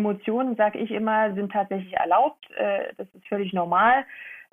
Emotionen, 0.00 0.56
sage 0.56 0.78
ich 0.78 0.90
immer, 0.90 1.34
sind 1.34 1.52
tatsächlich 1.52 1.94
erlaubt. 1.94 2.50
Äh, 2.56 2.94
das 2.96 3.06
ist 3.14 3.26
völlig 3.28 3.52
normal. 3.52 4.04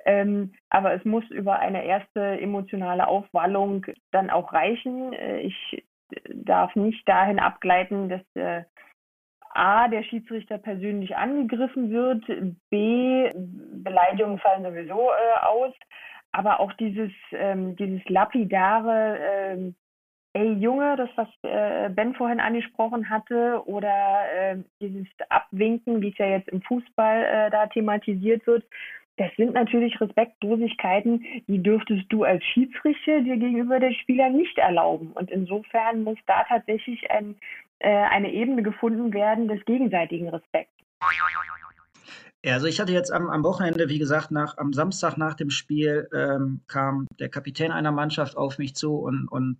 Ähm, 0.04 0.52
aber 0.70 0.94
es 0.94 1.04
muss 1.04 1.28
über 1.30 1.58
eine 1.58 1.84
erste 1.84 2.40
emotionale 2.40 3.08
Aufwallung 3.08 3.86
dann 4.10 4.30
auch 4.30 4.52
reichen. 4.52 5.12
Äh, 5.12 5.40
ich 5.40 5.84
darf 6.32 6.74
nicht 6.76 7.06
dahin 7.08 7.38
abgleiten, 7.38 8.08
dass 8.08 8.22
äh, 8.34 8.64
A, 9.54 9.88
der 9.88 10.02
Schiedsrichter 10.04 10.58
persönlich 10.58 11.16
angegriffen 11.16 11.90
wird, 11.90 12.24
B, 12.70 13.32
Beleidigungen 13.34 14.38
fallen 14.38 14.62
sowieso 14.62 15.10
äh, 15.10 15.46
aus, 15.46 15.74
aber 16.32 16.60
auch 16.60 16.72
dieses, 16.74 17.10
ähm, 17.32 17.74
dieses 17.76 18.06
lapidare, 18.08 19.74
ähm, 20.38 20.56
ey 20.56 20.62
Junge, 20.62 20.96
das 20.96 21.10
was 21.16 21.28
äh, 21.42 21.88
Ben 21.90 22.14
vorhin 22.14 22.40
angesprochen 22.40 23.08
hatte, 23.10 23.62
oder 23.66 24.22
äh, 24.34 24.56
dieses 24.80 25.06
Abwinken, 25.28 26.00
wie 26.00 26.10
es 26.10 26.18
ja 26.18 26.26
jetzt 26.26 26.48
im 26.48 26.62
Fußball 26.62 27.24
äh, 27.24 27.50
da 27.50 27.66
thematisiert 27.66 28.46
wird, 28.46 28.64
das 29.18 29.30
sind 29.36 29.54
natürlich 29.54 30.00
Respektlosigkeiten, 30.00 31.24
die 31.48 31.60
dürftest 31.60 32.04
du 32.08 32.22
als 32.22 32.44
Schiedsrichter 32.44 33.20
dir 33.20 33.36
gegenüber 33.36 33.80
der 33.80 33.92
Spieler 33.92 34.30
nicht 34.30 34.56
erlauben. 34.58 35.10
Und 35.12 35.30
insofern 35.30 36.04
muss 36.04 36.18
da 36.26 36.44
tatsächlich 36.44 37.10
ein, 37.10 37.34
äh, 37.80 37.88
eine 37.88 38.32
Ebene 38.32 38.62
gefunden 38.62 39.12
werden 39.12 39.48
des 39.48 39.64
gegenseitigen 39.64 40.28
Respekts. 40.28 40.72
Ja, 42.44 42.54
also 42.54 42.68
ich 42.68 42.78
hatte 42.78 42.92
jetzt 42.92 43.12
am, 43.12 43.28
am 43.28 43.42
Wochenende, 43.42 43.88
wie 43.88 43.98
gesagt, 43.98 44.30
nach, 44.30 44.56
am 44.56 44.72
Samstag 44.72 45.16
nach 45.16 45.34
dem 45.34 45.50
Spiel 45.50 46.08
ähm, 46.14 46.60
kam 46.68 47.08
der 47.18 47.28
Kapitän 47.28 47.72
einer 47.72 47.90
Mannschaft 47.90 48.36
auf 48.36 48.58
mich 48.58 48.76
zu 48.76 48.94
und, 48.98 49.26
und 49.26 49.58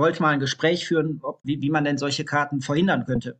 wollte 0.00 0.22
mal 0.22 0.30
ein 0.30 0.40
Gespräch 0.40 0.86
führen, 0.86 1.20
ob, 1.22 1.40
wie, 1.42 1.60
wie 1.60 1.70
man 1.70 1.84
denn 1.84 1.98
solche 1.98 2.24
Karten 2.24 2.60
verhindern 2.60 3.04
könnte. 3.06 3.38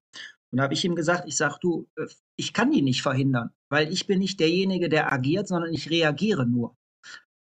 Und 0.50 0.58
da 0.58 0.64
habe 0.64 0.74
ich 0.74 0.84
ihm 0.84 0.94
gesagt, 0.94 1.24
ich 1.26 1.36
sage, 1.36 1.56
du, 1.60 1.88
äh, 1.96 2.06
ich 2.36 2.52
kann 2.52 2.70
die 2.70 2.82
nicht 2.82 3.02
verhindern, 3.02 3.50
weil 3.68 3.92
ich 3.92 4.06
bin 4.06 4.18
nicht 4.18 4.40
derjenige, 4.40 4.88
der 4.88 5.12
agiert, 5.12 5.48
sondern 5.48 5.72
ich 5.72 5.90
reagiere 5.90 6.46
nur. 6.46 6.76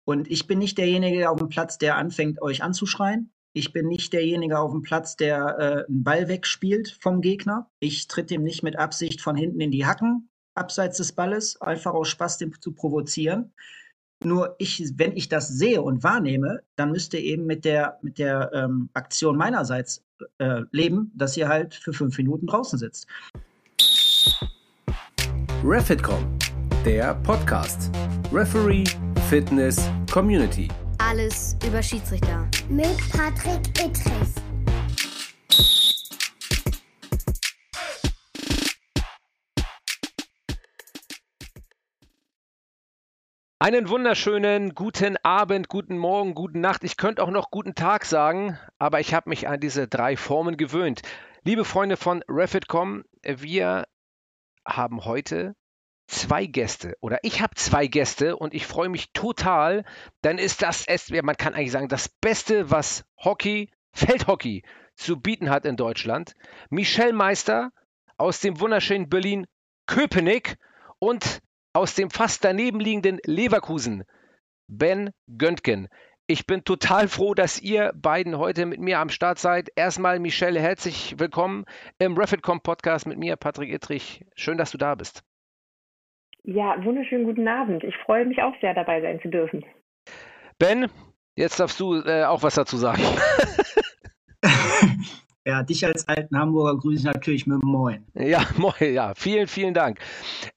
Und 0.08 0.30
ich 0.30 0.48
bin 0.48 0.60
nicht 0.60 0.78
derjenige 0.78 1.30
auf 1.30 1.40
dem 1.40 1.50
Platz, 1.50 1.78
der 1.78 1.98
anfängt, 1.98 2.42
euch 2.42 2.64
anzuschreien. 2.64 3.32
Ich 3.54 3.74
bin 3.74 3.88
nicht 3.88 4.14
derjenige 4.14 4.60
auf 4.60 4.72
dem 4.72 4.82
Platz, 4.82 5.16
der 5.16 5.58
äh, 5.58 5.86
einen 5.88 6.04
Ball 6.04 6.28
wegspielt 6.28 6.98
vom 7.00 7.22
Gegner. 7.22 7.70
Ich 7.80 8.08
tritt 8.08 8.30
ihm 8.32 8.44
nicht 8.44 8.64
mit 8.64 8.78
Absicht 8.78 9.22
von 9.22 9.36
hinten 9.36 9.62
in 9.62 9.72
die 9.72 9.86
Hacken, 9.86 10.30
abseits 10.56 10.98
des 10.98 11.14
Balles, 11.14 11.60
einfach 11.62 11.94
aus 11.94 12.10
Spaß, 12.10 12.38
den 12.38 12.54
zu 12.60 12.74
provozieren. 12.74 13.54
Nur 14.26 14.56
ich, 14.58 14.84
wenn 14.98 15.16
ich 15.16 15.30
das 15.30 15.48
sehe 15.48 15.82
und 15.82 16.04
wahrnehme, 16.04 16.62
dann 16.76 16.92
müsste 16.92 17.18
eben 17.18 17.46
mit 17.46 17.64
der, 17.64 18.00
mit 18.02 18.18
der 18.18 18.52
ähm, 18.54 18.90
Aktion 18.94 19.38
meinerseits 19.38 20.04
äh, 20.40 20.62
leben, 20.72 21.12
dass 21.16 21.38
ihr 21.38 21.48
halt 21.48 21.76
für 21.76 21.94
fünf 21.94 22.18
Minuten 22.18 22.48
draußen 22.48 22.80
sitzt. 22.80 23.08
Refitcom, 25.64 26.26
der 26.84 27.14
Podcast. 27.16 27.92
Referee, 28.34 28.86
Fitness, 29.30 29.90
Community. 30.12 30.70
Alles 30.98 31.56
über 31.68 31.84
Schiedsrichter. 31.84 32.48
Mit 32.68 32.98
Patrick 33.12 33.68
Ittrich. 33.80 34.55
Einen 43.58 43.88
wunderschönen 43.88 44.76
guten 44.76 45.16
Abend, 45.24 45.70
guten 45.70 45.98
Morgen, 45.98 46.36
guten 46.36 46.60
Nacht. 46.60 46.84
Ich 46.84 46.98
könnte 46.98 47.24
auch 47.24 47.32
noch 47.32 47.52
guten 47.52 47.74
Tag 47.74 48.04
sagen, 48.04 48.60
aber 48.80 49.00
ich 49.00 49.14
habe 49.14 49.30
mich 49.30 49.48
an 49.48 49.62
diese 49.62 49.88
drei 49.88 50.18
Formen 50.18 50.58
gewöhnt. 50.58 51.04
Liebe 51.46 51.64
Freunde 51.64 51.96
von 51.96 52.22
Refitcom, 52.28 53.06
wir 53.24 53.86
haben 54.68 55.06
heute 55.06 55.56
zwei 56.08 56.48
Gäste 56.48 56.98
oder 57.00 57.20
ich 57.22 57.40
habe 57.42 57.56
zwei 57.56 57.88
Gäste 57.88 58.36
und 58.36 58.54
ich 58.54 58.68
freue 58.68 58.90
mich 58.90 59.14
total. 59.14 59.86
Dann 60.22 60.38
ist 60.38 60.62
das, 60.62 60.86
man 61.24 61.38
kann 61.38 61.54
eigentlich 61.54 61.72
sagen, 61.72 61.88
das 61.88 62.10
Beste, 62.10 62.72
was 62.72 63.06
Hockey, 63.24 63.72
Feldhockey 63.94 64.64
zu 64.98 65.22
bieten 65.22 65.50
hat 65.50 65.66
in 65.66 65.78
Deutschland. 65.78 66.34
Michelle 66.70 67.14
Meister 67.14 67.72
aus 68.18 68.42
dem 68.42 68.60
wunderschönen 68.60 69.08
Berlin 69.08 69.48
Köpenick 69.88 70.58
und 71.00 71.40
aus 71.76 71.94
dem 71.94 72.10
fast 72.10 72.46
daneben 72.46 72.80
liegenden 72.80 73.20
Leverkusen, 73.26 74.06
Ben 74.68 75.12
Göntgen. 75.38 75.90
Ich 76.26 76.48
bin 76.48 76.64
total 76.64 77.10
froh, 77.10 77.34
dass 77.34 77.62
ihr 77.62 77.92
beiden 77.94 78.38
heute 78.38 78.66
mit 78.66 78.80
mir 78.80 79.00
am 79.00 79.10
Start 79.10 79.40
seid. 79.40 79.70
Erstmal, 79.76 80.20
Michelle, 80.20 80.60
herzlich 80.60 81.20
willkommen 81.20 81.66
im 82.00 82.18
Refitcom 82.18 82.62
Podcast 82.62 83.06
mit 83.06 83.20
mir, 83.20 83.36
Patrick 83.36 83.72
Ittrich. 83.72 84.26
Schön, 84.36 84.58
dass 84.58 84.72
du 84.72 84.78
da 84.78 84.96
bist. 84.96 85.24
Ja, 86.44 86.82
wunderschönen 86.84 87.26
guten 87.26 87.48
Abend. 87.48 87.84
Ich 87.84 87.96
freue 88.06 88.26
mich 88.26 88.42
auch 88.42 88.54
sehr, 88.62 88.74
dabei 88.74 89.02
sein 89.02 89.20
zu 89.22 89.28
dürfen. 89.28 89.66
Ben, 90.58 90.90
jetzt 91.36 91.60
darfst 91.60 91.80
du 91.80 92.02
äh, 92.02 92.24
auch 92.24 92.42
was 92.42 92.56
dazu 92.56 92.78
sagen. 92.78 93.04
Ja, 95.48 95.62
dich 95.62 95.86
als 95.86 96.08
alten 96.08 96.40
Hamburger 96.40 96.76
grüße 96.76 96.98
ich 96.98 97.04
natürlich 97.04 97.46
mit 97.46 97.64
Moin. 97.64 98.04
Ja, 98.16 98.44
Moin, 98.58 98.94
ja. 98.94 99.14
Vielen, 99.14 99.48
vielen 99.48 99.76
Dank. 99.76 100.00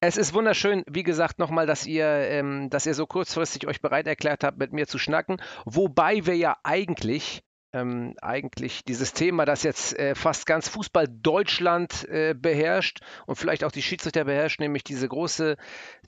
Es 0.00 0.16
ist 0.16 0.32
wunderschön, 0.32 0.82
wie 0.88 1.03
gesagt, 1.03 1.38
nochmal, 1.38 1.66
dass 1.66 1.87
ihr, 1.87 2.06
ähm, 2.06 2.71
dass 2.71 2.87
ihr 2.87 2.94
so 2.94 3.06
kurzfristig 3.06 3.66
euch 3.66 3.82
bereit 3.82 4.06
erklärt 4.06 4.44
habt, 4.44 4.59
mit 4.59 4.72
mir 4.72 4.87
zu 4.87 4.99
schnacken. 4.99 5.43
Wobei 5.66 6.25
wir 6.25 6.37
ja 6.37 6.56
eigentlich 6.65 7.43
ähm, 7.81 8.15
eigentlich 8.21 8.84
dieses 8.84 9.12
Thema, 9.12 9.44
das 9.44 9.62
jetzt 9.62 9.99
äh, 9.99 10.15
fast 10.15 10.47
ganz 10.47 10.69
Fußball 10.69 11.06
Deutschland 11.09 12.09
äh, 12.09 12.34
beherrscht 12.34 13.00
und 13.27 13.37
vielleicht 13.37 13.65
auch 13.65 13.72
die 13.72 13.83
Schiedsrichter 13.83 14.25
beherrscht, 14.25 14.61
nämlich 14.61 14.84
diese 14.84 15.09
große, 15.09 15.56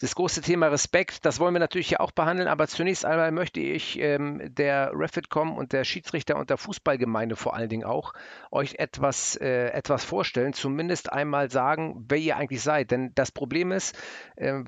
das 0.00 0.14
große 0.14 0.40
Thema 0.42 0.68
Respekt. 0.68 1.24
Das 1.24 1.40
wollen 1.40 1.54
wir 1.54 1.60
natürlich 1.60 1.88
hier 1.88 2.00
auch 2.00 2.12
behandeln, 2.12 2.48
aber 2.48 2.68
zunächst 2.68 3.04
einmal 3.04 3.32
möchte 3.32 3.60
ich 3.60 3.98
ähm, 3.98 4.54
der 4.54 4.92
Refitcom 4.94 5.56
und 5.56 5.72
der 5.72 5.84
Schiedsrichter 5.84 6.36
und 6.36 6.50
der 6.50 6.58
Fußballgemeinde 6.58 7.36
vor 7.36 7.54
allen 7.54 7.68
Dingen 7.68 7.84
auch 7.84 8.12
euch 8.50 8.76
etwas, 8.78 9.36
äh, 9.36 9.68
etwas 9.68 10.04
vorstellen, 10.04 10.52
zumindest 10.52 11.12
einmal 11.12 11.50
sagen, 11.50 12.04
wer 12.08 12.18
ihr 12.18 12.36
eigentlich 12.36 12.62
seid. 12.62 12.90
Denn 12.90 13.12
das 13.14 13.32
Problem 13.32 13.72
ist, 13.72 13.96
ähm, 14.36 14.66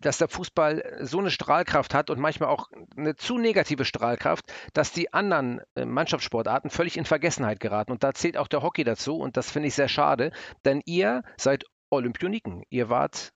dass 0.00 0.18
der 0.18 0.28
Fußball 0.28 0.98
so 1.02 1.18
eine 1.18 1.30
Strahlkraft 1.30 1.94
hat 1.94 2.10
und 2.10 2.18
manchmal 2.18 2.48
auch 2.48 2.68
eine 2.96 3.16
zu 3.16 3.38
negative 3.38 3.84
Strahlkraft, 3.84 4.52
dass 4.72 4.92
die 4.92 5.12
anderen 5.12 5.60
äh, 5.74 5.84
Mannschaftssportarten 5.84 6.70
völlig 6.70 6.96
in 6.96 7.04
Vergessenheit 7.04 7.60
geraten. 7.60 7.92
Und 7.92 8.02
da 8.02 8.12
zählt 8.14 8.36
auch 8.36 8.48
der 8.48 8.62
Hockey 8.62 8.84
dazu 8.84 9.16
und 9.18 9.36
das 9.36 9.50
finde 9.50 9.68
ich 9.68 9.74
sehr 9.74 9.88
schade, 9.88 10.32
denn 10.64 10.82
ihr 10.84 11.22
seid 11.36 11.64
Olympioniken. 11.90 12.62
Ihr 12.70 12.88
wart 12.88 13.32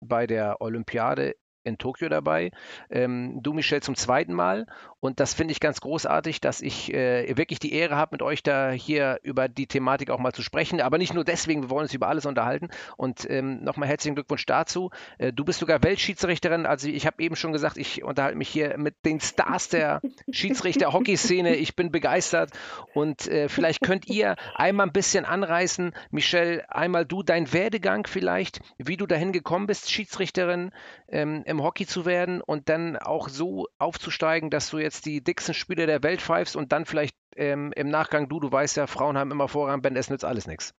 bei 0.00 0.26
der 0.26 0.60
Olympiade 0.60 1.34
in 1.64 1.78
Tokio 1.78 2.08
dabei. 2.08 2.50
Ähm, 2.90 3.40
du, 3.42 3.52
Michel, 3.52 3.82
zum 3.82 3.94
zweiten 3.94 4.32
Mal. 4.32 4.66
Und 5.00 5.20
das 5.20 5.32
finde 5.32 5.52
ich 5.52 5.60
ganz 5.60 5.80
großartig, 5.80 6.40
dass 6.40 6.60
ich 6.60 6.92
äh, 6.92 7.36
wirklich 7.36 7.60
die 7.60 7.72
Ehre 7.72 7.96
habe, 7.96 8.10
mit 8.12 8.22
euch 8.22 8.42
da 8.42 8.70
hier 8.70 9.20
über 9.22 9.48
die 9.48 9.68
Thematik 9.68 10.10
auch 10.10 10.18
mal 10.18 10.32
zu 10.32 10.42
sprechen. 10.42 10.80
Aber 10.80 10.98
nicht 10.98 11.14
nur 11.14 11.24
deswegen, 11.24 11.62
wir 11.62 11.70
wollen 11.70 11.84
uns 11.84 11.94
über 11.94 12.08
alles 12.08 12.26
unterhalten. 12.26 12.68
Und 12.96 13.28
ähm, 13.30 13.62
nochmal 13.62 13.88
herzlichen 13.88 14.16
Glückwunsch 14.16 14.44
dazu. 14.46 14.90
Äh, 15.18 15.32
du 15.32 15.44
bist 15.44 15.60
sogar 15.60 15.82
Weltschiedsrichterin. 15.84 16.66
Also 16.66 16.88
ich 16.88 17.06
habe 17.06 17.22
eben 17.22 17.36
schon 17.36 17.52
gesagt, 17.52 17.78
ich 17.78 18.02
unterhalte 18.02 18.36
mich 18.36 18.48
hier 18.48 18.76
mit 18.76 18.96
den 19.04 19.20
Stars 19.20 19.68
der 19.68 20.00
Schiedsrichter-Hockeyszene. 20.32 21.54
Ich 21.54 21.76
bin 21.76 21.92
begeistert. 21.92 22.50
Und 22.92 23.28
äh, 23.28 23.48
vielleicht 23.48 23.82
könnt 23.82 24.08
ihr 24.08 24.34
einmal 24.56 24.86
ein 24.86 24.92
bisschen 24.92 25.24
anreißen, 25.24 25.92
Michel, 26.10 26.64
einmal 26.68 27.06
du, 27.06 27.22
dein 27.22 27.52
Werdegang 27.52 28.06
vielleicht, 28.08 28.60
wie 28.78 28.96
du 28.96 29.06
dahin 29.06 29.30
gekommen 29.32 29.68
bist, 29.68 29.92
Schiedsrichterin 29.92 30.72
ähm, 31.08 31.42
im 31.46 31.62
Hockey 31.62 31.86
zu 31.86 32.04
werden 32.04 32.40
und 32.40 32.68
dann 32.68 32.96
auch 32.96 33.28
so 33.28 33.68
aufzusteigen, 33.78 34.50
dass 34.50 34.70
du 34.70 34.78
jetzt 34.78 34.87
die 35.00 35.22
dicksten 35.22 35.54
Spiele 35.54 35.86
der 35.86 36.02
Welt 36.02 36.20
pfeifst 36.22 36.56
und 36.56 36.72
dann 36.72 36.86
vielleicht 36.86 37.14
ähm, 37.36 37.72
im 37.76 37.88
Nachgang, 37.88 38.28
du, 38.28 38.40
du 38.40 38.50
weißt 38.50 38.76
ja, 38.76 38.86
Frauen 38.86 39.18
haben 39.18 39.30
immer 39.30 39.48
Vorrang, 39.48 39.82
Ben, 39.82 39.96
es 39.96 40.10
nützt 40.10 40.24
alles 40.24 40.46
nichts. 40.46 40.74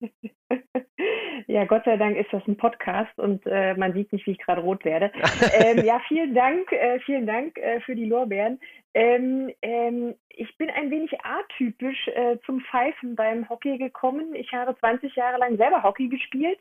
Ja, 1.56 1.64
Gott 1.64 1.84
sei 1.86 1.96
Dank 1.96 2.18
ist 2.18 2.30
das 2.32 2.46
ein 2.46 2.58
Podcast 2.58 3.18
und 3.18 3.46
äh, 3.46 3.72
man 3.76 3.94
sieht 3.94 4.12
nicht, 4.12 4.26
wie 4.26 4.32
ich 4.32 4.38
gerade 4.38 4.60
rot 4.60 4.84
werde. 4.84 5.10
ähm, 5.54 5.82
ja, 5.86 6.02
vielen 6.06 6.34
Dank, 6.34 6.70
äh, 6.70 7.00
vielen 7.00 7.26
Dank 7.26 7.56
äh, 7.56 7.80
für 7.80 7.94
die 7.94 8.04
Lorbeeren. 8.04 8.60
Ähm, 8.92 9.50
ähm, 9.62 10.14
ich 10.28 10.54
bin 10.58 10.68
ein 10.68 10.90
wenig 10.90 11.18
atypisch 11.24 12.08
äh, 12.08 12.36
zum 12.44 12.60
Pfeifen 12.60 13.16
beim 13.16 13.48
Hockey 13.48 13.78
gekommen. 13.78 14.34
Ich 14.34 14.52
habe 14.52 14.76
20 14.78 15.16
Jahre 15.16 15.38
lang 15.38 15.56
selber 15.56 15.82
Hockey 15.82 16.08
gespielt 16.08 16.58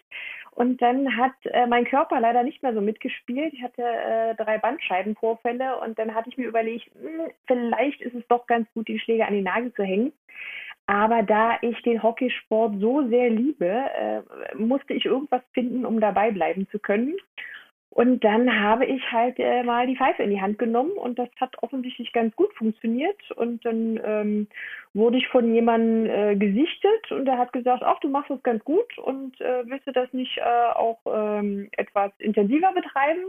und 0.52 0.82
dann 0.82 1.18
hat 1.18 1.34
äh, 1.44 1.68
mein 1.68 1.84
Körper 1.84 2.22
leider 2.22 2.44
nicht 2.44 2.64
mehr 2.64 2.74
so 2.74 2.80
mitgespielt. 2.80 3.54
Ich 3.54 3.64
hatte 3.64 3.84
äh, 3.84 4.36
drei 4.36 4.60
Bandscheibenvorfälle 4.60 5.78
und 5.80 6.00
dann 6.00 6.16
hatte 6.16 6.30
ich 6.30 6.38
mir 6.38 6.48
überlegt, 6.48 6.90
mh, 6.96 7.10
hm, 7.26 7.32
vielleicht 7.48 8.00
ist 8.00 8.16
es 8.16 8.26
doch 8.30 8.48
ganz 8.48 8.72
gut, 8.74 8.88
die 8.88 9.00
Schläge 9.00 9.28
an 9.28 9.34
die 9.34 9.42
Nagel 9.42 9.74
zu 9.74 9.84
hängen. 9.84 10.14
Aber 10.88 11.24
da 11.24 11.58
ich 11.62 11.82
den 11.82 12.04
Hockeysport 12.04 12.80
so 12.80 13.08
sehr 13.08 13.30
liebe, 13.30 13.66
äh, 13.66 14.22
musste 14.56 14.94
ich 14.94 15.06
irgendwas 15.06 15.42
finden, 15.54 15.86
um 15.86 16.00
dabei 16.00 16.32
bleiben 16.32 16.68
zu 16.70 16.80
können. 16.80 17.16
Und 17.96 18.26
dann 18.26 18.62
habe 18.62 18.86
ich 18.86 19.02
halt 19.10 19.40
äh, 19.40 19.64
mal 19.64 19.88
die 19.88 19.96
Pfeife 19.96 20.22
in 20.22 20.30
die 20.30 20.42
Hand 20.42 20.60
genommen 20.60 20.92
und 20.92 21.18
das 21.18 21.30
hat 21.40 21.56
offensichtlich 21.64 22.12
ganz 22.12 22.36
gut 22.36 22.54
funktioniert. 22.56 23.32
Und 23.32 23.64
dann 23.64 24.02
ähm, 24.04 24.48
wurde 24.94 25.18
ich 25.18 25.30
von 25.30 25.54
jemandem 25.54 26.06
äh, 26.10 26.36
gesichtet 26.36 27.10
und 27.12 27.24
der 27.24 27.38
hat 27.38 27.54
gesagt, 27.54 27.84
ach, 27.84 27.98
du 28.02 28.10
machst 28.10 28.30
das 28.30 28.44
ganz 28.44 28.62
gut 28.66 28.98
und 28.98 29.40
äh, 29.40 29.64
willst 29.66 29.88
du 29.88 29.94
das 29.94 30.12
nicht 30.12 30.38
äh, 30.40 30.74
auch 30.76 31.00
ähm, 31.06 31.70
etwas 31.78 32.12
intensiver 32.20 32.74
betreiben? 32.74 33.24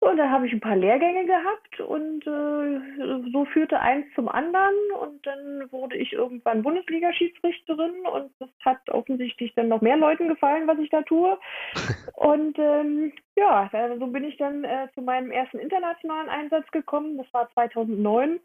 Und 0.00 0.18
da 0.18 0.28
habe 0.28 0.46
ich 0.46 0.52
ein 0.52 0.60
paar 0.60 0.76
Lehrgänge 0.76 1.24
gehabt 1.24 1.80
und 1.80 2.26
äh, 2.26 3.30
so 3.32 3.46
führte 3.46 3.80
eins 3.80 4.06
zum 4.14 4.28
anderen 4.28 4.74
und 5.00 5.26
dann 5.26 5.72
wurde 5.72 5.96
ich 5.96 6.12
irgendwann 6.12 6.62
Bundesliga-Schiedsrichterin 6.62 8.06
und 8.12 8.30
das 8.38 8.50
hat 8.62 8.78
offensichtlich 8.90 9.54
dann 9.54 9.68
noch 9.68 9.80
mehr 9.80 9.96
Leuten 9.96 10.28
gefallen, 10.28 10.66
was 10.66 10.78
ich 10.78 10.90
da 10.90 11.02
tue. 11.02 11.38
Und 12.14 12.58
ähm, 12.58 13.12
ja, 13.36 13.70
so 13.98 14.06
bin 14.06 14.24
ich 14.24 14.36
dann 14.36 14.64
äh, 14.64 14.88
zu 14.94 15.02
meinem 15.02 15.30
ersten 15.30 15.58
internationalen 15.58 16.28
Einsatz 16.28 16.70
gekommen. 16.70 17.18
Das 17.18 17.26
war 17.32 17.50
2009, 17.52 18.40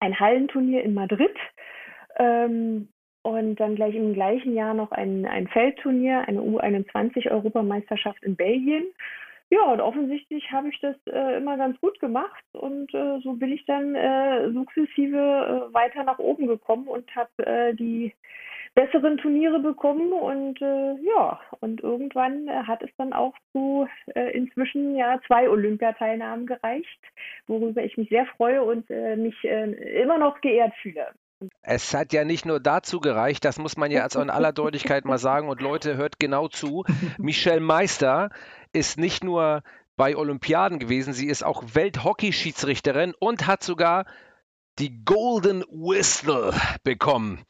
ein 0.00 0.20
Hallenturnier 0.20 0.82
in 0.82 0.94
Madrid. 0.94 1.36
Ähm, 2.18 2.88
und 3.22 3.56
dann 3.56 3.74
gleich 3.74 3.94
im 3.94 4.14
gleichen 4.14 4.54
Jahr 4.54 4.72
noch 4.72 4.92
ein, 4.92 5.26
ein 5.26 5.48
Feldturnier, 5.48 6.28
eine 6.28 6.40
U21-Europameisterschaft 6.40 8.22
in 8.22 8.36
Belgien. 8.36 8.84
Ja, 9.48 9.62
und 9.62 9.80
offensichtlich 9.80 10.50
habe 10.50 10.70
ich 10.70 10.80
das 10.80 10.96
äh, 11.06 11.36
immer 11.36 11.56
ganz 11.56 11.78
gut 11.80 12.00
gemacht 12.00 12.42
und 12.52 12.92
äh, 12.92 13.20
so 13.20 13.34
bin 13.34 13.52
ich 13.52 13.64
dann 13.66 13.94
äh, 13.94 14.50
sukzessive 14.50 15.70
äh, 15.70 15.72
weiter 15.74 16.02
nach 16.02 16.18
oben 16.18 16.48
gekommen 16.48 16.88
und 16.88 17.14
habe 17.14 17.46
äh, 17.46 17.72
die 17.74 18.12
besseren 18.74 19.18
Turniere 19.18 19.60
bekommen 19.60 20.12
und 20.12 20.60
äh, 20.60 20.94
ja, 21.00 21.40
und 21.60 21.80
irgendwann 21.80 22.50
hat 22.66 22.82
es 22.82 22.90
dann 22.98 23.12
auch 23.12 23.34
zu 23.52 23.88
inzwischen 24.34 24.96
ja 24.96 25.18
zwei 25.26 25.48
Olympiateilnahmen 25.48 26.46
gereicht, 26.46 27.00
worüber 27.46 27.82
ich 27.82 27.96
mich 27.96 28.10
sehr 28.10 28.26
freue 28.26 28.62
und 28.62 28.90
mich 28.90 29.42
immer 29.44 30.18
noch 30.18 30.42
geehrt 30.42 30.74
fühle. 30.82 31.06
Es 31.62 31.92
hat 31.92 32.12
ja 32.12 32.24
nicht 32.24 32.46
nur 32.46 32.60
dazu 32.60 33.00
gereicht, 33.00 33.44
das 33.44 33.58
muss 33.58 33.76
man 33.76 33.90
ja 33.90 34.02
also 34.02 34.20
in 34.20 34.30
aller 34.30 34.52
Deutlichkeit 34.52 35.04
mal 35.04 35.18
sagen 35.18 35.48
und 35.48 35.60
Leute, 35.60 35.96
hört 35.96 36.18
genau 36.18 36.48
zu. 36.48 36.84
Michelle 37.18 37.60
Meister 37.60 38.30
ist 38.72 38.98
nicht 38.98 39.22
nur 39.22 39.62
bei 39.96 40.16
Olympiaden 40.16 40.78
gewesen, 40.78 41.12
sie 41.12 41.26
ist 41.26 41.44
auch 41.44 41.62
Welthockeyschiedsrichterin 41.74 43.14
und 43.18 43.46
hat 43.46 43.62
sogar 43.62 44.06
die 44.78 45.04
Golden 45.04 45.62
Whistle 45.70 46.54
bekommen 46.82 47.44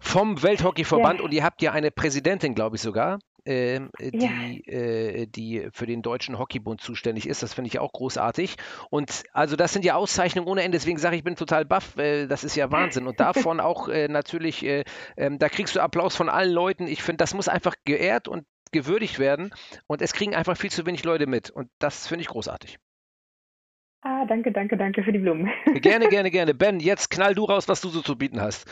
vom 0.00 0.42
Welthockeyverband 0.42 1.20
ja. 1.20 1.24
und 1.24 1.32
ihr 1.32 1.44
habt 1.44 1.62
ja 1.62 1.72
eine 1.72 1.90
Präsidentin, 1.90 2.54
glaube 2.54 2.76
ich 2.76 2.82
sogar 2.82 3.18
äh, 3.44 3.80
die, 4.00 4.62
ja. 4.66 4.72
äh, 4.72 5.26
die 5.26 5.68
für 5.72 5.86
den 5.86 6.02
Deutschen 6.02 6.38
Hockeybund 6.38 6.80
zuständig 6.80 7.28
ist. 7.28 7.42
Das 7.42 7.54
finde 7.54 7.68
ich 7.68 7.78
auch 7.78 7.92
großartig. 7.92 8.56
Und 8.90 9.24
also 9.32 9.56
das 9.56 9.72
sind 9.72 9.84
ja 9.84 9.94
Auszeichnungen 9.94 10.48
ohne 10.48 10.62
Ende. 10.62 10.76
Deswegen 10.76 10.98
sage 10.98 11.16
ich, 11.16 11.20
ich 11.20 11.24
bin 11.24 11.36
total 11.36 11.64
baff. 11.64 11.96
Äh, 11.96 12.26
das 12.26 12.44
ist 12.44 12.56
ja 12.56 12.70
Wahnsinn. 12.70 13.06
Und 13.06 13.20
davon 13.20 13.60
auch 13.60 13.88
äh, 13.88 14.08
natürlich, 14.08 14.64
äh, 14.64 14.84
ähm, 15.16 15.38
da 15.38 15.48
kriegst 15.48 15.76
du 15.76 15.80
Applaus 15.80 16.16
von 16.16 16.28
allen 16.28 16.52
Leuten. 16.52 16.86
Ich 16.86 17.02
finde, 17.02 17.18
das 17.18 17.34
muss 17.34 17.48
einfach 17.48 17.74
geehrt 17.84 18.28
und 18.28 18.44
gewürdigt 18.72 19.18
werden. 19.18 19.52
Und 19.86 20.02
es 20.02 20.12
kriegen 20.12 20.34
einfach 20.34 20.56
viel 20.56 20.70
zu 20.70 20.84
wenig 20.86 21.04
Leute 21.04 21.26
mit. 21.26 21.50
Und 21.50 21.68
das 21.78 22.06
finde 22.06 22.22
ich 22.22 22.28
großartig. 22.28 22.78
Ah, 24.02 24.26
danke, 24.26 24.52
danke, 24.52 24.76
danke 24.76 25.02
für 25.02 25.12
die 25.12 25.18
Blumen. 25.18 25.50
Gerne, 25.80 26.08
gerne, 26.10 26.30
gerne. 26.30 26.52
Ben, 26.52 26.78
jetzt 26.78 27.10
knall 27.10 27.34
du 27.34 27.44
raus, 27.44 27.68
was 27.68 27.80
du 27.80 27.88
so 27.88 28.02
zu 28.02 28.16
bieten 28.16 28.40
hast. 28.40 28.66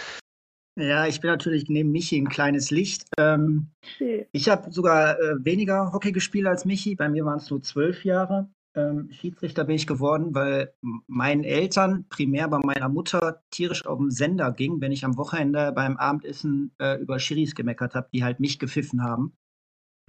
Ja, 0.79 1.07
ich 1.07 1.21
bin 1.21 1.31
natürlich 1.31 1.69
neben 1.69 1.93
Michi 1.93 2.19
ein 2.19 2.29
kleines 2.29 2.71
Licht. 2.71 3.05
Ähm, 3.19 3.71
okay. 3.95 4.27
Ich 4.33 4.49
habe 4.49 4.73
sogar 4.73 5.21
äh, 5.21 5.45
weniger 5.45 5.93
Hockey 5.93 6.13
gespielt 6.13 6.47
als 6.47 6.65
Michi. 6.65 6.95
Bei 6.95 7.09
mir 7.09 7.25
waren 7.25 7.39
es 7.39 7.51
nur 7.51 7.63
zwölf 7.63 8.05
Jahre. 8.05 8.49
Ähm, 8.75 9.11
Schiedsrichter 9.13 9.65
bin 9.65 9.77
ich 9.77 9.87
geworden, 9.87 10.35
weil 10.35 10.73
meinen 11.07 11.45
Eltern, 11.45 12.07
primär 12.09 12.49
bei 12.49 12.59
meiner 12.59 12.89
Mutter, 12.89 13.43
tierisch 13.51 13.85
auf 13.85 13.99
den 13.99 14.11
Sender 14.11 14.51
ging, 14.51 14.81
wenn 14.81 14.93
ich 14.93 15.05
am 15.05 15.19
Wochenende 15.19 15.73
beim 15.73 15.99
Abendessen 15.99 16.73
äh, 16.79 16.99
über 16.99 17.19
Schiris 17.19 17.55
gemeckert 17.55 17.95
habe, 17.95 18.09
die 18.15 18.25
halt 18.25 18.41
mich 18.41 18.59
gepfiffen 18.59 19.03
haben. 19.03 19.35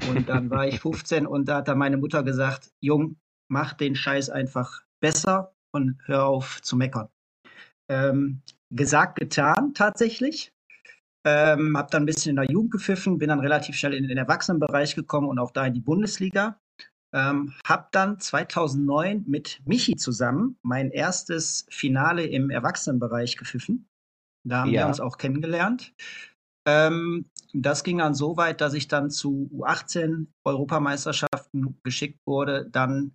Und 0.09 0.29
dann 0.29 0.49
war 0.49 0.65
ich 0.65 0.79
15 0.81 1.27
und 1.27 1.49
da 1.49 1.57
hat 1.57 1.67
dann 1.67 1.77
meine 1.77 1.97
Mutter 1.97 2.23
gesagt, 2.23 2.71
Jung, 2.79 3.17
mach 3.49 3.73
den 3.73 3.95
Scheiß 3.95 4.29
einfach 4.29 4.81
besser 5.01 5.53
und 5.73 5.97
hör 6.05 6.25
auf 6.25 6.61
zu 6.61 6.77
meckern. 6.77 7.09
Ähm, 7.89 8.41
gesagt, 8.71 9.19
getan 9.19 9.73
tatsächlich. 9.73 10.52
Ähm, 11.25 11.77
habe 11.77 11.89
dann 11.91 12.03
ein 12.03 12.05
bisschen 12.05 12.31
in 12.31 12.35
der 12.35 12.51
Jugend 12.51 12.71
gepfiffen, 12.71 13.17
bin 13.17 13.29
dann 13.29 13.39
relativ 13.39 13.75
schnell 13.75 13.93
in 13.93 14.07
den 14.07 14.17
Erwachsenenbereich 14.17 14.95
gekommen 14.95 15.27
und 15.27 15.39
auch 15.39 15.51
da 15.51 15.65
in 15.65 15.73
die 15.73 15.81
Bundesliga. 15.81 16.59
Ähm, 17.13 17.53
habe 17.65 17.87
dann 17.91 18.19
2009 18.19 19.25
mit 19.27 19.61
Michi 19.65 19.95
zusammen 19.95 20.57
mein 20.63 20.89
erstes 20.89 21.65
Finale 21.69 22.25
im 22.25 22.49
Erwachsenenbereich 22.49 23.37
gepfiffen. 23.37 23.87
Da 24.45 24.61
haben 24.61 24.71
ja. 24.71 24.81
wir 24.81 24.87
uns 24.87 24.99
auch 24.99 25.17
kennengelernt. 25.17 25.93
Ähm, 26.67 27.25
das 27.53 27.83
ging 27.83 27.99
dann 27.99 28.15
so 28.15 28.35
weit, 28.35 28.61
dass 28.61 28.73
ich 28.73 28.87
dann 28.87 29.11
zu 29.11 29.49
U18 29.53 30.27
Europameisterschaften 30.43 31.77
geschickt 31.83 32.19
wurde, 32.25 32.67
dann 32.69 33.13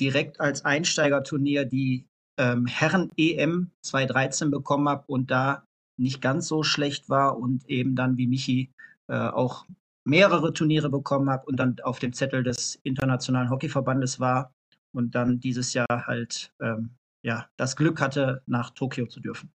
direkt 0.00 0.40
als 0.40 0.64
Einsteigerturnier 0.64 1.64
die 1.64 2.06
ähm, 2.38 2.66
Herren-EM 2.66 3.70
2013 3.82 4.50
bekommen 4.50 4.88
habe 4.88 5.04
und 5.06 5.30
da 5.30 5.64
nicht 6.00 6.20
ganz 6.20 6.48
so 6.48 6.62
schlecht 6.62 7.08
war 7.08 7.38
und 7.38 7.68
eben 7.68 7.94
dann 7.94 8.16
wie 8.16 8.26
Michi 8.26 8.70
äh, 9.08 9.14
auch 9.14 9.66
mehrere 10.04 10.52
Turniere 10.52 10.88
bekommen 10.88 11.30
habe 11.30 11.46
und 11.46 11.56
dann 11.56 11.76
auf 11.82 11.98
dem 11.98 12.12
Zettel 12.12 12.42
des 12.42 12.76
Internationalen 12.82 13.50
Hockeyverbandes 13.50 14.18
war 14.18 14.52
und 14.92 15.14
dann 15.14 15.40
dieses 15.40 15.74
Jahr 15.74 15.86
halt 16.06 16.52
ähm, 16.60 16.90
ja 17.22 17.48
das 17.56 17.76
Glück 17.76 18.00
hatte, 18.00 18.42
nach 18.46 18.70
Tokio 18.70 19.06
zu 19.06 19.20
dürfen. 19.20 19.52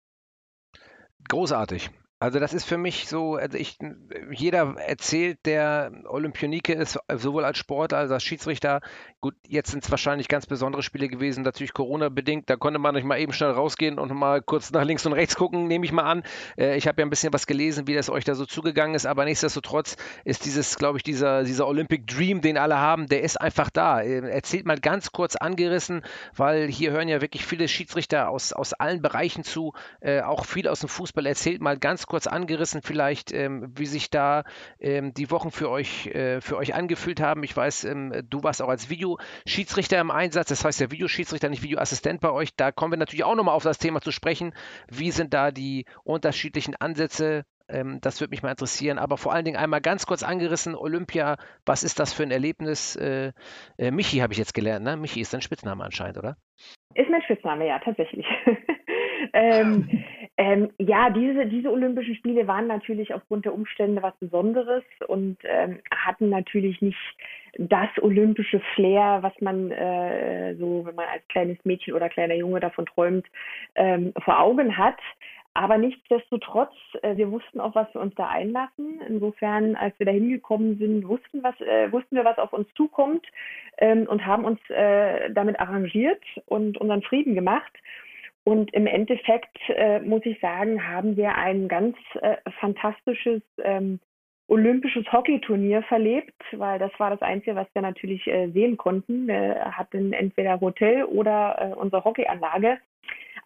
Großartig. 1.28 1.90
Also 2.22 2.38
das 2.38 2.52
ist 2.52 2.66
für 2.66 2.76
mich 2.76 3.08
so, 3.08 3.36
also 3.36 3.56
ich, 3.56 3.78
jeder 4.30 4.76
erzählt, 4.76 5.38
der 5.46 5.90
Olympionike 6.06 6.74
ist, 6.74 6.98
sowohl 7.16 7.46
als 7.46 7.56
Sportler 7.56 7.96
als 7.96 8.10
als 8.10 8.22
Schiedsrichter. 8.22 8.82
Gut, 9.22 9.34
jetzt 9.48 9.70
sind 9.70 9.84
es 9.84 9.90
wahrscheinlich 9.90 10.28
ganz 10.28 10.44
besondere 10.44 10.82
Spiele 10.82 11.08
gewesen, 11.08 11.44
natürlich 11.44 11.72
Corona-bedingt. 11.72 12.50
Da 12.50 12.56
konnte 12.56 12.78
man 12.78 12.94
nicht 12.94 13.04
mal 13.04 13.18
eben 13.18 13.32
schnell 13.32 13.52
rausgehen 13.52 13.98
und 13.98 14.12
mal 14.12 14.42
kurz 14.42 14.70
nach 14.70 14.84
links 14.84 15.06
und 15.06 15.14
rechts 15.14 15.34
gucken, 15.34 15.66
nehme 15.66 15.86
ich 15.86 15.92
mal 15.92 16.02
an. 16.02 16.22
Äh, 16.58 16.76
ich 16.76 16.86
habe 16.86 17.00
ja 17.00 17.06
ein 17.06 17.10
bisschen 17.10 17.32
was 17.32 17.46
gelesen, 17.46 17.86
wie 17.86 17.94
das 17.94 18.10
euch 18.10 18.24
da 18.24 18.34
so 18.34 18.44
zugegangen 18.44 18.94
ist, 18.94 19.06
aber 19.06 19.24
nichtsdestotrotz 19.24 19.96
ist 20.26 20.44
dieses, 20.44 20.76
glaube 20.76 20.98
ich, 20.98 21.02
dieser, 21.02 21.44
dieser 21.44 21.66
Olympic 21.66 22.04
Dream, 22.04 22.42
den 22.42 22.58
alle 22.58 22.76
haben, 22.78 23.06
der 23.06 23.22
ist 23.22 23.40
einfach 23.40 23.70
da. 23.70 24.02
Äh, 24.02 24.28
erzählt 24.28 24.66
mal 24.66 24.78
ganz 24.78 25.12
kurz 25.12 25.36
angerissen, 25.36 26.02
weil 26.36 26.68
hier 26.68 26.90
hören 26.90 27.08
ja 27.08 27.22
wirklich 27.22 27.46
viele 27.46 27.66
Schiedsrichter 27.66 28.28
aus, 28.28 28.52
aus 28.52 28.74
allen 28.74 29.00
Bereichen 29.00 29.42
zu, 29.42 29.72
äh, 30.00 30.20
auch 30.20 30.44
viel 30.44 30.68
aus 30.68 30.80
dem 30.80 30.90
Fußball. 30.90 31.24
Erzählt 31.24 31.62
mal 31.62 31.78
ganz 31.78 32.09
kurz 32.10 32.26
angerissen 32.26 32.82
vielleicht, 32.82 33.32
ähm, 33.32 33.72
wie 33.76 33.86
sich 33.86 34.10
da 34.10 34.44
ähm, 34.80 35.14
die 35.14 35.30
Wochen 35.30 35.50
für 35.50 35.70
euch, 35.70 36.08
äh, 36.08 36.40
für 36.40 36.56
euch 36.56 36.74
angefühlt 36.74 37.20
haben. 37.20 37.44
Ich 37.44 37.56
weiß, 37.56 37.84
ähm, 37.84 38.12
du 38.28 38.42
warst 38.42 38.60
auch 38.60 38.68
als 38.68 38.90
Videoschiedsrichter 38.90 39.98
im 40.00 40.10
Einsatz, 40.10 40.48
das 40.48 40.64
heißt 40.64 40.80
ja 40.80 40.90
Videoschiedsrichter, 40.90 41.48
nicht 41.48 41.62
Videoassistent 41.62 42.20
bei 42.20 42.30
euch. 42.30 42.54
Da 42.56 42.72
kommen 42.72 42.92
wir 42.92 42.98
natürlich 42.98 43.24
auch 43.24 43.36
nochmal 43.36 43.54
auf 43.54 43.62
das 43.62 43.78
Thema 43.78 44.00
zu 44.00 44.10
sprechen. 44.10 44.52
Wie 44.88 45.12
sind 45.12 45.32
da 45.32 45.52
die 45.52 45.86
unterschiedlichen 46.02 46.74
Ansätze? 46.76 47.44
Ähm, 47.68 48.00
das 48.00 48.20
würde 48.20 48.30
mich 48.32 48.42
mal 48.42 48.50
interessieren. 48.50 48.98
Aber 48.98 49.16
vor 49.16 49.32
allen 49.32 49.44
Dingen 49.44 49.56
einmal 49.56 49.80
ganz 49.80 50.04
kurz 50.06 50.22
angerissen, 50.22 50.74
Olympia, 50.74 51.36
was 51.64 51.84
ist 51.84 52.00
das 52.00 52.12
für 52.12 52.24
ein 52.24 52.32
Erlebnis? 52.32 52.96
Äh, 52.96 53.32
äh, 53.78 53.90
Michi 53.90 54.18
habe 54.18 54.32
ich 54.32 54.38
jetzt 54.38 54.54
gelernt, 54.54 54.84
ne? 54.84 54.96
Michi 54.96 55.20
ist 55.20 55.32
dein 55.32 55.42
Spitzname 55.42 55.84
anscheinend, 55.84 56.18
oder? 56.18 56.36
Ist 56.94 57.08
mein 57.08 57.22
Spitzname, 57.22 57.68
ja, 57.68 57.78
tatsächlich. 57.78 58.26
ähm, 59.32 59.88
ähm, 60.40 60.70
ja, 60.78 61.10
diese, 61.10 61.44
diese 61.44 61.70
Olympischen 61.70 62.14
Spiele 62.14 62.46
waren 62.46 62.66
natürlich 62.66 63.12
aufgrund 63.12 63.44
der 63.44 63.52
Umstände 63.52 64.02
was 64.02 64.16
Besonderes 64.20 64.82
und 65.06 65.36
ähm, 65.44 65.80
hatten 65.94 66.30
natürlich 66.30 66.80
nicht 66.80 66.96
das 67.58 67.90
olympische 68.00 68.58
Flair, 68.74 69.18
was 69.20 69.34
man 69.42 69.70
äh, 69.70 70.54
so, 70.54 70.86
wenn 70.86 70.94
man 70.94 71.04
als 71.12 71.28
kleines 71.28 71.58
Mädchen 71.64 71.92
oder 71.92 72.08
kleiner 72.08 72.36
Junge 72.36 72.58
davon 72.58 72.86
träumt, 72.86 73.26
ähm, 73.74 74.14
vor 74.24 74.40
Augen 74.40 74.78
hat. 74.78 74.96
Aber 75.52 75.76
nichtsdestotrotz, 75.76 76.72
äh, 77.02 77.18
wir 77.18 77.30
wussten 77.30 77.60
auch, 77.60 77.74
was 77.74 77.92
wir 77.92 78.00
uns 78.00 78.14
da 78.14 78.28
einlassen. 78.28 79.02
Insofern, 79.06 79.76
als 79.76 79.92
wir 79.98 80.06
da 80.06 80.12
hingekommen 80.12 80.78
sind, 80.78 81.06
wussten, 81.06 81.42
was, 81.42 81.60
äh, 81.60 81.92
wussten 81.92 82.16
wir, 82.16 82.24
was 82.24 82.38
auf 82.38 82.54
uns 82.54 82.66
zukommt 82.76 83.26
ähm, 83.76 84.06
und 84.08 84.24
haben 84.24 84.46
uns 84.46 84.60
äh, 84.70 85.30
damit 85.32 85.60
arrangiert 85.60 86.22
und 86.46 86.78
unseren 86.78 87.02
Frieden 87.02 87.34
gemacht. 87.34 87.72
Und 88.44 88.72
im 88.72 88.86
Endeffekt, 88.86 89.58
äh, 89.68 90.00
muss 90.00 90.24
ich 90.24 90.40
sagen, 90.40 90.86
haben 90.86 91.16
wir 91.16 91.34
ein 91.36 91.68
ganz 91.68 91.96
äh, 92.20 92.36
fantastisches 92.58 93.42
ähm, 93.62 94.00
olympisches 94.48 95.10
Hockeyturnier 95.12 95.82
verlebt, 95.84 96.34
weil 96.52 96.78
das 96.78 96.90
war 96.98 97.10
das 97.10 97.22
Einzige, 97.22 97.54
was 97.54 97.68
wir 97.72 97.82
natürlich 97.82 98.26
äh, 98.26 98.48
sehen 98.50 98.76
konnten. 98.76 99.28
Wir 99.28 99.76
hatten 99.76 100.12
entweder 100.12 100.60
Hotel 100.60 101.04
oder 101.04 101.56
äh, 101.58 101.74
unsere 101.74 102.02
Hockeyanlage. 102.02 102.78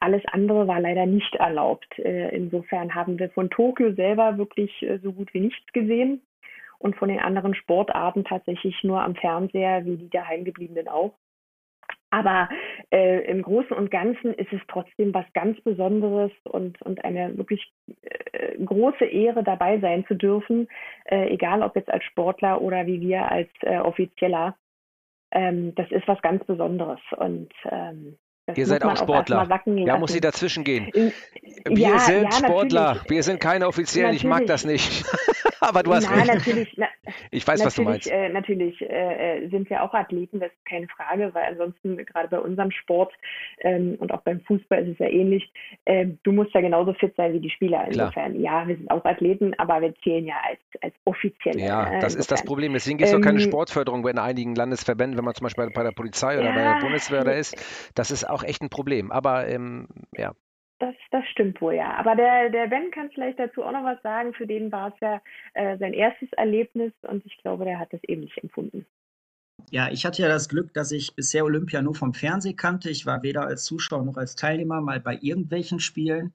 Alles 0.01 0.23
andere 0.33 0.67
war 0.67 0.81
leider 0.81 1.07
nicht 1.07 1.35
erlaubt. 1.37 1.99
Äh, 1.99 2.35
insofern 2.35 2.95
haben 2.95 3.19
wir 3.19 3.29
von 3.31 3.51
Tokio 3.51 3.93
selber 3.93 4.39
wirklich 4.39 4.83
äh, 4.83 4.99
so 4.99 5.13
gut 5.13 5.33
wie 5.35 5.41
nichts 5.41 5.73
gesehen. 5.73 6.23
und 6.79 6.97
von 6.97 7.09
den 7.09 7.21
anderen 7.21 7.55
Sportarten 7.55 8.25
tatsächlich 8.25 8.83
nur 8.85 9.01
am 9.03 9.15
Fernseher, 9.15 9.85
wie 9.87 9.97
die 9.97 10.11
daheimgebliebenen 10.11 10.89
auch. 10.89 11.15
Aber 12.15 12.49
äh, 12.93 13.29
im 13.29 13.43
Großen 13.43 13.77
und 13.77 13.91
Ganzen 13.91 14.35
ist 14.35 14.53
es 14.53 14.61
trotzdem 14.69 15.13
was 15.13 15.25
ganz 15.33 15.61
Besonderes 15.63 16.31
und, 16.45 16.81
und 16.83 17.05
eine 17.05 17.37
wirklich 17.37 17.73
äh, 18.31 18.57
große 18.65 19.05
Ehre, 19.05 19.43
dabei 19.43 19.81
sein 19.81 20.07
zu 20.07 20.15
dürfen, 20.15 20.69
äh, 21.07 21.29
egal 21.31 21.61
ob 21.63 21.75
jetzt 21.75 21.91
als 21.91 22.05
Sportler 22.05 22.63
oder 22.63 22.87
wie 22.87 23.01
wir 23.01 23.29
als 23.29 23.49
äh, 23.63 23.79
Offizieller. 23.79 24.55
Ähm, 25.33 25.75
das 25.75 25.91
ist 25.91 26.07
was 26.07 26.23
ganz 26.23 26.45
Besonderes. 26.45 27.01
Und 27.17 27.53
ähm, 27.69 28.17
das 28.47 28.59
Ihr 28.59 28.67
seid 28.67 28.85
auch 28.85 28.97
Sportler. 28.97 29.49
Auch 29.51 29.67
ja, 29.67 29.97
muss 29.97 30.13
sie 30.13 30.21
dazwischen 30.21 30.65
gehen. 30.65 30.91
Wir 30.93 31.13
ja, 31.77 31.99
sind 31.99 32.25
ja, 32.25 32.33
Sportler. 32.33 32.81
Natürlich. 32.81 33.11
Wir 33.11 33.23
sind 33.23 33.41
keine 33.41 33.67
Offiziellen. 33.67 34.15
Natürlich. 34.15 34.25
Ich 34.25 34.29
mag 34.29 34.47
das 34.47 34.65
nicht. 34.65 35.05
Aber 35.61 35.83
du 35.83 35.95
hast 35.95 36.11
Nein, 36.11 36.29
recht. 36.29 36.35
Natürlich, 36.35 36.75
na, 36.77 36.87
ich 37.31 37.47
weiß, 37.47 37.65
was 37.65 37.75
du 37.75 37.83
meinst. 37.83 38.11
Äh, 38.11 38.29
natürlich 38.29 38.81
äh, 38.83 39.49
sind 39.49 39.71
wir 39.71 39.83
auch 39.83 39.95
Athleten, 39.95 40.41
das 40.41 40.51
ist 40.51 40.67
keine 40.67 40.87
Frage, 40.89 41.33
weil 41.33 41.45
ansonsten 41.45 41.97
gerade 41.97 42.29
bei 42.29 42.39
unserem 42.39 42.71
Sport 42.71 43.13
ähm, 43.61 43.97
und 43.99 44.13
auch 44.13 44.21
beim 44.23 44.41
Fußball 44.43 44.83
ist 44.83 44.93
es 44.93 44.99
ja 44.99 45.09
ähnlich. 45.09 45.51
Äh, 45.87 46.09
du 46.23 46.33
musst 46.33 46.53
ja 46.53 46.61
genauso 46.61 46.93
fit 46.95 47.15
sein 47.17 47.33
wie 47.33 47.41
die 47.41 47.51
Spieler. 47.51 47.87
Insofern, 47.87 48.39
Klar. 48.39 48.63
ja, 48.63 48.69
wir 48.69 48.77
sind 48.77 48.91
auch 48.91 49.05
Athleten, 49.05 49.55
aber 49.59 49.81
wir 49.81 49.95
zählen 50.03 50.27
ja 50.27 50.35
als, 50.47 50.83
als 50.83 50.95
offizielle. 51.05 51.61
Ja, 51.61 51.85
das 51.85 51.93
insofern. 51.93 52.21
ist 52.21 52.33
das 52.33 52.45
Problem. 52.45 52.73
Deswegen 52.75 52.99
gibt 52.99 53.09
es 53.09 53.15
ähm, 53.15 53.21
auch 53.21 53.25
keine 53.25 53.41
Sportförderung 53.41 54.07
in 54.07 54.19
einigen 54.19 54.55
Landesverbänden, 54.55 55.17
wenn 55.17 55.25
man 55.25 55.35
zum 55.35 55.45
Beispiel 55.45 55.71
bei 55.71 55.83
der 55.83 55.93
Polizei 55.93 56.39
oder 56.39 56.51
ja, 56.51 56.55
bei 56.55 56.63
der 56.63 56.81
Bundeswehr 56.81 57.25
da 57.25 57.33
ist. 57.33 57.57
Das 57.95 58.11
ist 58.11 58.29
auch 58.29 58.34
echt 58.43 58.63
ein 58.63 58.71
Problem. 58.71 59.13
Aber 59.13 59.47
ähm, 59.47 59.89
ja. 60.17 60.35
Das, 60.81 60.95
das 61.11 61.25
stimmt 61.29 61.61
wohl, 61.61 61.75
ja. 61.75 61.95
Aber 61.95 62.17
der, 62.17 62.51
der 62.51 62.67
Ben 62.67 62.91
kann 62.91 63.11
vielleicht 63.11 63.39
dazu 63.39 63.63
auch 63.63 63.73
noch 63.73 63.85
was 63.85 64.03
sagen. 64.03 64.35
Für 64.35 64.47
den 64.47 64.73
war 64.73 64.89
es 64.89 65.01
ja 65.01 65.23
äh, 65.55 65.79
sein 65.79 65.95
erstes 65.95 66.33
Erlebnis 66.33 66.93
und 67.03 67.25
ich 67.25 67.37
glaube, 67.39 67.65
der 67.65 67.79
hat 67.79 67.93
das 67.93 68.01
ähnlich 68.09 68.37
empfunden. 68.43 68.85
Ja, 69.71 69.91
ich 69.91 70.05
hatte 70.05 70.23
ja 70.23 70.29
das 70.29 70.49
Glück, 70.49 70.75
dass 70.75 70.91
ich 70.91 71.15
bisher 71.15 71.45
Olympia 71.45 71.81
nur 71.81 71.95
vom 71.95 72.13
Fernsehen 72.13 72.57
kannte. 72.57 72.91
Ich 72.91 73.07
war 73.07 73.23
weder 73.23 73.47
als 73.47 73.65
Zuschauer 73.65 74.05
noch 74.05 74.17
als 74.17 74.35
Teilnehmer 74.35 74.81
mal 74.81 75.01
bei 75.01 75.19
irgendwelchen 75.21 75.81
Spielen. 75.81 76.35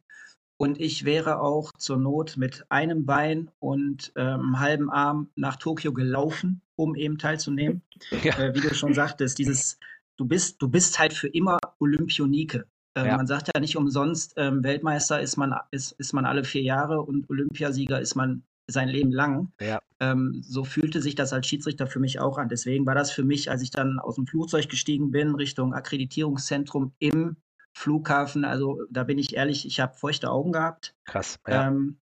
Und 0.57 0.79
ich 0.79 1.05
wäre 1.05 1.39
auch 1.39 1.71
zur 1.77 1.97
Not 1.97 2.35
mit 2.35 2.65
einem 2.69 3.05
Bein 3.05 3.49
und 3.59 4.11
ähm, 4.17 4.59
halben 4.59 4.89
Arm 4.89 5.29
nach 5.35 5.55
Tokio 5.55 5.93
gelaufen, 5.93 6.61
um 6.75 6.95
eben 6.95 7.17
teilzunehmen. 7.17 7.81
Ja. 8.23 8.37
Äh, 8.37 8.55
wie 8.55 8.61
du 8.61 8.73
schon 8.73 8.93
sagtest, 8.93 9.37
dieses 9.39 9.79
du 10.19 10.25
bist, 10.25 10.61
du 10.61 10.67
bist 10.67 10.99
halt 10.99 11.13
für 11.13 11.27
immer 11.27 11.57
Olympionike. 11.79 12.65
Ähm, 12.95 13.05
ja. 13.05 13.17
Man 13.17 13.27
sagt 13.27 13.49
ja 13.53 13.59
nicht 13.59 13.77
umsonst, 13.77 14.33
ähm, 14.37 14.63
Weltmeister 14.63 15.21
ist 15.21 15.37
man, 15.37 15.55
ist, 15.71 15.93
ist 15.93 16.13
man 16.13 16.25
alle 16.25 16.43
vier 16.43 16.61
Jahre 16.61 17.01
und 17.01 17.29
Olympiasieger 17.29 18.01
ist 18.01 18.15
man 18.15 18.43
sein 18.67 18.89
Leben 18.89 19.11
lang. 19.11 19.51
Ja. 19.61 19.79
Ähm, 19.99 20.41
so 20.43 20.63
fühlte 20.63 21.01
sich 21.01 21.15
das 21.15 21.33
als 21.33 21.47
Schiedsrichter 21.47 21.87
für 21.87 21.99
mich 21.99 22.19
auch 22.19 22.37
an. 22.37 22.49
Deswegen 22.49 22.85
war 22.85 22.95
das 22.95 23.11
für 23.11 23.23
mich, 23.23 23.49
als 23.49 23.61
ich 23.61 23.71
dann 23.71 23.99
aus 23.99 24.15
dem 24.15 24.27
Flugzeug 24.27 24.69
gestiegen 24.69 25.11
bin, 25.11 25.35
Richtung 25.35 25.73
Akkreditierungszentrum 25.73 26.93
im 26.99 27.37
Flughafen, 27.73 28.45
also 28.45 28.81
da 28.89 29.03
bin 29.03 29.17
ich 29.17 29.35
ehrlich, 29.35 29.65
ich 29.65 29.79
habe 29.79 29.95
feuchte 29.95 30.29
Augen 30.29 30.51
gehabt. 30.51 30.95
Krass. 31.05 31.39
Ja. 31.47 31.67
Ähm, 31.67 31.99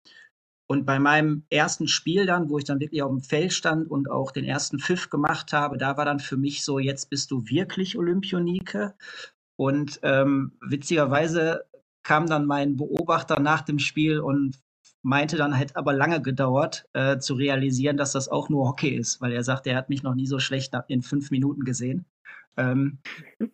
und 0.71 0.85
bei 0.85 0.99
meinem 0.99 1.43
ersten 1.49 1.89
Spiel 1.89 2.25
dann, 2.25 2.49
wo 2.49 2.57
ich 2.57 2.63
dann 2.63 2.79
wirklich 2.79 3.03
auf 3.03 3.11
dem 3.11 3.19
Feld 3.19 3.51
stand 3.51 3.91
und 3.91 4.09
auch 4.09 4.31
den 4.31 4.45
ersten 4.45 4.79
Pfiff 4.79 5.09
gemacht 5.09 5.51
habe, 5.51 5.77
da 5.77 5.97
war 5.97 6.05
dann 6.05 6.21
für 6.21 6.37
mich 6.37 6.63
so, 6.63 6.79
jetzt 6.79 7.09
bist 7.09 7.29
du 7.29 7.43
wirklich 7.49 7.97
Olympionike. 7.97 8.93
Und 9.57 9.99
ähm, 10.01 10.53
witzigerweise 10.65 11.65
kam 12.03 12.25
dann 12.25 12.45
mein 12.45 12.77
Beobachter 12.77 13.41
nach 13.41 13.63
dem 13.63 13.79
Spiel 13.79 14.21
und 14.21 14.61
meinte 15.01 15.35
dann, 15.35 15.51
hätte 15.51 15.75
aber 15.75 15.91
lange 15.91 16.21
gedauert, 16.21 16.85
äh, 16.93 17.17
zu 17.17 17.33
realisieren, 17.33 17.97
dass 17.97 18.13
das 18.13 18.29
auch 18.29 18.47
nur 18.47 18.69
Hockey 18.69 18.95
ist, 18.95 19.19
weil 19.19 19.33
er 19.33 19.43
sagt, 19.43 19.67
er 19.67 19.75
hat 19.75 19.89
mich 19.89 20.03
noch 20.03 20.15
nie 20.15 20.25
so 20.25 20.39
schlecht 20.39 20.73
in 20.87 21.01
fünf 21.01 21.31
Minuten 21.31 21.65
gesehen. 21.65 22.05
Ähm, 22.57 22.99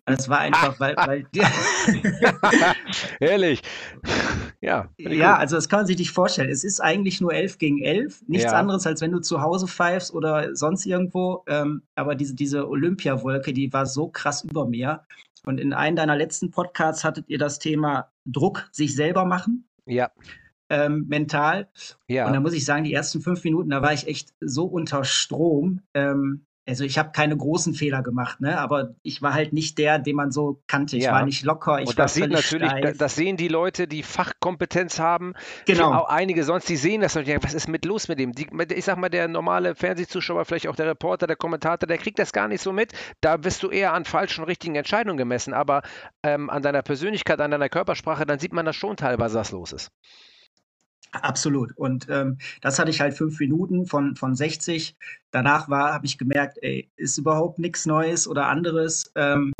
das 0.05 0.27
war 0.27 0.39
einfach, 0.39 0.79
weil. 0.79 0.95
weil 0.97 1.25
Ehrlich. 3.19 3.61
Ja. 4.59 4.89
Ja, 4.97 5.37
also 5.37 5.55
das 5.55 5.69
kann 5.69 5.79
man 5.79 5.87
sich 5.87 5.97
nicht 5.97 6.11
vorstellen. 6.11 6.49
Es 6.49 6.63
ist 6.63 6.79
eigentlich 6.81 7.21
nur 7.21 7.33
11 7.33 7.57
gegen 7.59 7.81
11. 7.83 8.23
Nichts 8.27 8.51
ja. 8.51 8.59
anderes, 8.59 8.87
als 8.87 9.01
wenn 9.01 9.11
du 9.11 9.19
zu 9.19 9.41
Hause 9.41 9.67
pfeifst 9.67 10.13
oder 10.13 10.55
sonst 10.55 10.85
irgendwo. 10.85 11.43
Ähm, 11.47 11.83
aber 11.95 12.15
diese, 12.15 12.33
diese 12.33 12.67
Olympiawolke, 12.67 13.53
die 13.53 13.71
war 13.71 13.85
so 13.85 14.09
krass 14.09 14.43
über 14.43 14.67
mir. 14.67 15.03
Und 15.45 15.59
in 15.59 15.73
einem 15.73 15.95
deiner 15.95 16.15
letzten 16.15 16.51
Podcasts 16.51 17.03
hattet 17.03 17.29
ihr 17.29 17.37
das 17.37 17.59
Thema 17.59 18.11
Druck 18.25 18.67
sich 18.71 18.95
selber 18.95 19.25
machen. 19.25 19.69
Ja. 19.85 20.11
Ähm, 20.69 21.05
mental. 21.07 21.69
Ja. 22.07 22.27
Und 22.27 22.33
da 22.33 22.39
muss 22.41 22.53
ich 22.53 22.65
sagen, 22.65 22.83
die 22.83 22.93
ersten 22.93 23.21
fünf 23.21 23.43
Minuten, 23.43 23.69
da 23.69 23.81
war 23.81 23.93
ich 23.93 24.07
echt 24.07 24.33
so 24.41 24.65
unter 24.65 25.05
Strom. 25.05 25.81
Ähm, 25.93 26.46
also 26.67 26.83
ich 26.83 26.97
habe 26.97 27.11
keine 27.11 27.35
großen 27.37 27.73
Fehler 27.73 28.03
gemacht, 28.03 28.41
ne? 28.41 28.59
aber 28.59 28.93
ich 29.01 29.21
war 29.21 29.33
halt 29.33 29.53
nicht 29.53 29.77
der, 29.77 29.99
den 29.99 30.17
man 30.17 30.31
so 30.31 30.61
kannte. 30.67 30.97
Ich 30.97 31.05
ja. 31.05 31.13
war 31.13 31.25
nicht 31.25 31.43
locker, 31.43 31.79
ich 31.79 31.87
und 31.87 31.97
das 31.97 32.13
sieht 32.13 32.29
natürlich, 32.29 32.69
steif. 32.69 32.97
das 32.97 33.15
sehen 33.15 33.37
die 33.37 33.47
Leute, 33.47 33.87
die 33.87 34.03
Fachkompetenz 34.03 34.99
haben. 34.99 35.33
Genau. 35.65 35.93
auch 35.93 36.09
einige 36.09 36.43
sonst, 36.43 36.67
die 36.67 36.75
sehen 36.75 37.01
das 37.01 37.15
und 37.15 37.27
was 37.43 37.53
ist 37.53 37.69
mit 37.69 37.85
los 37.85 38.09
mit 38.09 38.19
dem? 38.19 38.33
Die, 38.33 38.47
ich 38.73 38.83
sag 38.83 38.97
mal, 38.97 39.09
der 39.09 39.29
normale 39.29 39.75
Fernsehzuschauer, 39.75 40.43
vielleicht 40.43 40.67
auch 40.67 40.75
der 40.75 40.87
Reporter, 40.87 41.25
der 41.25 41.37
Kommentator, 41.37 41.87
der 41.87 41.97
kriegt 41.97 42.19
das 42.19 42.33
gar 42.33 42.49
nicht 42.49 42.61
so 42.61 42.73
mit. 42.73 42.91
Da 43.21 43.43
wirst 43.43 43.63
du 43.63 43.69
eher 43.69 43.93
an 43.93 44.03
falschen, 44.03 44.43
richtigen 44.43 44.75
Entscheidungen 44.75 45.17
gemessen, 45.17 45.53
aber 45.53 45.83
ähm, 46.23 46.49
an 46.49 46.61
deiner 46.61 46.81
Persönlichkeit, 46.81 47.39
an 47.39 47.51
deiner 47.51 47.69
Körpersprache, 47.69 48.25
dann 48.25 48.39
sieht 48.39 48.51
man 48.51 48.65
das 48.65 48.75
schon 48.75 48.97
teilweise, 48.97 49.39
was 49.39 49.51
los 49.51 49.71
ist. 49.71 49.91
Absolut. 51.23 51.75
Und 51.77 52.07
ähm, 52.09 52.37
das 52.61 52.79
hatte 52.79 52.91
ich 52.91 53.01
halt 53.01 53.13
fünf 53.13 53.39
Minuten 53.39 53.85
von, 53.85 54.15
von 54.15 54.35
60. 54.35 54.95
Danach 55.31 55.69
war, 55.69 55.93
habe 55.93 56.05
ich 56.05 56.17
gemerkt, 56.17 56.57
ey, 56.61 56.89
ist 56.95 57.17
überhaupt 57.17 57.59
nichts 57.59 57.85
Neues 57.85 58.27
oder 58.27 58.47
anderes. 58.47 59.11
Ähm, 59.15 59.53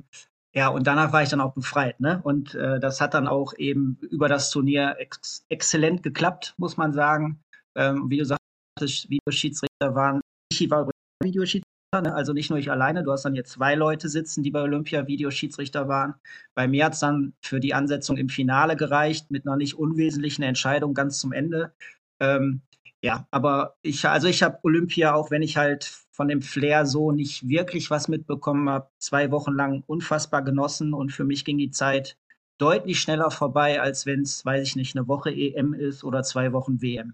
ja, 0.53 0.69
und 0.69 0.87
danach 0.87 1.13
war 1.13 1.23
ich 1.23 1.29
dann 1.29 1.41
auch 1.41 1.53
befreit. 1.53 1.99
Ne? 1.99 2.19
Und 2.23 2.55
äh, 2.55 2.79
das 2.79 3.01
hat 3.01 3.13
dann 3.13 3.27
auch 3.27 3.53
eben 3.57 3.99
über 4.09 4.27
das 4.27 4.49
Turnier 4.49 4.95
ex 4.99 5.45
exzellent 5.49 6.03
geklappt, 6.03 6.55
muss 6.57 6.77
man 6.77 6.93
sagen. 6.93 7.39
Ähm, 7.75 8.09
wie 8.09 8.17
du 8.17 8.25
sagst, 8.25 9.09
Videoschiedsrichter 9.09 9.93
waren, 9.95 10.21
ich 10.51 10.69
war 10.69 10.89
Videoschiedsrichter 11.23 11.76
Ne? 11.76 11.76
Also 11.91 12.33
nicht 12.33 12.49
nur 12.49 12.59
ich 12.59 12.69
alleine, 12.69 13.03
du 13.03 13.13
hast 13.13 13.23
dann 13.23 13.33
hier 13.33 13.45
zwei 13.45 13.73
Leute 13.73 14.09
sitzen, 14.09 14.43
die 14.43 14.51
bei 14.51 14.61
Olympia 14.61 15.07
Videoschiedsrichter 15.07 15.87
waren. 15.87 16.15
Bei 16.53 16.67
mir 16.67 16.85
hat 16.85 16.93
es 16.93 16.99
dann 16.99 17.33
für 17.41 17.61
die 17.61 17.73
Ansetzung 17.73 18.17
im 18.17 18.27
Finale 18.27 18.75
gereicht, 18.75 19.31
mit 19.31 19.47
einer 19.47 19.55
nicht 19.55 19.75
unwesentlichen 19.75 20.43
Entscheidung 20.43 20.93
ganz 20.93 21.19
zum 21.19 21.31
Ende. 21.31 21.73
Ähm, 22.19 22.61
ja, 23.01 23.25
aber 23.31 23.77
ich, 23.83 24.05
also 24.05 24.27
ich 24.27 24.43
habe 24.43 24.59
Olympia, 24.63 25.13
auch 25.13 25.31
wenn 25.31 25.41
ich 25.41 25.55
halt 25.55 25.85
von 26.11 26.27
dem 26.27 26.41
Flair 26.41 26.85
so 26.85 27.11
nicht 27.11 27.47
wirklich 27.47 27.89
was 27.89 28.09
mitbekommen 28.09 28.69
habe, 28.69 28.89
zwei 28.97 29.31
Wochen 29.31 29.53
lang 29.53 29.83
unfassbar 29.87 30.43
genossen 30.43 30.93
und 30.93 31.11
für 31.13 31.23
mich 31.23 31.45
ging 31.45 31.57
die 31.57 31.71
Zeit 31.71 32.17
deutlich 32.57 32.99
schneller 32.99 33.31
vorbei, 33.31 33.79
als 33.81 34.05
wenn 34.05 34.21
es, 34.21 34.43
weiß 34.43 34.67
ich 34.67 34.75
nicht, 34.75 34.97
eine 34.97 35.07
Woche 35.07 35.31
EM 35.31 35.73
ist 35.73 36.03
oder 36.03 36.23
zwei 36.23 36.51
Wochen 36.53 36.81
WM. 36.81 37.13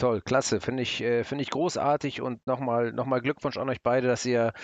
Toll, 0.00 0.22
klasse, 0.22 0.62
finde 0.62 0.82
ich, 0.82 1.02
äh, 1.02 1.24
finde 1.24 1.42
ich 1.42 1.50
großartig 1.50 2.22
und 2.22 2.46
nochmal 2.46 2.90
noch 2.90 3.04
mal 3.04 3.20
Glückwunsch 3.20 3.58
an 3.58 3.68
euch 3.68 3.82
beide, 3.82 4.06
dass 4.08 4.24
ihr 4.24 4.54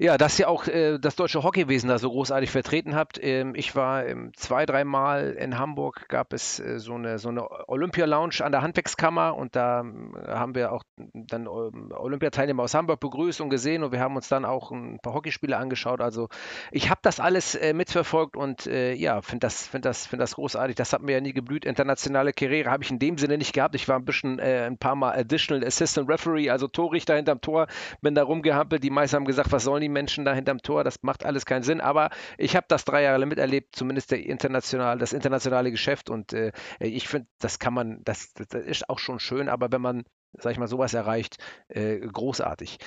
ja, 0.00 0.16
dass 0.16 0.38
ihr 0.38 0.48
auch 0.48 0.66
äh, 0.66 0.98
das 0.98 1.14
deutsche 1.14 1.42
Hockeywesen 1.42 1.90
da 1.90 1.98
so 1.98 2.08
großartig 2.08 2.50
vertreten 2.50 2.94
habt. 2.94 3.22
Ähm, 3.22 3.54
ich 3.54 3.76
war 3.76 4.06
ähm, 4.06 4.32
zwei, 4.34 4.64
dreimal 4.64 5.32
in 5.32 5.58
Hamburg, 5.58 6.08
gab 6.08 6.32
es 6.32 6.58
äh, 6.58 6.78
so 6.78 6.94
eine, 6.94 7.18
so 7.18 7.28
eine 7.28 7.68
Olympia-Lounge 7.68 8.36
an 8.40 8.50
der 8.50 8.62
Handwerkskammer 8.62 9.36
und 9.36 9.56
da 9.56 9.82
äh, 9.82 10.28
haben 10.28 10.54
wir 10.54 10.72
auch 10.72 10.84
dann 10.96 11.42
ähm, 11.42 11.92
Olympiateilnehmer 11.94 12.62
aus 12.62 12.72
Hamburg 12.72 12.98
begrüßt 13.00 13.42
und 13.42 13.50
gesehen 13.50 13.82
und 13.82 13.92
wir 13.92 14.00
haben 14.00 14.16
uns 14.16 14.28
dann 14.28 14.46
auch 14.46 14.70
ein 14.70 15.00
paar 15.02 15.12
Hockeyspiele 15.12 15.54
angeschaut. 15.54 16.00
Also 16.00 16.30
ich 16.70 16.88
habe 16.88 17.00
das 17.02 17.20
alles 17.20 17.54
äh, 17.54 17.74
mitverfolgt 17.74 18.38
und 18.38 18.66
äh, 18.66 18.94
ja, 18.94 19.20
finde 19.20 19.40
das, 19.40 19.66
find 19.66 19.84
das, 19.84 20.06
find 20.06 20.22
das 20.22 20.36
großartig. 20.36 20.76
Das 20.76 20.94
hat 20.94 21.02
mir 21.02 21.12
ja 21.12 21.20
nie 21.20 21.34
geblüht. 21.34 21.66
Internationale 21.66 22.32
Karriere 22.32 22.70
habe 22.70 22.82
ich 22.82 22.90
in 22.90 22.98
dem 22.98 23.18
Sinne 23.18 23.36
nicht 23.36 23.52
gehabt. 23.52 23.74
Ich 23.74 23.86
war 23.86 23.96
ein 23.96 24.06
bisschen 24.06 24.38
äh, 24.38 24.64
ein 24.64 24.78
paar 24.78 24.94
Mal 24.94 25.12
Additional 25.12 25.62
Assistant 25.62 26.08
Referee, 26.08 26.48
also 26.48 26.68
Torrichter 26.68 27.16
hinterm 27.16 27.42
Tor, 27.42 27.66
bin 28.00 28.14
da 28.14 28.22
rumgehampelt. 28.22 28.82
Die 28.82 28.88
meisten 28.88 29.16
haben 29.16 29.26
gesagt, 29.26 29.52
was 29.52 29.64
sollen 29.64 29.82
die 29.82 29.89
Menschen 29.90 30.24
da 30.24 30.34
hinterm 30.34 30.62
Tor, 30.62 30.84
das 30.84 31.02
macht 31.02 31.24
alles 31.24 31.46
keinen 31.46 31.62
Sinn. 31.62 31.80
Aber 31.80 32.10
ich 32.38 32.56
habe 32.56 32.66
das 32.68 32.84
drei 32.84 33.02
Jahre 33.02 33.26
miterlebt, 33.26 33.76
zumindest 33.76 34.10
der 34.10 34.24
international, 34.24 34.98
das 34.98 35.12
internationale 35.12 35.70
Geschäft. 35.70 36.10
Und 36.10 36.32
äh, 36.32 36.52
ich 36.78 37.08
finde, 37.08 37.28
das 37.38 37.58
kann 37.58 37.74
man, 37.74 38.02
das, 38.04 38.32
das, 38.34 38.62
ist 38.64 38.88
auch 38.88 38.98
schon 38.98 39.18
schön, 39.20 39.48
aber 39.48 39.70
wenn 39.72 39.82
man, 39.82 40.04
sag 40.32 40.52
ich 40.52 40.58
mal, 40.58 40.68
sowas 40.68 40.94
erreicht, 40.94 41.38
äh, 41.68 41.98
großartig. 41.98 42.78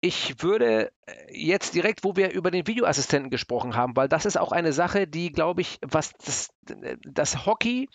Ich 0.00 0.42
würde 0.42 0.92
äh, 1.06 1.12
jetzt 1.30 1.74
direkt, 1.74 2.04
wo 2.04 2.14
wir 2.14 2.32
über 2.32 2.50
den 2.50 2.66
Videoassistenten 2.66 3.30
gesprochen 3.30 3.74
haben, 3.74 3.96
weil 3.96 4.08
das 4.08 4.26
ist 4.26 4.36
auch 4.36 4.52
eine 4.52 4.72
Sache, 4.72 5.06
die, 5.06 5.32
glaube 5.32 5.62
ich, 5.62 5.78
was 5.80 6.12
das, 6.12 6.50
das 7.02 7.46
Hockey 7.46 7.88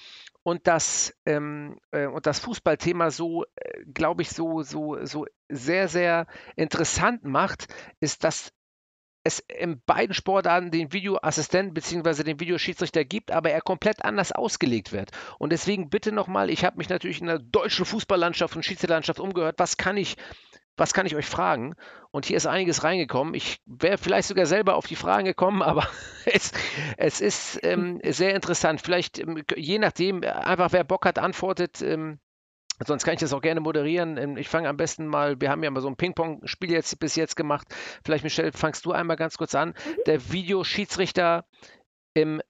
und 0.49 0.65
das, 0.65 1.13
ähm, 1.25 1.79
äh, 1.91 2.07
und 2.07 2.25
das 2.25 2.39
Fußballthema 2.39 3.11
so, 3.11 3.45
äh, 3.55 3.83
glaube 3.93 4.23
ich, 4.23 4.29
so, 4.29 4.63
so, 4.63 4.97
so 5.05 5.27
sehr, 5.47 5.87
sehr 5.87 6.25
interessant 6.55 7.23
macht, 7.23 7.67
ist, 7.99 8.23
dass 8.23 8.51
es 9.23 9.39
in 9.39 9.81
beiden 9.85 10.15
Sportarten 10.15 10.71
den 10.71 10.91
Videoassistenten 10.91 11.73
bzw. 11.73 12.23
den 12.23 12.39
Videoschiedsrichter 12.39 13.05
gibt, 13.05 13.31
aber 13.31 13.51
er 13.51 13.61
komplett 13.61 14.03
anders 14.03 14.31
ausgelegt 14.31 14.91
wird. 14.91 15.11
Und 15.37 15.51
deswegen 15.51 15.89
bitte 15.89 16.11
nochmal, 16.11 16.49
ich 16.49 16.65
habe 16.65 16.77
mich 16.77 16.89
natürlich 16.89 17.21
in 17.21 17.27
der 17.27 17.39
deutschen 17.39 17.85
Fußballlandschaft 17.85 18.55
und 18.55 18.63
Schiedsrichterlandschaft 18.63 19.19
umgehört, 19.19 19.55
was 19.59 19.77
kann 19.77 19.97
ich 19.97 20.15
was 20.79 20.93
kann 20.93 21.05
ich 21.05 21.15
euch 21.15 21.25
fragen? 21.25 21.75
Und 22.11 22.25
hier 22.25 22.37
ist 22.37 22.47
einiges 22.47 22.83
reingekommen. 22.83 23.33
Ich 23.33 23.61
wäre 23.65 23.97
vielleicht 23.97 24.27
sogar 24.27 24.45
selber 24.45 24.75
auf 24.75 24.87
die 24.87 24.95
Fragen 24.95 25.25
gekommen, 25.25 25.61
aber 25.63 25.87
es, 26.25 26.51
es 26.97 27.21
ist 27.21 27.59
ähm, 27.63 27.99
sehr 28.03 28.33
interessant. 28.35 28.81
Vielleicht, 28.81 29.19
ähm, 29.19 29.43
je 29.55 29.79
nachdem, 29.79 30.23
einfach 30.23 30.71
wer 30.71 30.83
Bock 30.83 31.05
hat, 31.05 31.19
antwortet. 31.19 31.81
Ähm, 31.81 32.19
Sonst 32.85 33.03
kann 33.03 33.13
ich 33.13 33.19
das 33.19 33.33
auch 33.33 33.41
gerne 33.41 33.59
moderieren. 33.59 34.17
Ähm, 34.17 34.37
ich 34.37 34.47
fange 34.47 34.69
am 34.69 34.77
besten 34.77 35.07
mal, 35.07 35.39
wir 35.41 35.49
haben 35.49 35.63
ja 35.63 35.69
mal 35.69 35.81
so 35.81 35.89
ein 35.89 35.97
Ping-Pong-Spiel 35.97 36.71
jetzt 36.71 36.97
bis 36.99 37.15
jetzt 37.15 37.35
gemacht. 37.35 37.67
Vielleicht, 38.05 38.23
Michelle, 38.23 38.53
fangst 38.53 38.85
du 38.85 38.91
einmal 38.91 39.17
ganz 39.17 39.37
kurz 39.37 39.53
an. 39.53 39.69
Mhm. 39.69 40.03
Der 40.05 40.31
Videoschiedsrichter 40.31 41.45
im 42.13 42.41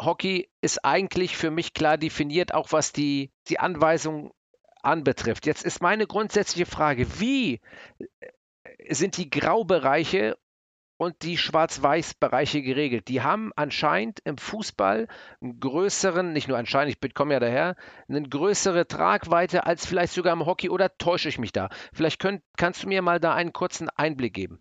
Hockey 0.00 0.48
ist 0.60 0.84
eigentlich 0.84 1.36
für 1.36 1.50
mich 1.50 1.74
klar 1.74 1.98
definiert, 1.98 2.54
auch 2.54 2.72
was 2.72 2.92
die, 2.92 3.30
die 3.48 3.58
Anweisung 3.58 4.32
anbetrifft. 4.88 5.46
Jetzt 5.46 5.64
ist 5.64 5.82
meine 5.82 6.06
grundsätzliche 6.06 6.66
Frage, 6.66 7.20
wie 7.20 7.60
sind 8.88 9.16
die 9.16 9.30
Graubereiche 9.30 10.36
und 10.98 11.22
die 11.22 11.38
Schwarz-Weiß-Bereiche 11.38 12.60
geregelt. 12.60 13.08
Die 13.08 13.22
haben 13.22 13.52
anscheinend 13.54 14.20
im 14.24 14.36
Fußball 14.36 15.06
einen 15.40 15.60
größeren, 15.60 16.32
nicht 16.32 16.48
nur 16.48 16.58
anscheinend, 16.58 16.96
ich 17.00 17.14
komme 17.14 17.34
ja 17.34 17.40
daher, 17.40 17.76
eine 18.08 18.22
größere 18.22 18.86
Tragweite 18.86 19.64
als 19.64 19.86
vielleicht 19.86 20.12
sogar 20.12 20.32
im 20.32 20.44
Hockey 20.44 20.68
oder 20.68 20.96
täusche 20.98 21.28
ich 21.28 21.38
mich 21.38 21.52
da? 21.52 21.68
Vielleicht 21.92 22.20
könnt, 22.20 22.42
kannst 22.56 22.82
du 22.82 22.88
mir 22.88 23.00
mal 23.00 23.20
da 23.20 23.34
einen 23.34 23.52
kurzen 23.52 23.88
Einblick 23.90 24.34
geben. 24.34 24.58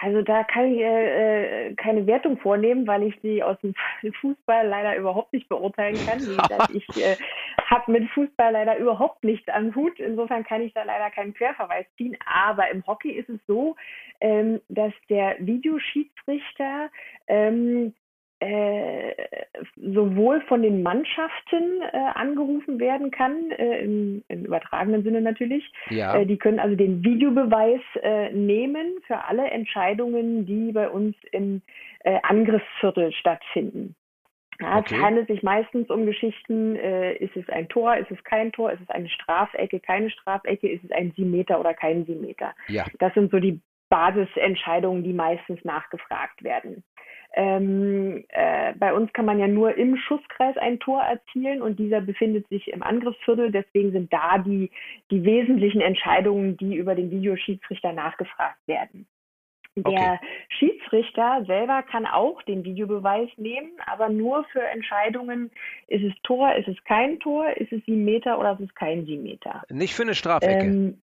Also 0.00 0.22
da 0.22 0.44
kann 0.44 0.72
ich 0.72 0.80
äh, 0.80 1.74
keine 1.74 2.06
Wertung 2.06 2.38
vornehmen, 2.38 2.86
weil 2.86 3.02
ich 3.04 3.14
sie 3.22 3.42
aus 3.42 3.56
dem 3.60 3.74
Fußball 4.20 4.66
leider 4.66 4.96
überhaupt 4.96 5.32
nicht 5.32 5.48
beurteilen 5.48 5.96
kann. 6.06 6.20
Wie 6.20 6.36
gesagt, 6.48 6.70
ich 6.74 6.88
äh, 6.96 7.16
habe 7.64 7.92
mit 7.92 8.08
Fußball 8.10 8.52
leider 8.52 8.76
überhaupt 8.76 9.24
nichts 9.24 9.48
am 9.48 9.74
Hut. 9.74 9.98
Insofern 9.98 10.44
kann 10.44 10.62
ich 10.62 10.72
da 10.74 10.82
leider 10.82 11.10
keinen 11.10 11.34
Querverweis 11.34 11.86
ziehen. 11.96 12.16
Aber 12.26 12.70
im 12.70 12.86
Hockey 12.86 13.12
ist 13.12 13.28
es 13.28 13.40
so, 13.46 13.76
ähm, 14.20 14.60
dass 14.68 14.92
der 15.08 15.36
Videoschiedsrichter 15.38 16.90
ähm, 17.28 17.94
äh, 18.40 19.14
sowohl 19.76 20.42
von 20.42 20.62
den 20.62 20.82
Mannschaften 20.82 21.80
äh, 21.80 21.96
angerufen 22.14 22.78
werden 22.78 23.10
kann, 23.10 23.50
äh, 23.52 23.80
im, 23.80 24.22
im, 24.28 24.44
übertragenen 24.44 25.02
Sinne 25.02 25.22
natürlich. 25.22 25.64
Ja. 25.88 26.16
Äh, 26.16 26.26
die 26.26 26.36
können 26.36 26.58
also 26.58 26.76
den 26.76 27.02
Videobeweis 27.02 27.80
äh, 28.02 28.30
nehmen 28.32 28.98
für 29.06 29.24
alle 29.24 29.48
Entscheidungen, 29.50 30.44
die 30.44 30.72
bei 30.72 30.88
uns 30.88 31.16
im 31.32 31.62
Angriffsviertel 32.22 33.10
stattfinden. 33.10 33.96
Ja, 34.60 34.78
okay. 34.78 34.94
Es 34.94 35.02
handelt 35.02 35.26
sich 35.26 35.42
meistens 35.42 35.90
um 35.90 36.06
Geschichten, 36.06 36.76
ist 36.76 37.36
es 37.36 37.48
ein 37.48 37.68
Tor, 37.68 37.96
ist 37.96 38.12
es 38.12 38.22
kein 38.22 38.52
Tor, 38.52 38.70
ist 38.70 38.80
es 38.80 38.90
eine 38.90 39.08
Strafecke, 39.08 39.80
keine 39.80 40.08
Strafecke, 40.10 40.68
ist 40.68 40.84
es 40.84 40.92
ein 40.92 41.12
Siemeter 41.16 41.58
oder 41.58 41.74
kein 41.74 42.06
Siemeter. 42.06 42.54
Ja. 42.68 42.84
Das 43.00 43.12
sind 43.14 43.32
so 43.32 43.40
die 43.40 43.60
Basisentscheidungen, 43.88 45.02
die 45.02 45.12
meistens 45.12 45.64
nachgefragt 45.64 46.44
werden. 46.44 46.84
Ähm, 47.38 48.24
äh, 48.28 48.72
bei 48.78 48.94
uns 48.94 49.12
kann 49.12 49.26
man 49.26 49.38
ja 49.38 49.46
nur 49.46 49.76
im 49.76 49.98
Schusskreis 49.98 50.56
ein 50.56 50.80
Tor 50.80 51.02
erzielen 51.02 51.60
und 51.60 51.78
dieser 51.78 52.00
befindet 52.00 52.48
sich 52.48 52.68
im 52.68 52.82
Angriffsviertel. 52.82 53.52
Deswegen 53.52 53.92
sind 53.92 54.10
da 54.10 54.38
die, 54.38 54.70
die 55.10 55.22
wesentlichen 55.22 55.82
Entscheidungen, 55.82 56.56
die 56.56 56.76
über 56.76 56.94
den 56.94 57.10
Videoschiedsrichter 57.10 57.92
nachgefragt 57.92 58.66
werden. 58.66 59.06
Der 59.76 59.84
okay. 59.84 60.18
Schiedsrichter 60.48 61.44
selber 61.46 61.82
kann 61.82 62.06
auch 62.06 62.40
den 62.44 62.64
Videobeweis 62.64 63.28
nehmen, 63.36 63.72
aber 63.84 64.08
nur 64.08 64.44
für 64.44 64.62
Entscheidungen, 64.62 65.50
ist 65.88 66.02
es 66.02 66.14
Tor, 66.22 66.54
ist 66.54 66.68
es 66.68 66.82
kein 66.84 67.20
Tor, 67.20 67.50
ist 67.58 67.70
es 67.70 67.84
sieben 67.84 68.06
Meter 68.06 68.38
oder 68.38 68.52
ist 68.52 68.60
es 68.60 68.74
kein 68.74 69.04
sieben 69.04 69.24
Meter. 69.24 69.62
Nicht 69.68 69.92
für 69.92 70.04
eine 70.04 70.14
Strafecke. 70.14 70.64
Ähm, 70.64 71.02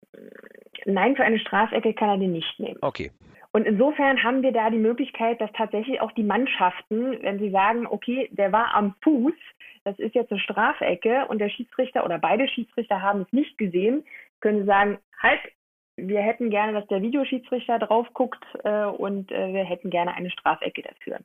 nein, 0.84 1.14
für 1.14 1.22
eine 1.22 1.38
Strafecke 1.38 1.94
kann 1.94 2.08
er 2.08 2.18
den 2.18 2.32
nicht 2.32 2.58
nehmen. 2.58 2.78
Okay. 2.80 3.12
Und 3.56 3.66
insofern 3.66 4.22
haben 4.22 4.42
wir 4.42 4.52
da 4.52 4.68
die 4.68 4.76
Möglichkeit, 4.76 5.40
dass 5.40 5.50
tatsächlich 5.52 6.02
auch 6.02 6.12
die 6.12 6.22
Mannschaften, 6.22 7.16
wenn 7.22 7.38
sie 7.38 7.48
sagen, 7.48 7.86
okay, 7.86 8.28
der 8.30 8.52
war 8.52 8.74
am 8.74 8.94
Fuß, 9.02 9.32
das 9.82 9.98
ist 9.98 10.14
jetzt 10.14 10.30
eine 10.30 10.40
Strafecke 10.40 11.24
und 11.28 11.38
der 11.38 11.48
Schiedsrichter 11.48 12.04
oder 12.04 12.18
beide 12.18 12.48
Schiedsrichter 12.48 13.00
haben 13.00 13.22
es 13.22 13.32
nicht 13.32 13.56
gesehen, 13.56 14.04
können 14.40 14.58
sie 14.58 14.66
sagen, 14.66 14.98
halt, 15.22 15.40
wir 15.96 16.20
hätten 16.20 16.50
gerne, 16.50 16.74
dass 16.74 16.86
der 16.88 17.00
Videoschiedsrichter 17.00 17.78
drauf 17.78 18.06
guckt 18.12 18.44
äh, 18.62 18.84
und 18.84 19.32
äh, 19.32 19.54
wir 19.54 19.64
hätten 19.64 19.88
gerne 19.88 20.14
eine 20.14 20.28
Strafecke 20.28 20.82
dafür. 20.82 21.20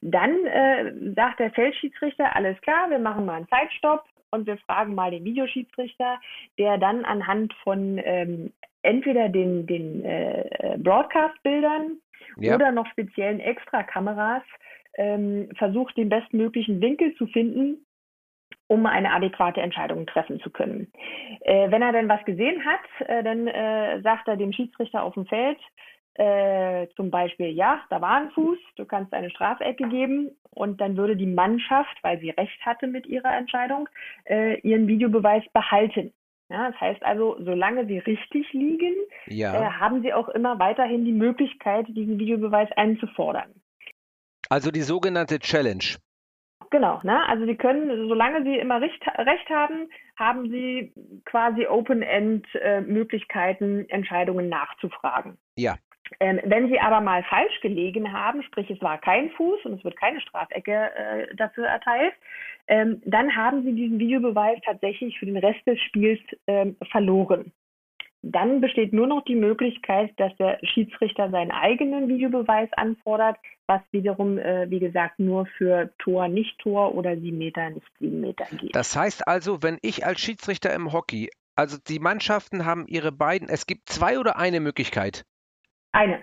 Dann 0.00 0.44
äh, 0.44 0.92
sagt 1.14 1.38
der 1.38 1.52
Feldschiedsrichter, 1.52 2.34
alles 2.34 2.60
klar, 2.62 2.90
wir 2.90 2.98
machen 2.98 3.26
mal 3.26 3.34
einen 3.34 3.48
Zeitstopp 3.48 4.02
und 4.32 4.48
wir 4.48 4.58
fragen 4.58 4.96
mal 4.96 5.12
den 5.12 5.22
Videoschiedsrichter, 5.22 6.18
der 6.58 6.78
dann 6.78 7.04
anhand 7.04 7.54
von 7.62 8.00
ähm, 8.02 8.52
entweder 8.86 9.28
den, 9.28 9.66
den 9.66 10.04
äh, 10.04 10.76
Broadcast-Bildern 10.78 11.98
ja. 12.38 12.54
oder 12.54 12.72
noch 12.72 12.86
speziellen 12.86 13.40
Extrakameras 13.40 14.42
ähm, 14.96 15.48
versucht, 15.56 15.96
den 15.96 16.08
bestmöglichen 16.08 16.80
Winkel 16.80 17.14
zu 17.16 17.26
finden, 17.26 17.84
um 18.68 18.86
eine 18.86 19.12
adäquate 19.12 19.60
Entscheidung 19.60 20.06
treffen 20.06 20.40
zu 20.40 20.50
können. 20.50 20.90
Äh, 21.40 21.70
wenn 21.70 21.82
er 21.82 21.92
dann 21.92 22.08
was 22.08 22.24
gesehen 22.24 22.64
hat, 22.64 23.08
äh, 23.08 23.22
dann 23.22 23.46
äh, 23.46 24.00
sagt 24.02 24.28
er 24.28 24.36
dem 24.36 24.52
Schiedsrichter 24.52 25.02
auf 25.02 25.14
dem 25.14 25.26
Feld, 25.26 25.58
äh, 26.18 26.86
zum 26.96 27.10
Beispiel, 27.10 27.48
ja, 27.48 27.82
da 27.90 28.00
war 28.00 28.16
ein 28.16 28.30
Fuß, 28.30 28.58
du 28.76 28.86
kannst 28.86 29.12
eine 29.12 29.30
Strafecke 29.30 29.86
geben 29.88 30.30
und 30.50 30.80
dann 30.80 30.96
würde 30.96 31.14
die 31.14 31.26
Mannschaft, 31.26 31.94
weil 32.02 32.18
sie 32.20 32.30
recht 32.30 32.58
hatte 32.64 32.86
mit 32.86 33.06
ihrer 33.06 33.36
Entscheidung, 33.36 33.86
äh, 34.24 34.58
ihren 34.60 34.88
Videobeweis 34.88 35.44
behalten. 35.52 36.12
Ja, 36.48 36.70
das 36.70 36.80
heißt 36.80 37.02
also, 37.02 37.36
solange 37.40 37.86
sie 37.86 37.98
richtig 37.98 38.52
liegen, 38.52 38.94
ja. 39.26 39.54
äh, 39.54 39.70
haben 39.72 40.02
sie 40.02 40.12
auch 40.12 40.28
immer 40.28 40.58
weiterhin 40.58 41.04
die 41.04 41.12
Möglichkeit, 41.12 41.86
diesen 41.88 42.18
Videobeweis 42.18 42.68
einzufordern. 42.76 43.52
Also 44.48 44.70
die 44.70 44.82
sogenannte 44.82 45.40
Challenge. 45.40 45.96
Genau, 46.70 47.00
ne? 47.02 47.28
also 47.28 47.44
sie 47.46 47.56
können, 47.56 48.08
solange 48.08 48.44
sie 48.44 48.56
immer 48.58 48.80
recht, 48.80 49.02
recht 49.18 49.50
haben, 49.50 49.88
haben 50.16 50.48
sie 50.50 50.92
quasi 51.24 51.66
Open-End-Möglichkeiten, 51.66 53.80
äh, 53.80 53.92
Entscheidungen 53.92 54.48
nachzufragen. 54.48 55.36
Ja. 55.56 55.74
Ähm, 56.20 56.40
wenn 56.44 56.68
Sie 56.68 56.78
aber 56.78 57.00
mal 57.00 57.22
falsch 57.24 57.60
gelegen 57.60 58.12
haben, 58.12 58.42
sprich 58.42 58.70
es 58.70 58.80
war 58.80 58.98
kein 58.98 59.30
Fuß 59.30 59.64
und 59.64 59.74
es 59.74 59.84
wird 59.84 59.96
keine 59.96 60.20
Strafecke 60.20 60.90
äh, 60.94 61.34
dafür 61.34 61.66
erteilt, 61.66 62.14
ähm, 62.68 63.02
dann 63.04 63.34
haben 63.34 63.64
Sie 63.64 63.72
diesen 63.72 63.98
Videobeweis 63.98 64.58
tatsächlich 64.64 65.18
für 65.18 65.26
den 65.26 65.36
Rest 65.36 65.66
des 65.66 65.80
Spiels 65.80 66.20
ähm, 66.46 66.76
verloren. 66.90 67.52
Dann 68.22 68.60
besteht 68.60 68.92
nur 68.92 69.06
noch 69.06 69.24
die 69.24 69.36
Möglichkeit, 69.36 70.12
dass 70.16 70.34
der 70.36 70.58
Schiedsrichter 70.64 71.30
seinen 71.30 71.52
eigenen 71.52 72.08
Videobeweis 72.08 72.68
anfordert, 72.72 73.36
was 73.66 73.80
wiederum, 73.92 74.38
äh, 74.38 74.68
wie 74.68 74.80
gesagt, 74.80 75.20
nur 75.20 75.46
für 75.58 75.92
Tor, 75.98 76.26
nicht 76.26 76.58
Tor 76.58 76.94
oder 76.94 77.16
sieben 77.16 77.38
Meter, 77.38 77.70
nicht 77.70 77.86
sieben 78.00 78.20
Meter 78.20 78.46
geht. 78.56 78.74
Das 78.74 78.96
heißt 78.96 79.28
also, 79.28 79.62
wenn 79.62 79.78
ich 79.82 80.06
als 80.06 80.20
Schiedsrichter 80.20 80.74
im 80.74 80.92
Hockey, 80.92 81.30
also 81.54 81.78
die 81.86 82.00
Mannschaften 82.00 82.64
haben 82.64 82.86
ihre 82.88 83.12
beiden, 83.12 83.48
es 83.48 83.66
gibt 83.66 83.88
zwei 83.88 84.18
oder 84.18 84.36
eine 84.36 84.58
Möglichkeit? 84.58 85.24
Eine. 85.96 86.22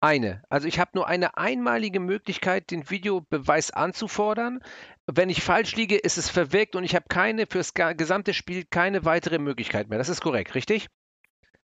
Eine. 0.00 0.42
Also 0.48 0.66
ich 0.68 0.78
habe 0.78 0.92
nur 0.94 1.06
eine 1.06 1.36
einmalige 1.36 2.00
Möglichkeit, 2.00 2.70
den 2.70 2.88
Videobeweis 2.88 3.70
anzufordern. 3.70 4.60
Wenn 5.06 5.28
ich 5.28 5.42
falsch 5.42 5.76
liege, 5.76 5.96
ist 5.96 6.16
es 6.16 6.30
verwirkt 6.30 6.74
und 6.74 6.82
ich 6.82 6.94
habe 6.94 7.04
keine 7.10 7.46
fürs 7.46 7.74
gesamte 7.74 8.32
Spiel 8.32 8.64
keine 8.64 9.04
weitere 9.04 9.38
Möglichkeit 9.38 9.90
mehr. 9.90 9.98
Das 9.98 10.08
ist 10.08 10.22
korrekt, 10.22 10.54
richtig? 10.54 10.88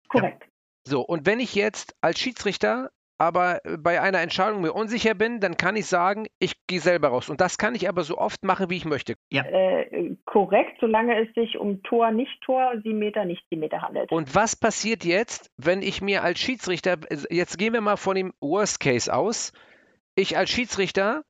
Korrekt. 0.09 0.43
Ja. 0.43 0.49
So, 0.83 1.01
und 1.01 1.25
wenn 1.25 1.39
ich 1.39 1.55
jetzt 1.55 1.95
als 2.01 2.19
Schiedsrichter 2.19 2.91
aber 3.19 3.59
bei 3.77 4.01
einer 4.01 4.21
Entscheidung 4.21 4.61
mir 4.61 4.71
unsicher 4.71 5.13
bin, 5.13 5.41
dann 5.41 5.57
kann 5.57 5.75
ich 5.75 5.87
sagen, 5.87 6.27
ich 6.39 6.53
gehe 6.67 6.79
selber 6.79 7.09
raus. 7.09 7.29
Und 7.29 7.41
das 7.41 7.57
kann 7.57 7.75
ich 7.75 7.89
aber 7.89 8.03
so 8.03 8.17
oft 8.17 8.45
machen, 8.45 8.69
wie 8.69 8.77
ich 8.77 8.85
möchte. 8.85 9.15
Ja. 9.29 9.43
Äh, 9.43 10.15
korrekt, 10.25 10.77
solange 10.79 11.21
es 11.21 11.33
sich 11.35 11.57
um 11.57 11.83
Tor, 11.83 12.11
nicht 12.11 12.41
Tor, 12.41 12.73
sieben 12.81 12.99
Meter, 12.99 13.25
nicht 13.25 13.43
sieben 13.49 13.59
Meter 13.59 13.81
handelt. 13.81 14.11
Und 14.11 14.33
was 14.35 14.55
passiert 14.55 15.03
jetzt, 15.03 15.51
wenn 15.57 15.81
ich 15.81 16.01
mir 16.01 16.23
als 16.23 16.39
Schiedsrichter, 16.39 16.97
jetzt 17.29 17.57
gehen 17.57 17.73
wir 17.73 17.81
mal 17.81 17.97
von 17.97 18.15
dem 18.15 18.33
Worst 18.39 18.79
Case 18.79 19.13
aus, 19.13 19.51
ich 20.15 20.37
als 20.37 20.49
Schiedsrichter 20.49 21.23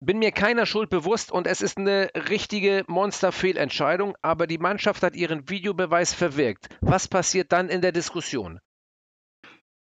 bin 0.00 0.20
mir 0.20 0.30
keiner 0.30 0.64
Schuld 0.64 0.90
bewusst 0.90 1.32
und 1.32 1.48
es 1.48 1.60
ist 1.60 1.76
eine 1.76 2.08
richtige 2.14 2.84
Monsterfehlentscheidung, 2.86 4.14
aber 4.22 4.46
die 4.46 4.58
Mannschaft 4.58 5.02
hat 5.02 5.16
ihren 5.16 5.48
Videobeweis 5.48 6.14
verwirkt. 6.14 6.68
Was 6.80 7.08
passiert 7.08 7.50
dann 7.50 7.68
in 7.68 7.80
der 7.80 7.90
Diskussion? 7.90 8.60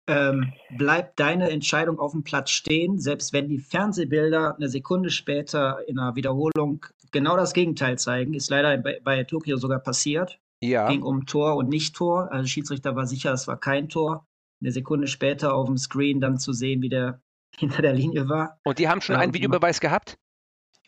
Ähm, 0.07 0.53
bleibt 0.77 1.19
deine 1.19 1.49
Entscheidung 1.49 1.99
auf 1.99 2.11
dem 2.11 2.23
Platz 2.23 2.51
stehen, 2.51 2.99
selbst 2.99 3.33
wenn 3.33 3.47
die 3.47 3.59
Fernsehbilder 3.59 4.55
eine 4.55 4.69
Sekunde 4.69 5.09
später 5.09 5.79
in 5.87 5.97
einer 5.97 6.15
Wiederholung 6.15 6.85
genau 7.11 7.37
das 7.37 7.53
Gegenteil 7.53 7.97
zeigen. 7.97 8.33
Ist 8.33 8.49
leider 8.49 8.77
bei, 8.77 8.99
bei 9.03 9.23
Tokio 9.23 9.57
sogar 9.57 9.79
passiert. 9.79 10.39
Ja. 10.61 10.89
Ging 10.89 11.01
um 11.01 11.25
Tor 11.25 11.55
und 11.55 11.69
Nicht-Tor. 11.69 12.31
Also 12.31 12.47
Schiedsrichter 12.47 12.95
war 12.95 13.07
sicher, 13.07 13.33
es 13.33 13.47
war 13.47 13.59
kein 13.59 13.89
Tor. 13.89 14.27
eine 14.61 14.71
Sekunde 14.71 15.07
später 15.07 15.53
auf 15.53 15.67
dem 15.67 15.77
Screen 15.77 16.19
dann 16.21 16.37
zu 16.37 16.53
sehen, 16.53 16.81
wie 16.81 16.89
der 16.89 17.21
hinter 17.57 17.81
der 17.81 17.93
Linie 17.93 18.29
war. 18.29 18.59
Und 18.63 18.79
die 18.79 18.87
haben 18.87 19.01
schon 19.01 19.15
einen 19.15 19.33
Videobeweis 19.33 19.79
gehabt? 19.79 20.17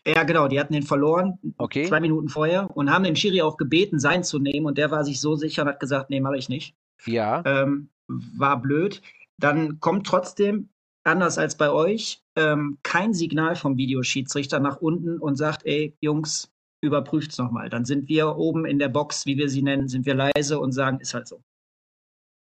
Ja, 0.05 0.23
genau, 0.23 0.47
die 0.47 0.57
hatten 0.57 0.71
den 0.71 0.83
verloren, 0.83 1.37
okay. 1.57 1.85
zwei 1.85 1.99
Minuten 1.99 2.29
vorher, 2.29 2.69
und 2.77 2.89
haben 2.89 3.03
den 3.03 3.17
Schiri 3.17 3.41
auch 3.41 3.57
gebeten, 3.57 3.99
sein 3.99 4.23
zu 4.23 4.39
nehmen. 4.39 4.65
Und 4.65 4.77
der 4.77 4.89
war 4.89 5.03
sich 5.03 5.19
so 5.19 5.35
sicher 5.35 5.63
und 5.63 5.67
hat 5.67 5.81
gesagt, 5.81 6.09
nee, 6.09 6.21
mache 6.21 6.37
ich 6.37 6.47
nicht. 6.47 6.75
Ja. 7.05 7.43
Ähm, 7.45 7.89
war 8.07 8.61
blöd. 8.61 9.01
Dann 9.37 9.79
kommt 9.79 10.07
trotzdem, 10.07 10.69
anders 11.03 11.37
als 11.37 11.57
bei 11.57 11.69
euch, 11.69 12.21
ähm, 12.35 12.77
kein 12.83 13.13
Signal 13.13 13.55
vom 13.55 13.77
Videoschiedsrichter 13.77 14.59
nach 14.59 14.77
unten 14.77 15.19
und 15.19 15.35
sagt, 15.35 15.65
ey, 15.65 15.95
Jungs, 16.01 16.51
überprüft's 16.81 17.37
nochmal. 17.37 17.69
Dann 17.69 17.85
sind 17.85 18.07
wir 18.09 18.35
oben 18.35 18.65
in 18.65 18.79
der 18.79 18.89
Box, 18.89 19.25
wie 19.25 19.37
wir 19.37 19.49
sie 19.49 19.61
nennen, 19.61 19.87
sind 19.87 20.05
wir 20.05 20.15
leise 20.15 20.59
und 20.59 20.71
sagen, 20.71 20.99
ist 20.99 21.13
halt 21.13 21.27
so. 21.27 21.41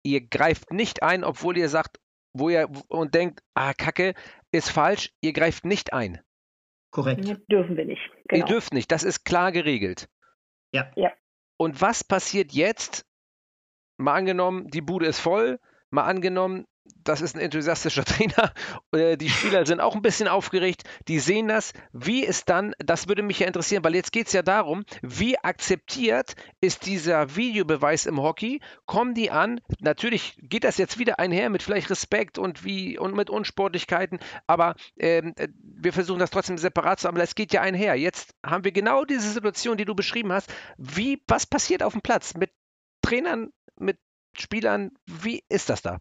Ihr 0.04 0.22
greift 0.22 0.72
nicht 0.72 1.04
ein, 1.04 1.24
obwohl 1.24 1.58
ihr 1.58 1.70
sagt, 1.70 2.00
wo 2.34 2.50
ihr 2.50 2.70
und 2.90 3.16
denkt, 3.16 3.42
ah, 3.56 3.74
Kacke, 3.74 4.14
ist 4.52 4.70
falsch, 4.70 5.12
ihr 5.22 5.34
greift 5.34 5.66
nicht 5.66 5.94
ein. 5.94 6.20
Korrekt. 6.92 7.24
Nee, 7.24 7.38
dürfen 7.50 7.76
wir 7.76 7.86
nicht. 7.86 8.02
Genau. 8.28 8.46
Ihr 8.46 8.46
dürft 8.46 8.74
nicht, 8.74 8.92
das 8.92 9.04
ist 9.04 9.26
klar 9.26 9.52
geregelt. 9.52 10.08
Ja. 10.74 10.92
ja. 10.96 11.12
Und 11.58 11.82
was 11.82 12.04
passiert 12.04 12.52
jetzt? 12.52 13.06
Mal 13.98 14.14
angenommen, 14.14 14.68
die 14.70 14.82
Bude 14.82 15.06
ist 15.06 15.20
voll, 15.20 15.60
mal 15.90 16.04
angenommen, 16.04 16.66
das 17.04 17.22
ist 17.22 17.36
ein 17.36 17.42
enthusiastischer 17.42 18.04
Trainer. 18.06 18.52
Äh, 18.92 19.18
die 19.18 19.30
Spieler 19.30 19.66
sind 19.66 19.80
auch 19.80 19.96
ein 19.96 20.02
bisschen 20.02 20.28
aufgeregt. 20.28 20.84
Die 21.08 21.20
sehen 21.20 21.48
das. 21.48 21.74
Wie 21.94 22.24
ist 22.24 22.50
dann, 22.50 22.74
das 22.80 23.08
würde 23.08 23.24
mich 23.24 23.40
ja 23.40 23.48
interessieren, 23.48 23.84
weil 23.84 23.96
jetzt 23.96 24.12
geht 24.12 24.28
es 24.28 24.34
ja 24.34 24.42
darum, 24.42 24.86
wie 25.02 25.38
akzeptiert 25.38 26.36
ist 26.62 26.86
dieser 26.86 27.36
Videobeweis 27.36 28.06
im 28.06 28.22
Hockey? 28.22 28.60
Kommen 28.86 29.14
die 29.14 29.32
an? 29.32 29.62
Natürlich 29.80 30.38
geht 30.42 30.64
das 30.64 30.78
jetzt 30.78 31.00
wieder 31.00 31.20
einher 31.20 31.50
mit 31.50 31.64
vielleicht 31.64 31.90
Respekt 31.90 32.38
und 32.38 32.64
wie 32.64 32.98
und 32.98 33.16
mit 33.16 33.30
Unsportlichkeiten, 33.30 34.20
aber 34.48 34.76
ähm, 34.98 35.34
äh, 35.38 35.48
wir 35.62 35.94
versuchen 35.94 36.20
das 36.20 36.32
trotzdem 36.32 36.58
separat 36.58 37.00
zu 37.00 37.08
haben. 37.08 37.18
Es 37.18 37.36
geht 37.36 37.54
ja 37.54 37.62
einher. 37.62 37.96
Jetzt 37.96 38.36
haben 38.46 38.64
wir 38.64 38.72
genau 38.72 39.06
diese 39.06 39.30
Situation, 39.30 39.78
die 39.78 39.86
du 39.86 39.96
beschrieben 39.96 40.32
hast. 40.32 40.54
Wie, 40.78 41.22
was 41.28 41.46
passiert 41.46 41.84
auf 41.84 41.94
dem 41.94 42.02
Platz 42.02 42.36
mit 42.36 42.52
Trainern, 43.06 43.52
mit 43.80 43.98
Spielern? 44.36 44.92
Wie 45.06 45.44
ist 45.48 45.70
das 45.70 45.82
da? 45.82 46.00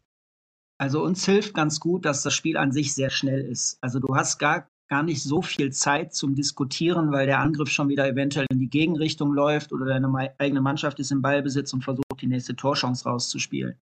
Also 0.78 1.02
uns 1.02 1.24
hilft 1.24 1.54
ganz 1.54 1.78
gut, 1.78 2.04
dass 2.04 2.22
das 2.22 2.34
Spiel 2.34 2.56
an 2.56 2.72
sich 2.72 2.94
sehr 2.94 3.10
schnell 3.10 3.42
ist. 3.42 3.78
Also 3.80 4.00
du 4.00 4.16
hast 4.16 4.38
gar, 4.38 4.68
gar 4.88 5.02
nicht 5.02 5.22
so 5.22 5.42
viel 5.42 5.70
Zeit 5.70 6.14
zum 6.14 6.34
Diskutieren, 6.34 7.12
weil 7.12 7.26
der 7.26 7.40
Angriff 7.40 7.68
schon 7.68 7.88
wieder 7.88 8.08
eventuell 8.08 8.46
in 8.50 8.58
die 8.58 8.70
Gegenrichtung 8.70 9.32
läuft 9.32 9.72
oder 9.72 9.86
deine 9.86 10.34
eigene 10.38 10.60
Mannschaft 10.60 10.98
ist 10.98 11.12
im 11.12 11.22
Ballbesitz 11.22 11.72
und 11.74 11.84
versucht, 11.84 12.20
die 12.20 12.26
nächste 12.26 12.56
Torchance 12.56 13.04
rauszuspielen. 13.04 13.78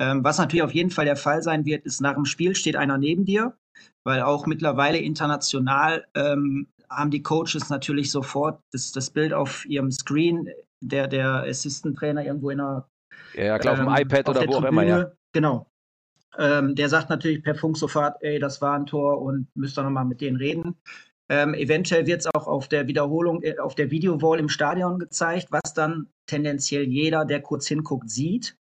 Ähm, 0.00 0.24
was 0.24 0.38
natürlich 0.38 0.64
auf 0.64 0.74
jeden 0.74 0.90
Fall 0.90 1.04
der 1.04 1.16
Fall 1.16 1.42
sein 1.42 1.64
wird, 1.64 1.84
ist, 1.84 2.00
nach 2.00 2.14
dem 2.14 2.24
Spiel 2.24 2.54
steht 2.54 2.76
einer 2.76 2.98
neben 2.98 3.24
dir, 3.24 3.56
weil 4.04 4.22
auch 4.22 4.46
mittlerweile 4.46 4.98
international 4.98 6.06
ähm, 6.14 6.66
haben 6.90 7.10
die 7.10 7.22
Coaches 7.22 7.68
natürlich 7.68 8.10
sofort 8.10 8.60
das, 8.72 8.92
das 8.92 9.10
Bild 9.10 9.32
auf 9.32 9.64
ihrem 9.66 9.92
Screen, 9.92 10.48
der, 10.82 11.08
der 11.08 11.44
Assistant 11.44 11.96
Trainer 11.96 12.24
irgendwo 12.24 12.50
in 12.50 12.60
einer 12.60 12.88
ja, 13.34 13.58
klar, 13.58 13.78
ähm, 13.78 13.88
auf 13.88 13.94
dem 13.94 14.06
iPad 14.06 14.28
oder 14.28 14.40
wo 14.40 14.44
Tribüne, 14.44 14.66
auch 14.66 14.70
immer, 14.70 14.82
ja. 14.84 15.12
Genau, 15.32 15.72
ähm, 16.38 16.74
der 16.74 16.88
sagt 16.88 17.10
natürlich 17.10 17.42
per 17.42 17.54
Funk 17.54 17.76
sofort, 17.76 18.16
ey, 18.20 18.38
das 18.38 18.60
war 18.62 18.74
ein 18.74 18.86
Tor 18.86 19.20
und 19.20 19.48
müsst 19.54 19.78
ihr 19.78 19.82
nochmal 19.82 20.04
mit 20.04 20.20
denen 20.20 20.36
reden. 20.36 20.76
Ähm, 21.28 21.54
eventuell 21.54 22.06
wird 22.06 22.20
es 22.20 22.34
auch 22.34 22.46
auf 22.46 22.68
der 22.68 22.88
Wiederholung, 22.88 23.42
äh, 23.42 23.58
auf 23.58 23.74
der 23.74 23.90
Videowall 23.90 24.38
im 24.38 24.48
Stadion 24.48 24.98
gezeigt, 24.98 25.48
was 25.50 25.74
dann 25.74 26.08
tendenziell 26.26 26.84
jeder, 26.84 27.24
der 27.24 27.40
kurz 27.42 27.66
hinguckt, 27.66 28.10
sieht. 28.10 28.56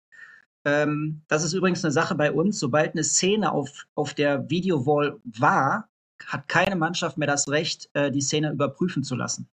Ähm, 0.65 1.23
das 1.29 1.45
ist 1.45 1.53
übrigens 1.53 1.85
eine 1.85 1.93
Sache 1.93 2.15
bei 2.15 2.33
uns. 2.33 2.59
Sobald 2.59 2.93
eine 2.93 3.05
Szene 3.05 3.53
auf, 3.53 3.87
auf 3.95 4.15
der 4.15 4.49
Videowall 4.51 5.19
war, 5.25 5.89
hat 6.25 6.49
keine 6.49 6.77
Mannschaft 6.77 7.19
mehr 7.19 7.29
das 7.29 7.49
Recht, 7.49 7.89
äh, 7.95 8.11
die 8.11 8.21
Szene 8.21 8.53
überprüfen 8.53 9.05
zu 9.05 9.15
lassen. 9.17 9.49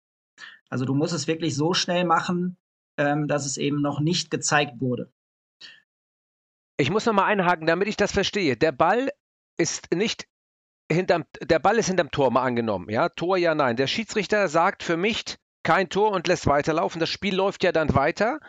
Also 0.72 0.86
du 0.86 0.96
musst 0.96 1.14
es 1.14 1.28
wirklich 1.28 1.56
so 1.56 1.74
schnell 1.74 2.06
machen, 2.06 2.58
ähm, 2.98 3.28
dass 3.28 3.46
es 3.46 3.58
eben 3.58 3.82
noch 3.82 4.00
nicht 4.00 4.32
gezeigt 4.32 4.80
wurde. 4.80 5.12
Ich 6.78 6.90
muss 6.90 7.06
nochmal 7.06 7.26
einhaken, 7.26 7.68
damit 7.68 7.88
ich 7.88 7.98
das 7.98 8.12
verstehe. 8.12 8.58
Der 8.58 8.72
Ball 8.72 9.10
ist 9.58 9.94
nicht 9.94 10.28
hinterm, 10.92 11.26
der 11.42 11.60
Ball 11.60 11.78
ist 11.78 11.88
hinterm 11.88 12.10
Tor 12.10 12.32
mal 12.32 12.44
angenommen. 12.44 12.90
Ja, 12.90 13.10
Tor 13.10 13.38
ja, 13.38 13.54
nein. 13.54 13.76
Der 13.76 13.88
Schiedsrichter 13.88 14.48
sagt 14.48 14.82
für 14.82 14.98
mich 14.98 15.38
kein 15.64 15.90
Tor 15.90 16.12
und 16.12 16.28
lässt 16.28 16.48
weiterlaufen. 16.48 17.00
Das 17.00 17.10
Spiel 17.10 17.36
läuft 17.36 17.64
ja 17.64 17.72
dann 17.72 17.94
weiter. 17.94 18.40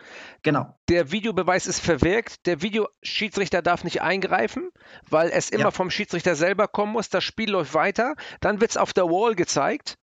Genau. 0.41 0.75
Der 0.89 1.11
Videobeweis 1.11 1.67
ist 1.67 1.79
verwirkt. 1.79 2.45
Der 2.47 2.61
Videoschiedsrichter 2.61 3.61
darf 3.61 3.83
nicht 3.83 4.01
eingreifen, 4.01 4.71
weil 5.09 5.29
es 5.29 5.49
immer 5.49 5.65
ja. 5.65 5.71
vom 5.71 5.91
Schiedsrichter 5.91 6.35
selber 6.35 6.67
kommen 6.67 6.93
muss. 6.93 7.09
Das 7.09 7.23
Spiel 7.23 7.51
läuft 7.51 7.73
weiter. 7.73 8.15
Dann 8.39 8.61
wird 8.61 8.71
es 8.71 8.77
auf 8.77 8.93
der 8.93 9.05
Wall 9.05 9.35
gezeigt. 9.35 9.97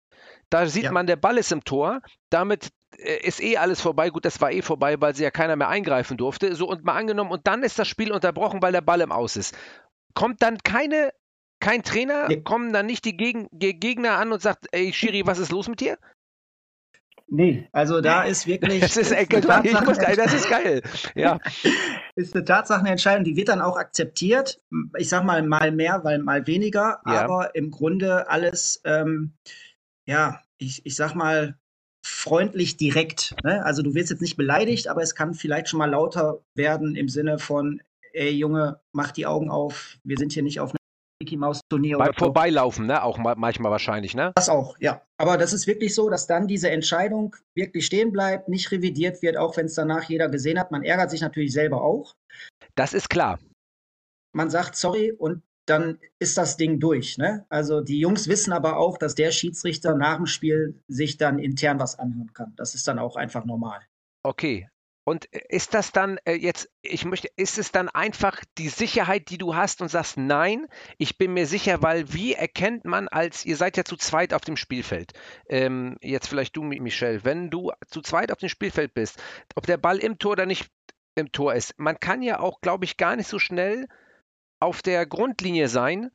Da 0.50 0.66
sieht 0.66 0.84
ja. 0.84 0.92
man, 0.92 1.06
der 1.06 1.16
Ball 1.16 1.38
ist 1.38 1.52
im 1.52 1.64
Tor. 1.64 2.02
Damit 2.28 2.70
äh, 2.98 3.26
ist 3.26 3.42
eh 3.42 3.56
alles 3.56 3.80
vorbei. 3.80 4.10
Gut, 4.10 4.24
das 4.24 4.40
war 4.40 4.52
eh 4.52 4.62
vorbei, 4.62 5.00
weil 5.00 5.14
sie 5.14 5.22
ja 5.22 5.30
keiner 5.30 5.56
mehr 5.56 5.68
eingreifen 5.68 6.16
durfte. 6.16 6.54
So 6.54 6.68
und 6.68 6.84
mal 6.84 6.96
angenommen, 6.96 7.30
und 7.30 7.46
dann 7.46 7.62
ist 7.62 7.78
das 7.78 7.88
Spiel 7.88 8.12
unterbrochen, 8.12 8.60
weil 8.62 8.72
der 8.72 8.80
Ball 8.80 9.00
im 9.00 9.12
Aus 9.12 9.36
ist. 9.36 9.56
Kommt 10.14 10.42
dann 10.42 10.58
keine, 10.58 11.12
kein 11.60 11.82
Trainer, 11.82 12.28
nee. 12.28 12.42
kommen 12.42 12.72
dann 12.72 12.86
nicht 12.86 13.04
die 13.04 13.16
Geg 13.16 13.48
Gegner 13.52 14.18
an 14.18 14.32
und 14.32 14.42
sagt, 14.42 14.66
ey 14.72 14.92
Schiri, 14.92 15.22
was 15.24 15.38
ist 15.38 15.52
los 15.52 15.68
mit 15.68 15.80
dir? 15.80 15.98
Nee, 17.32 17.68
also 17.70 18.00
da 18.00 18.24
ist 18.24 18.46
wirklich. 18.48 18.80
das 18.80 18.96
ist, 18.96 19.12
ist 19.12 19.86
muss, 19.86 19.98
das 19.98 20.34
ist 20.34 20.50
geil. 20.50 20.82
Ja. 21.14 21.38
ist 22.16 22.34
eine 22.34 22.44
Tatsachenentscheidung, 22.44 23.24
die 23.24 23.36
wird 23.36 23.48
dann 23.48 23.60
auch 23.60 23.76
akzeptiert. 23.76 24.60
Ich 24.98 25.08
sag 25.08 25.24
mal, 25.24 25.42
mal 25.44 25.70
mehr, 25.70 26.00
weil 26.02 26.18
mal 26.18 26.46
weniger, 26.48 27.00
ja. 27.06 27.22
aber 27.22 27.54
im 27.54 27.70
Grunde 27.70 28.28
alles, 28.28 28.82
ähm, 28.84 29.34
ja, 30.06 30.42
ich, 30.58 30.84
ich 30.84 30.96
sag 30.96 31.14
mal, 31.14 31.58
freundlich 32.04 32.76
direkt. 32.76 33.34
Ne? 33.44 33.64
Also 33.64 33.82
du 33.82 33.94
wirst 33.94 34.10
jetzt 34.10 34.22
nicht 34.22 34.36
beleidigt, 34.36 34.88
aber 34.88 35.02
es 35.02 35.14
kann 35.14 35.34
vielleicht 35.34 35.68
schon 35.68 35.78
mal 35.78 35.90
lauter 35.90 36.40
werden 36.54 36.96
im 36.96 37.08
Sinne 37.08 37.38
von, 37.38 37.82
ey 38.12 38.30
Junge, 38.30 38.80
mach 38.92 39.10
die 39.10 39.26
Augen 39.26 39.50
auf, 39.50 39.98
wir 40.04 40.16
sind 40.16 40.32
hier 40.32 40.42
nicht 40.42 40.60
auf 40.60 40.70
einem 40.70 40.76
Mickey 41.22 41.36
Maus 41.36 41.60
Turnier 41.68 41.98
Beim 41.98 42.14
Vorbeilaufen, 42.14 42.86
ne? 42.86 43.02
Auch 43.02 43.18
manchmal 43.18 43.70
wahrscheinlich, 43.70 44.14
ne? 44.14 44.32
Das 44.34 44.48
auch, 44.48 44.78
ja. 44.80 45.02
Aber 45.18 45.36
das 45.36 45.52
ist 45.52 45.66
wirklich 45.66 45.94
so, 45.94 46.08
dass 46.08 46.26
dann 46.26 46.48
diese 46.48 46.70
Entscheidung 46.70 47.36
wirklich 47.54 47.84
stehen 47.84 48.10
bleibt, 48.10 48.48
nicht 48.48 48.70
revidiert 48.70 49.20
wird, 49.20 49.36
auch 49.36 49.56
wenn 49.58 49.66
es 49.66 49.74
danach 49.74 50.04
jeder 50.04 50.30
gesehen 50.30 50.58
hat. 50.58 50.70
Man 50.70 50.82
ärgert 50.82 51.10
sich 51.10 51.20
natürlich 51.20 51.52
selber 51.52 51.82
auch. 51.82 52.14
Das 52.74 52.94
ist 52.94 53.10
klar. 53.10 53.38
Man 54.32 54.48
sagt 54.48 54.76
sorry 54.76 55.12
und 55.12 55.42
dann 55.66 55.98
ist 56.18 56.36
das 56.36 56.56
Ding 56.56 56.80
durch. 56.80 57.18
Ne? 57.18 57.46
Also 57.48 57.80
die 57.80 58.00
Jungs 58.00 58.28
wissen 58.28 58.52
aber 58.52 58.76
auch, 58.76 58.98
dass 58.98 59.14
der 59.14 59.30
Schiedsrichter 59.30 59.94
nach 59.94 60.16
dem 60.16 60.26
Spiel 60.26 60.80
sich 60.88 61.16
dann 61.16 61.38
intern 61.38 61.78
was 61.78 61.98
anhören 61.98 62.32
kann. 62.32 62.52
Das 62.56 62.74
ist 62.74 62.88
dann 62.88 62.98
auch 62.98 63.16
einfach 63.16 63.44
normal. 63.44 63.80
Okay. 64.22 64.68
Und 65.04 65.24
ist 65.24 65.74
das 65.74 65.92
dann 65.92 66.18
äh, 66.24 66.34
jetzt, 66.34 66.70
ich 66.82 67.04
möchte, 67.04 67.28
ist 67.34 67.58
es 67.58 67.72
dann 67.72 67.88
einfach 67.88 68.44
die 68.58 68.68
Sicherheit, 68.68 69.30
die 69.30 69.38
du 69.38 69.56
hast 69.56 69.80
und 69.80 69.88
sagst, 69.88 70.18
nein, 70.18 70.66
ich 70.98 71.18
bin 71.18 71.32
mir 71.32 71.46
sicher, 71.46 71.82
weil 71.82 72.12
wie 72.12 72.34
erkennt 72.34 72.84
man 72.84 73.08
als, 73.08 73.44
ihr 73.44 73.56
seid 73.56 73.76
ja 73.76 73.84
zu 73.84 73.96
zweit 73.96 74.34
auf 74.34 74.42
dem 74.42 74.56
Spielfeld, 74.56 75.12
ähm, 75.48 75.96
jetzt 76.00 76.28
vielleicht 76.28 76.54
du, 76.54 76.62
Michel, 76.62 77.24
wenn 77.24 77.50
du 77.50 77.72
zu 77.88 78.02
zweit 78.02 78.30
auf 78.30 78.38
dem 78.38 78.50
Spielfeld 78.50 78.92
bist, 78.94 79.20
ob 79.56 79.66
der 79.66 79.78
Ball 79.78 79.98
im 79.98 80.18
Tor 80.18 80.32
oder 80.32 80.46
nicht 80.46 80.70
im 81.16 81.32
Tor 81.32 81.54
ist, 81.54 81.78
man 81.78 81.98
kann 81.98 82.22
ja 82.22 82.38
auch, 82.38 82.60
glaube 82.60 82.84
ich, 82.84 82.96
gar 82.96 83.16
nicht 83.16 83.28
so 83.28 83.38
schnell 83.38 83.88
auf 84.60 84.82
der 84.82 85.06
Grundlinie 85.06 85.68
sein, 85.68 86.10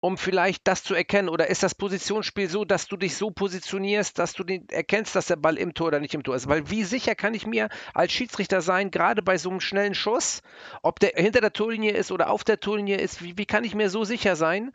um 0.00 0.18
vielleicht 0.18 0.66
das 0.66 0.82
zu 0.82 0.94
erkennen? 0.94 1.28
Oder 1.28 1.46
ist 1.46 1.62
das 1.62 1.74
Positionsspiel 1.74 2.48
so, 2.48 2.64
dass 2.64 2.86
du 2.86 2.96
dich 2.96 3.16
so 3.16 3.30
positionierst, 3.30 4.18
dass 4.18 4.32
du 4.32 4.44
erkennst, 4.70 5.14
dass 5.14 5.26
der 5.26 5.36
Ball 5.36 5.56
im 5.56 5.74
Tor 5.74 5.88
oder 5.88 6.00
nicht 6.00 6.14
im 6.14 6.24
Tor 6.24 6.34
ist? 6.34 6.48
Weil 6.48 6.70
wie 6.70 6.82
sicher 6.82 7.14
kann 7.14 7.34
ich 7.34 7.46
mir 7.46 7.68
als 7.94 8.12
Schiedsrichter 8.12 8.60
sein, 8.60 8.90
gerade 8.90 9.22
bei 9.22 9.38
so 9.38 9.48
einem 9.50 9.60
schnellen 9.60 9.94
Schuss, 9.94 10.42
ob 10.82 10.98
der 11.00 11.12
hinter 11.14 11.40
der 11.40 11.52
Torlinie 11.52 11.92
ist 11.92 12.10
oder 12.10 12.30
auf 12.30 12.44
der 12.44 12.60
Torlinie 12.60 12.96
ist, 12.96 13.22
wie, 13.22 13.38
wie 13.38 13.46
kann 13.46 13.64
ich 13.64 13.74
mir 13.74 13.90
so 13.90 14.04
sicher 14.04 14.36
sein, 14.36 14.72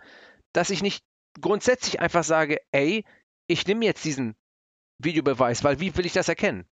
dass 0.54 0.70
ich 0.70 0.82
nicht 0.82 1.04
grundsätzlich 1.42 2.00
einfach 2.00 2.24
sage, 2.24 2.60
ey, 2.72 3.04
ich 3.48 3.68
nehme 3.68 3.86
jetzt 3.86 4.06
diesen 4.06 4.36
Videobeweis, 4.98 5.64
weil 5.64 5.80
wie 5.80 5.96
will 5.96 6.06
ich 6.06 6.14
das 6.14 6.30
erkennen? 6.30 6.66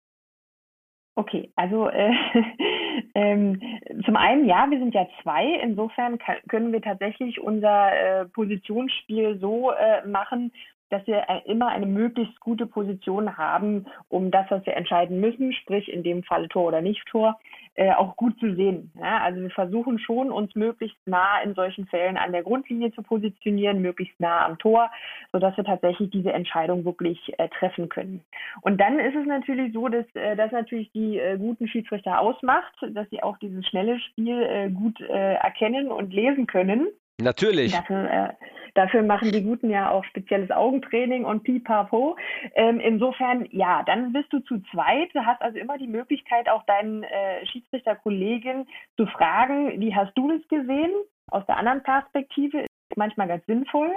Okay, 1.15 1.51
also 1.55 1.89
äh, 1.89 2.11
ähm, 3.15 3.61
zum 4.05 4.15
einen, 4.15 4.45
ja, 4.45 4.69
wir 4.69 4.79
sind 4.79 4.93
ja 4.93 5.07
zwei. 5.21 5.45
Insofern 5.61 6.19
können 6.47 6.71
wir 6.71 6.81
tatsächlich 6.81 7.39
unser 7.39 7.91
äh, 7.91 8.25
Positionsspiel 8.25 9.39
so 9.39 9.71
äh, 9.71 10.05
machen, 10.07 10.51
dass 10.93 11.05
wir 11.07 11.27
äh, 11.27 11.41
immer 11.45 11.69
eine 11.69 11.87
möglichst 11.87 12.39
gute 12.39 12.67
Position 12.67 13.35
haben, 13.35 13.87
um 14.09 14.29
das, 14.29 14.45
was 14.49 14.63
wir 14.67 14.77
entscheiden 14.77 15.19
müssen, 15.19 15.51
sprich 15.51 15.91
in 15.91 16.03
dem 16.03 16.21
Fall 16.23 16.47
Tor 16.49 16.65
oder 16.65 16.81
nicht 16.81 17.03
Tor, 17.07 17.39
äh, 17.73 17.91
auch 17.93 18.15
gut 18.15 18.39
zu 18.39 18.53
sehen. 18.53 18.91
Ja, 19.01 19.21
also 19.21 19.41
wir 19.41 19.49
versuchen 19.49 19.97
schon, 19.97 20.29
uns 20.29 20.53
möglichst 20.53 20.97
nah 21.07 21.41
in 21.41 21.55
solchen 21.55 21.87
Fällen 21.87 22.15
an 22.15 22.31
der 22.31 22.43
Grundlinie 22.43 22.91
zu 22.91 23.01
positionieren, 23.01 23.81
möglichst 23.81 24.19
nah 24.19 24.45
am 24.45 24.59
Tor, 24.59 24.91
sodass 25.31 25.57
wir 25.57 25.63
tatsächlich 25.63 26.11
diese 26.11 26.31
Entscheidung 26.31 26.85
wirklich 26.85 27.17
äh, 27.39 27.49
treffen 27.49 27.89
können. 27.89 28.21
Und 28.61 28.79
dann 28.79 28.99
ist 28.99 29.15
es 29.15 29.25
natürlich 29.25 29.73
so, 29.73 29.87
dass 29.87 30.05
äh, 30.13 30.35
das 30.35 30.51
natürlich 30.51 30.91
die 30.91 31.19
guten 31.39 31.67
Schiedsrichter 31.67 32.19
ausmacht, 32.19 32.75
dass 32.91 33.09
sie 33.09 33.23
auch 33.23 33.39
dieses 33.39 33.65
schnelle 33.65 33.99
Spiel 33.99 34.69
gut 34.71 34.99
erkennen 35.01 35.91
und 35.91 36.13
lesen 36.13 36.45
können. 36.45 36.87
Natürlich. 37.19 37.71
Dafür, 37.71 38.35
dafür 38.73 39.03
machen 39.03 39.31
die 39.31 39.43
Guten 39.43 39.69
ja 39.69 39.91
auch 39.91 40.03
spezielles 40.05 40.51
Augentraining 40.51 41.25
und 41.25 41.43
pipapo. 41.43 42.17
Ähm, 42.55 42.79
insofern, 42.79 43.47
ja, 43.51 43.83
dann 43.83 44.13
bist 44.13 44.31
du 44.31 44.39
zu 44.39 44.59
zweit. 44.71 45.13
Du 45.13 45.25
hast 45.25 45.41
also 45.41 45.57
immer 45.57 45.77
die 45.77 45.87
Möglichkeit, 45.87 46.49
auch 46.49 46.63
deinen 46.65 47.03
äh, 47.03 47.45
Schiedsrichterkollegen 47.47 48.67
zu 48.97 49.05
fragen, 49.07 49.79
wie 49.79 49.95
hast 49.95 50.13
du 50.17 50.31
das 50.31 50.47
gesehen? 50.47 50.91
Aus 51.31 51.45
der 51.45 51.57
anderen 51.57 51.83
Perspektive 51.83 52.61
ist 52.61 52.97
manchmal 52.97 53.27
ganz 53.27 53.45
sinnvoll. 53.45 53.93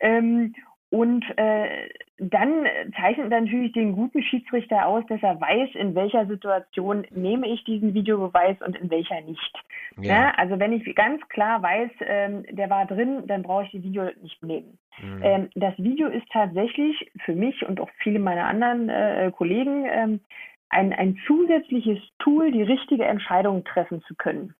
Ähm, 0.00 0.54
und 0.94 1.24
äh, 1.38 1.88
dann 2.18 2.68
zeichnet 2.94 3.28
natürlich 3.28 3.72
den 3.72 3.96
guten 3.96 4.22
Schiedsrichter 4.22 4.86
aus, 4.86 5.02
dass 5.08 5.20
er 5.24 5.40
weiß, 5.40 5.70
in 5.74 5.96
welcher 5.96 6.24
Situation 6.26 7.04
nehme 7.10 7.48
ich 7.48 7.64
diesen 7.64 7.94
Videobeweis 7.94 8.56
und 8.64 8.76
in 8.76 8.88
welcher 8.90 9.20
nicht. 9.22 9.58
Ja. 9.96 10.04
Ja, 10.04 10.34
also 10.36 10.60
wenn 10.60 10.72
ich 10.72 10.94
ganz 10.94 11.20
klar 11.30 11.60
weiß, 11.60 11.90
ähm, 12.06 12.44
der 12.48 12.70
war 12.70 12.86
drin, 12.86 13.24
dann 13.26 13.42
brauche 13.42 13.64
ich 13.64 13.72
die 13.72 13.82
Video 13.82 14.04
nicht 14.22 14.40
nehmen. 14.44 14.78
Mhm. 15.02 15.20
Ähm, 15.24 15.50
das 15.56 15.76
Video 15.78 16.06
ist 16.06 16.28
tatsächlich 16.32 17.10
für 17.24 17.34
mich 17.34 17.66
und 17.66 17.80
auch 17.80 17.90
viele 17.98 18.20
meiner 18.20 18.44
anderen 18.44 18.88
äh, 18.88 19.32
Kollegen 19.36 19.86
ähm, 19.90 20.20
ein, 20.68 20.92
ein 20.92 21.18
zusätzliches 21.26 21.98
Tool, 22.20 22.52
die 22.52 22.62
richtige 22.62 23.04
Entscheidung 23.04 23.64
treffen 23.64 24.00
zu 24.02 24.14
können. 24.14 24.54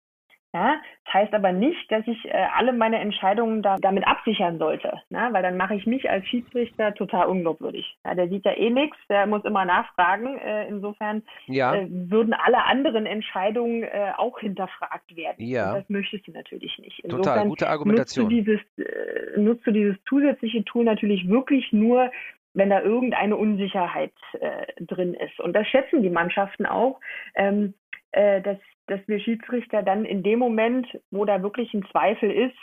Ja, 0.55 0.81
das 1.05 1.15
heißt 1.15 1.35
aber 1.35 1.51
nicht, 1.51 1.91
dass 1.91 2.07
ich 2.07 2.25
äh, 2.27 2.47
alle 2.57 2.73
meine 2.73 3.01
Entscheidungen 3.01 3.61
da, 3.61 3.77
damit 3.79 4.07
absichern 4.07 4.59
sollte, 4.59 5.01
ne? 5.11 5.29
weil 5.33 5.43
dann 5.43 5.57
mache 5.57 5.75
ich 5.75 5.85
mich 5.85 6.09
als 6.09 6.25
Schiedsrichter 6.29 6.95
total 6.95 7.27
unglaubwürdig. 7.27 7.97
Ja, 8.05 8.15
der 8.15 8.29
sieht 8.29 8.45
ja 8.45 8.53
eh 8.53 8.71
nichts, 8.71 8.97
der 9.09 9.27
muss 9.27 9.45
immer 9.45 9.65
nachfragen. 9.65 10.39
Äh, 10.39 10.69
insofern 10.69 11.25
ja. 11.47 11.75
äh, 11.75 11.89
würden 11.91 12.35
alle 12.35 12.65
anderen 12.67 13.05
Entscheidungen 13.05 13.83
äh, 13.83 14.13
auch 14.17 14.39
hinterfragt 14.39 15.17
werden. 15.17 15.45
Ja. 15.45 15.75
Das 15.75 15.91
möchtest 15.91 16.29
du 16.29 16.31
natürlich 16.31 16.79
nicht. 16.79 17.01
Insofern 17.01 17.25
total 17.25 17.49
gute 17.49 17.69
Argumentation. 17.69 18.29
Nutzt 18.29 18.47
du, 18.47 18.53
dieses, 18.53 18.61
äh, 18.79 19.41
nutzt 19.41 19.67
du 19.67 19.73
dieses 19.73 19.97
zusätzliche 20.09 20.65
Tool 20.65 20.85
natürlich 20.85 21.29
wirklich 21.29 21.73
nur, 21.73 22.13
wenn 22.53 22.71
da 22.71 22.81
irgendeine 22.81 23.37
Unsicherheit 23.37 24.13
äh, 24.39 24.67
drin 24.79 25.15
ist. 25.15 25.41
Und 25.41 25.55
das 25.55 25.67
schätzen 25.67 26.03
die 26.03 26.11
Mannschaften 26.11 26.65
auch, 26.65 27.01
ähm, 27.35 27.75
äh, 28.15 28.41
dass 28.41 28.59
dass 28.87 29.01
wir 29.07 29.19
Schiedsrichter 29.21 29.83
dann 29.83 30.05
in 30.05 30.23
dem 30.23 30.39
Moment, 30.39 30.87
wo 31.11 31.25
da 31.25 31.43
wirklich 31.43 31.73
ein 31.75 31.87
Zweifel 31.91 32.31
ist, 32.31 32.57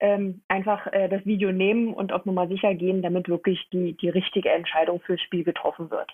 ähm, 0.00 0.42
einfach 0.48 0.86
äh, 0.92 1.08
das 1.08 1.24
Video 1.24 1.52
nehmen 1.52 1.92
und 1.92 2.12
auf 2.12 2.24
Nummer 2.24 2.48
sicher 2.48 2.74
gehen, 2.74 3.02
damit 3.02 3.28
wirklich 3.28 3.68
die, 3.72 3.96
die 3.96 4.08
richtige 4.08 4.50
Entscheidung 4.50 5.00
fürs 5.00 5.20
Spiel 5.20 5.44
getroffen 5.44 5.90
wird. 5.90 6.10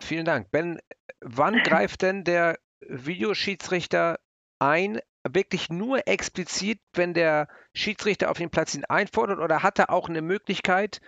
Vielen 0.00 0.24
Dank. 0.24 0.50
Ben, 0.50 0.78
wann 1.20 1.54
greift 1.64 2.02
denn 2.02 2.24
der 2.24 2.58
Videoschiedsrichter 2.80 4.18
ein? 4.58 5.00
Wirklich 5.28 5.68
nur 5.68 6.06
explizit, 6.06 6.80
wenn 6.94 7.12
der 7.12 7.48
Schiedsrichter 7.74 8.30
auf 8.30 8.38
den 8.38 8.50
Platz 8.50 8.74
ihn 8.74 8.84
einfordert 8.88 9.40
oder 9.40 9.62
hat 9.62 9.78
er 9.78 9.90
auch 9.90 10.08
eine 10.08 10.22
Möglichkeit, 10.22 11.00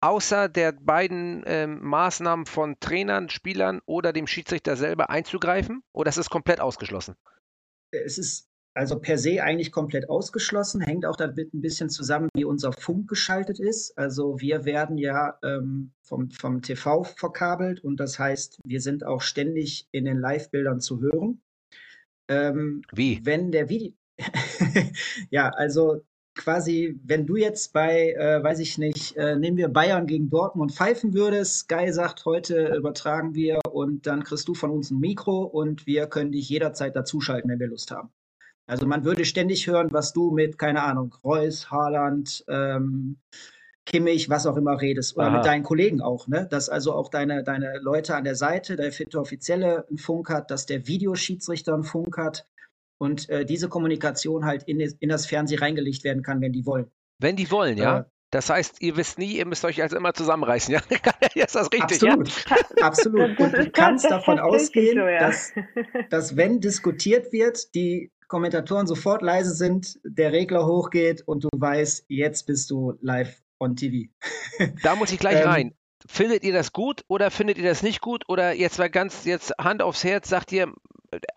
außer 0.00 0.48
der 0.48 0.72
beiden 0.72 1.42
ähm, 1.46 1.82
Maßnahmen 1.82 2.46
von 2.46 2.78
Trainern, 2.80 3.28
Spielern 3.28 3.80
oder 3.86 4.12
dem 4.12 4.26
Schiedsrichter 4.26 4.76
selber 4.76 5.10
einzugreifen? 5.10 5.82
Oder 5.92 6.08
ist 6.08 6.18
es 6.18 6.30
komplett 6.30 6.60
ausgeschlossen? 6.60 7.16
es 8.04 8.18
ist 8.18 8.48
also 8.74 8.98
per 8.98 9.16
se 9.16 9.42
eigentlich 9.42 9.72
komplett 9.72 10.10
ausgeschlossen, 10.10 10.82
hängt 10.82 11.06
auch 11.06 11.16
damit 11.16 11.54
ein 11.54 11.62
bisschen 11.62 11.88
zusammen, 11.88 12.28
wie 12.34 12.44
unser 12.44 12.74
Funk 12.74 13.08
geschaltet 13.08 13.58
ist. 13.58 13.96
Also 13.96 14.38
wir 14.38 14.66
werden 14.66 14.98
ja 14.98 15.38
ähm, 15.42 15.92
vom, 16.02 16.30
vom 16.30 16.60
TV 16.60 17.02
verkabelt 17.04 17.82
und 17.82 17.98
das 17.98 18.18
heißt, 18.18 18.60
wir 18.64 18.82
sind 18.82 19.02
auch 19.02 19.22
ständig 19.22 19.88
in 19.92 20.04
den 20.04 20.18
Live-Bildern 20.18 20.80
zu 20.80 21.00
hören. 21.00 21.40
Ähm, 22.28 22.82
wie? 22.92 23.20
Wenn 23.24 23.50
der 23.50 23.70
Video. 23.70 23.94
ja, 25.30 25.48
also 25.48 26.02
quasi, 26.36 27.00
wenn 27.04 27.26
du 27.26 27.36
jetzt 27.36 27.72
bei, 27.72 28.12
äh, 28.12 28.42
weiß 28.42 28.60
ich 28.60 28.78
nicht, 28.78 29.16
äh, 29.16 29.36
nehmen 29.36 29.56
wir 29.56 29.68
Bayern 29.68 30.06
gegen 30.06 30.30
Dortmund 30.30 30.72
pfeifen 30.72 31.14
würdest, 31.14 31.60
Sky 31.60 31.92
sagt, 31.92 32.24
heute 32.24 32.74
übertragen 32.76 33.34
wir 33.34 33.58
und 33.72 34.06
dann 34.06 34.22
kriegst 34.22 34.46
du 34.46 34.54
von 34.54 34.70
uns 34.70 34.90
ein 34.90 35.00
Mikro 35.00 35.42
und 35.42 35.86
wir 35.86 36.06
können 36.06 36.32
dich 36.32 36.48
jederzeit 36.48 36.94
dazuschalten, 36.94 37.50
wenn 37.50 37.58
wir 37.58 37.68
Lust 37.68 37.90
haben. 37.90 38.10
Also 38.66 38.86
man 38.86 39.04
würde 39.04 39.24
ständig 39.24 39.66
hören, 39.66 39.88
was 39.92 40.12
du 40.12 40.30
mit, 40.30 40.58
keine 40.58 40.82
Ahnung, 40.82 41.14
Reus, 41.24 41.70
Haaland, 41.70 42.44
ähm, 42.48 43.16
Kimmich, 43.84 44.28
was 44.28 44.46
auch 44.46 44.56
immer 44.56 44.80
redest. 44.80 45.16
Oder 45.16 45.28
Aha. 45.28 45.36
mit 45.36 45.46
deinen 45.46 45.62
Kollegen 45.62 46.00
auch, 46.00 46.26
ne? 46.26 46.48
Dass 46.50 46.68
also 46.68 46.92
auch 46.92 47.08
deine, 47.08 47.44
deine 47.44 47.78
Leute 47.80 48.16
an 48.16 48.24
der 48.24 48.34
Seite, 48.34 48.74
der 48.74 48.90
vierte 48.90 49.20
Offizielle 49.20 49.86
einen 49.88 49.98
Funk 49.98 50.28
hat, 50.28 50.50
dass 50.50 50.66
der 50.66 50.88
Videoschiedsrichter 50.88 51.74
einen 51.74 51.84
Funk 51.84 52.18
hat 52.18 52.46
und 52.98 53.28
äh, 53.28 53.44
diese 53.44 53.68
Kommunikation 53.68 54.44
halt 54.44 54.62
in, 54.64 54.80
in, 54.80 55.08
das 55.08 55.26
Fernsehen 55.26 55.58
reingelegt 55.58 56.04
werden 56.04 56.22
kann, 56.22 56.40
wenn 56.40 56.52
die 56.52 56.66
wollen. 56.66 56.90
Wenn 57.18 57.36
die 57.36 57.50
wollen, 57.50 57.78
ja. 57.78 58.00
Äh, 58.00 58.04
das 58.30 58.50
heißt, 58.50 58.82
ihr 58.82 58.96
wisst 58.96 59.18
nie, 59.18 59.36
ihr 59.36 59.46
müsst 59.46 59.64
euch 59.64 59.80
also 59.82 59.96
immer 59.96 60.12
zusammenreißen, 60.12 60.74
ja? 60.74 60.80
ist 61.34 61.54
das 61.54 61.72
richtig? 61.72 62.02
Absolut, 62.02 62.44
ja? 62.50 62.84
absolut. 62.84 63.38
Und 63.38 63.52
du 63.52 63.70
kannst 63.70 64.04
davon 64.10 64.38
ausgehen, 64.38 64.98
so, 64.98 65.06
ja. 65.06 65.20
dass, 65.20 65.52
dass 66.10 66.36
wenn 66.36 66.60
diskutiert 66.60 67.32
wird, 67.32 67.74
die 67.74 68.10
Kommentatoren 68.28 68.86
sofort 68.86 69.22
leise 69.22 69.54
sind, 69.54 70.00
der 70.04 70.32
Regler 70.32 70.66
hochgeht 70.66 71.22
und 71.26 71.44
du 71.44 71.48
weißt, 71.54 72.06
jetzt 72.08 72.46
bist 72.46 72.70
du 72.70 72.94
live 73.00 73.40
on 73.60 73.76
TV. 73.76 74.10
Da 74.82 74.96
muss 74.96 75.12
ich 75.12 75.18
gleich 75.18 75.42
ähm, 75.42 75.48
rein. 75.48 75.74
Findet 76.06 76.44
ihr 76.44 76.52
das 76.52 76.72
gut 76.72 77.02
oder 77.08 77.30
findet 77.30 77.58
ihr 77.58 77.64
das 77.64 77.82
nicht 77.82 78.00
gut? 78.00 78.24
Oder 78.28 78.52
jetzt 78.52 78.78
mal 78.78 78.90
ganz 78.90 79.24
jetzt 79.24 79.52
Hand 79.58 79.82
aufs 79.82 80.04
Herz, 80.04 80.28
sagt 80.28 80.52
ihr, 80.52 80.72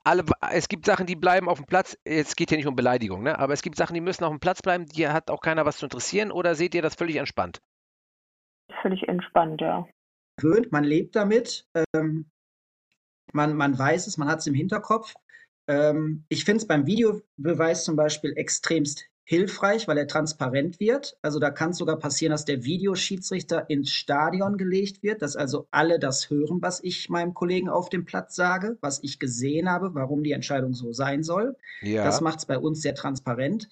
alle, 0.04 0.26
es 0.52 0.68
gibt 0.68 0.86
Sachen, 0.86 1.06
die 1.06 1.16
bleiben 1.16 1.50
auf 1.50 1.60
dem 1.60 1.66
Platz. 1.66 1.98
Jetzt 2.06 2.36
geht 2.38 2.50
hier 2.50 2.58
nicht 2.58 2.68
um 2.68 2.76
Beleidigung, 2.76 3.24
ne? 3.24 3.38
aber 3.38 3.54
es 3.54 3.62
gibt 3.62 3.76
Sachen, 3.76 3.94
die 3.94 4.02
müssen 4.02 4.24
auf 4.24 4.32
dem 4.32 4.40
Platz 4.40 4.62
bleiben. 4.62 4.86
Die 4.86 5.08
hat 5.08 5.30
auch 5.30 5.42
keiner 5.42 5.66
was 5.66 5.78
zu 5.78 5.86
interessieren. 5.86 6.32
Oder 6.32 6.56
seht 6.56 6.76
ihr 6.76 6.82
das 6.82 6.96
völlig 6.96 7.18
entspannt? 7.18 7.62
Völlig 8.82 9.08
entspannt, 9.08 9.62
ja. 9.62 9.88
Man 10.42 10.84
lebt 10.84 11.16
damit. 11.16 11.66
Ähm, 11.94 12.30
man, 13.34 13.56
man 13.56 13.78
weiß 13.78 14.08
es, 14.08 14.18
man 14.18 14.28
hat 14.28 14.40
es 14.40 14.48
im 14.48 14.54
Hinterkopf. 14.54 15.14
Ähm, 15.68 16.26
ich 16.30 16.46
finde 16.46 16.62
es 16.62 16.68
beim 16.68 16.86
Videobeweis 16.86 17.84
zum 17.84 17.96
Beispiel 17.96 18.34
extremst 18.36 19.06
hilfreich, 19.30 19.88
weil 19.88 20.00
er 20.00 20.08
transparent 20.08 20.80
wird. 20.80 21.16
Also 21.22 21.38
da 21.38 21.52
kann 21.52 21.70
es 21.70 21.78
sogar 21.78 22.00
passieren, 22.00 22.32
dass 22.32 22.46
der 22.46 22.64
Videoschiedsrichter 22.64 23.70
ins 23.70 23.92
Stadion 23.92 24.58
gelegt 24.58 25.04
wird, 25.04 25.22
dass 25.22 25.36
also 25.36 25.68
alle 25.70 26.00
das 26.00 26.32
hören, 26.32 26.64
was 26.64 26.84
ich 26.84 27.10
meinem 27.10 27.36
Kollegen 27.36 27.70
auf 27.70 27.90
dem 27.90 28.06
Platz 28.06 28.36
sage, 28.36 28.80
was 28.82 29.04
ich 29.04 29.20
gesehen 29.20 29.70
habe, 29.70 29.94
warum 29.94 30.24
die 30.24 30.32
Entscheidung 30.32 30.74
so 30.74 30.94
sein 30.94 31.22
soll. 31.22 31.56
Ja. 31.84 32.06
Das 32.06 32.22
macht 32.22 32.40
es 32.40 32.48
bei 32.48 32.58
uns 32.58 32.82
sehr 32.82 32.96
transparent 32.96 33.70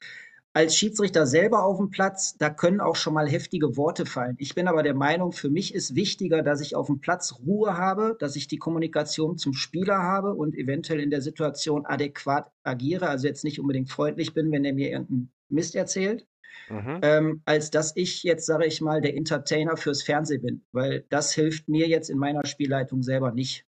als 0.53 0.75
Schiedsrichter 0.75 1.27
selber 1.27 1.63
auf 1.63 1.77
dem 1.77 1.91
Platz, 1.91 2.35
da 2.35 2.49
können 2.49 2.81
auch 2.81 2.95
schon 2.95 3.13
mal 3.13 3.29
heftige 3.29 3.77
Worte 3.77 4.07
fallen. 4.07 4.35
Ich 4.39 4.55
bin 4.55 4.67
aber 4.67 4.81
der 4.81 4.95
Meinung, 4.95 5.31
für 5.31 5.51
mich 5.51 5.75
ist 5.75 5.93
wichtiger, 5.93 6.41
dass 6.41 6.61
ich 6.61 6.75
auf 6.75 6.87
dem 6.87 6.99
Platz 6.99 7.35
Ruhe 7.45 7.77
habe, 7.77 8.17
dass 8.19 8.35
ich 8.35 8.47
die 8.47 8.57
Kommunikation 8.57 9.37
zum 9.37 9.53
Spieler 9.53 9.99
habe 9.99 10.33
und 10.33 10.55
eventuell 10.55 10.99
in 10.99 11.11
der 11.11 11.21
Situation 11.21 11.85
adäquat 11.85 12.51
agiere, 12.63 13.07
also 13.07 13.27
jetzt 13.27 13.43
nicht 13.43 13.59
unbedingt 13.59 13.91
freundlich 13.91 14.33
bin, 14.33 14.51
wenn 14.51 14.65
er 14.65 14.73
mir 14.73 14.89
irgendeinen 14.89 15.31
Mist 15.49 15.75
erzählt. 15.75 16.25
Mhm. 16.69 16.99
Ähm, 17.01 17.41
als 17.45 17.71
dass 17.71 17.95
ich 17.95 18.23
jetzt, 18.23 18.45
sage 18.45 18.65
ich 18.65 18.81
mal, 18.81 18.99
der 18.99 19.15
Entertainer 19.15 19.77
fürs 19.77 20.03
Fernsehen 20.03 20.41
bin, 20.41 20.65
weil 20.71 21.05
das 21.09 21.33
hilft 21.33 21.69
mir 21.69 21.87
jetzt 21.87 22.09
in 22.09 22.17
meiner 22.17 22.45
Spielleitung 22.45 23.03
selber 23.03 23.31
nicht. 23.31 23.65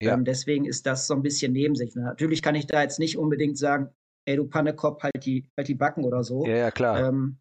Ja. 0.00 0.14
Ähm, 0.14 0.24
deswegen 0.24 0.64
ist 0.66 0.86
das 0.86 1.06
so 1.06 1.14
ein 1.14 1.22
bisschen 1.22 1.52
Nebensicht. 1.52 1.96
Natürlich 1.96 2.42
kann 2.42 2.54
ich 2.54 2.66
da 2.66 2.82
jetzt 2.82 2.98
nicht 2.98 3.16
unbedingt 3.16 3.58
sagen, 3.58 3.88
ey 4.26 4.36
du 4.36 4.46
Pannekopf, 4.46 5.02
halt 5.02 5.24
die, 5.24 5.48
halt 5.56 5.68
die 5.68 5.74
Backen 5.74 6.04
oder 6.04 6.22
so. 6.22 6.46
Ja, 6.46 6.56
ja 6.56 6.70
klar. 6.70 7.08
Ähm, 7.08 7.38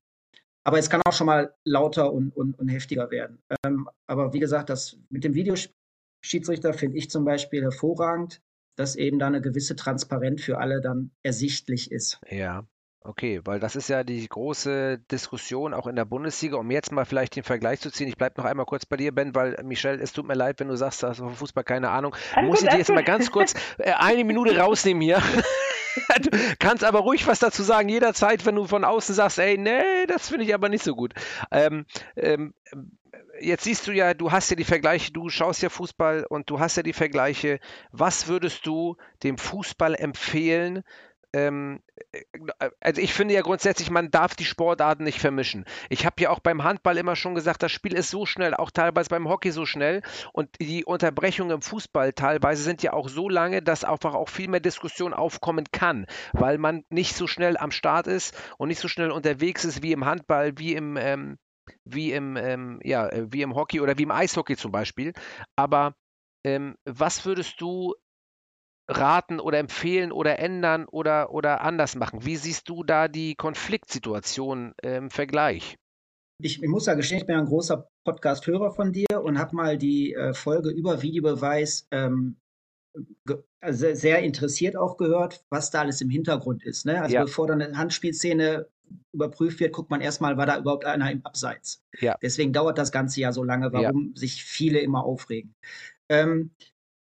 aber 0.64 0.80
es 0.80 0.90
kann 0.90 1.02
auch 1.06 1.14
schon 1.14 1.28
mal 1.28 1.54
lauter 1.64 2.12
und, 2.12 2.36
und, 2.36 2.58
und 2.58 2.68
heftiger 2.70 3.12
werden. 3.12 3.40
Ähm, 3.64 3.88
aber 4.08 4.34
wie 4.34 4.40
gesagt, 4.40 4.70
das 4.70 4.98
mit 5.10 5.24
dem 5.24 5.36
Videoschiedsrichter 5.36 6.74
finde 6.74 6.98
ich 6.98 7.10
zum 7.10 7.24
Beispiel 7.26 7.62
hervorragend, 7.62 8.42
dass 8.76 8.96
eben 8.96 9.20
da 9.20 9.28
eine 9.28 9.42
gewisse 9.42 9.76
Transparenz 9.76 10.42
für 10.42 10.58
alle 10.58 10.82
dann 10.82 11.12
ersichtlich 11.24 11.92
ist. 11.92 12.20
Ja. 12.30 12.68
Okay, 13.08 13.40
weil 13.44 13.60
das 13.60 13.76
ist 13.76 13.88
ja 13.88 14.04
die 14.04 14.28
große 14.28 14.98
Diskussion 15.12 15.76
auch 15.76 15.86
in 15.86 15.96
der 15.96 16.06
Bundesliga, 16.06 16.58
um 16.58 16.72
jetzt 16.72 16.92
mal 16.92 17.06
vielleicht 17.06 17.36
den 17.36 17.44
Vergleich 17.44 17.80
zu 17.80 17.92
ziehen. 17.92 18.08
Ich 18.08 18.18
bleibe 18.18 18.42
noch 18.42 18.50
einmal 18.50 18.66
kurz 18.66 18.88
bei 18.88 18.98
dir, 18.98 19.14
Ben, 19.14 19.36
weil 19.36 19.56
Michelle, 19.64 20.02
es 20.02 20.12
tut 20.12 20.26
mir 20.26 20.34
leid, 20.34 20.60
wenn 20.60 20.70
du 20.70 20.76
sagst, 20.76 21.04
du 21.04 21.08
hast 21.08 21.20
vom 21.20 21.36
Fußball 21.36 21.64
keine 21.64 21.92
Ahnung. 21.92 22.16
Muss 22.42 22.64
ich 22.64 22.70
dir 22.70 22.80
jetzt 22.80 22.92
mal 22.92 23.04
ganz 23.04 23.30
kurz 23.30 23.54
äh, 23.78 23.92
eine 23.92 24.24
Minute 24.24 24.58
rausnehmen 24.58 25.02
hier. 25.02 25.22
du 26.22 26.30
kannst 26.58 26.84
aber 26.84 27.00
ruhig 27.00 27.28
was 27.28 27.38
dazu 27.38 27.62
sagen, 27.62 27.90
jederzeit, 27.90 28.44
wenn 28.48 28.56
du 28.56 28.66
von 28.66 28.84
außen 28.84 29.14
sagst, 29.14 29.38
ey, 29.38 29.56
nee, 29.60 30.08
das 30.08 30.30
finde 30.30 30.46
ich 30.46 30.56
aber 30.56 30.70
nicht 30.70 30.84
so 30.84 30.96
gut. 30.96 31.14
Ähm, 31.52 31.86
ähm, 32.16 32.56
jetzt 33.40 33.66
siehst 33.66 33.86
du 33.86 33.92
ja, 33.92 34.16
du 34.16 34.32
hast 34.32 34.50
ja 34.50 34.56
die 34.56 34.64
Vergleiche, 34.64 35.12
du 35.12 35.30
schaust 35.30 35.62
ja 35.62 35.70
Fußball 35.70 36.26
und 36.28 36.50
du 36.50 36.60
hast 36.60 36.76
ja 36.78 36.82
die 36.82 36.94
Vergleiche. 36.94 37.60
Was 37.92 38.28
würdest 38.28 38.66
du 38.66 38.98
dem 39.22 39.38
Fußball 39.38 39.94
empfehlen, 39.94 40.84
ähm, 41.36 41.82
äh, 42.14 42.22
also 42.80 43.02
ich 43.02 43.14
finde 43.14 43.34
ja 43.34 43.42
grundsätzlich, 43.42 43.90
man 43.90 44.10
darf 44.10 44.36
die 44.36 44.46
Sportarten 44.46 45.04
nicht 45.04 45.20
vermischen. 45.20 45.66
Ich 45.90 46.06
habe 46.06 46.16
ja 46.22 46.30
auch 46.30 46.40
beim 46.40 46.64
Handball 46.64 46.98
immer 46.98 47.18
schon 47.18 47.36
gesagt, 47.36 47.62
das 47.62 47.74
Spiel 47.74 47.94
ist 47.94 48.10
so 48.10 48.26
schnell, 48.26 48.54
auch 48.54 48.72
teilweise 48.72 49.10
beim 49.10 49.28
Hockey 49.28 49.52
so 49.52 49.66
schnell 49.66 50.02
und 50.32 50.50
die 50.62 50.86
Unterbrechungen 50.86 51.56
im 51.56 51.62
Fußball 51.62 52.14
teilweise 52.14 52.64
sind 52.64 52.84
ja 52.84 52.94
auch 52.94 53.10
so 53.10 53.28
lange, 53.28 53.62
dass 53.62 53.84
einfach 53.84 54.14
auch 54.14 54.30
viel 54.30 54.48
mehr 54.48 54.62
Diskussion 54.62 55.14
aufkommen 55.14 55.66
kann, 55.74 56.06
weil 56.32 56.58
man 56.58 56.84
nicht 56.90 57.16
so 57.16 57.28
schnell 57.28 57.58
am 57.58 57.72
Start 57.72 58.08
ist 58.08 58.34
und 58.58 58.70
nicht 58.70 58.80
so 58.80 58.88
schnell 58.88 59.12
unterwegs 59.12 59.66
ist 59.66 59.84
wie 59.84 59.92
im 59.92 60.06
Handball, 60.06 60.58
wie 60.58 60.74
im 60.74 60.96
ähm, 60.98 61.38
wie 61.84 62.14
im 62.14 62.38
ähm, 62.38 62.80
ja 62.84 63.10
äh, 63.10 63.26
wie 63.30 63.42
im 63.42 63.56
Hockey 63.56 63.82
oder 63.82 63.98
wie 63.98 64.04
im 64.04 64.12
Eishockey 64.12 64.56
zum 64.56 64.72
Beispiel. 64.72 65.14
Aber 65.58 65.96
ähm, 66.46 66.76
was 66.86 67.26
würdest 67.26 67.60
du 67.60 67.96
raten 68.88 69.40
oder 69.40 69.60
empfehlen 69.60 70.12
oder 70.12 70.40
ändern 70.40 70.86
oder, 70.86 71.32
oder 71.32 71.62
anders 71.62 71.96
machen? 71.96 72.26
Wie 72.26 72.36
siehst 72.36 72.70
du 72.70 72.84
da 72.84 73.08
die 73.08 73.36
Konfliktsituation 73.36 74.74
im 74.82 75.10
Vergleich? 75.10 75.78
Ich, 76.42 76.62
ich 76.62 76.70
muss 76.70 76.86
ja 76.86 76.96
gestehen, 76.96 77.20
ich 77.20 77.26
bin 77.26 77.38
ein 77.38 77.46
großer 77.46 77.88
Podcast-Hörer 78.06 78.72
von 78.72 78.92
dir 78.92 79.24
und 79.24 79.40
habe 79.40 79.56
mal 79.56 79.78
die 79.78 80.14
äh, 80.14 80.34
Folge 80.34 80.70
über 80.70 81.02
Videobeweis 81.02 81.88
ähm, 81.92 82.38
also 83.62 83.94
sehr 83.94 84.20
interessiert 84.20 84.76
auch 84.76 84.98
gehört, 84.98 85.44
was 85.50 85.72
da 85.72 85.82
alles 85.82 86.02
im 86.02 86.10
Hintergrund 86.10 86.64
ist. 86.64 86.86
Ne? 86.86 87.02
Also 87.02 87.16
ja. 87.16 87.24
bevor 87.24 87.48
dann 87.48 87.62
eine 87.62 87.78
Handspielszene 87.78 88.68
überprüft 89.14 89.60
wird, 89.60 89.74
guckt 89.74 89.90
man 89.90 90.02
erstmal, 90.02 90.38
war 90.38 90.46
da 90.46 90.60
überhaupt 90.60 90.86
einer 90.86 91.12
im 91.12 91.26
Abseits. 91.26 91.84
Ja. 92.00 92.18
Deswegen 92.22 92.54
dauert 92.54 92.78
das 92.78 92.92
Ganze 92.92 93.22
ja 93.22 93.32
so 93.32 93.44
lange, 93.44 93.74
warum 93.74 94.14
ja. 94.14 94.20
sich 94.20 94.44
viele 94.44 94.80
immer 94.80 95.04
aufregen. 95.04 95.56
Ähm, 96.10 96.52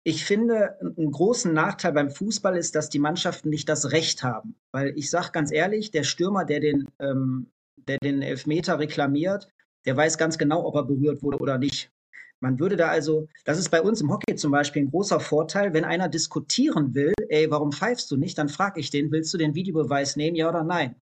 ich 0.07 0.23
finde, 0.23 0.79
einen 0.79 1.11
großen 1.11 1.51
Nachteil 1.51 1.91
beim 1.91 2.09
Fußball 2.09 2.55
ist, 2.55 2.75
dass 2.75 2.87
die 2.87 2.97
Mannschaften 2.97 3.49
nicht 3.49 3.67
das 3.67 3.91
Recht 3.91 4.23
haben. 4.23 4.55
Weil 4.71 4.93
ich 4.95 5.09
sage 5.09 5.31
ganz 5.33 5.51
ehrlich, 5.51 5.91
der 5.91 6.03
Stürmer, 6.03 6.45
der 6.45 6.61
den, 6.61 6.87
ähm, 6.99 7.51
der 7.75 7.97
den 7.97 8.21
Elfmeter 8.21 8.79
reklamiert, 8.79 9.49
der 9.85 9.97
weiß 9.97 10.17
ganz 10.17 10.37
genau, 10.37 10.65
ob 10.65 10.75
er 10.75 10.85
berührt 10.85 11.23
wurde 11.23 11.39
oder 11.39 11.57
nicht. 11.57 11.91
Man 12.39 12.57
würde 12.57 12.77
da 12.77 12.87
also, 12.87 13.27
das 13.43 13.59
ist 13.59 13.69
bei 13.69 13.81
uns 13.81 13.99
im 13.99 14.09
Hockey 14.09 14.33
zum 14.37 14.49
Beispiel 14.49 14.83
ein 14.83 14.91
großer 14.91 15.19
Vorteil, 15.19 15.73
wenn 15.73 15.83
einer 15.83 16.07
diskutieren 16.07 16.95
will, 16.95 17.13
ey, 17.27 17.51
warum 17.51 17.73
pfeifst 17.73 18.09
du 18.09 18.15
nicht, 18.15 18.37
dann 18.37 18.47
frage 18.47 18.79
ich 18.79 18.89
den, 18.89 19.11
willst 19.11 19.33
du 19.33 19.37
den 19.37 19.55
Videobeweis 19.55 20.15
nehmen, 20.15 20.37
ja 20.37 20.47
oder 20.47 20.63
nein? 20.63 20.95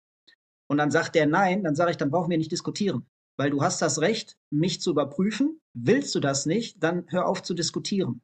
Und 0.67 0.79
dann 0.79 0.89
sagt 0.89 1.13
der 1.13 1.27
nein, 1.27 1.63
dann 1.63 1.75
sage 1.75 1.91
ich, 1.91 1.97
dann 1.97 2.09
brauchen 2.09 2.31
wir 2.31 2.39
nicht 2.39 2.51
diskutieren. 2.51 3.05
Weil 3.37 3.51
du 3.51 3.61
hast 3.61 3.83
das 3.83 4.01
Recht, 4.01 4.35
mich 4.49 4.81
zu 4.81 4.89
überprüfen. 4.89 5.59
Willst 5.75 6.15
du 6.15 6.19
das 6.19 6.47
nicht, 6.47 6.81
dann 6.81 7.05
hör 7.09 7.27
auf 7.27 7.43
zu 7.43 7.53
diskutieren. 7.53 8.21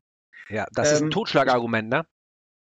Ja, 0.52 0.66
das 0.74 0.90
ähm, 0.90 0.94
ist 0.94 1.02
ein 1.02 1.06
ähm, 1.06 1.12
Totschlagargument, 1.12 1.90
ne? 1.90 2.06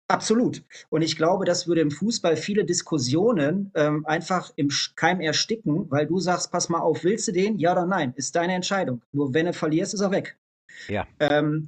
Absolut. 0.09 0.63
Und 0.89 1.01
ich 1.01 1.17
glaube, 1.17 1.43
das 1.43 1.67
würde 1.67 1.81
im 1.81 1.91
Fußball 1.91 2.37
viele 2.37 2.63
Diskussionen 2.63 3.71
ähm, 3.75 4.05
einfach 4.05 4.51
im 4.55 4.69
Keim 4.95 5.19
ersticken, 5.19 5.91
weil 5.91 6.07
du 6.07 6.19
sagst, 6.19 6.51
pass 6.51 6.69
mal 6.69 6.79
auf, 6.79 7.03
willst 7.03 7.27
du 7.27 7.33
den? 7.33 7.59
Ja 7.59 7.73
oder 7.73 7.85
nein? 7.85 8.13
Ist 8.15 8.35
deine 8.35 8.53
Entscheidung. 8.53 9.01
Nur 9.11 9.33
wenn 9.33 9.47
du 9.47 9.53
verlierst, 9.53 9.93
ist 9.93 9.99
er 9.99 10.11
weg. 10.11 10.37
Ja. 10.87 11.05
Ähm, 11.19 11.67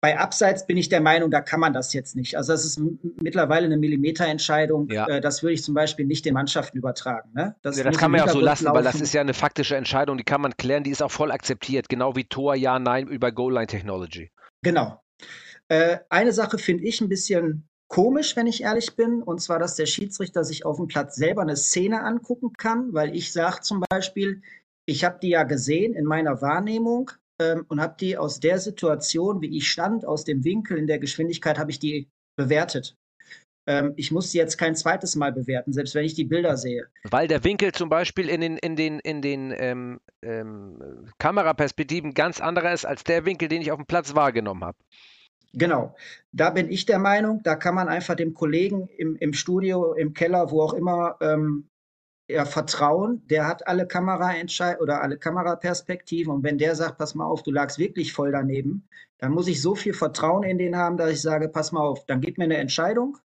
bei 0.00 0.18
Abseits 0.18 0.66
bin 0.66 0.76
ich 0.76 0.88
der 0.88 1.00
Meinung, 1.00 1.30
da 1.30 1.40
kann 1.42 1.60
man 1.60 1.72
das 1.72 1.92
jetzt 1.92 2.16
nicht. 2.16 2.36
Also 2.36 2.52
das 2.52 2.64
ist 2.64 2.80
mittlerweile 3.20 3.66
eine 3.66 3.76
Millimeterentscheidung. 3.76 4.88
Ja. 4.90 5.06
Äh, 5.06 5.20
das 5.20 5.42
würde 5.42 5.54
ich 5.54 5.62
zum 5.62 5.74
Beispiel 5.74 6.06
nicht 6.06 6.24
den 6.24 6.34
Mannschaften 6.34 6.78
übertragen. 6.78 7.30
Ne? 7.34 7.54
Das, 7.60 7.76
ja, 7.76 7.84
das 7.84 7.98
kann 7.98 8.10
man 8.10 8.20
ja 8.20 8.26
auch 8.26 8.30
so 8.30 8.40
lassen, 8.40 8.64
laufen. 8.64 8.76
weil 8.76 8.84
das 8.84 9.00
ist 9.00 9.12
ja 9.12 9.20
eine 9.20 9.34
faktische 9.34 9.76
Entscheidung, 9.76 10.16
die 10.16 10.24
kann 10.24 10.40
man 10.40 10.56
klären, 10.56 10.84
die 10.84 10.90
ist 10.90 11.02
auch 11.02 11.10
voll 11.10 11.30
akzeptiert, 11.30 11.88
genau 11.90 12.16
wie 12.16 12.24
Tor, 12.24 12.54
Ja, 12.54 12.78
Nein 12.78 13.08
über 13.08 13.30
Goal-Line-Technology. 13.32 14.30
Genau, 14.62 15.02
äh, 15.68 15.98
eine 16.08 16.32
Sache 16.32 16.58
finde 16.58 16.84
ich 16.84 17.00
ein 17.00 17.08
bisschen 17.08 17.68
komisch, 17.88 18.36
wenn 18.36 18.46
ich 18.46 18.62
ehrlich 18.62 18.96
bin, 18.96 19.22
und 19.22 19.40
zwar, 19.40 19.58
dass 19.58 19.76
der 19.76 19.86
Schiedsrichter 19.86 20.44
sich 20.44 20.64
auf 20.64 20.76
dem 20.76 20.86
Platz 20.86 21.16
selber 21.16 21.42
eine 21.42 21.56
Szene 21.56 22.02
angucken 22.02 22.52
kann, 22.56 22.92
weil 22.92 23.14
ich 23.14 23.32
sage 23.32 23.60
zum 23.60 23.84
Beispiel, 23.88 24.42
ich 24.86 25.04
habe 25.04 25.18
die 25.22 25.30
ja 25.30 25.44
gesehen 25.44 25.94
in 25.94 26.04
meiner 26.04 26.42
Wahrnehmung 26.42 27.10
ähm, 27.40 27.64
und 27.68 27.80
habe 27.80 27.96
die 27.98 28.16
aus 28.16 28.40
der 28.40 28.58
Situation, 28.58 29.40
wie 29.40 29.56
ich 29.56 29.70
stand, 29.70 30.04
aus 30.04 30.24
dem 30.24 30.44
Winkel, 30.44 30.76
in 30.76 30.86
der 30.86 30.98
Geschwindigkeit, 30.98 31.58
habe 31.58 31.70
ich 31.70 31.78
die 31.78 32.10
bewertet. 32.36 32.96
Ähm, 33.66 33.94
ich 33.96 34.10
muss 34.10 34.30
sie 34.30 34.38
jetzt 34.38 34.58
kein 34.58 34.76
zweites 34.76 35.16
Mal 35.16 35.32
bewerten, 35.32 35.72
selbst 35.72 35.94
wenn 35.94 36.04
ich 36.04 36.14
die 36.14 36.24
Bilder 36.24 36.56
sehe. 36.56 36.86
Weil 37.04 37.28
der 37.28 37.44
Winkel 37.44 37.72
zum 37.72 37.88
Beispiel 37.88 38.28
in 38.28 38.40
den, 38.40 38.56
in 38.58 38.76
den, 38.76 38.98
in 39.00 39.22
den 39.22 39.54
ähm, 39.56 40.00
ähm, 40.22 41.08
Kameraperspektiven 41.18 42.12
ganz 42.14 42.40
anderer 42.40 42.72
ist 42.72 42.84
als 42.84 43.04
der 43.04 43.24
Winkel, 43.24 43.48
den 43.48 43.62
ich 43.62 43.72
auf 43.72 43.78
dem 43.78 43.86
Platz 43.86 44.14
wahrgenommen 44.14 44.64
habe. 44.64 44.78
Genau. 45.54 45.94
Da 46.32 46.50
bin 46.50 46.70
ich 46.70 46.84
der 46.84 46.98
Meinung, 46.98 47.40
da 47.44 47.54
kann 47.54 47.74
man 47.74 47.88
einfach 47.88 48.16
dem 48.16 48.34
Kollegen 48.34 48.88
im, 48.98 49.16
im 49.16 49.32
Studio, 49.32 49.94
im 49.94 50.12
Keller, 50.12 50.50
wo 50.50 50.62
auch 50.62 50.74
immer, 50.74 51.16
ähm, 51.20 51.68
ja, 52.28 52.44
vertrauen. 52.44 53.22
Der 53.28 53.46
hat 53.46 53.66
alle 53.66 53.86
Kameraentscheid 53.86 54.80
oder 54.80 55.02
alle 55.02 55.18
Kameraperspektiven. 55.18 56.32
Und 56.32 56.42
wenn 56.42 56.58
der 56.58 56.74
sagt, 56.74 56.98
pass 56.98 57.14
mal 57.14 57.26
auf, 57.26 57.42
du 57.42 57.52
lagst 57.52 57.78
wirklich 57.78 58.12
voll 58.12 58.32
daneben, 58.32 58.88
dann 59.18 59.32
muss 59.32 59.46
ich 59.46 59.60
so 59.62 59.74
viel 59.74 59.94
Vertrauen 59.94 60.42
in 60.42 60.58
den 60.58 60.76
haben, 60.76 60.96
dass 60.96 61.10
ich 61.10 61.22
sage, 61.22 61.48
pass 61.48 61.72
mal 61.72 61.82
auf, 61.82 62.04
dann 62.06 62.20
gib 62.20 62.38
mir 62.38 62.44
eine 62.44 62.56
Entscheidung, 62.56 63.18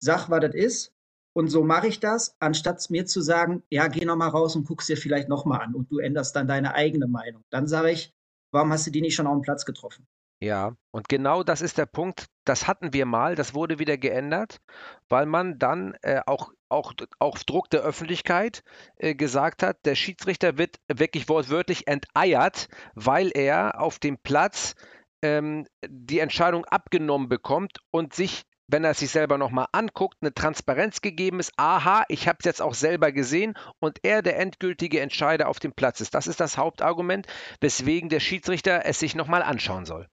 sag, 0.00 0.28
was 0.28 0.40
das 0.40 0.54
ist. 0.54 0.92
Und 1.32 1.48
so 1.48 1.62
mache 1.62 1.86
ich 1.86 2.00
das, 2.00 2.34
anstatt 2.40 2.84
mir 2.90 3.06
zu 3.06 3.20
sagen, 3.20 3.62
ja, 3.70 3.86
geh 3.86 4.04
noch 4.04 4.16
mal 4.16 4.28
raus 4.28 4.56
und 4.56 4.66
guck's 4.66 4.86
dir 4.86 4.96
vielleicht 4.96 5.28
noch 5.28 5.44
mal 5.44 5.58
an 5.58 5.74
und 5.74 5.90
du 5.90 5.98
änderst 5.98 6.34
dann 6.34 6.48
deine 6.48 6.74
eigene 6.74 7.06
Meinung. 7.06 7.44
Dann 7.50 7.68
sage 7.68 7.92
ich, 7.92 8.12
warum 8.50 8.72
hast 8.72 8.86
du 8.86 8.90
die 8.90 9.00
nicht 9.00 9.14
schon 9.14 9.28
auf 9.28 9.34
dem 9.34 9.42
Platz 9.42 9.64
getroffen? 9.64 10.08
Ja, 10.42 10.74
und 10.90 11.08
genau 11.08 11.42
das 11.42 11.60
ist 11.60 11.76
der 11.76 11.86
Punkt. 11.86 12.26
Das 12.44 12.66
hatten 12.66 12.94
wir 12.94 13.04
mal, 13.04 13.36
das 13.36 13.54
wurde 13.54 13.78
wieder 13.78 13.98
geändert, 13.98 14.60
weil 15.08 15.26
man 15.26 15.58
dann 15.58 15.94
äh, 16.00 16.22
auch, 16.26 16.50
auch 16.70 16.94
auf 17.18 17.44
Druck 17.44 17.68
der 17.68 17.82
Öffentlichkeit 17.82 18.62
äh, 18.96 19.14
gesagt 19.14 19.62
hat, 19.62 19.84
der 19.84 19.94
Schiedsrichter 19.94 20.56
wird 20.56 20.76
wirklich 20.88 21.28
wortwörtlich 21.28 21.86
enteiert, 21.86 22.68
weil 22.94 23.30
er 23.34 23.80
auf 23.80 23.98
dem 23.98 24.16
Platz 24.16 24.74
ähm, 25.22 25.66
die 25.86 26.20
Entscheidung 26.20 26.64
abgenommen 26.64 27.28
bekommt 27.28 27.78
und 27.90 28.14
sich 28.14 28.44
wenn 28.70 28.84
er 28.84 28.94
sich 28.94 29.10
selber 29.10 29.38
nochmal 29.38 29.66
anguckt, 29.72 30.18
eine 30.20 30.32
Transparenz 30.32 31.00
gegeben 31.00 31.40
ist, 31.40 31.52
aha, 31.56 32.04
ich 32.08 32.28
habe 32.28 32.38
es 32.40 32.44
jetzt 32.44 32.62
auch 32.62 32.74
selber 32.74 33.12
gesehen 33.12 33.54
und 33.80 33.98
er 34.02 34.22
der 34.22 34.38
endgültige 34.38 35.00
Entscheider 35.00 35.48
auf 35.48 35.58
dem 35.58 35.72
Platz 35.72 36.00
ist. 36.00 36.14
Das 36.14 36.26
ist 36.26 36.40
das 36.40 36.56
Hauptargument, 36.56 37.26
weswegen 37.60 38.08
der 38.08 38.20
Schiedsrichter 38.20 38.82
es 38.84 38.98
sich 38.98 39.14
nochmal 39.14 39.42
anschauen 39.42 39.84
soll. 39.84 40.06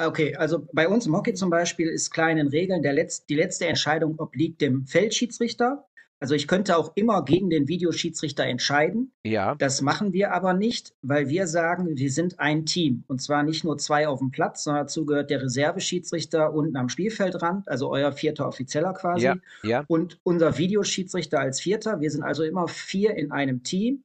Okay, 0.00 0.36
also 0.36 0.68
bei 0.72 0.86
uns 0.88 1.06
im 1.06 1.16
Hockey 1.16 1.34
zum 1.34 1.50
Beispiel 1.50 1.88
ist 1.88 2.12
kleinen 2.12 2.46
Regeln 2.48 2.82
der 2.82 2.92
Letz-, 2.92 3.26
die 3.26 3.34
letzte 3.34 3.66
Entscheidung 3.66 4.18
obliegt 4.20 4.60
dem 4.60 4.86
Feldschiedsrichter. 4.86 5.87
Also 6.20 6.34
ich 6.34 6.48
könnte 6.48 6.76
auch 6.76 6.92
immer 6.96 7.24
gegen 7.24 7.48
den 7.48 7.68
Videoschiedsrichter 7.68 8.44
entscheiden. 8.44 9.12
Ja. 9.24 9.54
Das 9.54 9.82
machen 9.82 10.12
wir 10.12 10.32
aber 10.32 10.52
nicht, 10.52 10.94
weil 11.00 11.28
wir 11.28 11.46
sagen, 11.46 11.96
wir 11.96 12.10
sind 12.10 12.40
ein 12.40 12.66
Team. 12.66 13.04
Und 13.06 13.22
zwar 13.22 13.44
nicht 13.44 13.64
nur 13.64 13.78
zwei 13.78 14.08
auf 14.08 14.18
dem 14.18 14.30
Platz, 14.30 14.64
sondern 14.64 14.84
dazu 14.84 15.06
gehört 15.06 15.30
der 15.30 15.42
Reserveschiedsrichter 15.42 16.52
unten 16.52 16.76
am 16.76 16.88
Spielfeldrand, 16.88 17.68
also 17.68 17.90
euer 17.90 18.12
vierter 18.12 18.48
Offizieller 18.48 18.94
quasi. 18.94 19.26
Ja. 19.26 19.36
Ja. 19.62 19.84
Und 19.86 20.18
unser 20.24 20.58
Videoschiedsrichter 20.58 21.38
als 21.38 21.60
vierter. 21.60 22.00
Wir 22.00 22.10
sind 22.10 22.24
also 22.24 22.42
immer 22.42 22.66
vier 22.66 23.14
in 23.14 23.30
einem 23.30 23.62
Team. 23.62 24.02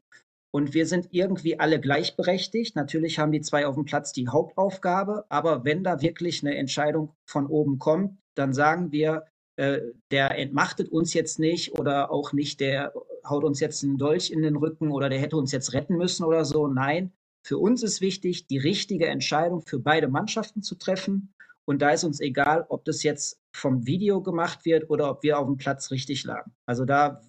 Und 0.52 0.76
wir 0.76 0.86
sind 0.86 1.08
irgendwie 1.10 1.60
alle 1.60 1.80
gleichberechtigt. 1.80 2.76
Natürlich 2.76 3.17
haben 3.17 3.32
die 3.32 3.41
zwei 3.41 3.65
auf 3.65 3.73
dem 3.73 3.86
Platz 3.86 4.13
die 4.13 4.28
Hauptaufgabe, 4.28 5.26
aber 5.30 5.65
wenn 5.65 5.84
da 5.84 6.04
wirklich 6.04 6.43
eine 6.43 6.56
Entscheidung 6.56 7.15
von 7.26 7.47
oben 7.47 7.80
kommt, 7.80 8.19
dann 8.36 8.54
sagen 8.54 8.91
wir, 8.91 9.26
äh, 9.56 9.82
der 10.12 10.38
entmachtet 10.38 10.89
uns 10.89 11.13
jetzt 11.13 11.39
nicht 11.39 11.78
oder 11.78 12.12
auch 12.12 12.34
nicht, 12.34 12.60
der 12.60 12.94
haut 13.26 13.44
uns 13.44 13.60
jetzt 13.60 13.84
einen 13.84 13.98
Dolch 13.98 14.32
in 14.32 14.42
den 14.42 14.56
Rücken 14.56 14.92
oder 14.92 15.10
der 15.10 15.20
hätte 15.20 15.38
uns 15.38 15.52
jetzt 15.52 15.74
retten 15.74 15.96
müssen 15.96 16.24
oder 16.24 16.46
so. 16.46 16.68
Nein, 16.68 17.12
für 17.46 17.58
uns 17.58 17.84
ist 17.84 18.02
wichtig, 18.02 18.48
die 18.48 18.58
richtige 18.58 19.08
Entscheidung 19.08 19.62
für 19.62 19.80
beide 19.80 20.08
Mannschaften 20.08 20.62
zu 20.62 20.76
treffen. 20.76 21.34
Und 21.66 21.82
da 21.82 21.92
ist 21.92 22.04
uns 22.04 22.20
egal, 22.20 22.66
ob 22.68 22.84
das 22.84 23.04
jetzt 23.04 23.39
vom 23.56 23.86
Video 23.86 24.22
gemacht 24.22 24.66
wird 24.66 24.89
oder 24.89 25.10
ob 25.10 25.24
wir 25.24 25.39
auf 25.39 25.46
dem 25.46 25.58
Platz 25.58 25.92
richtig 25.92 26.26
lagen. 26.26 26.52
Also 26.66 26.84
da 26.84 27.22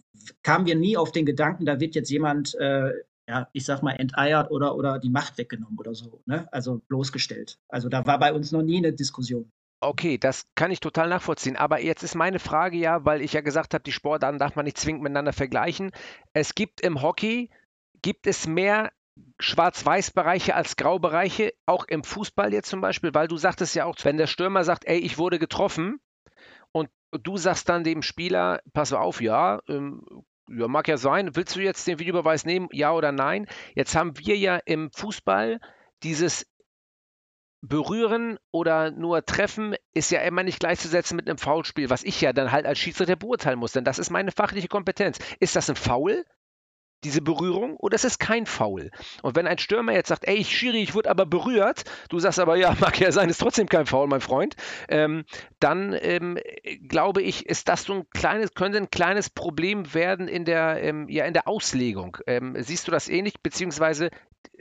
kamen 0.42 0.66
wir 0.66 0.74
nie 0.74 0.96
auf 0.96 1.12
den 1.12 1.26
Gedanken, 1.26 1.66
da 1.66 1.78
wird 1.78 1.94
jetzt 1.94 2.10
jemand 2.10 2.54
äh, 2.56 2.92
ja, 3.28 3.48
ich 3.52 3.64
sag 3.64 3.82
mal, 3.82 3.92
enteiert 3.92 4.50
oder, 4.50 4.76
oder 4.76 4.98
die 4.98 5.08
Macht 5.08 5.38
weggenommen 5.38 5.78
oder 5.78 5.94
so, 5.94 6.20
ne? 6.26 6.46
Also 6.52 6.82
bloßgestellt. 6.88 7.58
Also 7.68 7.88
da 7.88 8.04
war 8.06 8.18
bei 8.18 8.32
uns 8.32 8.52
noch 8.52 8.62
nie 8.62 8.78
eine 8.78 8.92
Diskussion. 8.92 9.50
Okay, 9.84 10.16
das 10.16 10.46
kann 10.54 10.70
ich 10.70 10.80
total 10.80 11.08
nachvollziehen. 11.10 11.56
Aber 11.56 11.80
jetzt 11.80 12.02
ist 12.02 12.14
meine 12.14 12.38
Frage 12.38 12.78
ja, 12.78 13.04
weil 13.04 13.20
ich 13.20 13.34
ja 13.34 13.42
gesagt 13.42 13.74
habe, 13.74 13.84
die 13.84 13.92
Sportarten 13.92 14.38
darf 14.38 14.56
man 14.56 14.64
nicht 14.64 14.78
zwingend 14.78 15.02
miteinander 15.02 15.32
vergleichen. 15.34 15.90
Es 16.32 16.54
gibt 16.54 16.80
im 16.80 17.02
Hockey, 17.02 17.50
gibt 18.00 18.26
es 18.26 18.46
mehr 18.46 18.92
Schwarz-Weiß-Bereiche 19.38 20.54
als 20.54 20.76
Graubereiche, 20.76 21.52
auch 21.66 21.84
im 21.86 22.02
Fußball 22.02 22.52
jetzt 22.54 22.70
zum 22.70 22.80
Beispiel, 22.80 23.12
weil 23.14 23.28
du 23.28 23.36
sagtest 23.36 23.74
ja 23.74 23.84
auch, 23.84 23.96
wenn 24.04 24.16
der 24.16 24.26
Stürmer 24.26 24.64
sagt, 24.64 24.86
ey, 24.86 24.98
ich 24.98 25.18
wurde 25.18 25.38
getroffen 25.38 26.00
und 26.72 26.88
du 27.12 27.36
sagst 27.36 27.68
dann 27.68 27.84
dem 27.84 28.02
Spieler, 28.02 28.60
pass 28.72 28.92
auf, 28.92 29.20
ja, 29.20 29.60
ähm, 29.68 30.02
Ja, 30.48 30.68
mag 30.68 30.88
ja 30.88 30.96
sein. 30.96 31.36
Willst 31.36 31.56
du 31.56 31.60
jetzt 31.60 31.86
den 31.86 31.98
Videobeweis 31.98 32.44
nehmen? 32.46 32.68
Ja 32.72 32.92
oder 32.92 33.12
nein? 33.12 33.46
Jetzt 33.74 33.94
haben 33.96 34.18
wir 34.18 34.36
ja 34.36 34.56
im 34.64 34.90
Fußball 34.92 35.60
dieses 36.02 36.46
Berühren 37.68 38.38
oder 38.50 38.90
nur 38.90 39.24
treffen 39.24 39.74
ist 39.92 40.10
ja 40.10 40.20
immer 40.20 40.42
nicht 40.42 40.60
gleichzusetzen 40.60 41.16
mit 41.16 41.28
einem 41.28 41.38
Foulspiel, 41.38 41.90
was 41.90 42.04
ich 42.04 42.20
ja 42.20 42.32
dann 42.32 42.52
halt 42.52 42.66
als 42.66 42.78
Schiedsrichter 42.78 43.16
beurteilen 43.16 43.58
muss, 43.58 43.72
denn 43.72 43.84
das 43.84 43.98
ist 43.98 44.10
meine 44.10 44.32
fachliche 44.32 44.68
Kompetenz. 44.68 45.18
Ist 45.40 45.56
das 45.56 45.70
ein 45.70 45.76
Foul? 45.76 46.24
Diese 47.04 47.22
Berührung 47.22 47.76
oder 47.76 47.94
es 47.94 48.04
ist 48.04 48.18
kein 48.18 48.46
Foul. 48.46 48.90
Und 49.22 49.36
wenn 49.36 49.46
ein 49.46 49.58
Stürmer 49.58 49.92
jetzt 49.92 50.08
sagt, 50.08 50.26
ey, 50.26 50.36
ich 50.36 50.56
Schiri, 50.56 50.82
ich 50.82 50.94
wurde 50.94 51.10
aber 51.10 51.26
berührt, 51.26 51.84
du 52.08 52.18
sagst 52.18 52.38
aber, 52.38 52.56
ja, 52.56 52.74
mag 52.80 52.98
ja 52.98 53.12
sein, 53.12 53.28
ist 53.28 53.38
trotzdem 53.38 53.68
kein 53.68 53.86
Foul, 53.86 54.08
mein 54.08 54.20
Freund, 54.20 54.56
ähm, 54.88 55.24
dann 55.60 55.96
ähm, 56.00 56.38
glaube 56.88 57.22
ich, 57.22 57.46
ist 57.46 57.68
das 57.68 57.84
so 57.84 57.94
ein 57.94 58.06
kleines, 58.10 58.54
könnte 58.54 58.78
ein 58.78 58.90
kleines 58.90 59.30
Problem 59.30 59.94
werden 59.94 60.28
in 60.28 60.44
der, 60.44 60.82
ähm, 60.82 61.08
ja, 61.08 61.24
in 61.24 61.34
der 61.34 61.46
Auslegung. 61.46 62.18
Ähm, 62.26 62.56
siehst 62.58 62.88
du 62.88 62.92
das 62.92 63.08
ähnlich, 63.08 63.34
beziehungsweise 63.42 64.10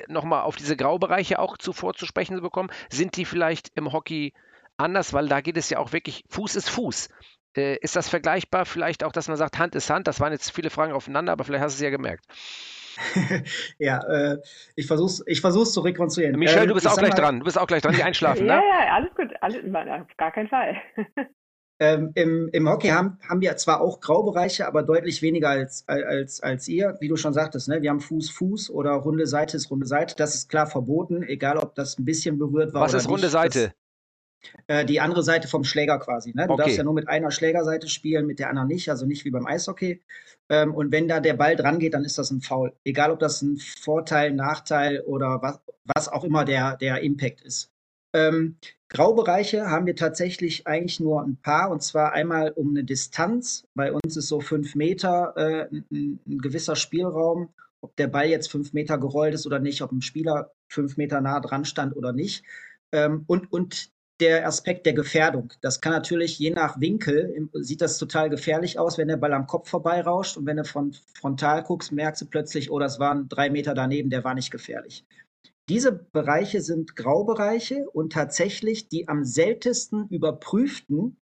nochmal 0.08 0.44
auf 0.44 0.56
diese 0.56 0.76
Graubereiche 0.76 1.40
auch 1.40 1.58
zuvor 1.58 1.94
zu 1.94 2.06
sprechen 2.06 2.36
zu 2.36 2.42
bekommen, 2.42 2.70
sind 2.90 3.16
die 3.18 3.26
vielleicht 3.26 3.72
im 3.76 3.92
Hockey 3.92 4.34
anders, 4.78 5.14
weil 5.14 5.28
da 5.28 5.42
geht 5.42 5.58
es 5.58 5.70
ja 5.70 5.80
auch 5.80 5.94
wirklich, 5.94 6.24
Fuß 6.30 6.56
ist 6.56 6.70
Fuß. 6.70 7.10
Äh, 7.56 7.78
ist 7.78 7.96
das 7.96 8.10
vergleichbar? 8.10 8.66
Vielleicht 8.66 9.04
auch, 9.04 9.12
dass 9.12 9.28
man 9.28 9.38
sagt, 9.38 9.60
Hand 9.60 9.76
ist 9.76 9.90
Hand. 9.90 10.08
Das 10.08 10.20
waren 10.20 10.32
jetzt 10.32 10.52
viele 10.52 10.70
Fragen 10.70 10.94
aufeinander, 10.94 11.32
aber 11.32 11.44
vielleicht 11.44 11.64
hast 11.64 11.74
du 11.74 11.78
es 11.78 11.82
ja 11.84 11.90
gemerkt. 11.90 12.26
ja, 13.80 14.00
äh, 14.08 14.38
ich 14.76 14.86
versuche 14.86 15.24
ich 15.26 15.42
versuch's 15.42 15.74
zu 15.74 15.82
rekonstruieren. 15.82 16.38
Michelle, 16.38 16.66
äh, 16.66 16.68
du 16.68 16.74
bist 16.74 16.88
auch 16.88 16.98
gleich 16.98 17.12
mal, 17.12 17.22
dran. 17.22 17.40
Du 17.40 17.46
bist 17.46 17.58
auch 17.58 17.68
gleich 17.68 17.82
dran, 17.82 17.94
nicht 17.94 18.04
einschlafen, 18.06 18.46
ja, 18.46 18.58
ne? 18.58 18.64
Ja, 18.68 18.94
alles 18.94 19.16
gut. 19.16 19.30
Alles, 19.42 19.62
auf 19.66 20.18
gar 20.18 20.32
keinen 20.32 20.50
Fall. 20.50 20.76
Ähm, 21.80 22.12
im, 22.14 22.50
Im 22.54 22.70
Hockey 22.70 22.90
haben, 22.90 23.18
haben 23.28 23.42
wir 23.42 23.58
zwar 23.58 23.82
auch 23.82 24.00
Graubereiche, 24.00 24.68
aber 24.68 24.84
deutlich 24.84 25.22
weniger 25.22 25.50
als, 25.50 25.86
als, 25.88 26.42
als 26.42 26.68
ihr. 26.68 26.96
Wie 27.00 27.08
du 27.08 27.18
schon 27.18 27.34
sagtest, 27.34 27.68
ne? 27.68 27.82
wir 27.82 27.90
haben 27.90 28.00
Fuß, 28.00 28.30
Fuß 28.30 28.70
oder 28.70 28.92
runde 28.92 29.26
Seite 29.26 29.58
ist 29.58 29.72
runde 29.72 29.88
Seite. 29.88 30.16
Das 30.16 30.36
ist 30.36 30.50
klar 30.50 30.68
verboten, 30.68 31.24
egal 31.24 31.58
ob 31.58 31.74
das 31.76 31.98
ein 31.98 32.06
bisschen 32.06 32.38
berührt 32.38 32.74
war 32.74 32.84
Was 32.84 32.92
oder 32.92 33.00
ist 33.00 33.10
runde 33.10 33.30
Seite? 33.30 33.64
Das, 33.64 33.74
äh, 34.68 34.86
die 34.86 35.00
andere 35.00 35.24
Seite 35.24 35.48
vom 35.48 35.64
Schläger 35.64 36.00
quasi. 36.00 36.34
Ne? 36.34 36.48
Du 36.48 36.54
okay. 36.54 36.64
darfst 36.64 36.78
ja 36.78 36.84
nur 36.84 36.94
mit 36.94 37.08
einer 37.08 37.32
Schlägerseite 37.32 37.88
spielen, 37.88 38.26
mit 38.26 38.40
der 38.40 38.50
anderen 38.50 38.68
nicht, 38.68 38.90
also 38.90 39.06
nicht 39.06 39.26
wie 39.26 39.32
beim 39.32 39.46
Eishockey. 39.46 40.02
Ähm, 40.50 40.74
und 40.74 40.92
wenn 40.92 41.08
da 41.08 41.20
der 41.20 41.34
Ball 41.34 41.56
dran 41.56 41.80
geht, 41.80 41.94
dann 41.94 42.06
ist 42.06 42.18
das 42.18 42.32
ein 42.32 42.42
Foul. 42.42 42.74
Egal, 42.84 43.12
ob 43.12 43.20
das 43.20 43.42
ein 43.42 43.58
Vorteil, 43.58 44.34
Nachteil 44.34 45.02
oder 45.02 45.42
was, 45.42 45.60
was 45.96 46.10
auch 46.10 46.24
immer 46.24 46.46
der, 46.46 46.78
der 46.78 47.02
Impact 47.02 47.42
ist. 47.42 47.72
Ähm, 48.14 48.58
Graubereiche 48.90 49.72
haben 49.72 49.88
wir 49.88 49.96
tatsächlich 49.96 50.68
eigentlich 50.68 51.00
nur 51.00 51.24
ein 51.24 51.38
paar, 51.38 51.72
und 51.72 51.82
zwar 51.82 52.14
einmal 52.14 52.52
um 52.52 52.70
eine 52.70 52.84
Distanz. 52.84 53.66
Bei 53.74 53.92
uns 53.92 54.16
ist 54.18 54.28
so 54.28 54.40
fünf 54.40 54.76
Meter 54.76 55.34
äh, 55.36 55.68
ein, 55.72 56.20
ein 56.28 56.38
gewisser 56.38 56.76
Spielraum 56.76 57.50
ob 57.84 57.96
der 57.98 58.08
Ball 58.08 58.28
jetzt 58.28 58.50
fünf 58.50 58.72
Meter 58.74 58.98
gerollt 58.98 59.34
ist 59.34 59.46
oder 59.46 59.60
nicht, 59.60 59.82
ob 59.82 59.92
ein 59.92 60.02
Spieler 60.02 60.52
fünf 60.70 60.96
Meter 60.96 61.20
nah 61.20 61.42
dran 61.42 61.66
stand 61.66 61.96
oder 61.96 62.14
nicht. 62.14 62.46
Ähm, 62.94 63.26
und, 63.28 63.52
und 63.52 63.92
der 64.20 64.48
Aspekt 64.48 64.86
der 64.86 64.94
Gefährdung. 64.94 65.52
Das 65.62 65.82
kann 65.82 65.94
natürlich 65.94 66.38
je 66.38 66.52
nach 66.52 66.80
Winkel, 66.80 67.50
sieht 67.54 67.82
das 67.82 67.98
total 67.98 68.30
gefährlich 68.30 68.78
aus, 68.80 68.98
wenn 68.98 69.08
der 69.08 69.18
Ball 69.18 69.34
am 69.34 69.48
Kopf 69.48 69.70
vorbeirauscht 69.70 70.38
und 70.38 70.46
wenn 70.46 70.58
du 70.58 70.66
von 70.66 70.96
frontal 71.16 71.64
guckst, 71.64 71.92
merkst 71.92 72.22
du 72.22 72.26
plötzlich, 72.28 72.72
oh, 72.72 72.80
das 72.80 73.00
waren 73.00 73.28
drei 73.28 73.50
Meter 73.50 73.74
daneben, 73.74 74.10
der 74.10 74.24
war 74.24 74.36
nicht 74.36 74.52
gefährlich. 74.52 75.06
Diese 75.70 75.92
Bereiche 75.94 76.62
sind 76.62 76.96
Graubereiche 76.96 77.90
und 77.90 78.14
tatsächlich 78.14 78.90
die 78.90 79.08
am 79.08 79.24
seltensten 79.24 80.08
überprüften, 80.10 81.18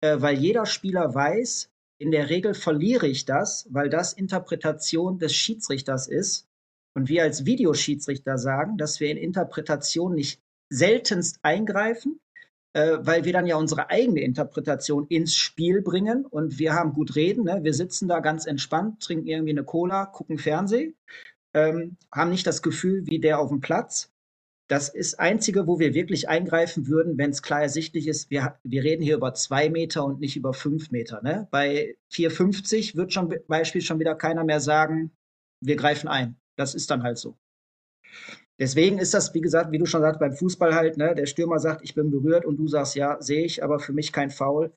äh, 0.00 0.20
weil 0.20 0.36
jeder 0.36 0.66
Spieler 0.66 1.14
weiß, 1.14 1.70
in 1.98 2.10
der 2.10 2.28
Regel 2.28 2.54
verliere 2.54 3.06
ich 3.06 3.24
das, 3.24 3.68
weil 3.70 3.88
das 3.88 4.12
Interpretation 4.12 5.18
des 5.18 5.32
Schiedsrichters 5.32 6.08
ist. 6.08 6.48
Und 6.96 7.08
wir 7.08 7.22
als 7.22 7.44
Videoschiedsrichter 7.44 8.36
sagen, 8.36 8.76
dass 8.76 9.00
wir 9.00 9.10
in 9.10 9.16
Interpretation 9.16 10.14
nicht 10.14 10.40
seltenst 10.70 11.38
eingreifen, 11.42 12.20
äh, 12.74 12.98
weil 13.00 13.24
wir 13.24 13.32
dann 13.32 13.46
ja 13.46 13.56
unsere 13.56 13.88
eigene 13.88 14.20
Interpretation 14.20 15.06
ins 15.06 15.34
Spiel 15.34 15.80
bringen 15.80 16.26
und 16.26 16.58
wir 16.58 16.74
haben 16.74 16.92
gut 16.92 17.14
reden. 17.16 17.44
Ne? 17.44 17.60
Wir 17.62 17.72
sitzen 17.72 18.08
da 18.08 18.20
ganz 18.20 18.46
entspannt, 18.46 19.00
trinken 19.00 19.26
irgendwie 19.26 19.52
eine 19.52 19.64
Cola, 19.64 20.06
gucken 20.06 20.38
Fernsehen, 20.38 20.94
ähm, 21.54 21.96
haben 22.12 22.30
nicht 22.30 22.46
das 22.46 22.62
Gefühl 22.62 23.06
wie 23.06 23.20
der 23.20 23.38
auf 23.38 23.48
dem 23.48 23.60
Platz. 23.60 24.10
Das 24.66 24.88
ist 24.88 25.20
Einzige, 25.20 25.66
wo 25.66 25.78
wir 25.78 25.94
wirklich 25.94 26.28
eingreifen 26.28 26.88
würden, 26.88 27.16
wenn 27.16 27.30
es 27.30 27.42
klar 27.42 27.62
ersichtlich 27.62 28.08
ist, 28.08 28.30
wir, 28.30 28.58
wir 28.64 28.82
reden 28.82 29.02
hier 29.02 29.16
über 29.16 29.34
zwei 29.34 29.68
Meter 29.68 30.04
und 30.04 30.20
nicht 30.20 30.36
über 30.36 30.52
fünf 30.52 30.90
Meter. 30.90 31.22
Ne? 31.22 31.46
Bei 31.50 31.96
4,50 32.12 32.96
wird 32.96 33.12
schon 33.12 33.32
Beispiel 33.46 33.82
schon 33.82 34.00
wieder 34.00 34.14
keiner 34.14 34.42
mehr 34.42 34.60
sagen, 34.60 35.12
wir 35.60 35.76
greifen 35.76 36.08
ein. 36.08 36.36
Das 36.56 36.74
ist 36.74 36.90
dann 36.90 37.02
halt 37.02 37.18
so. 37.18 37.36
Deswegen 38.58 38.98
ist 38.98 39.14
das, 39.14 39.34
wie 39.34 39.40
gesagt, 39.40 39.72
wie 39.72 39.78
du 39.78 39.86
schon 39.86 40.00
sagst, 40.02 40.20
beim 40.20 40.32
Fußball 40.32 40.74
halt, 40.74 40.96
ne, 40.96 41.14
der 41.14 41.26
Stürmer 41.26 41.58
sagt, 41.58 41.82
ich 41.82 41.94
bin 41.94 42.10
berührt 42.10 42.44
und 42.44 42.56
du 42.56 42.68
sagst, 42.68 42.94
ja, 42.94 43.20
sehe 43.20 43.44
ich, 43.44 43.64
aber 43.64 43.80
für 43.80 43.92
mich 43.92 44.12
kein 44.12 44.30
Foul. 44.30 44.72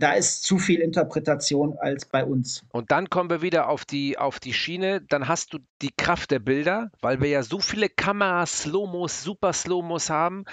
Da 0.00 0.12
ist 0.12 0.42
zu 0.42 0.58
viel 0.58 0.80
Interpretation 0.80 1.76
als 1.78 2.06
bei 2.06 2.24
uns. 2.24 2.64
Und 2.72 2.90
dann 2.90 3.10
kommen 3.10 3.30
wir 3.30 3.42
wieder 3.42 3.68
auf 3.68 3.84
die, 3.84 4.18
auf 4.18 4.40
die 4.40 4.54
Schiene. 4.54 5.02
Dann 5.02 5.28
hast 5.28 5.52
du 5.52 5.58
die 5.82 5.92
Kraft 5.96 6.30
der 6.30 6.38
Bilder, 6.38 6.90
weil 7.00 7.20
wir 7.20 7.28
ja 7.28 7.42
so 7.42 7.60
viele 7.60 7.88
Kameras, 7.88 8.62
Slow-Mos, 8.62 9.22
Super 9.22 9.52
Slow-Mos 9.52 10.10
haben 10.10 10.44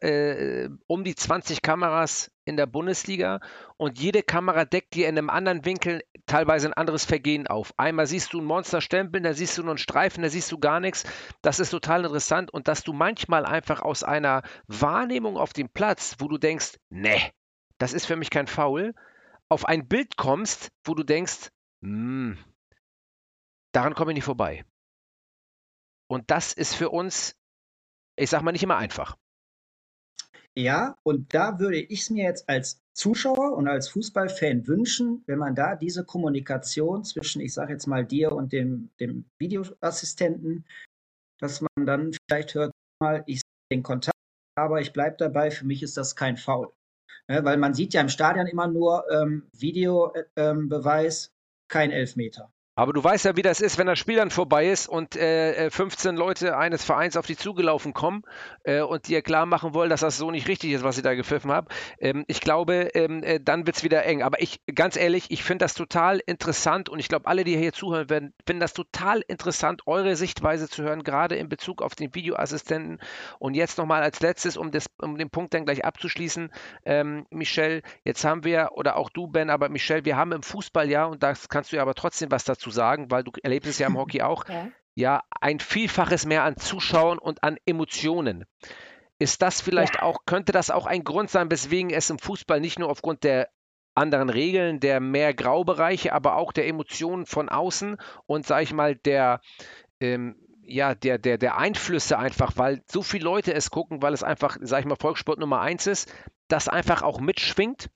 äh, 0.00 0.68
um 0.86 1.04
die 1.04 1.14
20 1.14 1.62
Kameras 1.62 2.30
in 2.44 2.56
der 2.56 2.66
Bundesliga 2.66 3.40
und 3.76 3.98
jede 3.98 4.22
Kamera 4.22 4.64
deckt 4.64 4.94
dir 4.94 5.08
in 5.08 5.18
einem 5.18 5.30
anderen 5.30 5.64
Winkel 5.64 6.02
teilweise 6.26 6.68
ein 6.68 6.72
anderes 6.72 7.04
Vergehen 7.04 7.46
auf. 7.46 7.74
Einmal 7.76 8.06
siehst 8.06 8.32
du 8.32 8.40
ein 8.40 8.44
Monster 8.44 8.80
stempeln, 8.80 9.24
da 9.24 9.34
siehst 9.34 9.58
du 9.58 9.62
nur 9.62 9.72
einen 9.72 9.78
Streifen, 9.78 10.22
da 10.22 10.28
siehst 10.28 10.50
du 10.50 10.58
gar 10.58 10.80
nichts. 10.80 11.04
Das 11.42 11.60
ist 11.60 11.70
total 11.70 12.04
interessant 12.04 12.52
und 12.52 12.68
dass 12.68 12.82
du 12.82 12.92
manchmal 12.92 13.44
einfach 13.44 13.82
aus 13.82 14.02
einer 14.02 14.42
Wahrnehmung 14.66 15.36
auf 15.36 15.52
dem 15.52 15.68
Platz, 15.68 16.16
wo 16.18 16.28
du 16.28 16.38
denkst, 16.38 16.78
ne, 16.90 17.18
das 17.82 17.92
ist 17.92 18.06
für 18.06 18.14
mich 18.14 18.30
kein 18.30 18.46
Foul, 18.46 18.94
auf 19.48 19.64
ein 19.64 19.88
Bild 19.88 20.16
kommst, 20.16 20.68
wo 20.84 20.94
du 20.94 21.02
denkst, 21.02 21.50
hm, 21.82 22.38
daran 23.72 23.94
komme 23.94 24.12
ich 24.12 24.14
nicht 24.14 24.24
vorbei. 24.24 24.64
Und 26.08 26.30
das 26.30 26.52
ist 26.52 26.76
für 26.76 26.90
uns, 26.90 27.34
ich 28.16 28.30
sag 28.30 28.42
mal, 28.42 28.52
nicht 28.52 28.62
immer 28.62 28.76
einfach. 28.76 29.16
Ja, 30.54 30.96
und 31.02 31.34
da 31.34 31.58
würde 31.58 31.80
ich 31.80 32.02
es 32.02 32.10
mir 32.10 32.22
jetzt 32.22 32.48
als 32.48 32.80
Zuschauer 32.92 33.56
und 33.56 33.66
als 33.66 33.88
Fußballfan 33.88 34.68
wünschen, 34.68 35.24
wenn 35.26 35.40
man 35.40 35.56
da 35.56 35.74
diese 35.74 36.04
Kommunikation 36.04 37.02
zwischen, 37.02 37.40
ich 37.40 37.52
sage 37.52 37.72
jetzt 37.72 37.88
mal 37.88 38.06
dir 38.06 38.30
und 38.30 38.52
dem, 38.52 38.90
dem 39.00 39.24
Videoassistenten, 39.40 40.64
dass 41.40 41.60
man 41.60 41.84
dann 41.84 42.12
vielleicht 42.12 42.54
hört, 42.54 42.70
mal, 43.00 43.24
ich 43.26 43.40
den 43.72 43.82
Kontakt, 43.82 44.16
aber 44.54 44.80
ich 44.80 44.92
bleibe 44.92 45.16
dabei, 45.16 45.50
für 45.50 45.64
mich 45.64 45.82
ist 45.82 45.96
das 45.96 46.14
kein 46.14 46.36
Foul. 46.36 46.72
Ja, 47.32 47.42
weil 47.46 47.56
man 47.56 47.72
sieht 47.72 47.94
ja 47.94 48.02
im 48.02 48.10
Stadion 48.10 48.46
immer 48.46 48.66
nur 48.66 49.10
ähm, 49.10 49.48
Videobeweis, 49.56 51.26
ähm, 51.28 51.32
kein 51.68 51.90
Elfmeter. 51.90 52.52
Aber 52.74 52.94
du 52.94 53.04
weißt 53.04 53.26
ja, 53.26 53.36
wie 53.36 53.42
das 53.42 53.60
ist, 53.60 53.76
wenn 53.76 53.86
das 53.86 53.98
Spiel 53.98 54.16
dann 54.16 54.30
vorbei 54.30 54.70
ist 54.70 54.88
und 54.88 55.14
äh, 55.14 55.70
15 55.70 56.14
äh, 56.14 56.18
Leute 56.18 56.56
eines 56.56 56.82
Vereins 56.82 57.18
auf 57.18 57.26
dich 57.26 57.36
zugelaufen 57.36 57.92
kommen 57.92 58.22
äh, 58.64 58.80
und 58.80 59.08
dir 59.08 59.20
klar 59.20 59.44
machen 59.44 59.74
wollen, 59.74 59.90
dass 59.90 60.00
das 60.00 60.16
so 60.16 60.30
nicht 60.30 60.48
richtig 60.48 60.72
ist, 60.72 60.82
was 60.82 60.96
ich 60.96 61.02
da 61.02 61.14
gepfiffen 61.14 61.52
habe. 61.52 61.68
Ähm, 61.98 62.24
ich 62.28 62.40
glaube, 62.40 62.88
ähm, 62.94 63.22
äh, 63.24 63.40
dann 63.40 63.66
wird 63.66 63.76
es 63.76 63.84
wieder 63.84 64.06
eng. 64.06 64.22
Aber 64.22 64.40
ich, 64.40 64.62
ganz 64.74 64.96
ehrlich, 64.96 65.30
ich 65.30 65.44
finde 65.44 65.66
das 65.66 65.74
total 65.74 66.20
interessant 66.24 66.88
und 66.88 66.98
ich 66.98 67.08
glaube, 67.08 67.26
alle, 67.26 67.44
die 67.44 67.58
hier 67.58 67.74
zuhören 67.74 68.08
werden, 68.08 68.32
finden 68.46 68.60
das 68.60 68.72
total 68.72 69.22
interessant, 69.28 69.82
eure 69.84 70.16
Sichtweise 70.16 70.66
zu 70.66 70.82
hören, 70.82 71.04
gerade 71.04 71.36
in 71.36 71.50
Bezug 71.50 71.82
auf 71.82 71.94
den 71.94 72.14
Videoassistenten. 72.14 73.00
Und 73.38 73.52
jetzt 73.52 73.76
nochmal 73.76 74.02
als 74.02 74.20
letztes, 74.20 74.56
um, 74.56 74.70
das, 74.70 74.86
um 74.98 75.18
den 75.18 75.28
Punkt 75.28 75.52
dann 75.52 75.66
gleich 75.66 75.84
abzuschließen, 75.84 76.50
ähm, 76.86 77.26
Michelle, 77.28 77.82
jetzt 78.04 78.24
haben 78.24 78.44
wir, 78.44 78.70
oder 78.76 78.96
auch 78.96 79.10
du, 79.10 79.26
Ben, 79.26 79.50
aber 79.50 79.68
Michelle, 79.68 80.06
wir 80.06 80.16
haben 80.16 80.32
im 80.32 80.42
Fußball 80.42 80.88
ja, 80.88 81.04
und 81.04 81.22
da 81.22 81.34
kannst 81.50 81.70
du 81.70 81.76
ja 81.76 81.82
aber 81.82 81.94
trotzdem 81.94 82.30
was 82.30 82.44
dazu 82.44 82.61
dazu 82.62 82.70
sagen, 82.70 83.10
weil 83.10 83.24
du 83.24 83.32
erlebst 83.42 83.68
es 83.68 83.78
ja 83.78 83.88
im 83.88 83.98
Hockey 83.98 84.22
auch, 84.22 84.44
ja. 84.48 84.68
ja, 84.94 85.22
ein 85.40 85.58
Vielfaches 85.60 86.26
mehr 86.26 86.44
an 86.44 86.56
Zuschauern 86.56 87.18
und 87.18 87.42
an 87.42 87.56
Emotionen. 87.66 88.44
Ist 89.18 89.42
das 89.42 89.60
vielleicht 89.60 89.96
ja. 89.96 90.02
auch, 90.02 90.20
könnte 90.26 90.52
das 90.52 90.70
auch 90.70 90.86
ein 90.86 91.04
Grund 91.04 91.30
sein, 91.30 91.50
weswegen 91.50 91.90
es 91.90 92.10
im 92.10 92.18
Fußball 92.18 92.60
nicht 92.60 92.78
nur 92.78 92.88
aufgrund 92.88 93.24
der 93.24 93.48
anderen 93.94 94.30
Regeln, 94.30 94.80
der 94.80 95.00
mehr 95.00 95.34
Graubereiche, 95.34 96.12
aber 96.12 96.36
auch 96.36 96.52
der 96.52 96.66
Emotionen 96.66 97.26
von 97.26 97.48
außen 97.48 97.98
und, 98.26 98.46
sag 98.46 98.62
ich 98.62 98.72
mal, 98.72 98.96
der, 98.96 99.40
ähm, 100.00 100.36
ja, 100.62 100.94
der, 100.94 101.18
der, 101.18 101.36
der 101.36 101.58
Einflüsse 101.58 102.18
einfach, 102.18 102.52
weil 102.56 102.82
so 102.90 103.02
viele 103.02 103.24
Leute 103.24 103.52
es 103.52 103.70
gucken, 103.70 104.00
weil 104.00 104.14
es 104.14 104.22
einfach, 104.22 104.56
sag 104.60 104.80
ich 104.80 104.86
mal, 104.86 104.96
Volkssport 104.96 105.38
Nummer 105.38 105.60
eins 105.60 105.86
ist, 105.86 106.12
das 106.48 106.68
einfach 106.68 107.02
auch 107.02 107.20
mitschwingt? 107.20 107.90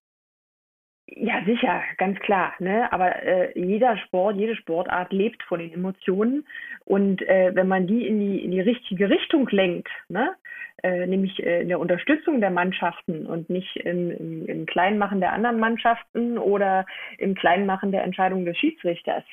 Ja, 1.09 1.45
sicher, 1.45 1.83
ganz 1.99 2.19
klar. 2.19 2.55
Ne? 2.59 2.93
Aber 2.93 3.23
äh, 3.23 3.59
jeder 3.59 3.97
Sport, 3.99 4.37
jede 4.37 4.57
Sportart 4.57 5.13
lebt 5.13 5.43
von 5.45 5.61
den 5.61 5.73
Emotionen. 5.73 6.47
Und 6.85 7.23
äh, 7.23 7.53
wenn 7.55 7.69
man 7.69 7.87
die 7.87 8.07
in 8.07 8.19
die, 8.19 8.45
in 8.45 8.51
die 8.51 8.61
richtige 8.61 9.09
Richtung 9.09 9.49
lenkt, 9.51 9.89
ne? 10.09 10.35
äh, 10.83 11.07
nämlich 11.07 11.43
äh, 11.45 11.63
in 11.63 11.69
der 11.69 11.79
Unterstützung 11.79 12.41
der 12.41 12.51
Mannschaften 12.51 13.25
und 13.27 13.49
nicht 13.49 13.77
im, 13.77 14.11
im, 14.11 14.47
im 14.47 14.67
Kleinmachen 14.67 15.21
der 15.21 15.33
anderen 15.33 15.61
Mannschaften 15.61 16.39
oder 16.39 16.85
im 17.19 17.35
Kleinmachen 17.35 17.93
der 17.93 18.03
Entscheidung 18.03 18.45
des 18.45 18.57
Schiedsrichters. 18.59 19.25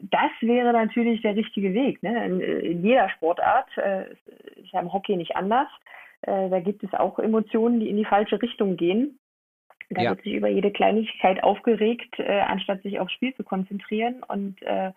Das 0.00 0.30
wäre 0.40 0.72
natürlich 0.72 1.22
der 1.22 1.36
richtige 1.36 1.72
Weg. 1.74 2.02
Ne? 2.02 2.24
In, 2.26 2.40
in 2.40 2.84
jeder 2.84 3.08
Sportart 3.10 3.68
äh, 3.76 4.10
ist 4.10 4.72
ja 4.72 4.80
im 4.80 4.92
Hockey 4.92 5.16
nicht 5.16 5.36
anders. 5.36 5.68
Äh, 6.22 6.50
da 6.50 6.58
gibt 6.58 6.82
es 6.82 6.92
auch 6.92 7.20
Emotionen, 7.20 7.78
die 7.78 7.88
in 7.88 7.96
die 7.96 8.04
falsche 8.04 8.42
Richtung 8.42 8.76
gehen. 8.76 9.18
Da 9.90 10.02
ja. 10.02 10.10
wird 10.10 10.22
sich 10.22 10.34
über 10.34 10.48
jede 10.48 10.70
Kleinigkeit 10.70 11.42
aufgeregt, 11.42 12.18
äh, 12.18 12.40
anstatt 12.40 12.82
sich 12.82 13.00
aufs 13.00 13.12
Spiel 13.12 13.34
zu 13.34 13.42
konzentrieren 13.42 14.22
und 14.26 14.62
äh, 14.62 14.92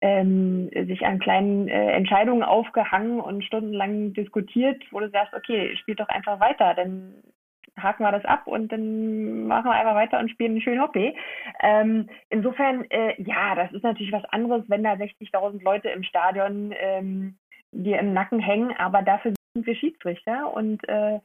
ähm, 0.00 0.70
sich 0.86 1.04
an 1.04 1.18
kleinen 1.18 1.68
äh, 1.68 1.92
Entscheidungen 1.92 2.42
aufgehangen 2.42 3.20
und 3.20 3.42
stundenlang 3.44 4.12
diskutiert, 4.12 4.82
wo 4.92 5.00
du 5.00 5.10
sagst, 5.10 5.34
okay, 5.34 5.74
spiel 5.76 5.96
doch 5.96 6.08
einfach 6.08 6.38
weiter, 6.40 6.74
dann 6.74 7.14
haken 7.76 8.02
wir 8.02 8.12
das 8.12 8.24
ab 8.24 8.46
und 8.46 8.70
dann 8.70 9.46
machen 9.46 9.66
wir 9.66 9.74
einfach 9.74 9.94
weiter 9.94 10.18
und 10.18 10.30
spielen 10.30 10.52
einen 10.52 10.60
schönen 10.60 10.82
Hockey. 10.82 11.16
Ähm, 11.60 12.08
insofern, 12.28 12.84
äh, 12.90 13.20
ja, 13.22 13.54
das 13.54 13.72
ist 13.72 13.82
natürlich 13.82 14.12
was 14.12 14.24
anderes, 14.26 14.64
wenn 14.68 14.82
da 14.82 14.92
60.000 14.92 15.62
Leute 15.62 15.88
im 15.88 16.02
Stadion 16.02 16.74
ähm, 16.78 17.36
dir 17.72 17.98
im 17.98 18.12
Nacken 18.12 18.40
hängen, 18.40 18.74
aber 18.76 19.02
dafür 19.02 19.34
sind 19.54 19.66
wir 19.66 19.74
Schiedsrichter 19.74 20.52
und 20.52 20.86
äh, 20.88 21.20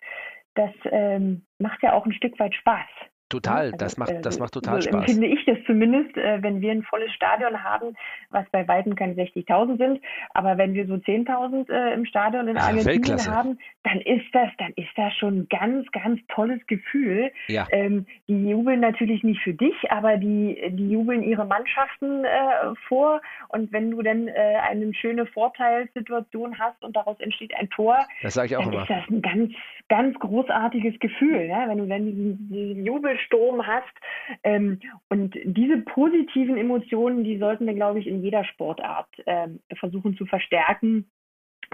das 0.55 0.71
ähm, 0.85 1.45
macht 1.59 1.81
ja 1.83 1.93
auch 1.93 2.05
ein 2.05 2.13
Stück 2.13 2.39
weit 2.39 2.53
Spaß. 2.55 2.87
Total, 3.33 3.65
also, 3.65 3.77
das, 3.77 3.97
macht, 3.97 4.13
das 4.21 4.37
macht 4.37 4.53
total 4.53 4.79
so 4.79 4.89
Spaß. 4.89 5.05
Finde 5.05 5.25
ich 5.25 5.43
das 5.45 5.57
zumindest, 5.65 6.15
äh, 6.17 6.43
wenn 6.43 6.61
wir 6.61 6.71
ein 6.71 6.83
volles 6.83 7.11
Stadion 7.13 7.63
haben, 7.63 7.95
was 8.29 8.45
bei 8.51 8.67
weitem 8.67 8.95
keine 8.95 9.13
60.000 9.13 9.77
sind, 9.79 10.01
aber 10.35 10.59
wenn 10.59 10.75
wir 10.75 10.85
so 10.85 10.93
10.000 10.93 11.67
äh, 11.71 11.93
im 11.95 12.05
Stadion 12.05 12.47
in 12.47 12.57
Argentinien 12.57 13.25
haben, 13.25 13.57
dann 13.81 14.01
ist 14.01 14.27
das, 14.33 14.49
dann 14.59 14.71
ist 14.75 14.91
das 14.95 15.15
schon 15.15 15.39
ein 15.39 15.47
ganz, 15.49 15.91
ganz 15.91 16.21
tolles 16.27 16.59
Gefühl. 16.67 17.31
Ja. 17.47 17.65
Ähm, 17.71 18.05
die 18.27 18.49
jubeln 18.49 18.81
natürlich 18.81 19.23
nicht 19.23 19.41
für 19.41 19.53
dich, 19.55 19.73
aber 19.89 20.17
die, 20.17 20.61
die 20.69 20.91
jubeln 20.91 21.23
ihre 21.23 21.45
Mannschaften 21.45 22.25
äh, 22.25 22.75
vor 22.87 23.19
und 23.47 23.71
wenn 23.71 23.89
du 23.89 24.03
dann 24.03 24.27
äh, 24.27 24.57
eine 24.69 24.93
schöne 24.93 25.25
Vorteilssituation 25.25 26.59
hast 26.59 26.83
und 26.83 26.95
daraus 26.95 27.19
entsteht 27.19 27.55
ein 27.55 27.67
Tor, 27.71 27.97
das 28.21 28.35
sage 28.35 28.49
ich 28.49 28.57
auch 28.57 28.63
dann 28.65 28.73
immer. 28.73 28.81
ist 28.83 28.89
das 28.91 29.09
ein 29.09 29.21
ganz, 29.23 29.53
ganz 29.89 30.17
großartiges 30.19 30.99
Gefühl, 30.99 31.47
ja? 31.47 31.67
wenn 31.67 31.77
du 31.77 31.87
dann 31.87 32.05
diesen, 32.05 32.49
diesen 32.49 32.85
Jubel 32.85 33.17
Strom 33.19 33.65
hast. 33.65 33.93
Ähm, 34.43 34.79
und 35.09 35.35
diese 35.43 35.77
positiven 35.79 36.57
Emotionen, 36.57 37.23
die 37.23 37.37
sollten 37.37 37.65
wir, 37.65 37.73
glaube 37.73 37.99
ich, 37.99 38.07
in 38.07 38.23
jeder 38.23 38.43
Sportart 38.45 39.09
ähm, 39.25 39.59
versuchen 39.75 40.17
zu 40.17 40.25
verstärken 40.25 41.09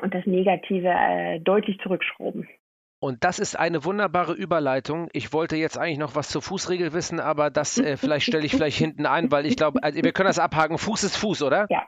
und 0.01 0.13
das 0.13 0.25
Negative 0.25 0.89
äh, 0.89 1.39
deutlich 1.39 1.79
zurückschrauben. 1.79 2.47
Und 3.01 3.23
das 3.23 3.39
ist 3.39 3.57
eine 3.57 3.85
wunderbare 3.85 4.33
Überleitung. 4.33 5.07
Ich 5.13 5.31
wollte 5.31 5.55
jetzt 5.55 5.77
eigentlich 5.77 5.99
noch 5.99 6.15
was 6.15 6.29
zur 6.29 6.41
Fußregel 6.41 6.91
wissen, 6.91 7.21
aber 7.21 7.49
das 7.49 7.77
äh, 7.77 7.95
vielleicht 7.95 8.25
stelle 8.25 8.45
ich 8.45 8.51
vielleicht 8.51 8.77
hinten 8.85 9.05
ein, 9.05 9.31
weil 9.31 9.45
ich 9.45 9.55
glaube, 9.55 9.81
also 9.83 10.03
wir 10.03 10.11
können 10.11 10.27
das 10.27 10.39
abhaken. 10.39 10.77
Fuß 10.77 11.03
ist 11.05 11.15
Fuß, 11.15 11.43
oder? 11.43 11.67
Ja. 11.69 11.87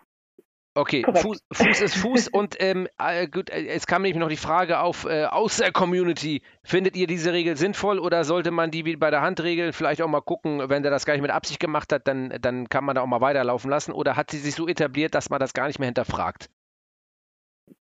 Okay, 0.74 1.04
Fuß, 1.04 1.44
Fuß, 1.52 1.82
ist 1.82 1.98
Fuß 1.98 2.28
und 2.32 2.56
ähm, 2.60 2.88
äh, 2.98 3.28
gut, 3.28 3.50
äh, 3.50 3.68
es 3.68 3.88
kam 3.88 4.04
nämlich 4.04 4.20
noch 4.20 4.30
die 4.30 4.38
Frage 4.38 4.80
auf 4.80 5.04
äh, 5.04 5.26
aus 5.26 5.58
der 5.58 5.74
Community. 5.74 6.44
Findet 6.64 6.96
ihr 6.96 7.08
diese 7.08 7.34
Regel 7.34 7.58
sinnvoll 7.58 8.00
oder 8.00 8.24
sollte 8.24 8.52
man 8.52 8.72
die 8.72 8.86
wie 8.86 8.96
bei 8.96 9.12
der 9.12 9.22
Handregel 9.22 9.74
vielleicht 9.74 10.02
auch 10.02 10.08
mal 10.08 10.22
gucken, 10.22 10.70
wenn 10.70 10.82
der 10.82 10.92
das 10.92 11.06
gar 11.06 11.14
nicht 11.14 11.24
mit 11.24 11.32
Absicht 11.32 11.60
gemacht 11.60 11.92
hat, 11.92 12.08
dann, 12.08 12.38
dann 12.42 12.70
kann 12.70 12.86
man 12.86 12.96
da 12.96 13.02
auch 13.02 13.08
mal 13.08 13.20
weiterlaufen 13.20 13.70
lassen 13.70 13.92
oder 13.92 14.16
hat 14.16 14.32
sie 14.32 14.40
sich 14.40 14.56
so 14.56 14.66
etabliert, 14.66 15.14
dass 15.14 15.30
man 15.30 15.42
das 15.42 15.54
gar 15.54 15.68
nicht 15.68 15.80
mehr 15.80 15.88
hinterfragt? 15.88 16.50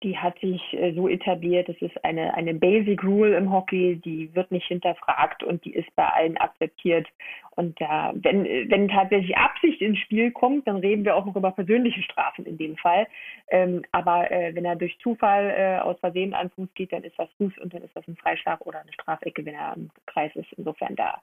Die 0.04 0.18
hat 0.18 0.40
sich 0.40 0.62
äh, 0.74 0.94
so 0.94 1.08
etabliert, 1.10 1.68
das 1.68 1.76
ist 1.82 2.04
eine, 2.06 2.34
eine 2.34 2.54
Basic 2.54 3.04
Rule 3.04 3.36
im 3.36 3.52
Hockey, 3.52 3.98
die 3.98 4.34
wird 4.34 4.52
nicht 4.52 4.68
hinterfragt 4.68 5.44
und 5.44 5.64
die 5.66 5.74
ist 5.74 5.94
bei 5.96 6.08
allen 6.08 6.38
akzeptiert. 6.38 7.08
Und 7.52 7.80
äh, 7.82 7.86
wenn, 8.14 8.46
wenn 8.70 8.88
tatsächlich 8.88 9.36
Absicht 9.36 9.82
ins 9.82 10.00
Spiel 10.00 10.32
kommt, 10.32 10.68
dann 10.68 10.78
reden 10.78 11.04
wir 11.04 11.16
auch 11.16 11.26
noch 11.26 11.36
über 11.36 11.52
persönliche 11.52 12.02
Strafen 12.04 12.46
in 12.46 12.58
dem 12.58 12.78
Fall. 12.78 13.08
Ähm, 13.50 13.84
aber 13.92 14.32
äh, 14.32 14.56
wenn 14.56 14.64
er 14.64 14.78
durch 14.78 14.98
Zufall 15.00 15.50
äh, 15.50 15.80
aus 15.80 16.00
Versehen 16.00 16.34
an 16.34 16.50
Fuß 16.52 16.74
geht, 16.76 16.94
dann 16.94 17.04
ist 17.04 17.20
das 17.20 17.30
Fuß 17.38 17.58
und 17.58 17.74
dann 17.74 17.82
ist 17.82 17.96
das 17.96 18.08
ein 18.08 18.16
Freischlag 18.16 18.66
oder 18.66 18.80
eine 18.80 18.94
Strafecke, 18.94 19.46
wenn 19.46 19.56
er 19.56 19.74
im 19.76 19.90
Kreis 20.06 20.34
ist. 20.36 20.52
Insofern 20.54 20.96
da, 20.96 21.22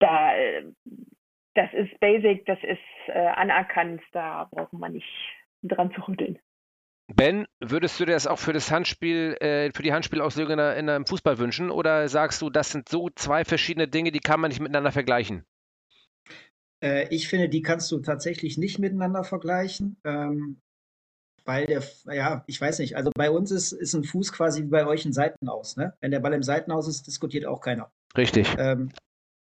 da 0.00 0.36
äh, 0.36 0.64
das 1.54 1.72
ist 1.72 1.98
Basic, 2.00 2.44
das 2.44 2.58
ist 2.62 2.78
äh, 3.06 3.18
anerkannt, 3.18 4.02
da 4.12 4.48
braucht 4.50 4.72
man 4.74 4.92
nicht 4.92 5.08
dran 5.62 5.90
zu 5.92 6.06
rütteln. 6.06 6.38
Ben, 7.12 7.46
würdest 7.60 8.00
du 8.00 8.06
dir 8.06 8.12
das 8.12 8.26
auch 8.26 8.38
für 8.38 8.52
das 8.52 8.70
Handspiel, 8.70 9.36
äh, 9.40 9.70
für 9.74 9.82
die 9.82 9.92
Handspielauslegung 9.92 10.52
in, 10.54 10.58
in 10.58 10.88
einem 10.88 11.06
Fußball 11.06 11.38
wünschen? 11.38 11.70
Oder 11.70 12.08
sagst 12.08 12.40
du, 12.40 12.48
das 12.48 12.70
sind 12.70 12.88
so 12.88 13.10
zwei 13.14 13.44
verschiedene 13.44 13.88
Dinge, 13.88 14.10
die 14.10 14.20
kann 14.20 14.40
man 14.40 14.48
nicht 14.48 14.60
miteinander 14.60 14.90
vergleichen? 14.90 15.44
Äh, 16.82 17.06
ich 17.14 17.28
finde, 17.28 17.48
die 17.48 17.62
kannst 17.62 17.92
du 17.92 17.98
tatsächlich 18.00 18.56
nicht 18.56 18.78
miteinander 18.78 19.22
vergleichen. 19.22 19.96
Ähm, 20.04 20.60
weil 21.44 21.66
der, 21.66 21.82
ja, 22.06 22.42
ich 22.46 22.58
weiß 22.58 22.78
nicht, 22.78 22.96
also 22.96 23.10
bei 23.14 23.30
uns 23.30 23.50
ist, 23.50 23.72
ist 23.72 23.94
ein 23.94 24.04
Fuß 24.04 24.32
quasi 24.32 24.62
wie 24.62 24.68
bei 24.68 24.86
euch 24.86 25.04
ein 25.04 25.12
Seitenaus. 25.12 25.76
Ne? 25.76 25.94
Wenn 26.00 26.10
der 26.10 26.20
Ball 26.20 26.32
im 26.32 26.42
Seitenaus 26.42 26.88
ist, 26.88 27.06
diskutiert 27.06 27.44
auch 27.44 27.60
keiner. 27.60 27.92
Richtig. 28.16 28.48
Ähm, 28.58 28.90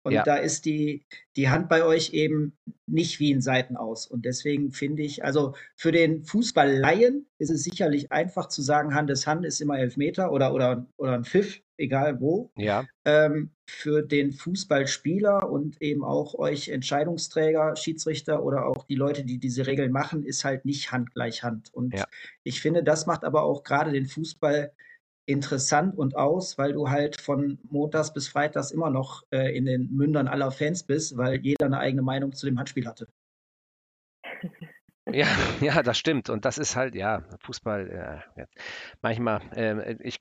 und 0.04 0.12
ja. 0.12 0.22
da 0.24 0.36
ist 0.36 0.64
die, 0.64 1.04
die 1.36 1.48
Hand 1.48 1.68
bei 1.68 1.84
euch 1.84 2.12
eben 2.12 2.56
nicht 2.86 3.20
wie 3.20 3.30
in 3.30 3.40
Seiten 3.40 3.76
aus. 3.76 4.06
Und 4.06 4.24
deswegen 4.24 4.72
finde 4.72 5.02
ich, 5.02 5.24
also 5.24 5.54
für 5.76 5.92
den 5.92 6.24
Fußballleien 6.24 7.26
ist 7.38 7.50
es 7.50 7.62
sicherlich 7.62 8.10
einfach 8.10 8.48
zu 8.48 8.62
sagen, 8.62 8.94
Hand 8.94 9.10
ist 9.10 9.26
Hand 9.26 9.44
ist 9.46 9.60
immer 9.60 9.78
Elfmeter 9.78 10.32
oder, 10.32 10.52
oder, 10.54 10.86
oder 10.96 11.12
ein 11.12 11.24
Pfiff, 11.24 11.62
egal 11.76 12.20
wo. 12.20 12.50
Ja. 12.56 12.84
Ähm, 13.04 13.50
für 13.66 14.02
den 14.02 14.32
Fußballspieler 14.32 15.48
und 15.48 15.80
eben 15.80 16.04
auch 16.04 16.34
euch 16.34 16.68
Entscheidungsträger, 16.68 17.76
Schiedsrichter 17.76 18.42
oder 18.42 18.66
auch 18.66 18.84
die 18.84 18.96
Leute, 18.96 19.24
die 19.24 19.38
diese 19.38 19.66
Regeln 19.66 19.92
machen, 19.92 20.24
ist 20.24 20.44
halt 20.44 20.64
nicht 20.64 20.90
Hand 20.90 21.14
gleich 21.14 21.44
Hand. 21.44 21.72
Und 21.72 21.94
ja. 21.94 22.04
ich 22.42 22.60
finde, 22.60 22.82
das 22.82 23.06
macht 23.06 23.24
aber 23.24 23.44
auch 23.44 23.62
gerade 23.62 23.92
den 23.92 24.06
Fußball 24.06 24.72
interessant 25.26 25.96
und 25.96 26.16
aus, 26.16 26.58
weil 26.58 26.72
du 26.72 26.90
halt 26.90 27.20
von 27.20 27.58
montags 27.70 28.12
bis 28.12 28.28
freitags 28.28 28.70
immer 28.70 28.90
noch 28.90 29.24
äh, 29.30 29.56
in 29.56 29.66
den 29.66 29.90
Mündern 29.92 30.28
aller 30.28 30.50
Fans 30.50 30.82
bist, 30.82 31.16
weil 31.16 31.40
jeder 31.40 31.66
eine 31.66 31.78
eigene 31.78 32.02
Meinung 32.02 32.32
zu 32.32 32.46
dem 32.46 32.58
Handspiel 32.58 32.86
hatte. 32.86 33.08
Ja, 35.12 35.26
ja, 35.60 35.82
das 35.82 35.98
stimmt. 35.98 36.30
Und 36.30 36.44
das 36.44 36.58
ist 36.58 36.74
halt, 36.74 36.94
ja, 36.94 37.22
Fußball, 37.40 38.22
äh, 38.36 38.46
manchmal, 39.02 39.40
äh, 39.54 39.96
ich, 40.00 40.20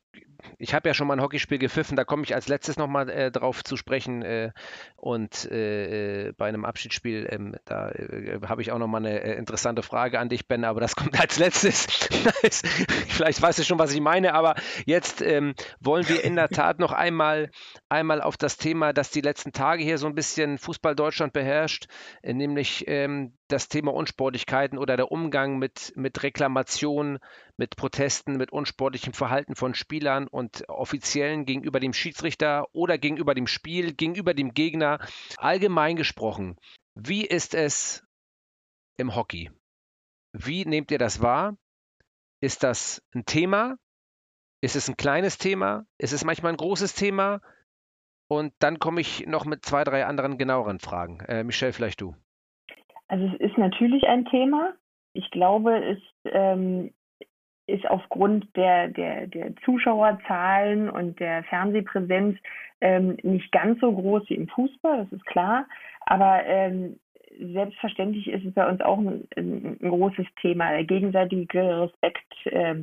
ich 0.58 0.74
habe 0.74 0.90
ja 0.90 0.94
schon 0.94 1.08
mal 1.08 1.16
ein 1.16 1.22
Hockeyspiel 1.22 1.60
gepfiffen, 1.60 1.96
da 1.96 2.04
komme 2.04 2.24
ich 2.24 2.36
als 2.36 2.48
letztes 2.48 2.78
nochmal 2.78 3.10
äh, 3.10 3.32
drauf 3.32 3.64
zu 3.64 3.78
sprechen. 3.78 4.22
Äh, 4.22 4.52
und 4.98 5.50
äh, 5.50 6.28
äh, 6.28 6.34
bei 6.34 6.48
einem 6.48 6.66
Abschiedsspiel, 6.66 7.28
ähm, 7.30 7.56
da 7.66 7.90
äh, 7.90 8.40
habe 8.46 8.62
ich 8.62 8.72
auch 8.72 8.80
nochmal 8.80 9.06
eine 9.06 9.20
interessante 9.36 9.82
Frage 9.82 10.20
an 10.20 10.30
dich, 10.30 10.48
Ben, 10.48 10.66
aber 10.66 10.82
das 10.82 10.96
kommt 10.98 11.20
als 11.20 11.40
letztes. 11.40 11.86
Vielleicht 13.08 13.42
weißt 13.42 13.60
du 13.60 13.64
schon, 13.64 13.80
was 13.80 13.94
ich 13.94 14.02
meine, 14.02 14.34
aber 14.34 14.56
jetzt 14.86 15.22
ähm, 15.22 15.54
wollen 15.80 16.08
wir 16.10 16.24
in 16.24 16.36
der 16.36 16.50
Tat 16.50 16.80
noch 16.80 16.92
einmal, 16.92 17.50
einmal 17.88 18.22
auf 18.22 18.36
das 18.36 18.58
Thema, 18.58 18.94
das 18.94 19.10
die 19.10 19.22
letzten 19.22 19.54
Tage 19.54 19.84
hier 19.84 19.98
so 19.98 20.08
ein 20.08 20.16
bisschen 20.16 20.58
Fußball 20.58 20.96
Deutschland 20.96 21.34
beherrscht, 21.34 21.88
nämlich 22.24 22.84
ähm, 22.88 23.34
das 23.52 23.68
Thema 23.68 23.94
Unsportlichkeiten 23.94 24.78
oder 24.78 24.98
der 24.98 25.12
Umgang 25.12 25.58
mit, 25.58 25.94
mit 25.96 26.24
Reklamationen, 26.24 27.20
mit 27.58 27.76
Protesten, 27.76 28.38
mit 28.38 28.52
unsportlichem 28.52 29.14
Verhalten 29.14 29.56
von 29.56 29.74
Spielern 29.74 30.28
und 30.28 30.68
Offiziellen 30.70 31.46
gegenüber 31.46 31.80
dem 31.80 31.94
Schiedsrichter 31.94 32.68
oder 32.74 32.98
gegenüber 32.98 33.36
dem 33.36 33.48
Spiel, 33.48 33.94
gegenüber 33.94 34.34
dem 34.34 34.54
Gegner. 34.54 35.00
Allgemein 35.38 35.96
gesprochen, 35.96 36.58
wie 36.96 37.26
ist 37.26 37.54
es 37.54 38.04
im 38.98 39.16
Hockey? 39.16 39.52
Wie 40.34 40.66
nehmt 40.66 40.92
ihr 40.92 41.00
das 41.00 41.22
wahr? 41.22 41.58
Ist 42.42 42.64
das 42.64 43.04
ein 43.14 43.26
Thema? 43.26 43.78
Ist 44.62 44.76
es 44.76 44.88
ein 44.88 44.98
kleines 44.98 45.38
Thema? 45.38 45.86
Ist 45.98 46.14
es 46.14 46.24
manchmal 46.24 46.54
ein 46.54 46.58
großes 46.58 46.94
Thema? 46.94 47.42
Und 48.28 48.54
dann 48.60 48.80
komme 48.80 49.02
ich 49.02 49.26
noch 49.28 49.46
mit 49.46 49.66
zwei, 49.66 49.84
drei 49.84 50.06
anderen 50.06 50.38
genaueren 50.38 50.80
Fragen. 50.80 51.20
Äh, 51.22 51.44
Michelle, 51.44 51.74
vielleicht 51.74 52.00
du. 52.00 52.16
Also 53.12 53.26
es 53.26 53.34
ist 53.42 53.58
natürlich 53.58 54.08
ein 54.08 54.24
Thema. 54.24 54.72
Ich 55.12 55.30
glaube, 55.32 55.76
es 55.84 56.00
ähm, 56.32 56.92
ist 57.68 57.86
aufgrund 57.90 58.56
der, 58.56 58.88
der, 58.88 59.28
der 59.28 59.54
Zuschauerzahlen 59.66 60.90
und 60.90 61.20
der 61.20 61.44
Fernsehpräsenz 61.44 62.38
ähm, 62.80 63.18
nicht 63.22 63.52
ganz 63.52 63.82
so 63.82 63.92
groß 63.92 64.30
wie 64.30 64.36
im 64.36 64.48
Fußball, 64.48 65.00
das 65.00 65.12
ist 65.12 65.26
klar. 65.26 65.68
Aber 66.06 66.46
ähm, 66.46 67.02
selbstverständlich 67.38 68.30
ist 68.30 68.46
es 68.46 68.54
bei 68.54 68.66
uns 68.66 68.80
auch 68.80 69.00
ein, 69.00 69.28
ein, 69.36 69.78
großes 69.82 70.28
Thema. 70.42 70.72
Der 70.72 70.86
gegenseitige 70.86 71.82
Respekt 71.82 72.46
äh, 72.46 72.76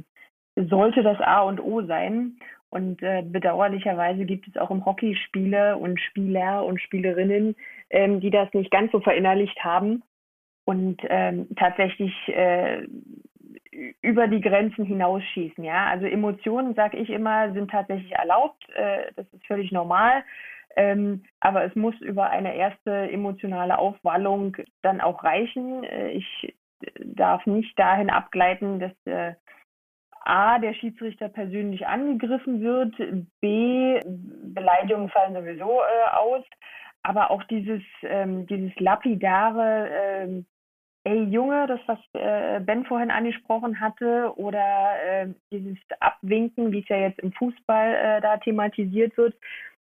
sollte 0.57 1.03
das 1.03 1.19
A 1.23 1.41
und 1.41 1.59
O 1.59 1.87
sein. 1.87 2.37
Und 2.69 3.03
äh, 3.03 3.23
bedauerlicherweise 3.23 4.27
gibt 4.27 4.47
es 4.47 4.59
auch 4.59 4.71
im 4.71 4.85
Hockey 4.85 5.17
Spiele 5.17 5.79
und 5.79 5.99
Spieler 5.99 6.67
und 6.67 6.83
Spielerinnen, 6.83 7.57
ähm, 7.89 8.21
die 8.21 8.29
das 8.29 8.53
nicht 8.53 8.71
ganz 8.71 8.93
so 8.93 9.01
verinnerlicht 9.01 9.65
haben 9.65 10.03
und 10.69 10.99
ähm, 11.09 11.49
tatsächlich 11.57 12.13
äh, 12.29 12.87
über 14.03 14.29
die 14.29 14.43
Grenzen 14.43 14.85
hinausschießen. 14.85 15.65
Ja, 15.65 15.87
also 15.87 16.05
Emotionen, 16.05 16.75
sage 16.75 16.99
ich 16.99 17.09
immer, 17.09 17.55
sind 17.55 17.71
tatsächlich 17.71 18.13
erlaubt. 18.13 18.69
Äh, 18.75 19.11
das 19.17 19.25
ist 19.33 19.47
völlig 19.47 19.73
normal. 19.73 20.23
Ähm, 20.77 21.25
aber 21.41 21.65
es 21.65 21.75
muss 21.75 21.99
über 22.03 22.29
eine 22.29 22.55
erste 22.55 23.11
emotionale 23.11 23.79
Aufwallung 23.79 24.59
dann 24.83 25.01
auch 25.01 25.25
reichen. 25.25 25.85
Äh, 25.85 26.11
ich 26.11 26.55
darf 27.03 27.47
nicht 27.47 27.79
dahin 27.79 28.11
abgleiten, 28.11 28.79
dass 28.79 28.93
äh, 29.07 29.33
A, 30.21 30.59
der 30.59 30.75
Schiedsrichter 30.75 31.31
persönlich 31.31 31.87
angegriffen 31.87 32.61
wird, 32.61 32.95
B, 33.41 34.03
Beleidigungen 34.05 35.09
fallen 35.09 35.33
sowieso 35.33 35.81
äh, 35.81 36.15
aus, 36.15 36.45
aber 37.03 37.31
auch 37.31 37.43
dieses, 37.45 37.83
ähm, 38.03 38.47
dieses 38.47 38.79
lapidare, 38.79 39.89
ähm, 39.91 40.47
ey 41.09 41.25
Junge, 41.25 41.67
das, 41.67 41.81
was 41.87 41.99
äh, 42.13 42.61
Ben 42.61 42.85
vorhin 42.85 43.11
angesprochen 43.11 43.81
hatte, 43.81 44.33
oder 44.37 44.91
äh, 45.05 45.29
dieses 45.51 45.79
Abwinken, 46.01 46.73
wie 46.73 46.81
es 46.81 46.89
ja 46.89 46.99
jetzt 46.99 47.19
im 47.21 47.33
Fußball 47.33 47.95
äh, 47.95 48.21
da 48.21 48.37
thematisiert 48.37 49.17
wird, 49.17 49.35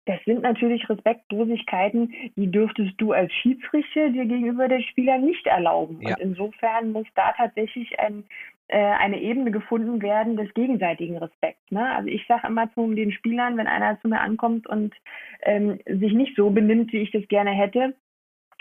das 0.06 0.22
sind 0.24 0.42
natürlich 0.42 0.88
Respektlosigkeiten, 0.88 2.14
die 2.36 2.50
dürftest 2.50 2.92
du 2.98 3.12
als 3.12 3.32
Schiedsrichter 3.32 4.10
dir 4.10 4.24
gegenüber 4.24 4.68
der 4.68 4.80
Spieler 4.80 5.18
nicht 5.18 5.44
erlauben. 5.46 6.00
Ja. 6.00 6.10
Und 6.10 6.20
insofern 6.20 6.92
muss 6.92 7.06
da 7.16 7.32
tatsächlich 7.32 7.98
ein, 7.98 8.22
äh, 8.68 8.78
eine 8.78 9.20
Ebene 9.20 9.50
gefunden 9.50 10.00
werden 10.02 10.36
des 10.36 10.54
gegenseitigen 10.54 11.18
Respekts. 11.18 11.70
Ne? 11.72 11.90
Also 11.92 12.08
ich 12.08 12.24
sage 12.28 12.46
immer 12.46 12.72
zu 12.72 12.94
den 12.94 13.10
Spielern, 13.10 13.56
wenn 13.56 13.66
einer 13.66 14.00
zu 14.00 14.06
mir 14.06 14.20
ankommt 14.20 14.68
und 14.68 14.94
ähm, 15.42 15.80
sich 15.86 16.12
nicht 16.12 16.36
so 16.36 16.50
benimmt, 16.50 16.92
wie 16.92 17.00
ich 17.00 17.10
das 17.10 17.26
gerne 17.26 17.50
hätte, 17.50 17.94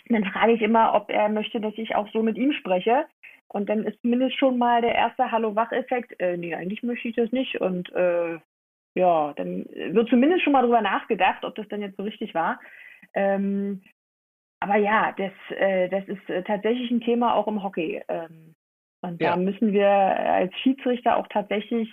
dann 0.09 0.25
frage 0.25 0.53
ich 0.53 0.61
immer, 0.61 0.93
ob 0.93 1.09
er 1.09 1.29
möchte, 1.29 1.59
dass 1.59 1.73
ich 1.77 1.95
auch 1.95 2.07
so 2.11 2.21
mit 2.21 2.37
ihm 2.37 2.53
spreche. 2.53 3.05
Und 3.47 3.69
dann 3.69 3.85
ist 3.85 3.99
zumindest 4.01 4.37
schon 4.37 4.57
mal 4.57 4.81
der 4.81 4.95
erste 4.95 5.31
Hallo-Wach-Effekt, 5.31 6.19
äh, 6.19 6.37
nee, 6.37 6.53
eigentlich 6.53 6.83
möchte 6.83 7.07
ich 7.07 7.15
das 7.15 7.31
nicht. 7.31 7.61
Und 7.61 7.91
äh, 7.93 8.37
ja, 8.95 9.33
dann 9.35 9.65
wird 9.65 10.09
zumindest 10.09 10.43
schon 10.43 10.53
mal 10.53 10.61
drüber 10.61 10.81
nachgedacht, 10.81 11.43
ob 11.43 11.55
das 11.55 11.67
dann 11.69 11.81
jetzt 11.81 11.97
so 11.97 12.03
richtig 12.03 12.33
war. 12.33 12.59
Ähm, 13.13 13.81
aber 14.59 14.77
ja, 14.77 15.13
das, 15.17 15.31
äh, 15.57 15.89
das 15.89 16.07
ist 16.07 16.29
äh, 16.29 16.43
tatsächlich 16.43 16.89
ein 16.91 17.01
Thema 17.01 17.35
auch 17.35 17.47
im 17.47 17.61
Hockey. 17.61 18.01
Ähm, 18.07 18.55
und 19.01 19.21
ja. 19.21 19.31
da 19.31 19.37
müssen 19.37 19.73
wir 19.73 19.87
als 19.87 20.53
Schiedsrichter 20.59 21.17
auch 21.17 21.27
tatsächlich 21.27 21.89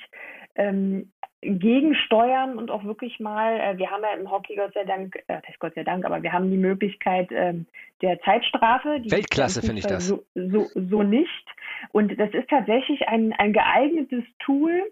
ähm, 0.54 1.12
gegensteuern 1.42 2.56
und 2.56 2.70
auch 2.70 2.84
wirklich 2.84 3.18
mal, 3.20 3.58
äh, 3.58 3.78
wir 3.78 3.90
haben 3.90 4.02
ja 4.02 4.18
im 4.18 4.30
Hockey 4.30 4.54
Gott 4.56 4.72
sei 4.74 4.84
Dank, 4.84 5.22
äh, 5.26 5.40
Gott 5.58 5.74
sei 5.74 5.84
Dank, 5.84 6.04
aber 6.04 6.22
wir 6.22 6.32
haben 6.32 6.50
die 6.50 6.56
Möglichkeit 6.56 7.28
ähm, 7.32 7.66
der 8.00 8.20
Zeitstrafe. 8.20 9.00
Die 9.00 9.10
Weltklasse 9.10 9.60
finde 9.60 9.80
ich 9.80 9.86
das. 9.86 10.06
So, 10.06 10.24
so, 10.34 10.68
so 10.74 11.02
nicht. 11.02 11.46
Und 11.90 12.18
das 12.18 12.30
ist 12.32 12.48
tatsächlich 12.48 13.08
ein, 13.08 13.32
ein 13.32 13.52
geeignetes 13.52 14.24
Tool, 14.38 14.84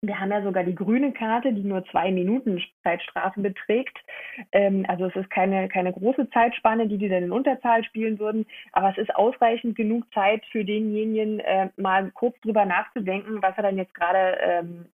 wir 0.00 0.20
haben 0.20 0.30
ja 0.30 0.42
sogar 0.42 0.62
die 0.62 0.74
grüne 0.74 1.12
Karte, 1.12 1.52
die 1.52 1.64
nur 1.64 1.84
zwei 1.86 2.12
Minuten 2.12 2.62
Zeitstrafe 2.84 3.40
beträgt. 3.40 3.98
Ähm, 4.52 4.84
also 4.86 5.06
es 5.06 5.16
ist 5.16 5.30
keine, 5.30 5.68
keine 5.68 5.92
große 5.92 6.30
Zeitspanne, 6.30 6.86
die 6.86 6.98
die 6.98 7.08
dann 7.08 7.24
in 7.24 7.32
Unterzahl 7.32 7.82
spielen 7.84 8.18
würden, 8.18 8.46
aber 8.72 8.90
es 8.90 8.98
ist 8.98 9.14
ausreichend 9.14 9.76
genug 9.76 10.04
Zeit 10.14 10.44
für 10.52 10.64
denjenigen, 10.64 11.40
äh, 11.40 11.70
mal 11.76 12.10
kurz 12.12 12.38
drüber 12.40 12.64
nachzudenken, 12.64 13.42
was 13.42 13.56
er 13.56 13.64
dann 13.64 13.76
jetzt 13.76 13.94
gerade 13.94 14.38
ähm, 14.40 14.86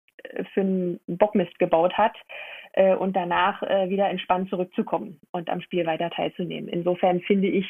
für 0.53 0.61
einen 0.61 1.01
Bockmist 1.07 1.59
gebaut 1.59 1.95
hat 1.95 2.17
äh, 2.73 2.95
und 2.95 3.15
danach 3.15 3.63
äh, 3.63 3.89
wieder 3.89 4.09
entspannt 4.09 4.51
zurückzukommen 4.51 5.21
und 5.33 5.49
am 5.49 5.61
Spiel 5.61 5.87
weiter 5.87 6.11
teilzunehmen. 6.11 6.69
Insofern 6.69 7.21
finde 7.23 7.49
ich 7.49 7.67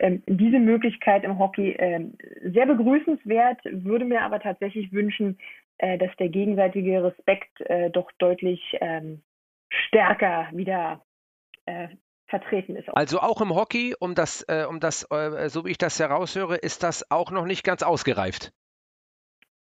ähm, 0.00 0.22
diese 0.26 0.58
Möglichkeit 0.58 1.24
im 1.24 1.38
Hockey 1.38 1.76
ähm, 1.78 2.14
sehr 2.42 2.66
begrüßenswert, 2.66 3.60
würde 3.64 4.04
mir 4.04 4.22
aber 4.22 4.40
tatsächlich 4.40 4.92
wünschen, 4.92 5.38
äh, 5.78 5.98
dass 5.98 6.14
der 6.16 6.28
gegenseitige 6.28 7.02
Respekt 7.04 7.60
äh, 7.62 7.90
doch 7.90 8.10
deutlich 8.18 8.60
ähm, 8.80 9.22
stärker 9.70 10.48
wieder 10.52 11.00
äh, 11.66 11.88
vertreten 12.26 12.76
ist. 12.76 12.88
Also 12.88 13.20
auch 13.20 13.40
im 13.40 13.54
Hockey, 13.54 13.94
um 13.98 14.14
das, 14.14 14.44
äh, 14.48 14.64
um 14.68 14.80
das, 14.80 15.06
äh, 15.10 15.48
so 15.48 15.64
wie 15.64 15.70
ich 15.70 15.78
das 15.78 15.98
heraushöre, 15.98 16.56
ist 16.56 16.82
das 16.82 17.10
auch 17.10 17.30
noch 17.30 17.44
nicht 17.44 17.64
ganz 17.64 17.82
ausgereift. 17.82 18.52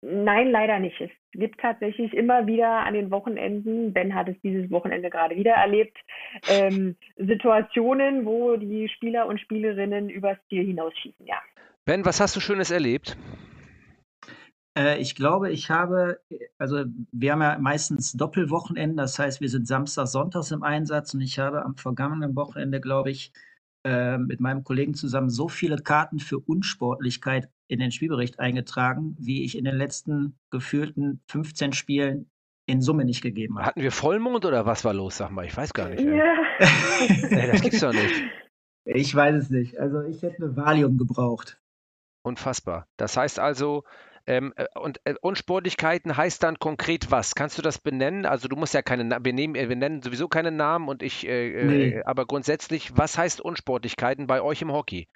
Nein, 0.02 0.52
leider 0.52 0.80
nicht. 0.80 1.00
Es 1.02 1.10
gibt 1.32 1.60
tatsächlich 1.60 2.14
immer 2.14 2.45
wieder 2.45 2.86
an 2.86 2.93
den 2.93 3.10
Wochenenden, 3.10 3.93
Ben 3.93 4.14
hat 4.14 4.28
es 4.28 4.36
dieses 4.43 4.70
Wochenende 4.70 5.10
gerade 5.10 5.36
wieder 5.36 5.54
erlebt, 5.54 5.98
ähm, 6.48 6.95
Situationen, 7.18 8.26
wo 8.26 8.58
die 8.58 8.89
Spieler 8.89 9.26
und 9.28 9.41
Spielerinnen 9.41 10.10
übers 10.10 10.38
Ziel 10.50 10.66
hinausschießen, 10.66 11.26
ja. 11.26 11.38
Ben, 11.86 12.06
was 12.06 12.20
hast 12.20 12.36
du 12.36 12.39
Schönes 12.39 12.70
erlebt? 12.70 13.18
Äh, 14.78 15.00
ich 15.00 15.16
glaube, 15.16 15.52
ich 15.52 15.72
habe, 15.72 16.20
also 16.60 16.84
wir 17.12 17.32
haben 17.32 17.41
ja 17.41 17.58
meistens 17.60 18.14
Doppelwochenenden, 18.14 18.98
das 18.98 19.18
heißt, 19.18 19.41
wir 19.41 19.50
sind 19.50 19.68
Samstag, 19.68 20.08
Sonntags 20.08 20.52
im 20.52 20.64
Einsatz 20.64 21.14
und 21.14 21.22
ich 21.22 21.39
habe 21.39 21.66
am 21.66 21.76
vergangenen 21.76 22.36
Wochenende, 22.36 22.80
glaube 22.80 23.10
ich, 23.10 23.32
äh, 23.84 24.18
mit 24.18 24.40
meinem 24.40 24.64
Kollegen 24.64 24.94
zusammen 24.94 25.30
so 25.30 25.48
viele 25.48 25.78
Karten 25.78 26.20
für 26.20 26.40
Unsportlichkeit 26.40 27.50
in 27.68 27.80
den 27.80 27.92
Spielbericht 27.92 28.40
eingetragen, 28.40 29.16
wie 29.20 29.44
ich 29.44 29.58
in 29.58 29.66
den 29.66 29.76
letzten 29.76 30.38
gefühlten 30.50 31.22
15 31.28 31.74
Spielen 31.74 32.30
in 32.66 32.82
Summe 32.82 33.06
nicht 33.06 33.22
gegeben 33.22 33.58
habe. 33.58 33.68
Hatten 33.68 33.82
wir 33.82 33.92
Vollmond 33.92 34.46
oder 34.46 34.66
was 34.66 34.84
war 34.84 34.94
los, 34.94 35.18
sag 35.18 35.32
mal? 35.32 35.46
Ich 35.46 35.56
weiß 35.56 35.74
gar 35.74 35.90
nicht. 35.90 36.02
Ja. 36.02 36.36
Ey, 36.60 37.52
das 37.52 37.62
gibt's 37.62 37.80
doch 37.80 37.94
nicht. 37.94 38.24
Ich 38.86 39.14
weiß 39.14 39.36
es 39.36 39.50
nicht. 39.50 39.78
Also 39.80 40.02
ich 40.02 40.22
hätte 40.22 40.44
eine 40.44 40.56
Valium 40.56 40.98
gebraucht. 40.98 41.60
Unfassbar. 42.24 42.88
Das 42.98 43.16
heißt 43.16 43.40
also, 43.40 43.84
ähm, 44.28 44.54
äh, 44.58 44.66
und 44.78 45.00
äh, 45.06 45.16
Unsportlichkeiten 45.22 46.16
heißt 46.16 46.44
dann 46.44 46.60
konkret 46.60 47.12
was? 47.12 47.34
Kannst 47.34 47.58
du 47.58 47.62
das 47.62 47.80
benennen? 47.80 48.26
Also 48.26 48.48
du 48.48 48.58
musst 48.58 48.74
ja 48.74 48.82
keine 48.82 49.06
Namen, 49.06 49.26
wir, 49.26 49.34
nehmen, 49.34 49.56
wir 49.56 49.76
nennen 49.76 50.02
sowieso 50.02 50.28
keine 50.28 50.52
Namen 50.52 50.90
und 50.90 51.02
ich, 51.02 51.26
äh, 51.26 51.52
äh, 51.52 51.66
nee. 51.66 52.04
aber 52.04 52.26
grundsätzlich, 52.26 52.98
was 52.98 53.18
heißt 53.18 53.40
Unsportlichkeiten 53.42 54.28
bei 54.28 54.42
euch 54.42 54.62
im 54.62 54.72
Hockey? 54.72 55.08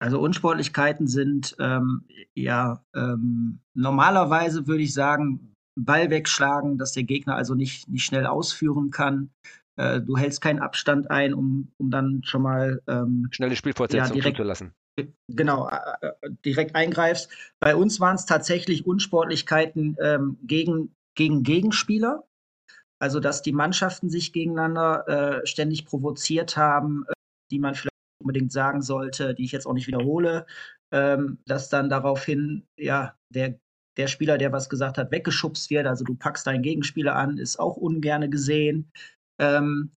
Also 0.00 0.20
Unsportlichkeiten 0.20 1.06
sind 1.06 1.54
ähm, 1.60 2.04
ja 2.34 2.84
ähm, 2.94 3.60
normalerweise 3.74 4.66
würde 4.66 4.82
ich 4.82 4.92
sagen, 4.92 5.54
Ball 5.76 6.10
wegschlagen, 6.10 6.76
dass 6.76 6.92
der 6.92 7.04
Gegner 7.04 7.36
also 7.36 7.54
nicht, 7.54 7.88
nicht 7.88 8.04
schnell 8.04 8.26
ausführen 8.26 8.90
kann. 8.90 9.30
Äh, 9.76 10.00
du 10.00 10.16
hältst 10.16 10.40
keinen 10.40 10.58
Abstand 10.58 11.10
ein, 11.10 11.32
um, 11.32 11.72
um 11.78 11.90
dann 11.90 12.22
schon 12.24 12.42
mal 12.42 12.82
ähm, 12.88 13.28
schnelle 13.30 13.54
Spielfortsetzung 13.54 14.16
ja, 14.16 14.34
zu 14.34 14.42
lassen 14.42 14.74
genau, 15.28 15.68
äh, 15.68 16.06
äh, 16.06 16.30
direkt 16.44 16.74
eingreifst. 16.74 17.30
Bei 17.60 17.74
uns 17.76 18.00
waren 18.00 18.16
es 18.16 18.26
tatsächlich 18.26 18.86
Unsportlichkeiten 18.86 19.96
ähm, 20.00 20.38
gegen, 20.42 20.94
gegen 21.14 21.42
Gegenspieler. 21.42 22.24
Also, 22.98 23.18
dass 23.18 23.42
die 23.42 23.52
Mannschaften 23.52 24.10
sich 24.10 24.32
gegeneinander 24.32 25.40
äh, 25.42 25.46
ständig 25.46 25.86
provoziert 25.86 26.56
haben, 26.56 27.04
äh, 27.08 27.12
die 27.50 27.58
man 27.58 27.74
vielleicht 27.74 27.90
unbedingt 28.20 28.52
sagen 28.52 28.82
sollte, 28.82 29.34
die 29.34 29.44
ich 29.44 29.52
jetzt 29.52 29.66
auch 29.66 29.72
nicht 29.72 29.88
wiederhole, 29.88 30.46
ähm, 30.92 31.38
dass 31.46 31.68
dann 31.68 31.88
daraufhin, 31.88 32.64
ja, 32.76 33.16
der, 33.30 33.58
der 33.96 34.06
Spieler, 34.06 34.38
der 34.38 34.52
was 34.52 34.68
gesagt 34.70 34.98
hat, 34.98 35.10
weggeschubst 35.10 35.68
wird. 35.70 35.86
Also, 35.86 36.04
du 36.04 36.14
packst 36.14 36.46
deinen 36.46 36.62
Gegenspieler 36.62 37.16
an, 37.16 37.38
ist 37.38 37.58
auch 37.58 37.76
ungerne 37.76 38.30
gesehen. 38.30 38.92
Ähm, 39.40 39.90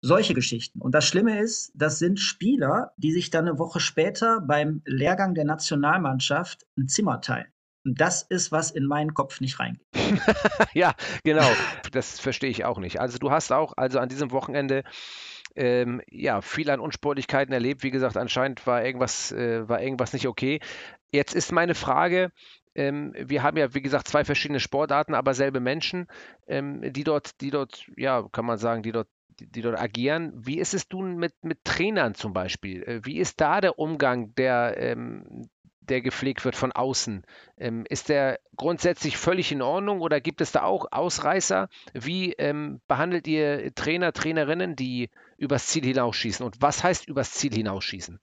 solche 0.00 0.34
Geschichten. 0.34 0.80
Und 0.80 0.94
das 0.94 1.06
Schlimme 1.06 1.40
ist, 1.40 1.72
das 1.74 1.98
sind 1.98 2.20
Spieler, 2.20 2.92
die 2.96 3.12
sich 3.12 3.30
dann 3.30 3.48
eine 3.48 3.58
Woche 3.58 3.80
später 3.80 4.40
beim 4.40 4.82
Lehrgang 4.84 5.34
der 5.34 5.44
Nationalmannschaft 5.44 6.66
ein 6.78 6.88
Zimmer 6.88 7.20
teilen. 7.20 7.48
Und 7.84 8.00
das 8.00 8.22
ist, 8.22 8.52
was 8.52 8.70
in 8.70 8.86
meinen 8.86 9.14
Kopf 9.14 9.40
nicht 9.40 9.58
reingeht. 9.58 9.86
ja, 10.74 10.94
genau. 11.24 11.48
Das 11.92 12.20
verstehe 12.20 12.50
ich 12.50 12.64
auch 12.64 12.78
nicht. 12.78 13.00
Also 13.00 13.18
du 13.18 13.30
hast 13.30 13.52
auch, 13.52 13.74
also 13.76 13.98
an 13.98 14.08
diesem 14.08 14.32
Wochenende 14.32 14.84
ähm, 15.56 16.00
ja, 16.10 16.42
viel 16.42 16.70
an 16.70 16.80
Unsportlichkeiten 16.80 17.52
erlebt. 17.52 17.82
Wie 17.82 17.90
gesagt, 17.90 18.16
anscheinend 18.16 18.66
war 18.66 18.84
irgendwas, 18.84 19.32
äh, 19.32 19.68
war 19.68 19.82
irgendwas 19.82 20.12
nicht 20.12 20.28
okay. 20.28 20.60
Jetzt 21.10 21.34
ist 21.34 21.52
meine 21.52 21.74
Frage, 21.74 22.32
ähm, 22.74 23.14
wir 23.16 23.42
haben 23.42 23.56
ja, 23.56 23.74
wie 23.74 23.82
gesagt, 23.82 24.08
zwei 24.08 24.24
verschiedene 24.24 24.60
Sportarten, 24.60 25.14
aber 25.14 25.34
selbe 25.34 25.60
Menschen, 25.60 26.06
ähm, 26.46 26.92
die 26.92 27.04
dort, 27.04 27.40
die 27.40 27.50
dort, 27.50 27.86
ja, 27.96 28.28
kann 28.30 28.44
man 28.44 28.58
sagen, 28.58 28.82
die 28.82 28.92
dort 28.92 29.08
die, 29.48 29.62
dort 29.62 29.78
agieren. 29.78 30.32
Wie 30.34 30.58
ist 30.58 30.74
es 30.74 30.88
nun 30.90 31.16
mit, 31.16 31.32
mit 31.42 31.64
Trainern 31.64 32.14
zum 32.14 32.32
Beispiel? 32.32 32.82
Äh, 32.84 33.04
wie 33.04 33.18
ist 33.18 33.40
da 33.40 33.60
der 33.60 33.78
Umgang, 33.78 34.34
der, 34.34 34.76
ähm, 34.78 35.48
der 35.80 36.00
gepflegt 36.00 36.44
wird 36.44 36.56
von 36.56 36.72
außen? 36.72 37.24
Ähm, 37.56 37.84
ist 37.88 38.08
der 38.08 38.40
grundsätzlich 38.56 39.16
völlig 39.16 39.52
in 39.52 39.62
Ordnung 39.62 40.00
oder 40.00 40.20
gibt 40.20 40.40
es 40.40 40.52
da 40.52 40.62
auch 40.62 40.86
Ausreißer? 40.90 41.68
Wie 41.94 42.32
ähm, 42.34 42.80
behandelt 42.86 43.26
ihr 43.26 43.74
Trainer, 43.74 44.12
Trainerinnen, 44.12 44.76
die 44.76 45.10
übers 45.36 45.66
Ziel 45.66 45.84
hinausschießen? 45.84 46.44
Und 46.44 46.60
was 46.60 46.84
heißt 46.84 47.08
übers 47.08 47.32
Ziel 47.32 47.52
hinausschießen? 47.52 48.20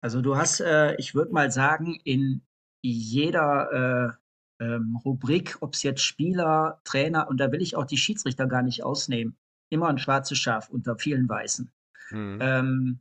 Also 0.00 0.20
du 0.20 0.36
hast, 0.36 0.60
äh, 0.60 0.96
ich 0.96 1.14
würde 1.14 1.32
mal 1.32 1.50
sagen, 1.52 1.98
in 2.04 2.42
jeder 2.82 4.18
äh, 4.60 4.64
ähm, 4.64 4.96
Rubrik, 5.04 5.58
ob 5.60 5.74
es 5.74 5.82
jetzt 5.82 6.02
Spieler, 6.02 6.80
Trainer, 6.84 7.28
und 7.28 7.38
da 7.38 7.52
will 7.52 7.62
ich 7.62 7.76
auch 7.76 7.84
die 7.84 7.96
Schiedsrichter 7.96 8.46
gar 8.46 8.62
nicht 8.62 8.84
ausnehmen, 8.84 9.36
immer 9.72 9.88
ein 9.88 9.98
schwarzes 9.98 10.38
Schaf 10.38 10.68
unter 10.68 10.96
vielen 10.96 11.28
Weißen. 11.28 11.70
Mhm. 12.10 12.38
Ähm, 12.40 12.98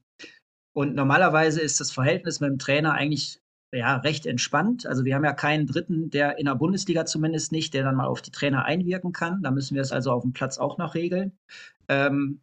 und 0.74 0.96
normalerweise 0.96 1.62
ist 1.62 1.80
das 1.80 1.92
Verhältnis 1.92 2.40
mit 2.40 2.50
dem 2.50 2.60
Trainer 2.60 2.94
eigentlich 2.94 3.42
ja 3.74 3.98
recht 3.98 4.26
entspannt. 4.26 4.86
Also 4.86 5.06
wir 5.06 5.16
haben 5.16 5.24
ja 5.24 5.34
keinen 5.34 5.68
Dritten, 5.68 6.10
der 6.10 6.38
in 6.38 6.46
der 6.46 6.56
Bundesliga 6.56 7.06
zumindest 7.06 7.52
nicht, 7.52 7.74
der 7.74 7.84
dann 7.84 7.96
mal 7.96 8.08
auf 8.08 8.22
die 8.22 8.32
Trainer 8.32 8.66
einwirken 8.66 9.14
kann. 9.14 9.42
Da 9.44 9.52
müssen 9.52 9.76
wir 9.76 9.82
es 9.82 9.92
also 9.92 10.12
auf 10.12 10.24
dem 10.24 10.34
Platz 10.34 10.58
auch 10.58 10.78
noch 10.78 10.96
regeln. 10.96 11.38
Ähm, 11.88 12.42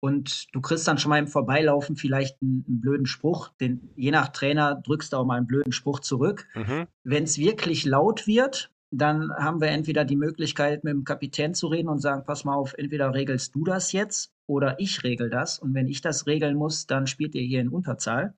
und 0.00 0.54
du 0.54 0.60
kriegst 0.60 0.88
dann 0.88 0.98
schon 0.98 1.10
mal 1.10 1.18
im 1.18 1.28
Vorbeilaufen 1.28 1.94
vielleicht 1.94 2.40
einen, 2.40 2.64
einen, 2.66 2.80
blöden 2.80 3.06
Spruch. 3.06 3.50
Den, 3.60 3.90
je 3.96 4.10
nach 4.10 4.28
Trainer 4.28 4.76
drückst 4.76 5.12
du 5.12 5.18
auch 5.18 5.26
mal 5.26 5.36
einen 5.36 5.46
blöden 5.46 5.72
Spruch 5.72 6.00
zurück. 6.00 6.48
Mhm. 6.54 6.86
Wenn 7.04 7.24
es 7.24 7.36
wirklich 7.36 7.84
laut 7.84 8.26
wird, 8.26 8.72
dann 8.90 9.30
haben 9.32 9.60
wir 9.60 9.68
entweder 9.68 10.04
die 10.04 10.16
Möglichkeit, 10.16 10.84
mit 10.84 10.92
dem 10.92 11.04
Kapitän 11.04 11.54
zu 11.54 11.68
reden 11.68 11.88
und 11.88 12.00
sagen, 12.00 12.24
pass 12.24 12.44
mal 12.44 12.54
auf, 12.54 12.74
entweder 12.76 13.14
regelst 13.14 13.54
du 13.54 13.64
das 13.64 13.92
jetzt 13.92 14.32
oder 14.46 14.80
ich 14.80 15.04
regel 15.04 15.30
das. 15.30 15.58
Und 15.58 15.74
wenn 15.74 15.86
ich 15.86 16.00
das 16.00 16.26
regeln 16.26 16.56
muss, 16.56 16.86
dann 16.86 17.06
spielt 17.06 17.34
ihr 17.34 17.42
hier 17.42 17.60
in 17.60 17.68
Unterzahl. 17.68 18.34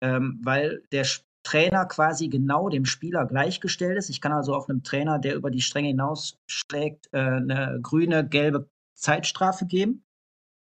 Ähm, 0.00 0.40
weil 0.44 0.82
der 0.92 1.06
Trainer 1.42 1.86
quasi 1.86 2.28
genau 2.28 2.68
dem 2.68 2.84
Spieler 2.84 3.24
gleichgestellt 3.26 3.96
ist. 3.96 4.10
Ich 4.10 4.20
kann 4.20 4.32
also 4.32 4.54
auch 4.54 4.68
einem 4.68 4.82
Trainer, 4.82 5.18
der 5.18 5.34
über 5.34 5.50
die 5.50 5.62
Stränge 5.62 5.88
hinausschlägt, 5.88 7.08
äh, 7.12 7.18
eine 7.18 7.78
grüne, 7.82 8.28
gelbe 8.28 8.68
Zeitstrafe 8.94 9.66
geben. 9.66 10.04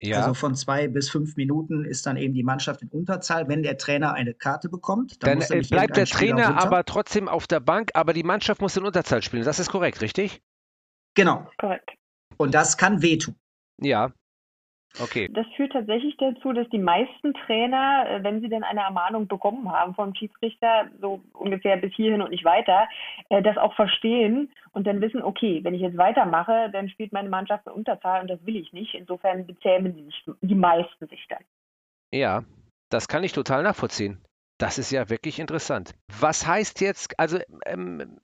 Ja. 0.02 0.18
Also 0.18 0.34
von 0.34 0.56
zwei 0.56 0.88
bis 0.88 1.10
fünf 1.10 1.36
Minuten 1.36 1.84
ist 1.84 2.06
dann 2.06 2.16
eben 2.16 2.34
die 2.34 2.42
Mannschaft 2.42 2.82
in 2.82 2.88
Unterzahl, 2.88 3.48
wenn 3.48 3.62
der 3.62 3.78
Trainer 3.78 4.14
eine 4.14 4.34
Karte 4.34 4.68
bekommt. 4.68 5.22
Dann, 5.22 5.38
dann 5.38 5.60
bleibt 5.62 5.96
der 5.96 6.06
Trainer 6.06 6.48
runter. 6.48 6.62
aber 6.62 6.84
trotzdem 6.84 7.28
auf 7.28 7.46
der 7.46 7.60
Bank, 7.60 7.90
aber 7.94 8.12
die 8.12 8.24
Mannschaft 8.24 8.60
muss 8.60 8.76
in 8.76 8.84
Unterzahl 8.84 9.22
spielen. 9.22 9.44
Das 9.44 9.60
ist 9.60 9.70
korrekt, 9.70 10.00
richtig? 10.00 10.42
Genau. 11.14 11.46
Korrekt. 11.56 11.90
Und 12.36 12.52
das 12.54 12.76
kann 12.76 13.00
wehtun. 13.00 13.36
Ja. 13.80 14.12
Okay. 15.00 15.28
Das 15.32 15.46
führt 15.56 15.72
tatsächlich 15.72 16.16
dazu, 16.18 16.52
dass 16.52 16.68
die 16.68 16.78
meisten 16.78 17.32
Trainer, 17.46 18.06
äh, 18.08 18.22
wenn 18.22 18.40
sie 18.40 18.48
dann 18.48 18.62
eine 18.62 18.80
Ermahnung 18.80 19.26
bekommen 19.26 19.70
haben 19.72 19.94
vom 19.94 20.14
Schiedsrichter, 20.14 20.88
so 21.00 21.22
ungefähr 21.32 21.76
bis 21.78 21.94
hierhin 21.94 22.20
und 22.20 22.30
nicht 22.30 22.44
weiter, 22.44 22.88
äh, 23.30 23.42
das 23.42 23.56
auch 23.56 23.74
verstehen 23.74 24.50
und 24.72 24.86
dann 24.86 25.00
wissen, 25.00 25.22
okay, 25.22 25.60
wenn 25.62 25.74
ich 25.74 25.80
jetzt 25.80 25.96
weitermache, 25.96 26.68
dann 26.72 26.88
spielt 26.90 27.12
meine 27.12 27.30
Mannschaft 27.30 27.66
eine 27.66 27.74
Unterzahl 27.74 28.20
und 28.20 28.28
das 28.28 28.44
will 28.44 28.56
ich 28.56 28.72
nicht. 28.72 28.94
Insofern 28.94 29.46
bezähmen 29.46 29.96
die, 29.96 30.04
sich, 30.04 30.24
die 30.42 30.54
meisten 30.54 31.08
sich 31.08 31.26
dann. 31.28 31.42
Ja, 32.12 32.44
das 32.90 33.08
kann 33.08 33.24
ich 33.24 33.32
total 33.32 33.62
nachvollziehen. 33.62 34.22
Das 34.58 34.78
ist 34.78 34.92
ja 34.92 35.08
wirklich 35.08 35.38
interessant. 35.38 35.94
Was 36.20 36.46
heißt 36.46 36.80
jetzt, 36.82 37.18
also 37.18 37.38
ähm, 37.66 38.20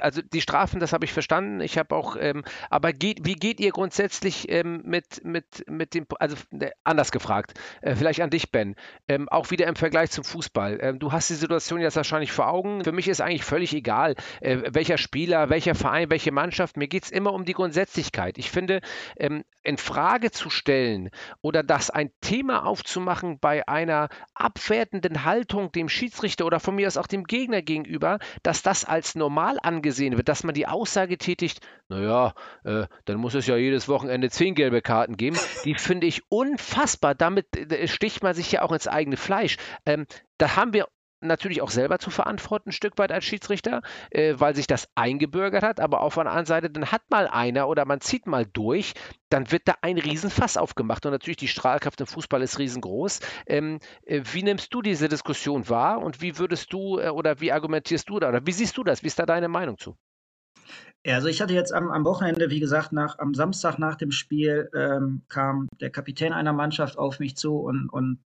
also 0.00 0.22
die 0.22 0.40
Strafen, 0.40 0.80
das 0.80 0.92
habe 0.92 1.04
ich 1.04 1.12
verstanden. 1.12 1.60
Ich 1.60 1.78
habe 1.78 1.94
auch, 1.94 2.16
ähm, 2.18 2.44
aber 2.70 2.92
geht, 2.92 3.24
wie 3.24 3.34
geht 3.34 3.60
ihr 3.60 3.70
grundsätzlich 3.70 4.50
ähm, 4.50 4.82
mit, 4.84 5.24
mit, 5.24 5.64
mit 5.68 5.94
dem, 5.94 6.06
also 6.18 6.36
äh, 6.58 6.70
anders 6.84 7.12
gefragt, 7.12 7.54
äh, 7.82 7.94
vielleicht 7.94 8.20
an 8.20 8.30
dich, 8.30 8.50
Ben, 8.50 8.76
ähm, 9.08 9.28
auch 9.28 9.50
wieder 9.50 9.66
im 9.66 9.76
Vergleich 9.76 10.10
zum 10.10 10.24
Fußball. 10.24 10.78
Ähm, 10.80 10.98
du 10.98 11.12
hast 11.12 11.30
die 11.30 11.34
Situation 11.34 11.80
jetzt 11.80 11.96
wahrscheinlich 11.96 12.32
vor 12.32 12.48
Augen. 12.48 12.84
Für 12.84 12.92
mich 12.92 13.08
ist 13.08 13.20
eigentlich 13.20 13.44
völlig 13.44 13.74
egal, 13.74 14.14
äh, 14.40 14.58
welcher 14.68 14.98
Spieler, 14.98 15.50
welcher 15.50 15.74
Verein, 15.74 16.10
welche 16.10 16.32
Mannschaft. 16.32 16.76
Mir 16.76 16.88
geht 16.88 17.04
es 17.04 17.10
immer 17.10 17.32
um 17.32 17.44
die 17.44 17.54
Grundsätzlichkeit. 17.54 18.38
Ich 18.38 18.50
finde, 18.50 18.80
ähm, 19.18 19.44
in 19.62 19.78
Frage 19.78 20.30
zu 20.30 20.48
stellen 20.48 21.10
oder 21.42 21.62
das 21.62 21.90
ein 21.90 22.10
Thema 22.20 22.64
aufzumachen 22.64 23.38
bei 23.40 23.66
einer 23.66 24.08
abwertenden 24.34 25.24
Haltung 25.24 25.72
dem 25.72 25.88
Schiedsrichter 25.88 26.46
oder 26.46 26.60
von 26.60 26.76
mir 26.76 26.86
aus 26.86 26.96
auch 26.96 27.06
dem 27.06 27.24
Gegner 27.24 27.62
gegenüber, 27.62 28.18
dass 28.42 28.62
das 28.62 28.84
als 28.84 29.14
normal 29.14 29.58
angesehen 29.76 30.16
wird, 30.16 30.28
dass 30.28 30.44
man 30.44 30.54
die 30.54 30.66
Aussage 30.66 31.18
tätigt, 31.18 31.60
naja, 31.88 32.34
äh, 32.64 32.86
dann 33.04 33.18
muss 33.18 33.34
es 33.34 33.46
ja 33.46 33.56
jedes 33.56 33.88
Wochenende 33.88 34.30
zehn 34.30 34.54
gelbe 34.54 34.82
Karten 34.82 35.16
geben, 35.16 35.36
die 35.64 35.74
finde 35.74 36.06
ich 36.06 36.22
unfassbar. 36.28 37.14
Damit 37.14 37.56
äh, 37.56 37.86
sticht 37.86 38.22
man 38.22 38.34
sich 38.34 38.50
ja 38.52 38.62
auch 38.62 38.72
ins 38.72 38.88
eigene 38.88 39.16
Fleisch. 39.16 39.56
Ähm, 39.84 40.06
da 40.38 40.56
haben 40.56 40.72
wir 40.72 40.88
natürlich 41.26 41.62
auch 41.62 41.70
selber 41.70 41.98
zu 41.98 42.10
verantworten, 42.10 42.70
ein 42.70 42.72
Stück 42.72 42.98
weit 42.98 43.12
als 43.12 43.24
Schiedsrichter, 43.24 43.82
äh, 44.10 44.34
weil 44.38 44.54
sich 44.54 44.66
das 44.66 44.88
eingebürgert 44.94 45.62
hat. 45.62 45.80
Aber 45.80 46.00
auf 46.00 46.14
der 46.14 46.26
anderen 46.26 46.46
Seite, 46.46 46.70
dann 46.70 46.92
hat 46.92 47.02
mal 47.10 47.28
einer 47.28 47.68
oder 47.68 47.84
man 47.84 48.00
zieht 48.00 48.26
mal 48.26 48.46
durch, 48.46 48.94
dann 49.28 49.50
wird 49.50 49.62
da 49.66 49.74
ein 49.82 49.98
Riesenfass 49.98 50.56
aufgemacht. 50.56 51.04
Und 51.06 51.12
natürlich 51.12 51.36
die 51.36 51.48
Strahlkraft 51.48 52.00
im 52.00 52.06
Fußball 52.06 52.42
ist 52.42 52.58
riesengroß. 52.58 53.20
Ähm, 53.46 53.78
äh, 54.04 54.22
wie 54.32 54.42
nimmst 54.42 54.72
du 54.72 54.82
diese 54.82 55.08
Diskussion 55.08 55.68
wahr 55.68 56.00
und 56.02 56.20
wie 56.20 56.38
würdest 56.38 56.72
du 56.72 56.98
äh, 56.98 57.08
oder 57.08 57.40
wie 57.40 57.52
argumentierst 57.52 58.08
du 58.08 58.18
da 58.18 58.28
oder 58.28 58.46
wie 58.46 58.52
siehst 58.52 58.76
du 58.76 58.84
das? 58.84 59.02
Wie 59.02 59.08
ist 59.08 59.18
da 59.18 59.26
deine 59.26 59.48
Meinung 59.48 59.78
zu? 59.78 59.96
Ja, 61.04 61.14
also 61.14 61.28
ich 61.28 61.40
hatte 61.40 61.54
jetzt 61.54 61.72
am, 61.72 61.90
am 61.90 62.04
Wochenende, 62.04 62.50
wie 62.50 62.58
gesagt, 62.58 62.92
nach, 62.92 63.18
am 63.20 63.32
Samstag 63.32 63.78
nach 63.78 63.94
dem 63.94 64.10
Spiel 64.10 64.68
ähm, 64.74 65.22
kam 65.28 65.68
der 65.80 65.90
Kapitän 65.90 66.32
einer 66.32 66.52
Mannschaft 66.52 66.98
auf 66.98 67.20
mich 67.20 67.36
zu 67.36 67.58
und, 67.58 67.88
und 67.88 68.18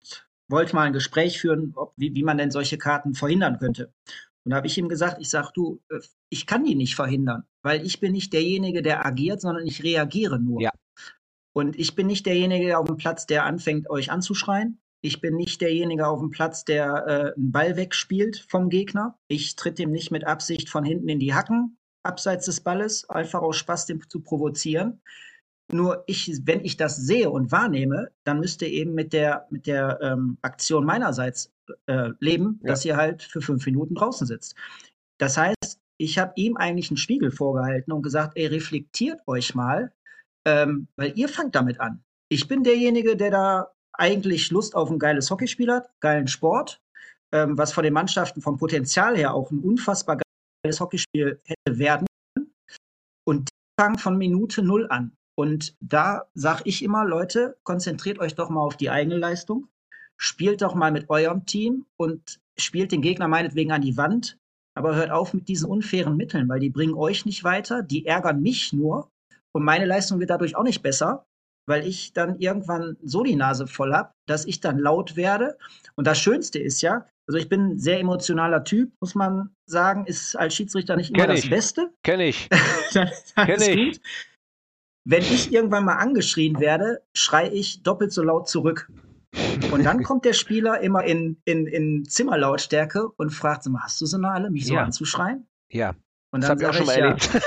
wollte 0.50 0.74
mal 0.74 0.84
ein 0.84 0.92
Gespräch 0.92 1.40
führen, 1.40 1.72
ob, 1.76 1.92
wie, 1.96 2.14
wie 2.14 2.22
man 2.22 2.38
denn 2.38 2.50
solche 2.50 2.78
Karten 2.78 3.14
verhindern 3.14 3.58
könnte. 3.58 3.92
Und 4.44 4.50
da 4.50 4.56
habe 4.56 4.66
ich 4.66 4.78
ihm 4.78 4.88
gesagt, 4.88 5.18
ich 5.20 5.28
sage, 5.28 5.50
du, 5.54 5.80
äh, 5.90 6.00
ich 6.28 6.46
kann 6.46 6.64
die 6.64 6.74
nicht 6.74 6.94
verhindern, 6.94 7.44
weil 7.62 7.84
ich 7.84 8.00
bin 8.00 8.12
nicht 8.12 8.32
derjenige, 8.32 8.82
der 8.82 9.04
agiert, 9.04 9.40
sondern 9.40 9.66
ich 9.66 9.82
reagiere 9.82 10.38
nur. 10.40 10.60
Ja. 10.60 10.70
Und 11.52 11.78
ich 11.78 11.94
bin 11.94 12.06
nicht 12.06 12.26
derjenige 12.26 12.78
auf 12.78 12.86
dem 12.86 12.96
Platz, 12.96 13.26
der 13.26 13.44
anfängt, 13.44 13.90
euch 13.90 14.10
anzuschreien. 14.10 14.80
Ich 15.02 15.20
bin 15.20 15.36
nicht 15.36 15.60
derjenige 15.60 16.06
auf 16.06 16.20
dem 16.20 16.30
Platz, 16.30 16.64
der 16.64 17.06
äh, 17.06 17.38
einen 17.38 17.52
Ball 17.52 17.76
wegspielt 17.76 18.44
vom 18.48 18.68
Gegner. 18.68 19.18
Ich 19.28 19.56
tritt 19.56 19.78
dem 19.78 19.90
nicht 19.90 20.10
mit 20.10 20.26
Absicht 20.26 20.68
von 20.68 20.84
hinten 20.84 21.08
in 21.08 21.18
die 21.18 21.34
Hacken, 21.34 21.78
abseits 22.02 22.46
des 22.46 22.60
Balles, 22.60 23.08
einfach 23.08 23.40
aus 23.40 23.56
Spaß, 23.56 23.86
den 23.86 24.02
zu 24.08 24.20
provozieren. 24.20 25.00
Nur 25.72 26.04
ich, 26.06 26.40
wenn 26.44 26.64
ich 26.64 26.76
das 26.76 26.96
sehe 26.96 27.30
und 27.30 27.52
wahrnehme, 27.52 28.10
dann 28.24 28.40
müsst 28.40 28.62
ihr 28.62 28.68
eben 28.68 28.94
mit 28.94 29.12
der, 29.12 29.46
mit 29.50 29.66
der 29.66 29.98
ähm, 30.02 30.38
Aktion 30.42 30.84
meinerseits 30.84 31.52
äh, 31.86 32.10
leben, 32.18 32.60
ja. 32.62 32.70
dass 32.70 32.84
ihr 32.84 32.96
halt 32.96 33.22
für 33.22 33.40
fünf 33.40 33.64
Minuten 33.66 33.94
draußen 33.94 34.26
sitzt. 34.26 34.56
Das 35.18 35.36
heißt, 35.36 35.78
ich 35.98 36.18
habe 36.18 36.32
ihm 36.36 36.56
eigentlich 36.56 36.90
einen 36.90 36.96
Spiegel 36.96 37.30
vorgehalten 37.30 37.92
und 37.92 38.02
gesagt, 38.02 38.36
ey, 38.36 38.46
reflektiert 38.46 39.20
euch 39.26 39.54
mal, 39.54 39.92
ähm, 40.46 40.88
weil 40.96 41.16
ihr 41.16 41.28
fangt 41.28 41.54
damit 41.54 41.78
an. 41.78 42.02
Ich 42.28 42.48
bin 42.48 42.64
derjenige, 42.64 43.16
der 43.16 43.30
da 43.30 43.70
eigentlich 43.92 44.50
Lust 44.50 44.74
auf 44.74 44.90
ein 44.90 44.98
geiles 44.98 45.30
Hockeyspiel 45.30 45.70
hat, 45.70 45.90
geilen 46.00 46.26
Sport, 46.26 46.80
ähm, 47.32 47.58
was 47.58 47.72
von 47.72 47.84
den 47.84 47.92
Mannschaften 47.92 48.40
vom 48.40 48.56
Potenzial 48.56 49.16
her 49.16 49.34
auch 49.34 49.50
ein 49.50 49.60
unfassbar 49.60 50.18
geiles 50.62 50.80
Hockeyspiel 50.80 51.40
hätte 51.44 51.78
werden. 51.78 52.06
Und 53.26 53.48
die 53.50 53.82
fangen 53.82 53.98
von 53.98 54.16
Minute 54.16 54.62
null 54.62 54.86
an. 54.88 55.12
Und 55.40 55.74
da 55.80 56.26
sage 56.34 56.64
ich 56.66 56.84
immer, 56.84 57.06
Leute, 57.06 57.56
konzentriert 57.62 58.18
euch 58.18 58.34
doch 58.34 58.50
mal 58.50 58.60
auf 58.60 58.76
die 58.76 58.90
eigene 58.90 59.16
Leistung. 59.16 59.68
Spielt 60.18 60.60
doch 60.60 60.74
mal 60.74 60.92
mit 60.92 61.08
eurem 61.08 61.46
Team 61.46 61.86
und 61.96 62.40
spielt 62.58 62.92
den 62.92 63.00
Gegner 63.00 63.26
meinetwegen 63.26 63.72
an 63.72 63.80
die 63.80 63.96
Wand. 63.96 64.36
Aber 64.74 64.96
hört 64.96 65.10
auf 65.10 65.32
mit 65.32 65.48
diesen 65.48 65.70
unfairen 65.70 66.18
Mitteln, 66.18 66.46
weil 66.50 66.60
die 66.60 66.68
bringen 66.68 66.92
euch 66.92 67.24
nicht 67.24 67.42
weiter, 67.42 67.82
die 67.82 68.04
ärgern 68.04 68.42
mich 68.42 68.74
nur. 68.74 69.10
Und 69.52 69.64
meine 69.64 69.86
Leistung 69.86 70.20
wird 70.20 70.28
dadurch 70.28 70.56
auch 70.56 70.62
nicht 70.62 70.82
besser, 70.82 71.24
weil 71.66 71.86
ich 71.86 72.12
dann 72.12 72.38
irgendwann 72.38 72.98
so 73.02 73.22
die 73.22 73.34
Nase 73.34 73.66
voll 73.66 73.94
habe, 73.94 74.12
dass 74.26 74.44
ich 74.44 74.60
dann 74.60 74.78
laut 74.78 75.16
werde. 75.16 75.56
Und 75.96 76.06
das 76.06 76.18
Schönste 76.18 76.58
ist 76.58 76.82
ja, 76.82 77.06
also 77.26 77.38
ich 77.38 77.48
bin 77.48 77.62
ein 77.62 77.78
sehr 77.78 77.98
emotionaler 77.98 78.62
Typ, 78.62 78.92
muss 79.00 79.14
man 79.14 79.56
sagen, 79.64 80.04
ist 80.04 80.36
als 80.36 80.54
Schiedsrichter 80.54 80.96
nicht 80.96 81.16
immer 81.16 81.24
Kenn 81.24 81.36
das 81.36 81.48
Beste. 81.48 81.88
Kenn 82.02 82.20
ich. 82.20 82.50
Kenn 83.36 83.62
ich. 83.62 83.94
Gut. 83.94 84.00
Wenn 85.04 85.22
ich 85.22 85.52
irgendwann 85.52 85.84
mal 85.84 85.96
angeschrien 85.96 86.60
werde, 86.60 87.02
schreie 87.14 87.50
ich 87.50 87.82
doppelt 87.82 88.12
so 88.12 88.22
laut 88.22 88.48
zurück. 88.48 88.88
Und 89.70 89.84
dann 89.84 90.02
kommt 90.02 90.24
der 90.24 90.32
Spieler 90.32 90.80
immer 90.80 91.04
in, 91.04 91.40
in, 91.44 91.66
in 91.66 92.04
Zimmerlautstärke 92.04 93.08
und 93.08 93.30
fragt, 93.30 93.66
hast 93.80 94.00
du 94.00 94.06
so 94.06 94.16
eine 94.16 94.30
alle, 94.30 94.50
mich 94.50 94.66
so 94.66 94.74
ja. 94.74 94.82
anzuschreien? 94.82 95.46
Ja. 95.70 95.94
Und 96.32 96.42
dann 96.42 96.42
das 96.42 96.50
habe 96.50 96.62
ich 96.62 96.68
auch 96.68 96.74
schon 96.74 96.86
mal 96.86 96.98
erlebt. 96.98 97.30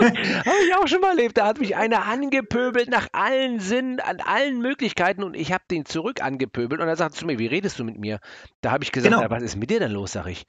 Ja, 0.00 0.06
Habe 0.06 0.56
ich 0.66 0.74
auch 0.76 0.86
schon 0.86 1.00
mal 1.00 1.10
erlebt. 1.10 1.36
Da 1.36 1.46
hat 1.46 1.58
mich 1.58 1.76
einer 1.76 2.06
angepöbelt 2.06 2.88
nach 2.88 3.08
allen 3.12 3.58
Sinnen, 3.60 4.00
an 4.00 4.20
allen 4.20 4.60
Möglichkeiten 4.60 5.22
und 5.22 5.34
ich 5.34 5.52
habe 5.52 5.64
den 5.70 5.84
zurück 5.86 6.22
angepöbelt 6.22 6.80
und 6.80 6.88
er 6.88 6.96
sagt 6.96 7.14
zu 7.14 7.26
mir, 7.26 7.38
wie 7.38 7.46
redest 7.46 7.78
du 7.78 7.84
mit 7.84 7.98
mir? 7.98 8.20
Da 8.60 8.70
habe 8.70 8.84
ich 8.84 8.92
gesagt, 8.92 9.14
genau. 9.14 9.28
was 9.30 9.42
ist 9.42 9.56
mit 9.56 9.70
dir 9.70 9.80
denn 9.80 9.92
los, 9.92 10.12
sag 10.12 10.26
ich. 10.26 10.46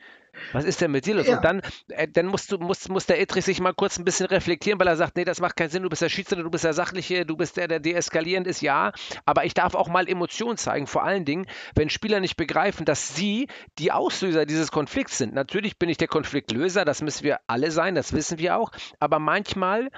Was 0.53 0.65
ist 0.65 0.81
denn 0.81 0.91
mit 0.91 1.05
dir 1.05 1.15
los? 1.15 1.27
Ja. 1.27 1.37
Und 1.37 1.45
dann, 1.45 1.61
äh, 1.89 2.07
dann 2.07 2.27
musst 2.27 2.51
du, 2.51 2.57
muss, 2.57 2.89
muss 2.89 3.05
der 3.05 3.19
Edrich 3.19 3.45
sich 3.45 3.59
mal 3.59 3.73
kurz 3.73 3.97
ein 3.97 4.05
bisschen 4.05 4.27
reflektieren, 4.27 4.79
weil 4.79 4.87
er 4.87 4.97
sagt, 4.97 5.17
nee, 5.17 5.25
das 5.25 5.41
macht 5.41 5.55
keinen 5.55 5.69
Sinn, 5.69 5.83
du 5.83 5.89
bist 5.89 6.01
der 6.01 6.09
Schiedsrichter, 6.09 6.43
du 6.43 6.49
bist 6.49 6.63
der 6.63 6.73
Sachliche, 6.73 7.25
du 7.25 7.35
bist 7.35 7.57
der, 7.57 7.67
der 7.67 7.79
deeskalierend 7.79 8.47
ist, 8.47 8.61
ja. 8.61 8.91
Aber 9.25 9.45
ich 9.45 9.53
darf 9.53 9.75
auch 9.75 9.87
mal 9.87 10.07
Emotionen 10.07 10.57
zeigen, 10.57 10.87
vor 10.87 11.03
allen 11.03 11.25
Dingen, 11.25 11.45
wenn 11.75 11.89
Spieler 11.89 12.19
nicht 12.19 12.37
begreifen, 12.37 12.85
dass 12.85 13.15
sie 13.15 13.47
die 13.77 13.91
Auslöser 13.91 14.45
dieses 14.45 14.71
Konflikts 14.71 15.17
sind. 15.17 15.33
Natürlich 15.33 15.77
bin 15.77 15.89
ich 15.89 15.97
der 15.97 16.07
Konfliktlöser, 16.07 16.85
das 16.85 17.01
müssen 17.01 17.23
wir 17.23 17.39
alle 17.47 17.71
sein, 17.71 17.95
das 17.95 18.13
wissen 18.13 18.39
wir 18.39 18.57
auch. 18.57 18.71
Aber 18.99 19.19
manchmal 19.19 19.89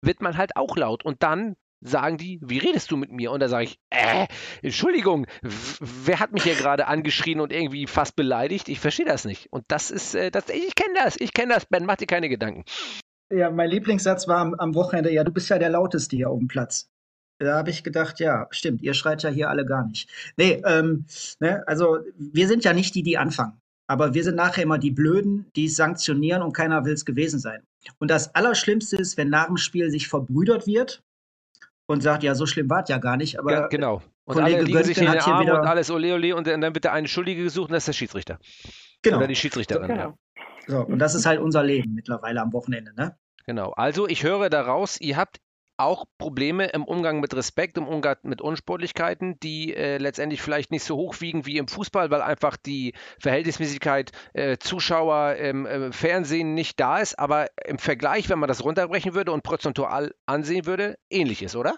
wird 0.00 0.22
man 0.22 0.36
halt 0.36 0.56
auch 0.56 0.76
laut 0.76 1.04
und 1.04 1.22
dann 1.22 1.56
sagen 1.80 2.16
die, 2.16 2.40
wie 2.42 2.58
redest 2.58 2.90
du 2.90 2.96
mit 2.96 3.12
mir? 3.12 3.30
Und 3.32 3.40
da 3.40 3.48
sage 3.48 3.64
ich, 3.64 3.78
äh, 3.90 4.26
Entschuldigung, 4.62 5.26
wer 5.42 6.20
hat 6.20 6.32
mich 6.32 6.42
hier 6.42 6.54
gerade 6.54 6.86
angeschrien 6.86 7.40
und 7.40 7.52
irgendwie 7.52 7.86
fast 7.86 8.16
beleidigt? 8.16 8.68
Ich 8.68 8.80
verstehe 8.80 9.06
das 9.06 9.24
nicht. 9.24 9.52
Und 9.52 9.64
das 9.68 9.90
ist, 9.90 10.14
äh, 10.14 10.30
das, 10.30 10.48
ich 10.48 10.74
kenne 10.74 10.94
das, 10.96 11.16
ich 11.18 11.32
kenne 11.32 11.54
das, 11.54 11.66
Ben, 11.66 11.86
mach 11.86 11.96
dir 11.96 12.06
keine 12.06 12.28
Gedanken. 12.28 12.64
Ja, 13.30 13.50
mein 13.50 13.70
Lieblingssatz 13.70 14.26
war 14.26 14.38
am, 14.38 14.54
am 14.54 14.74
Wochenende, 14.74 15.12
ja, 15.12 15.22
du 15.22 15.30
bist 15.30 15.50
ja 15.50 15.58
der 15.58 15.70
Lauteste 15.70 16.16
hier 16.16 16.30
auf 16.30 16.38
dem 16.38 16.48
Platz. 16.48 16.88
Da 17.40 17.56
habe 17.56 17.70
ich 17.70 17.84
gedacht, 17.84 18.18
ja, 18.18 18.48
stimmt, 18.50 18.82
ihr 18.82 18.94
schreit 18.94 19.22
ja 19.22 19.30
hier 19.30 19.48
alle 19.48 19.64
gar 19.64 19.86
nicht. 19.86 20.10
Nee, 20.36 20.60
ähm, 20.66 21.04
ne, 21.38 21.62
also 21.68 21.98
wir 22.16 22.48
sind 22.48 22.64
ja 22.64 22.72
nicht 22.72 22.94
die, 22.94 23.02
die 23.04 23.18
anfangen. 23.18 23.60
aber 23.88 24.14
wir 24.14 24.22
sind 24.22 24.36
nachher 24.36 24.62
immer 24.62 24.78
die 24.78 24.90
Blöden, 24.90 25.46
die 25.56 25.64
es 25.64 25.76
sanktionieren 25.76 26.42
und 26.42 26.52
keiner 26.52 26.84
will 26.84 26.92
es 26.92 27.04
gewesen 27.04 27.40
sein. 27.40 27.62
Und 27.98 28.10
das 28.10 28.34
Allerschlimmste 28.34 28.96
ist, 28.96 29.16
wenn 29.16 29.30
nach 29.30 29.46
dem 29.46 29.56
Spiel 29.56 29.90
sich 29.90 30.08
verbrüdert 30.08 30.66
wird 30.66 31.02
und 31.88 32.02
sagt, 32.02 32.22
ja, 32.22 32.34
so 32.34 32.46
schlimm 32.46 32.68
war 32.70 32.82
es 32.82 32.88
ja 32.88 32.98
gar 32.98 33.16
nicht. 33.16 33.38
Aber 33.38 33.50
Ja, 33.50 33.66
genau. 33.66 34.02
Und 34.24 34.34
Kollege 34.34 34.58
alle 34.58 34.64
liegen 34.66 34.84
sich 34.84 34.98
in 34.98 35.04
den 35.04 35.12
hat 35.14 35.24
hier 35.24 35.34
Arm 35.34 35.42
wieder- 35.42 35.60
und 35.60 35.66
alles 35.66 35.90
ole 35.90 36.14
ole 36.14 36.36
und 36.36 36.46
dann 36.46 36.62
wird 36.62 36.84
der 36.84 36.92
eine 36.92 37.08
Schuldige 37.08 37.42
gesucht 37.42 37.70
und 37.70 37.72
das 37.72 37.82
ist 37.82 37.88
der 37.88 37.92
Schiedsrichter. 37.94 38.38
genau. 39.02 39.16
Oder 39.16 39.26
die 39.26 39.34
Schiedsrichterin. 39.34 39.88
Genau. 39.88 40.00
Ja. 40.00 40.14
So, 40.66 40.80
und 40.84 40.98
das 40.98 41.14
ist 41.14 41.24
halt 41.24 41.40
unser 41.40 41.62
Leben 41.64 41.94
mittlerweile 41.94 42.42
am 42.42 42.52
Wochenende, 42.52 42.92
ne? 42.94 43.16
Genau. 43.46 43.70
Also 43.72 44.06
ich 44.06 44.22
höre 44.22 44.50
daraus, 44.50 45.00
ihr 45.00 45.16
habt 45.16 45.38
auch 45.78 46.04
Probleme 46.18 46.66
im 46.66 46.84
Umgang 46.84 47.20
mit 47.20 47.34
Respekt, 47.34 47.78
im 47.78 47.86
Umgang 47.86 48.16
mit 48.22 48.40
Unsportlichkeiten, 48.40 49.38
die 49.40 49.74
äh, 49.74 49.98
letztendlich 49.98 50.42
vielleicht 50.42 50.70
nicht 50.70 50.84
so 50.84 50.96
hoch 50.96 51.20
wiegen 51.20 51.46
wie 51.46 51.58
im 51.58 51.68
Fußball, 51.68 52.10
weil 52.10 52.22
einfach 52.22 52.56
die 52.56 52.94
Verhältnismäßigkeit 53.20 54.12
äh, 54.34 54.58
Zuschauer 54.58 55.36
im 55.36 55.66
äh, 55.66 55.92
Fernsehen 55.92 56.54
nicht 56.54 56.80
da 56.80 56.98
ist, 56.98 57.18
aber 57.18 57.46
im 57.64 57.78
Vergleich, 57.78 58.28
wenn 58.28 58.38
man 58.38 58.48
das 58.48 58.64
runterbrechen 58.64 59.14
würde 59.14 59.32
und 59.32 59.42
prozentual 59.42 60.14
ansehen 60.26 60.66
würde, 60.66 60.98
ähnlich 61.10 61.42
ist, 61.42 61.56
oder? 61.56 61.76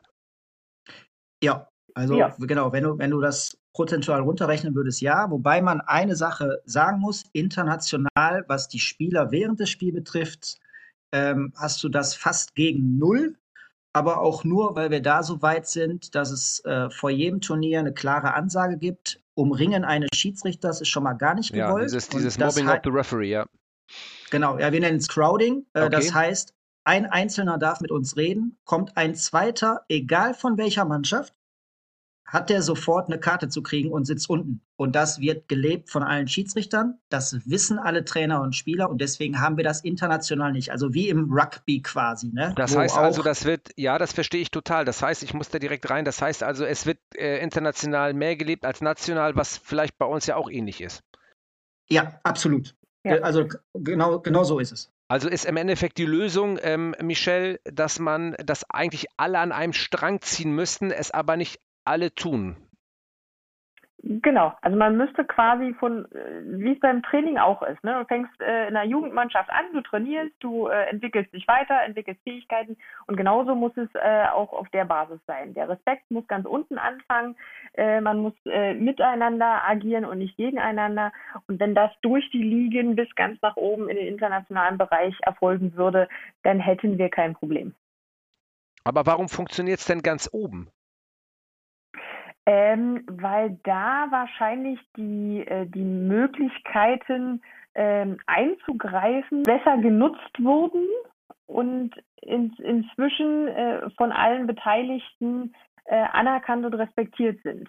Ja, 1.43 1.69
also 1.95 2.15
Ja. 2.19 2.35
genau, 2.39 2.73
wenn 2.73 2.85
du, 2.85 2.99
wenn 2.99 3.11
du 3.11 3.21
das 3.21 3.59
prozentual 3.73 4.21
runterrechnen 4.23 4.75
würdest, 4.75 5.01
ja. 5.01 5.31
Wobei 5.31 5.63
man 5.63 5.81
eine 5.81 6.17
Sache 6.17 6.61
sagen 6.65 7.01
muss, 7.01 7.25
international, 7.33 8.45
was 8.49 8.69
die 8.69 8.81
Spieler 8.81 9.31
während 9.31 9.61
des 9.61 9.71
Spiels 9.71 9.95
betrifft, 9.95 10.59
ähm, 11.13 11.53
hast 11.57 11.83
du 11.83 11.89
das 11.89 12.15
fast 12.15 12.55
gegen 12.55 12.99
null. 12.99 13.37
Aber 13.93 14.21
auch 14.21 14.45
nur, 14.45 14.77
weil 14.77 14.91
wir 14.91 15.03
da 15.03 15.23
so 15.23 15.43
weit 15.43 15.67
sind, 15.67 16.15
dass 16.15 16.31
es 16.31 16.65
äh, 16.65 16.91
vor 16.91 17.11
jedem 17.11 17.41
Turnier 17.41 17.81
eine 17.81 17.93
klare 17.93 18.35
Ansage 18.35 18.77
gibt. 18.77 19.21
Umringen 19.35 19.85
eines 19.85 20.11
Schiedsrichters 20.15 20.81
ist 20.81 20.89
schon 20.89 21.03
mal 21.03 21.15
gar 21.15 21.35
nicht 21.35 21.55
Ja, 21.55 21.69
gewollt. 21.69 21.87
dieses, 21.87 22.09
Und 22.09 22.19
dieses 22.19 22.37
das 22.37 22.55
Mobbing 22.57 22.71
of 22.71 22.79
the 22.85 22.91
Referee, 22.91 23.31
ja. 23.31 23.47
Genau, 24.31 24.59
ja, 24.59 24.71
wir 24.73 24.81
nennen 24.81 24.99
es 24.99 25.09
Crowding. 25.09 25.67
Äh, 25.75 25.81
Okay. 25.81 25.91
Das 25.91 26.15
heißt, 26.15 26.55
ein 26.85 27.07
Einzelner 27.07 27.59
darf 27.59 27.81
mit 27.81 27.91
uns 27.91 28.17
reden, 28.17 28.57
kommt 28.65 28.97
ein 28.97 29.15
zweiter, 29.15 29.85
egal 29.89 30.35
von 30.35 30.57
welcher 30.57 30.85
Mannschaft, 30.85 31.35
hat 32.31 32.49
der 32.49 32.63
sofort 32.63 33.09
eine 33.09 33.19
Karte 33.19 33.49
zu 33.49 33.61
kriegen 33.61 33.91
und 33.91 34.05
sitzt 34.05 34.31
unten. 34.31 34.61
Und 34.77 34.95
das 34.95 35.21
wird 35.21 35.49
gelebt 35.49 35.91
von 35.91 36.05
allen 36.05 36.29
Schiedsrichtern. 36.29 37.01
Das 37.09 37.37
wissen 37.45 37.79
alle 37.79 38.05
Trainer 38.05 38.41
und 38.41 38.55
Spieler 38.55 38.89
und 38.89 39.01
deswegen 39.01 39.41
haben 39.41 39.57
wir 39.57 39.65
das 39.65 39.83
international 39.83 40.53
nicht. 40.53 40.71
Also 40.71 40.95
wie 40.95 41.09
im 41.09 41.33
Rugby 41.33 41.83
quasi. 41.83 42.29
Ne? 42.33 42.55
Das 42.57 42.75
Wo 42.75 42.79
heißt 42.79 42.97
also, 42.97 43.23
das 43.23 43.45
wird, 43.45 43.71
ja, 43.77 43.99
das 43.99 44.13
verstehe 44.13 44.41
ich 44.41 44.53
total. 44.53 44.85
Das 44.85 45.03
heißt, 45.03 45.25
ich 45.25 45.35
muss 45.35 45.49
da 45.49 45.59
direkt 45.59 45.91
rein. 45.91 46.05
Das 46.05 46.23
heißt 46.23 46.45
also, 46.45 46.65
es 46.65 46.87
wird 46.87 46.99
äh, 47.17 47.43
international 47.43 48.15
mehr 48.15 48.37
gelebt 48.37 48.65
als 48.65 48.81
national, 48.81 49.35
was 49.35 49.59
vielleicht 49.59 49.99
bei 49.99 50.07
uns 50.07 50.27
ja 50.27 50.37
auch 50.37 50.49
ähnlich 50.49 50.81
ist. 50.81 51.03
Ja, 51.89 52.21
absolut. 52.23 52.77
Ja. 53.05 53.17
Äh, 53.17 53.21
Also 53.23 53.49
genau, 53.75 54.21
genau 54.21 54.45
so 54.45 54.61
ist 54.61 54.71
es. 54.71 54.93
Also 55.09 55.29
ist 55.29 55.47
im 55.47 55.57
Endeffekt 55.57 55.99
die 55.99 56.07
Lösung, 56.07 56.61
ähm, 56.63 56.95
Michelle, 57.03 57.59
dass 57.65 57.99
man, 57.99 58.37
dass 58.39 58.71
eigentlich 58.71 59.09
alle 59.17 59.41
an 59.41 59.51
einem 59.51 59.73
Strang 59.73 60.21
ziehen 60.21 60.53
müssten, 60.53 60.93
es 60.93 61.11
aber 61.11 61.37
nicht 61.37 61.59
alle 61.91 62.15
tun. 62.15 62.57
Genau, 64.03 64.55
also 64.63 64.79
man 64.79 64.97
müsste 64.97 65.27
quasi 65.27 65.75
von, 65.75 66.07
äh, 66.13 66.41
wie 66.45 66.73
es 66.73 66.81
beim 66.81 67.03
Training 67.03 67.37
auch 67.37 67.61
ist, 67.63 67.85
ne? 67.85 67.99
Du 68.01 68.07
fängst 68.07 68.33
äh, 68.41 68.69
in 68.69 68.75
einer 68.75 68.89
Jugendmannschaft 68.89 69.51
an, 69.51 69.67
du 69.75 69.83
trainierst, 69.83 70.33
du 70.41 70.69
äh, 70.69 70.85
entwickelst 70.89 71.35
dich 71.35 71.47
weiter, 71.47 71.83
entwickelst 71.85 72.23
Fähigkeiten 72.23 72.79
und 73.07 73.17
genauso 73.17 73.55
muss 73.55 73.77
es 73.77 73.91
äh, 73.95 74.25
auch 74.33 74.55
auf 74.55 74.71
der 74.71 74.87
Basis 74.87 75.21
sein. 75.27 75.53
Der 75.53 75.69
Respekt 75.69 76.11
muss 76.11 76.27
ganz 76.29 76.47
unten 76.47 76.79
anfangen, 76.79 77.37
äh, 77.75 78.01
man 78.01 78.21
muss 78.21 78.33
äh, 78.47 78.73
miteinander 78.73 79.69
agieren 79.69 80.07
und 80.07 80.17
nicht 80.17 80.39
gegeneinander 80.39 81.13
und 81.47 81.61
wenn 81.61 81.75
das 81.75 81.91
durch 82.01 82.31
die 82.31 82.43
Ligen 82.43 82.97
bis 82.97 83.15
ganz 83.17 83.39
nach 83.43 83.57
oben 83.57 83.91
in 83.91 83.97
den 83.97 84.07
internationalen 84.07 84.79
Bereich 84.79 85.15
erfolgen 85.21 85.77
würde, 85.77 86.09
dann 86.43 86.59
hätten 86.59 86.97
wir 86.97 87.11
kein 87.11 87.35
Problem. 87.35 87.75
Aber 88.83 89.05
warum 89.05 89.29
funktioniert 89.29 89.81
es 89.81 89.85
denn 89.85 90.01
ganz 90.01 90.31
oben? 90.33 90.71
Ähm, 92.47 93.05
weil 93.07 93.59
da 93.65 94.07
wahrscheinlich 94.11 94.81
die, 94.97 95.47
äh, 95.47 95.67
die 95.67 95.85
Möglichkeiten 95.85 97.43
ähm, 97.75 98.19
einzugreifen 98.27 99.43
besser 99.43 99.77
genutzt 99.79 100.43
wurden 100.43 100.87
und 101.47 101.91
in, 102.23 102.53
inzwischen 102.59 103.49
äh, 103.49 103.91
von 103.91 104.13
allen 104.13 104.47
Beteiligten 104.47 105.55
äh, 105.85 106.05
anerkannt 106.13 106.65
und 106.65 106.75
respektiert 106.75 107.43
sind. 107.43 107.69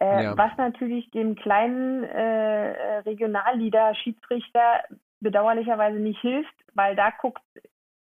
Äh, 0.00 0.24
Ja. 0.24 0.36
Was 0.36 0.50
natürlich 0.56 1.10
dem 1.12 1.36
kleinen 1.36 2.04
äh, 2.04 2.72
äh, 2.72 2.98
Regionalliga-Schiedsrichter 2.98 4.84
bedauerlicherweise 5.20 5.98
nicht 5.98 6.20
hilft, 6.20 6.54
weil 6.74 6.96
da 6.96 7.10
guckt, 7.10 7.42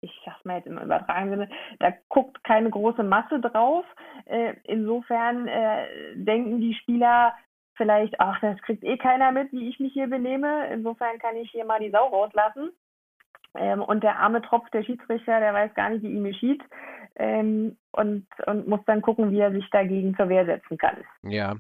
ich 0.01 0.21
sag's 0.25 0.45
mal 0.45 0.59
jetzt 0.59 0.67
im 0.67 0.79
übertragenen 0.79 1.31
Sinne, 1.31 1.51
da 1.79 1.93
guckt 2.09 2.43
keine 2.45 2.71
große 2.71 3.03
Masse 3.03 3.41
drauf. 3.41 3.85
Äh, 4.27 4.55
insofern 4.65 5.49
äh, 5.49 5.87
denken 6.15 6.61
die 6.61 6.75
Spieler 6.75 7.35
vielleicht, 7.75 8.21
ach, 8.21 8.41
das 8.41 8.61
kriegt 8.63 8.85
eh 8.85 8.97
keiner 8.97 9.33
mit, 9.33 9.53
wie 9.53 9.69
ich 9.69 9.79
mich 9.81 9.93
hier 9.93 10.09
benehme. 10.09 10.69
Insofern 10.69 11.19
kann 11.19 11.37
ich 11.37 11.51
hier 11.51 11.65
mal 11.65 11.81
die 11.81 11.91
Sau 11.91 12.09
rauslassen. 12.09 12.71
Ähm, 13.57 13.83
und 13.83 14.03
der 14.03 14.19
arme 14.19 14.43
Tropf, 14.43 14.69
der 14.71 14.83
Schiedsrichter, 14.83 15.41
der 15.41 15.55
weiß 15.55 15.75
gar 15.75 15.91
nicht, 15.91 16.03
wie 16.03 16.13
ihm 16.13 16.25
geschieht 16.25 16.63
ähm, 17.17 17.77
und, 17.93 18.27
und 18.47 18.69
muss 18.69 18.81
dann 18.87 19.03
gucken, 19.03 19.31
wie 19.31 19.41
er 19.41 19.53
sich 19.53 19.69
dagegen 19.71 20.15
zur 20.17 20.29
Wehr 20.29 20.45
setzen 20.45 20.77
kann. 20.77 20.99
Ja, 21.23 21.57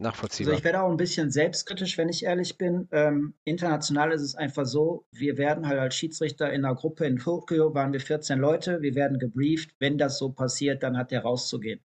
Also 0.00 0.08
nachvollziehbar. 0.08 0.54
ich 0.54 0.64
werde 0.64 0.82
auch 0.82 0.90
ein 0.90 0.96
bisschen 0.96 1.30
selbstkritisch, 1.30 1.98
wenn 1.98 2.08
ich 2.08 2.24
ehrlich 2.24 2.56
bin. 2.56 2.88
Ähm, 2.90 3.34
international 3.44 4.12
ist 4.12 4.22
es 4.22 4.34
einfach 4.34 4.64
so, 4.64 5.04
wir 5.12 5.36
werden 5.36 5.66
halt 5.66 5.78
als 5.78 5.94
Schiedsrichter 5.94 6.52
in 6.52 6.64
einer 6.64 6.74
Gruppe 6.74 7.06
in 7.06 7.18
Tokio, 7.18 7.74
waren 7.74 7.92
wir 7.92 8.00
14 8.00 8.38
Leute, 8.38 8.80
wir 8.80 8.94
werden 8.94 9.18
gebrieft, 9.18 9.74
wenn 9.78 9.98
das 9.98 10.18
so 10.18 10.30
passiert, 10.30 10.82
dann 10.82 10.96
hat 10.96 11.10
der 11.10 11.22
rauszugehen. 11.22 11.80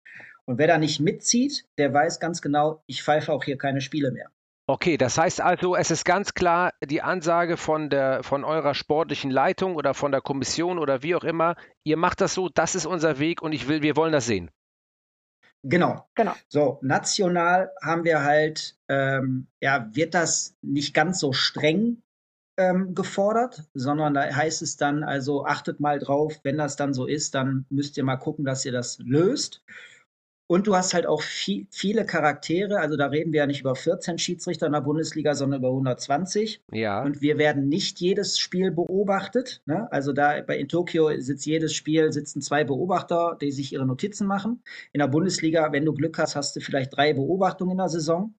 Und 0.45 0.57
wer 0.57 0.67
da 0.67 0.77
nicht 0.77 0.99
mitzieht, 0.99 1.65
der 1.77 1.93
weiß 1.93 2.19
ganz 2.19 2.41
genau, 2.41 2.83
ich 2.85 3.01
pfeife 3.01 3.31
auch 3.31 3.43
hier 3.43 3.57
keine 3.57 3.81
Spiele 3.81 4.11
mehr. 4.11 4.29
Okay, 4.65 4.97
das 4.97 5.17
heißt 5.17 5.41
also, 5.41 5.75
es 5.75 5.91
ist 5.91 6.05
ganz 6.05 6.33
klar 6.33 6.71
die 6.85 7.01
Ansage 7.01 7.57
von 7.57 7.89
der, 7.89 8.23
von 8.23 8.45
eurer 8.45 8.73
sportlichen 8.73 9.29
Leitung 9.29 9.75
oder 9.75 9.93
von 9.93 10.11
der 10.11 10.21
Kommission 10.21 10.79
oder 10.79 11.03
wie 11.03 11.15
auch 11.15 11.23
immer, 11.23 11.55
ihr 11.83 11.97
macht 11.97 12.21
das 12.21 12.33
so, 12.33 12.47
das 12.47 12.75
ist 12.75 12.85
unser 12.85 13.19
Weg 13.19 13.41
und 13.41 13.51
ich 13.51 13.67
will, 13.67 13.81
wir 13.81 13.97
wollen 13.97 14.13
das 14.13 14.25
sehen. 14.25 14.51
Genau. 15.63 16.05
Genau. 16.15 16.33
So, 16.49 16.79
national 16.81 17.71
haben 17.81 18.03
wir 18.03 18.21
halt, 18.23 18.77
ähm, 18.89 19.47
ja, 19.61 19.87
wird 19.93 20.13
das 20.13 20.55
nicht 20.61 20.93
ganz 20.93 21.19
so 21.19 21.31
streng 21.31 22.01
ähm, 22.57 22.93
gefordert, 22.93 23.63
sondern 23.73 24.13
da 24.13 24.23
heißt 24.23 24.61
es 24.61 24.77
dann, 24.77 25.03
also 25.03 25.45
achtet 25.45 25.79
mal 25.79 25.99
drauf, 25.99 26.39
wenn 26.43 26.57
das 26.57 26.75
dann 26.75 26.93
so 26.93 27.05
ist, 27.05 27.33
dann 27.33 27.65
müsst 27.69 27.97
ihr 27.97 28.03
mal 28.03 28.17
gucken, 28.17 28.45
dass 28.45 28.65
ihr 28.65 28.73
das 28.73 28.99
löst. 28.99 29.63
Und 30.53 30.67
du 30.67 30.75
hast 30.75 30.93
halt 30.93 31.07
auch 31.07 31.23
viel, 31.23 31.65
viele 31.71 32.05
Charaktere, 32.05 32.79
also 32.79 32.95
da 32.95 33.07
reden 33.07 33.33
wir 33.33 33.39
ja 33.39 33.47
nicht 33.47 33.61
über 33.61 33.73
14 33.73 34.19
Schiedsrichter 34.19 34.67
in 34.67 34.73
der 34.73 34.81
Bundesliga, 34.81 35.33
sondern 35.33 35.61
über 35.61 35.69
120. 35.69 36.61
Ja, 36.71 37.01
Und 37.01 37.23
wir 37.23 37.39
werden 37.39 37.69
nicht 37.69 37.99
jedes 37.99 38.37
Spiel 38.37 38.69
beobachtet. 38.69 39.63
Ne? 39.65 39.91
Also 39.91 40.13
da 40.13 40.43
bei 40.43 40.59
in 40.59 40.67
Tokio 40.67 41.09
sitzt 41.19 41.47
jedes 41.47 41.73
Spiel, 41.73 42.13
sitzen 42.13 42.39
zwei 42.39 42.63
Beobachter, 42.65 43.35
die 43.41 43.51
sich 43.51 43.73
ihre 43.73 43.87
Notizen 43.87 44.27
machen. 44.27 44.61
In 44.91 44.99
der 44.99 45.07
Bundesliga, 45.07 45.71
wenn 45.71 45.85
du 45.85 45.93
Glück 45.95 46.19
hast, 46.19 46.35
hast 46.35 46.55
du 46.55 46.59
vielleicht 46.59 46.95
drei 46.95 47.13
Beobachtungen 47.13 47.71
in 47.71 47.77
der 47.79 47.89
Saison. 47.89 48.35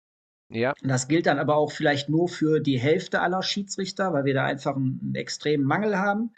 ja, 0.50 0.76
Und 0.84 0.90
das 0.90 1.08
gilt 1.08 1.26
dann 1.26 1.40
aber 1.40 1.56
auch 1.56 1.72
vielleicht 1.72 2.10
nur 2.10 2.30
für 2.30 2.60
die 2.60 2.80
Hälfte 2.80 3.22
aller 3.22 3.42
Schiedsrichter, 3.42 4.14
weil 4.14 4.26
wir 4.26 4.36
da 4.36 4.46
einfach 4.46 4.76
einen, 4.76 5.00
einen 5.02 5.16
extremen 5.16 5.66
Mangel 5.66 5.98
haben. 5.98 6.32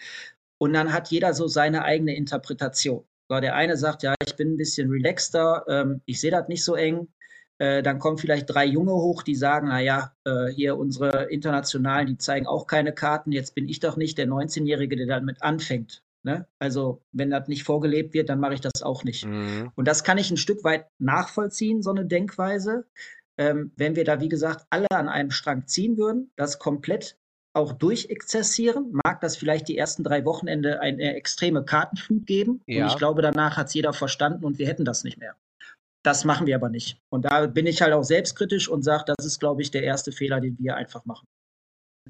Und 0.57 0.71
dann 0.71 0.93
hat 0.93 1.09
jeder 1.11 1.33
so 1.33 1.49
seine 1.49 1.83
eigene 1.83 2.15
Interpretation. 2.15 3.03
So, 3.27 3.39
der 3.39 3.55
eine 3.55 3.77
sagt, 3.77 4.03
ja, 4.03 4.13
ich 4.25 4.35
bin 4.35 4.53
ein 4.53 4.57
bisschen 4.57 4.89
relaxter, 4.89 5.65
ähm, 5.67 6.01
ich 6.05 6.19
sehe 6.21 6.31
das 6.31 6.47
nicht 6.47 6.63
so 6.63 6.75
eng. 6.75 7.07
Äh, 7.57 7.81
dann 7.83 7.99
kommen 7.99 8.17
vielleicht 8.17 8.49
drei 8.49 8.65
Junge 8.65 8.93
hoch, 8.93 9.23
die 9.23 9.35
sagen, 9.35 9.69
na 9.69 9.79
ja, 9.79 10.13
äh, 10.25 10.47
hier 10.47 10.77
unsere 10.77 11.25
Internationalen, 11.31 12.07
die 12.07 12.17
zeigen 12.17 12.47
auch 12.47 12.67
keine 12.67 12.93
Karten. 12.93 13.31
Jetzt 13.31 13.55
bin 13.55 13.69
ich 13.69 13.79
doch 13.79 13.95
nicht 13.97 14.17
der 14.17 14.27
19-Jährige, 14.27 14.97
der 14.97 15.07
damit 15.07 15.41
anfängt. 15.41 16.03
Ne? 16.23 16.47
Also 16.59 17.03
wenn 17.11 17.29
das 17.29 17.47
nicht 17.47 17.63
vorgelebt 17.63 18.13
wird, 18.13 18.29
dann 18.29 18.39
mache 18.39 18.55
ich 18.55 18.61
das 18.61 18.81
auch 18.81 19.03
nicht. 19.03 19.25
mhm. 19.25 19.71
Und 19.75 19.87
das 19.87 20.03
kann 20.03 20.17
ich 20.17 20.31
ein 20.31 20.37
Stück 20.37 20.63
weit 20.63 20.87
nachvollziehen, 20.99 21.81
so 21.81 21.91
eine 21.91 22.05
Denkweise. 22.05 22.85
Ähm, 23.37 23.71
wenn 23.77 23.95
wir 23.95 24.05
da, 24.05 24.19
wie 24.19 24.29
gesagt, 24.29 24.65
alle 24.69 24.89
an 24.91 25.07
einem 25.07 25.31
Strang 25.31 25.67
ziehen 25.67 25.97
würden, 25.97 26.31
das 26.35 26.59
komplett 26.59 27.17
auch 27.55 27.73
durchexzessieren, 27.73 28.99
mag 29.03 29.21
das 29.21 29.37
vielleicht 29.37 29.67
die 29.67 29.77
ersten 29.77 30.03
drei 30.03 30.25
Wochenende 30.25 30.81
eine 30.81 31.15
extreme 31.15 31.63
Kartenflut 31.63 32.27
geben. 32.27 32.61
Ja. 32.67 32.85
Und 32.85 32.91
ich 32.91 32.97
glaube, 32.97 33.21
danach 33.21 33.57
hat 33.57 33.67
es 33.67 33.73
jeder 33.73 33.93
verstanden 33.93 34.45
und 34.45 34.59
wir 34.59 34.67
hätten 34.67 34.85
das 34.85 35.03
nicht 35.03 35.17
mehr. 35.17 35.35
Das 36.03 36.23
machen 36.23 36.45
wir 36.45 36.55
aber 36.55 36.69
nicht. 36.69 36.99
Und 37.09 37.25
da 37.25 37.47
bin 37.47 37.65
ich 37.65 37.81
halt 37.81 37.93
auch 37.93 38.03
selbstkritisch 38.03 38.69
und 38.69 38.83
sage, 38.83 39.05
das 39.07 39.25
ist, 39.25 39.39
glaube 39.39 39.61
ich, 39.61 39.71
der 39.71 39.83
erste 39.83 40.11
Fehler, 40.11 40.39
den 40.39 40.57
wir 40.59 40.75
einfach 40.75 41.05
machen. 41.05 41.25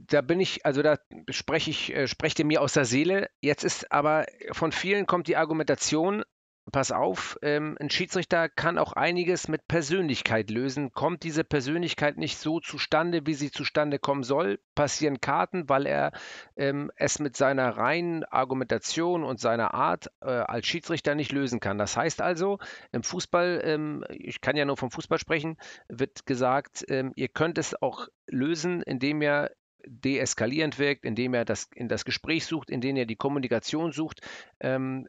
Da 0.07 0.19
bin 0.21 0.41
ich, 0.41 0.65
also 0.65 0.81
da 0.81 0.97
spreche 1.29 1.69
ich, 1.69 1.95
äh, 1.95 2.07
sprecht 2.07 2.37
ihr 2.39 2.45
mir 2.45 2.61
aus 2.61 2.73
der 2.73 2.83
Seele. 2.83 3.29
Jetzt 3.41 3.63
ist 3.63 3.91
aber 3.93 4.25
von 4.51 4.73
vielen 4.73 5.05
kommt 5.05 5.27
die 5.27 5.37
Argumentation, 5.37 6.23
pass 6.71 6.91
auf, 6.91 7.37
ähm, 7.41 7.77
ein 7.79 7.89
Schiedsrichter 7.89 8.49
kann 8.49 8.77
auch 8.77 8.93
einiges 8.93 9.47
mit 9.47 9.67
Persönlichkeit 9.67 10.49
lösen. 10.49 10.91
Kommt 10.91 11.23
diese 11.23 11.43
Persönlichkeit 11.43 12.17
nicht 12.17 12.37
so 12.37 12.59
zustande, 12.59 13.25
wie 13.25 13.33
sie 13.35 13.51
zustande 13.51 13.99
kommen 13.99 14.23
soll, 14.23 14.59
passieren 14.73 15.21
Karten, 15.21 15.69
weil 15.69 15.85
er 15.85 16.11
ähm, 16.55 16.91
es 16.95 17.19
mit 17.19 17.37
seiner 17.37 17.77
reinen 17.77 18.23
Argumentation 18.25 19.23
und 19.23 19.39
seiner 19.39 19.73
Art 19.73 20.07
äh, 20.21 20.29
als 20.29 20.65
Schiedsrichter 20.65 21.15
nicht 21.15 21.31
lösen 21.31 21.59
kann. 21.59 21.77
Das 21.77 21.95
heißt 21.95 22.21
also, 22.21 22.57
im 22.91 23.03
Fußball, 23.03 23.61
ähm, 23.63 24.03
ich 24.09 24.41
kann 24.41 24.55
ja 24.55 24.65
nur 24.65 24.77
vom 24.77 24.91
Fußball 24.91 25.19
sprechen, 25.19 25.57
wird 25.87 26.25
gesagt, 26.25 26.85
ähm, 26.89 27.13
ihr 27.15 27.27
könnt 27.27 27.57
es 27.57 27.79
auch 27.81 28.07
lösen, 28.27 28.81
indem 28.81 29.21
ihr 29.21 29.51
deeskalierend 29.87 30.79
wirkt, 30.79 31.05
indem 31.05 31.33
er 31.33 31.45
das 31.45 31.69
in 31.75 31.87
das 31.87 32.05
Gespräch 32.05 32.45
sucht, 32.45 32.69
indem 32.69 32.95
er 32.95 33.05
die 33.05 33.15
Kommunikation 33.15 33.91
sucht 33.91 34.21
ähm, 34.59 35.07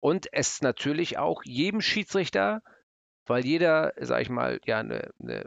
und 0.00 0.28
es 0.32 0.62
natürlich 0.62 1.18
auch 1.18 1.42
jedem 1.44 1.80
Schiedsrichter, 1.80 2.62
weil 3.26 3.44
jeder, 3.44 3.92
sag 4.00 4.22
ich 4.22 4.30
mal, 4.30 4.60
ja 4.64 4.78
eine, 4.78 5.10
eine, 5.20 5.44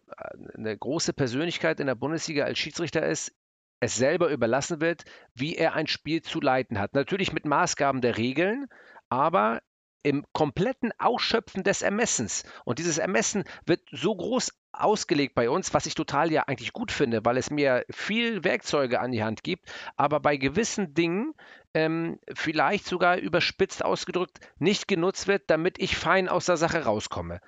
eine 0.55 0.77
große 0.77 1.13
Persönlichkeit 1.13 1.79
in 1.79 1.87
der 1.87 1.95
Bundesliga 1.95 2.45
als 2.45 2.59
Schiedsrichter 2.59 3.05
ist, 3.05 3.33
es 3.79 3.95
selber 3.95 4.29
überlassen 4.29 4.79
wird, 4.79 5.05
wie 5.33 5.55
er 5.55 5.73
ein 5.73 5.87
Spiel 5.87 6.21
zu 6.21 6.39
leiten 6.39 6.79
hat. 6.79 6.93
Natürlich 6.93 7.33
mit 7.33 7.45
Maßgaben 7.45 8.01
der 8.01 8.17
Regeln, 8.17 8.67
aber 9.09 9.61
im 10.03 10.25
kompletten 10.33 10.91
Ausschöpfen 10.97 11.63
des 11.63 11.81
Ermessens. 11.81 12.43
Und 12.65 12.79
dieses 12.79 12.97
Ermessen 12.97 13.43
wird 13.65 13.81
so 13.91 14.15
groß 14.15 14.51
ausgelegt 14.71 15.35
bei 15.35 15.49
uns, 15.49 15.73
was 15.73 15.85
ich 15.85 15.95
total 15.95 16.31
ja 16.31 16.43
eigentlich 16.43 16.73
gut 16.73 16.91
finde, 16.91 17.23
weil 17.25 17.37
es 17.37 17.51
mir 17.51 17.85
viel 17.89 18.43
Werkzeuge 18.43 18.99
an 18.99 19.11
die 19.11 19.23
Hand 19.23 19.43
gibt, 19.43 19.71
aber 19.97 20.19
bei 20.19 20.37
gewissen 20.37 20.93
Dingen 20.93 21.33
ähm, 21.73 22.19
vielleicht 22.33 22.85
sogar 22.85 23.17
überspitzt 23.17 23.83
ausgedrückt 23.83 24.39
nicht 24.59 24.87
genutzt 24.87 25.27
wird, 25.27 25.43
damit 25.47 25.79
ich 25.79 25.95
fein 25.95 26.29
aus 26.29 26.45
der 26.45 26.57
Sache 26.57 26.85
rauskomme. 26.85 27.39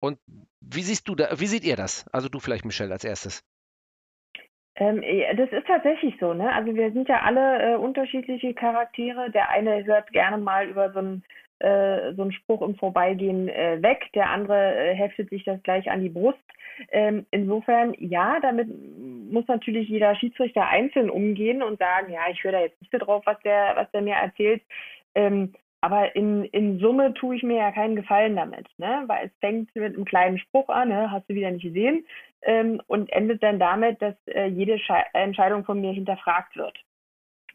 Und 0.00 0.18
wie 0.60 0.82
siehst 0.82 1.08
du 1.08 1.14
da, 1.14 1.40
wie 1.40 1.46
seht 1.46 1.64
ihr 1.64 1.76
das? 1.76 2.06
Also 2.12 2.28
du 2.28 2.38
vielleicht, 2.38 2.64
Michelle, 2.64 2.92
als 2.92 3.04
erstes. 3.04 3.44
Ähm, 4.76 5.02
das 5.36 5.50
ist 5.50 5.66
tatsächlich 5.66 6.14
so, 6.20 6.34
ne? 6.34 6.52
Also 6.52 6.72
wir 6.74 6.92
sind 6.92 7.08
ja 7.08 7.22
alle 7.22 7.74
äh, 7.74 7.76
unterschiedliche 7.76 8.54
Charaktere. 8.54 9.30
Der 9.30 9.50
eine 9.50 9.84
hört 9.84 10.12
gerne 10.12 10.38
mal 10.38 10.68
über 10.68 10.92
so 10.92 11.00
ein 11.00 11.24
äh, 11.60 12.12
so 12.14 12.22
ein 12.22 12.32
Spruch 12.32 12.62
im 12.62 12.76
Vorbeigehen 12.76 13.48
äh, 13.48 13.82
weg, 13.82 14.06
der 14.14 14.30
andere 14.30 14.76
äh, 14.76 14.94
heftet 14.94 15.30
sich 15.30 15.44
das 15.44 15.62
gleich 15.62 15.90
an 15.90 16.02
die 16.02 16.08
Brust. 16.08 16.38
Ähm, 16.90 17.26
insofern, 17.30 17.94
ja, 17.98 18.38
damit 18.40 18.68
muss 19.30 19.46
natürlich 19.48 19.88
jeder 19.88 20.14
Schiedsrichter 20.14 20.68
einzeln 20.68 21.10
umgehen 21.10 21.62
und 21.62 21.78
sagen, 21.78 22.12
ja, 22.12 22.20
ich 22.30 22.42
höre 22.44 22.52
da 22.52 22.60
jetzt 22.60 22.80
nicht 22.80 22.92
so 22.92 22.98
drauf, 22.98 23.22
was 23.26 23.38
der, 23.40 23.72
was 23.74 23.90
der 23.90 24.02
mir 24.02 24.14
erzählt. 24.14 24.62
Ähm, 25.14 25.52
aber 25.80 26.16
in, 26.16 26.44
in 26.46 26.80
Summe 26.80 27.14
tue 27.14 27.36
ich 27.36 27.42
mir 27.42 27.58
ja 27.58 27.72
keinen 27.72 27.94
Gefallen 27.94 28.34
damit, 28.34 28.66
ne? 28.78 29.04
weil 29.06 29.26
es 29.26 29.32
fängt 29.40 29.74
mit 29.76 29.94
einem 29.94 30.04
kleinen 30.04 30.38
Spruch 30.38 30.68
an, 30.68 30.88
ne? 30.88 31.10
hast 31.10 31.28
du 31.30 31.34
wieder 31.34 31.50
nicht 31.50 31.62
gesehen, 31.62 32.04
ähm, 32.42 32.80
und 32.86 33.10
endet 33.12 33.42
dann 33.42 33.58
damit, 33.60 34.02
dass 34.02 34.14
äh, 34.26 34.46
jede 34.46 34.78
Sche 34.78 35.04
Entscheidung 35.12 35.64
von 35.64 35.80
mir 35.80 35.92
hinterfragt 35.92 36.56
wird. 36.56 36.76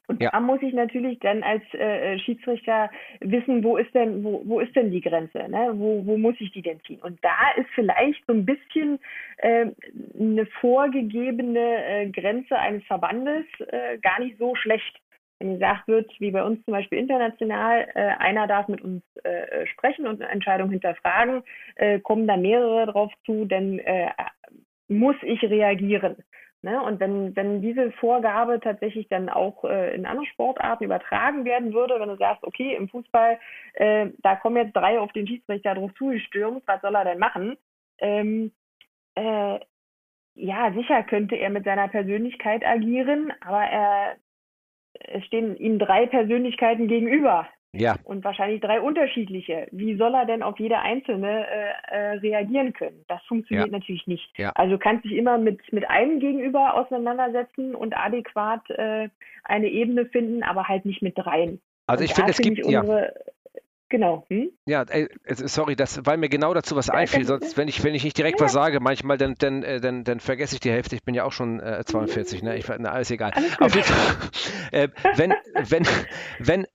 Und 0.08 0.22
ja. 0.22 0.32
da 0.32 0.40
muss 0.42 0.62
ich 0.62 0.74
natürlich 0.74 1.20
dann 1.20 1.44
als 1.44 1.64
äh, 1.74 2.20
Schiedsrichter 2.20 2.90
wissen, 3.22 3.64
wo 3.64 3.78
ist 3.78 3.94
denn, 3.96 4.24
wo, 4.24 4.42
wo 4.46 4.60
ist 4.60 4.76
denn 4.76 4.92
die 4.92 5.02
Grenze? 5.02 5.48
Ne? 5.48 5.72
Wo, 5.76 6.06
wo 6.06 6.18
muss 6.18 6.36
ich 6.40 6.52
die 6.52 6.62
denn 6.62 6.82
ziehen? 6.82 7.00
Und 7.02 7.24
da 7.24 7.52
ist 7.56 7.70
vielleicht 7.74 8.22
so 8.28 8.34
ein 8.34 8.46
bisschen 8.46 9.00
äh, 9.38 9.68
eine 10.20 10.46
vorgegebene 10.60 11.86
äh, 11.86 12.10
Grenze 12.10 12.58
eines 12.58 12.84
Verbandes 12.84 13.46
äh, 13.68 13.98
gar 14.00 14.20
nicht 14.20 14.38
so 14.38 14.56
schlecht. 14.56 15.00
Wenn 15.40 15.54
gesagt 15.54 15.88
wird, 15.88 16.12
wie 16.20 16.32
bei 16.32 16.44
uns 16.44 16.64
zum 16.66 16.74
Beispiel 16.74 17.00
international, 17.00 17.88
äh, 17.96 18.02
einer 18.20 18.46
darf 18.46 18.68
mit 18.68 18.82
uns 18.82 19.04
äh, 19.24 19.66
sprechen 19.68 20.06
und 20.06 20.22
eine 20.22 20.32
Entscheidung 20.32 20.70
hinterfragen, 20.70 21.44
kommen 22.04 22.28
da 22.28 22.38
mehrere 22.38 22.86
drauf 22.92 23.12
zu, 23.26 23.46
dann 23.46 23.82
muss 24.88 25.16
ich 25.24 25.42
reagieren. 25.42 26.18
Ne? 26.64 26.82
Und 26.82 27.02
wenn, 27.02 27.36
wenn 27.36 27.62
diese 27.62 27.92
Vorgabe 27.92 28.62
tatsächlich 28.62 29.10
dann 29.10 29.28
auch 29.28 29.66
äh, 29.66 29.94
in 29.94 30.06
andere 30.06 30.26
Sportarten 30.28 30.86
übertragen 30.86 31.44
werden 31.44 31.74
würde, 31.74 32.00
wenn 32.00 32.08
du 32.08 32.16
sagst, 32.16 32.44
okay, 32.46 32.74
im 32.76 32.88
Fußball, 32.88 33.38
äh, 33.74 34.08
da 34.20 34.38
kommen 34.38 34.56
jetzt 34.56 34.74
drei 34.74 34.98
auf 34.98 35.12
den 35.12 35.28
Schiedsrichter 35.28 35.76
drauf 35.76 35.92
zugestürmt, 35.98 36.64
was 36.66 36.82
soll 36.82 36.96
er 36.96 37.04
denn 37.04 37.20
machen? 37.20 37.58
Ähm, 38.00 38.54
äh, 39.16 39.60
ja, 40.36 40.72
sicher 40.74 41.04
könnte 41.04 41.36
er 41.36 41.50
mit 41.50 41.66
seiner 41.66 41.90
Persönlichkeit 41.90 42.66
agieren, 42.66 43.34
aber 43.42 43.64
er, 43.64 44.16
es 44.94 45.26
stehen 45.26 45.58
ihm 45.58 45.80
drei 45.80 46.08
Persönlichkeiten 46.08 46.88
gegenüber. 46.88 47.46
Ja. 47.74 47.96
Und 48.04 48.24
wahrscheinlich 48.24 48.62
drei 48.62 48.80
unterschiedliche. 48.80 49.68
Wie 49.72 49.96
soll 49.98 50.14
er 50.14 50.26
denn 50.26 50.44
auf 50.44 50.60
jede 50.60 50.80
einzelne 50.80 51.48
äh, 51.48 51.72
äh, 51.88 52.12
reagieren 52.20 52.74
können? 52.74 53.04
Das 53.08 53.22
funktioniert 53.24 53.68
ja. 53.68 53.72
natürlich 53.72 54.06
nicht. 54.06 54.30
Ja. 54.38 54.52
Also 54.56 54.74
du 54.74 54.80
kannst 54.80 55.06
dich 55.06 55.14
immer 55.14 55.38
mit, 55.40 55.74
mit 55.74 55.90
einem 55.90 56.20
gegenüber 56.20 56.76
auseinandersetzen 56.76 57.74
und 57.74 57.98
adäquat 57.98 58.70
äh, 58.70 59.10
eine 59.44 59.68
Ebene 59.68 60.06
finden, 60.06 60.44
aber 60.44 60.68
halt 60.68 60.86
nicht 60.86 61.02
mit 61.02 61.18
dreien. 61.18 61.60
Also 61.88 62.04
und 62.04 62.10
ich 62.10 62.16
finde, 62.16 62.32
es 62.32 62.38
gibt 62.38 62.64
unsere, 62.64 63.02
ja. 63.02 63.34
Genau. 63.94 64.26
Hm? 64.30 64.50
Ja, 64.66 64.84
ey, 64.90 65.08
sorry, 65.28 65.76
das, 65.76 66.04
weil 66.04 66.18
mir 66.18 66.28
genau 66.28 66.52
dazu 66.56 66.76
was 66.76 66.90
einfiel. 66.90 67.26
Sonst, 67.26 67.58
wenn 67.58 67.68
ich, 67.68 67.84
wenn 67.84 67.94
ich 67.94 68.04
nicht 68.04 68.18
direkt 68.18 68.40
ja. 68.40 68.46
was 68.46 68.52
sage, 68.52 68.80
manchmal, 68.80 69.20
dann, 69.20 69.36
dann, 69.38 69.62
äh, 69.62 69.80
dann, 69.80 70.04
dann 70.04 70.20
vergesse 70.20 70.56
ich 70.56 70.62
die 70.62 70.72
Hälfte. 70.72 70.96
Ich 70.96 71.04
bin 71.04 71.14
ja 71.14 71.26
auch 71.26 71.32
schon 71.32 71.60
äh, 71.60 71.84
42, 71.86 72.42
ne? 72.42 72.58
Ich, 72.58 72.66
na, 72.80 72.90
alles 72.92 73.12
egal. 73.12 73.34
Alles 73.36 73.62
Auf 73.62 73.76
jeden 73.76 73.86
Fall, 73.86 74.30
äh, 74.72 74.88
wenn, 75.16 75.36
wenn, 75.70 75.88
wenn 76.40 76.66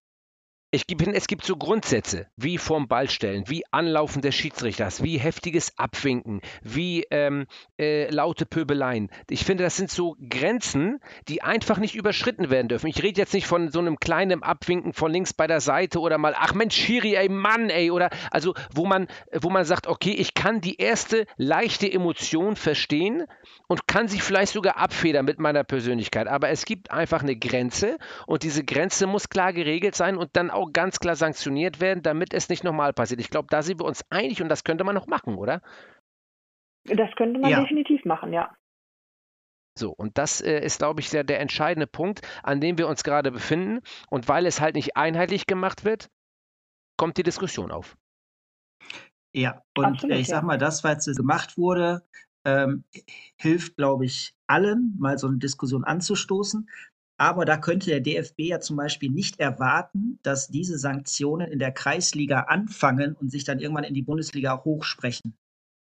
ich 0.71 0.85
hin, 0.89 1.15
es 1.15 1.27
gibt 1.27 1.45
so 1.45 1.57
Grundsätze, 1.57 2.27
wie 2.37 2.59
vorm 2.59 2.89
Ball 2.89 3.09
stellen, 3.09 3.45
wie 3.47 3.65
Anlaufen 3.71 4.21
des 4.21 4.35
Schiedsrichters, 4.35 5.03
wie 5.03 5.17
heftiges 5.17 5.79
Abwinken, 5.79 6.43
wie 6.63 7.07
ähm, 7.11 7.47
äh, 7.79 8.11
laute 8.11 8.45
Pöbeleien. 8.45 9.11
Ich 9.31 9.45
finde, 9.45 9.65
das 9.65 9.77
sind 9.77 9.91
so 9.91 10.17
Grenzen, 10.29 11.01
die 11.29 11.41
einfach 11.41 11.79
nicht 11.79 11.95
überschritten 11.95 12.51
werden 12.51 12.69
dürfen. 12.69 12.89
Ich 12.89 13.03
rede 13.03 13.19
jetzt 13.19 13.33
nicht 13.33 13.47
von 13.47 13.71
so 13.71 13.79
einem 13.79 13.99
kleinen 13.99 14.43
Abwinken 14.43 14.93
von 14.93 15.11
links 15.11 15.33
bei 15.33 15.47
der 15.47 15.61
Seite 15.61 16.01
oder 16.01 16.19
mal, 16.19 16.35
ach 16.37 16.53
Mensch, 16.53 16.77
Schiri, 16.77 17.15
ey 17.15 17.31
Mann, 17.31 17.71
ey, 17.71 17.91
oder 17.91 18.11
also 18.31 18.55
wo 18.75 18.85
man, 18.85 19.09
wo 19.33 19.49
man 19.49 19.65
sagt, 19.65 19.87
okay, 19.87 20.13
ich 20.13 20.35
kann 20.35 20.61
die 20.61 20.77
erste 20.77 21.25
leichte 21.37 21.91
Emotion 21.91 22.57
verstehen 22.57 23.25
und 23.69 23.87
kann 23.87 24.09
sie 24.09 24.21
vielleicht 24.21 24.53
sogar 24.53 24.77
abfedern 24.77 25.25
mit 25.25 25.39
meiner 25.39 25.65
Persönlichkeit. 25.65 26.27
Aber 26.27 26.51
es 26.51 26.67
gibt 26.67 26.91
einfach 26.91 27.23
eine 27.23 27.37
Grenze 27.37 27.97
und 28.27 28.43
diese 28.43 28.65
Grenze 28.65 29.07
muss 29.07 29.31
klar 29.31 29.55
geregelt 29.55 29.95
sein 29.95 30.17
und 30.19 30.31
dann 30.35 30.51
auch 30.51 30.58
ganz 30.67 30.99
klar 31.01 31.17
sanktioniert 31.17 31.81
werden, 31.81 32.03
damit 32.03 32.35
es 32.35 32.49
nicht 32.49 32.65
nochmal 32.65 32.93
passiert. 32.93 33.21
Ich 33.21 33.31
glaube, 33.31 33.49
da 33.51 33.63
sind 33.63 33.81
wir 33.81 33.87
uns 33.87 34.03
einig 34.11 34.43
und 34.43 34.49
das 34.49 34.65
könnte 34.65 34.85
man 34.85 34.95
noch 34.95 35.07
machen, 35.07 35.37
oder? 35.37 35.63
Das 36.85 37.11
könnte 37.17 37.41
man 37.41 37.51
ja. 37.51 37.61
definitiv 37.61 38.05
machen, 38.05 38.33
ja. 38.33 38.55
So, 39.79 39.93
und 39.93 40.19
das 40.19 40.41
äh, 40.41 40.61
ist, 40.61 40.79
glaube 40.79 41.01
ich, 41.01 41.11
der, 41.11 41.23
der 41.23 41.41
entscheidende 41.41 41.87
Punkt, 41.87 42.23
an 42.43 42.61
dem 42.61 42.79
wir 42.79 42.89
uns 42.89 43.05
gerade 43.05 43.31
befinden. 43.31 43.81
Und 44.11 44.29
weil 44.29 44.47
es 44.47 44.61
halt 44.61 44.75
nicht 44.75 44.97
einheitlich 44.97 45.47
gemacht 45.47 45.85
wird, 45.85 46.11
kommt 46.97 47.17
die 47.17 47.23
Diskussion 47.23 47.71
auf. 47.71 47.97
Ja, 49.33 49.63
und 49.77 49.85
Absolut, 49.85 50.17
äh, 50.17 50.21
ich 50.21 50.27
sag 50.27 50.43
mal, 50.43 50.59
das, 50.59 50.83
was 50.83 51.07
gemacht 51.07 51.57
wurde, 51.57 52.03
ähm, 52.45 52.85
hilft, 53.37 53.77
glaube 53.77 54.05
ich, 54.05 54.35
allen, 54.47 54.97
mal 54.99 55.19
so 55.19 55.29
eine 55.29 55.39
Diskussion 55.39 55.85
anzustoßen. 55.85 56.69
Aber 57.19 57.45
da 57.45 57.57
könnte 57.57 57.91
der 57.91 58.01
DFB 58.01 58.41
ja 58.41 58.61
zum 58.61 58.77
Beispiel 58.77 59.11
nicht 59.11 59.41
erwarten, 59.41 60.21
dass 60.23 60.49
diese 60.49 60.79
Sanktionen 60.79 61.51
in 61.51 61.59
der 61.59 61.73
Kreisliga 61.73 62.43
anfangen 62.43 63.15
und 63.15 63.31
sich 63.31 63.45
dann 63.45 63.59
irgendwann 63.59 63.85
in 63.85 63.95
die 63.95 64.03
Bundesliga 64.03 64.63
hochsprechen. 64.65 65.37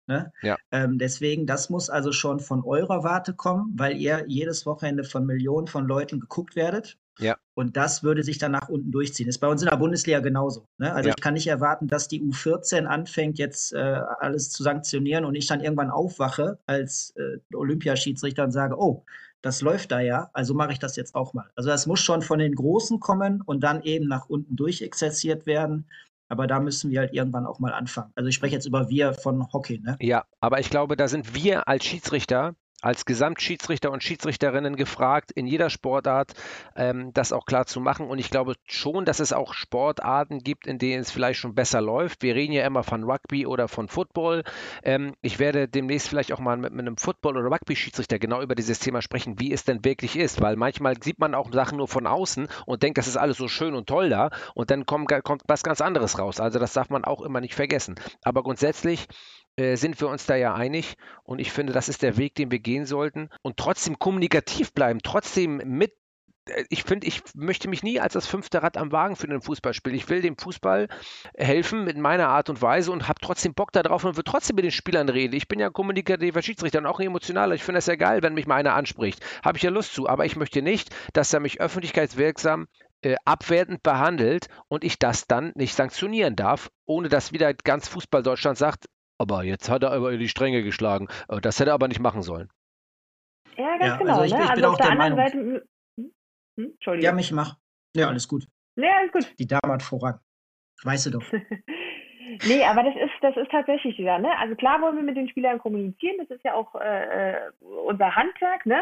Ne? 0.07 0.31
Ja. 0.41 0.57
Ähm, 0.71 0.97
deswegen, 0.97 1.45
das 1.45 1.69
muss 1.69 1.89
also 1.89 2.11
schon 2.11 2.39
von 2.39 2.63
eurer 2.63 3.03
Warte 3.03 3.33
kommen, 3.33 3.73
weil 3.75 3.97
ihr 3.97 4.23
jedes 4.27 4.65
Wochenende 4.65 5.03
von 5.03 5.25
Millionen 5.25 5.67
von 5.67 5.85
Leuten 5.85 6.19
geguckt 6.19 6.55
werdet. 6.55 6.97
Ja. 7.19 7.37
Und 7.53 7.75
das 7.75 8.01
würde 8.01 8.23
sich 8.23 8.37
dann 8.37 8.53
nach 8.53 8.69
unten 8.69 8.91
durchziehen. 8.91 9.27
Ist 9.27 9.39
bei 9.39 9.47
uns 9.47 9.61
in 9.61 9.69
der 9.69 9.77
Bundesliga 9.77 10.19
genauso. 10.19 10.67
Ne? 10.77 10.91
Also 10.93 11.09
ja. 11.09 11.15
ich 11.15 11.21
kann 11.21 11.35
nicht 11.35 11.47
erwarten, 11.47 11.87
dass 11.87 12.07
die 12.07 12.23
U14 12.23 12.85
anfängt, 12.85 13.37
jetzt 13.37 13.73
äh, 13.73 13.77
alles 13.77 14.49
zu 14.49 14.63
sanktionieren 14.63 15.25
und 15.25 15.35
ich 15.35 15.45
dann 15.45 15.59
irgendwann 15.59 15.91
aufwache 15.91 16.57
als 16.65 17.13
äh, 17.17 17.37
Olympiaschiedsrichter 17.53 18.45
und 18.45 18.51
sage, 18.51 18.79
oh, 18.79 19.05
das 19.41 19.61
läuft 19.61 19.91
da 19.91 19.99
ja, 19.99 20.29
also 20.33 20.53
mache 20.53 20.73
ich 20.73 20.79
das 20.79 20.95
jetzt 20.95 21.15
auch 21.15 21.33
mal. 21.33 21.49
Also 21.55 21.69
das 21.69 21.87
muss 21.87 21.99
schon 21.99 22.21
von 22.21 22.39
den 22.39 22.55
Großen 22.55 22.99
kommen 22.99 23.41
und 23.41 23.61
dann 23.61 23.81
eben 23.83 24.07
nach 24.07 24.27
unten 24.27 24.55
durchexerziert 24.55 25.45
werden. 25.45 25.85
Aber 26.27 26.45
da 26.45 26.59
müssen 26.59 26.91
wir 26.91 26.99
halt 26.99 27.13
irgendwann 27.13 27.47
auch 27.47 27.59
mal 27.59 27.73
anfangen. 27.73 28.11
Also 28.15 28.27
ich 28.27 28.35
spreche 28.35 28.53
jetzt 28.53 28.67
über 28.67 28.89
wir 28.89 29.13
von 29.13 29.51
Hockey, 29.51 29.79
ne? 29.79 29.97
Ja, 29.99 30.25
aber 30.39 30.59
ich 30.59 30.69
glaube, 30.69 30.95
da 30.95 31.07
sind 31.07 31.33
wir 31.33 31.67
als 31.67 31.85
Schiedsrichter 31.85 32.55
als 32.81 33.05
Gesamtschiedsrichter 33.05 33.91
und 33.91 34.03
Schiedsrichterinnen 34.03 34.75
gefragt, 34.75 35.31
in 35.31 35.47
jeder 35.47 35.69
Sportart 35.69 36.33
ähm, 36.75 37.11
das 37.13 37.33
auch 37.33 37.45
klar 37.45 37.65
zu 37.65 37.79
machen. 37.79 38.07
Und 38.07 38.19
ich 38.19 38.29
glaube 38.29 38.55
schon, 38.65 39.05
dass 39.05 39.19
es 39.19 39.33
auch 39.33 39.53
Sportarten 39.53 40.39
gibt, 40.39 40.67
in 40.67 40.77
denen 40.77 41.01
es 41.01 41.11
vielleicht 41.11 41.39
schon 41.39 41.55
besser 41.55 41.81
läuft. 41.81 42.23
Wir 42.23 42.35
reden 42.35 42.53
ja 42.53 42.65
immer 42.65 42.83
von 42.83 43.03
Rugby 43.03 43.45
oder 43.45 43.67
von 43.67 43.87
Football. 43.87 44.43
Ähm, 44.83 45.13
ich 45.21 45.39
werde 45.39 45.67
demnächst 45.67 46.07
vielleicht 46.07 46.31
auch 46.31 46.39
mal 46.39 46.57
mit, 46.57 46.71
mit 46.71 46.87
einem 46.87 46.97
Football- 46.97 47.37
oder 47.37 47.49
Rugby-Schiedsrichter 47.49 48.19
genau 48.19 48.41
über 48.41 48.55
dieses 48.55 48.79
Thema 48.79 49.01
sprechen, 49.01 49.39
wie 49.39 49.51
es 49.51 49.65
denn 49.65 49.83
wirklich 49.83 50.15
ist. 50.15 50.41
Weil 50.41 50.55
manchmal 50.55 51.01
sieht 51.01 51.19
man 51.19 51.35
auch 51.35 51.51
Sachen 51.51 51.77
nur 51.77 51.87
von 51.87 52.07
außen 52.07 52.47
und 52.65 52.83
denkt, 52.83 52.97
das 52.97 53.07
ist 53.07 53.17
alles 53.17 53.37
so 53.37 53.47
schön 53.47 53.75
und 53.75 53.87
toll 53.87 54.09
da. 54.09 54.29
Und 54.53 54.71
dann 54.71 54.85
kommt, 54.85 55.09
kommt 55.23 55.43
was 55.47 55.63
ganz 55.63 55.81
anderes 55.81 56.17
raus. 56.17 56.39
Also 56.39 56.59
das 56.59 56.73
darf 56.73 56.89
man 56.89 57.03
auch 57.03 57.21
immer 57.21 57.41
nicht 57.41 57.55
vergessen. 57.55 57.95
Aber 58.23 58.43
grundsätzlich 58.43 59.07
äh, 59.59 59.75
sind 59.75 59.99
wir 59.99 60.07
uns 60.07 60.25
da 60.25 60.35
ja 60.35 60.53
einig. 60.55 60.95
Und 61.23 61.39
ich 61.39 61.51
finde, 61.51 61.73
das 61.73 61.89
ist 61.89 62.01
der 62.01 62.17
Weg, 62.17 62.35
den 62.35 62.49
wir 62.49 62.59
gehen 62.59 62.85
sollten. 62.85 63.29
Und 63.41 63.57
trotzdem 63.57 63.99
kommunikativ 63.99 64.73
bleiben, 64.73 64.99
trotzdem 65.03 65.57
mit 65.57 65.93
äh, 66.45 66.63
ich 66.69 66.83
finde, 66.83 67.07
ich 67.07 67.21
möchte 67.35 67.67
mich 67.67 67.83
nie 67.83 67.99
als 67.99 68.13
das 68.13 68.25
fünfte 68.25 68.63
Rad 68.63 68.77
am 68.77 68.93
Wagen 68.93 69.17
für 69.17 69.27
ein 69.27 69.41
Fußballspiel. 69.41 69.93
Ich 69.95 70.07
will 70.07 70.21
dem 70.21 70.37
Fußball 70.37 70.87
helfen 71.35 71.83
mit 71.83 71.97
meiner 71.97 72.29
Art 72.29 72.49
und 72.49 72.61
Weise 72.61 72.91
und 72.91 73.09
habe 73.09 73.19
trotzdem 73.21 73.53
Bock 73.53 73.73
darauf 73.73 74.05
und 74.05 74.15
will 74.15 74.23
trotzdem 74.23 74.55
mit 74.55 74.63
den 74.63 74.71
Spielern 74.71 75.09
reden. 75.09 75.35
Ich 75.35 75.49
bin 75.49 75.59
ja 75.59 75.69
kommunikativer 75.69 76.41
Schiedsrichter 76.41 76.79
und 76.79 76.85
auch 76.85 77.01
emotionaler. 77.01 77.55
Ich 77.55 77.63
finde 77.63 77.79
das 77.79 77.87
ja 77.87 77.95
geil, 77.95 78.23
wenn 78.23 78.33
mich 78.33 78.47
mal 78.47 78.55
einer 78.55 78.75
anspricht. 78.75 79.21
Habe 79.43 79.57
ich 79.57 79.63
ja 79.63 79.71
Lust 79.71 79.93
zu. 79.93 80.07
Aber 80.07 80.25
ich 80.25 80.37
möchte 80.37 80.61
nicht, 80.61 80.95
dass 81.11 81.33
er 81.33 81.41
mich 81.41 81.59
öffentlichkeitswirksam 81.59 82.67
äh, 83.01 83.15
abwertend 83.25 83.83
behandelt 83.83 84.47
und 84.69 84.85
ich 84.85 84.99
das 84.99 85.27
dann 85.27 85.51
nicht 85.55 85.75
sanktionieren 85.75 86.37
darf, 86.37 86.69
ohne 86.85 87.09
dass 87.09 87.33
wieder 87.33 87.53
ganz 87.53 87.87
Fußball 87.89 88.23
Deutschland 88.23 88.57
sagt, 88.57 88.85
aber 89.19 89.43
jetzt 89.43 89.69
hat 89.69 89.83
er 89.83 89.95
über 89.95 90.17
die 90.17 90.29
Stränge 90.29 90.63
geschlagen. 90.63 91.07
Äh, 91.27 91.41
das 91.41 91.59
hätte 91.59 91.71
er 91.71 91.75
aber 91.75 91.87
nicht 91.87 91.99
machen 91.99 92.23
sollen. 92.23 92.49
Ja, 93.57 93.77
ganz 93.77 93.91
ja, 93.91 93.97
genau. 93.97 94.13
Also 94.13 94.23
ich, 94.25 94.33
ne? 94.33 94.43
ich 94.43 94.49
also 94.49 94.61
bin 94.61 94.65
auch 94.65 94.77
der, 94.77 94.87
der 94.87 94.95
Meinung. 94.95 95.17
Seite, 95.19 95.37
hm? 95.37 95.61
hm? 96.57 96.71
Entschuldigung. 96.71 97.05
Ja, 97.05 97.11
mich 97.11 97.31
mach. 97.31 97.57
Ja, 97.95 98.07
alles 98.07 98.27
gut. 98.27 98.47
Ja, 98.75 98.97
alles 98.99 99.11
gut. 99.11 99.39
Die 99.39 99.47
Dame 99.47 99.73
hat 99.73 99.83
Vorrang. 99.83 100.19
Weißt 100.83 101.07
du 101.07 101.11
doch. 101.11 101.23
nee, 102.47 102.63
aber 102.63 102.83
das 102.83 102.95
ist, 102.95 103.13
das 103.21 103.35
ist 103.35 103.51
tatsächlich 103.51 103.97
wieder, 103.97 104.17
ne? 104.19 104.37
Also 104.37 104.55
klar 104.55 104.81
wollen 104.81 104.95
wir 104.95 105.03
mit 105.03 105.17
den 105.17 105.27
Spielern 105.27 105.59
kommunizieren, 105.59 106.15
das 106.19 106.29
ist 106.29 106.43
ja 106.45 106.53
auch 106.53 106.73
äh, 106.75 107.33
äh, 107.33 107.51
unser 107.61 108.15
Handwerk, 108.15 108.65
ne? 108.65 108.81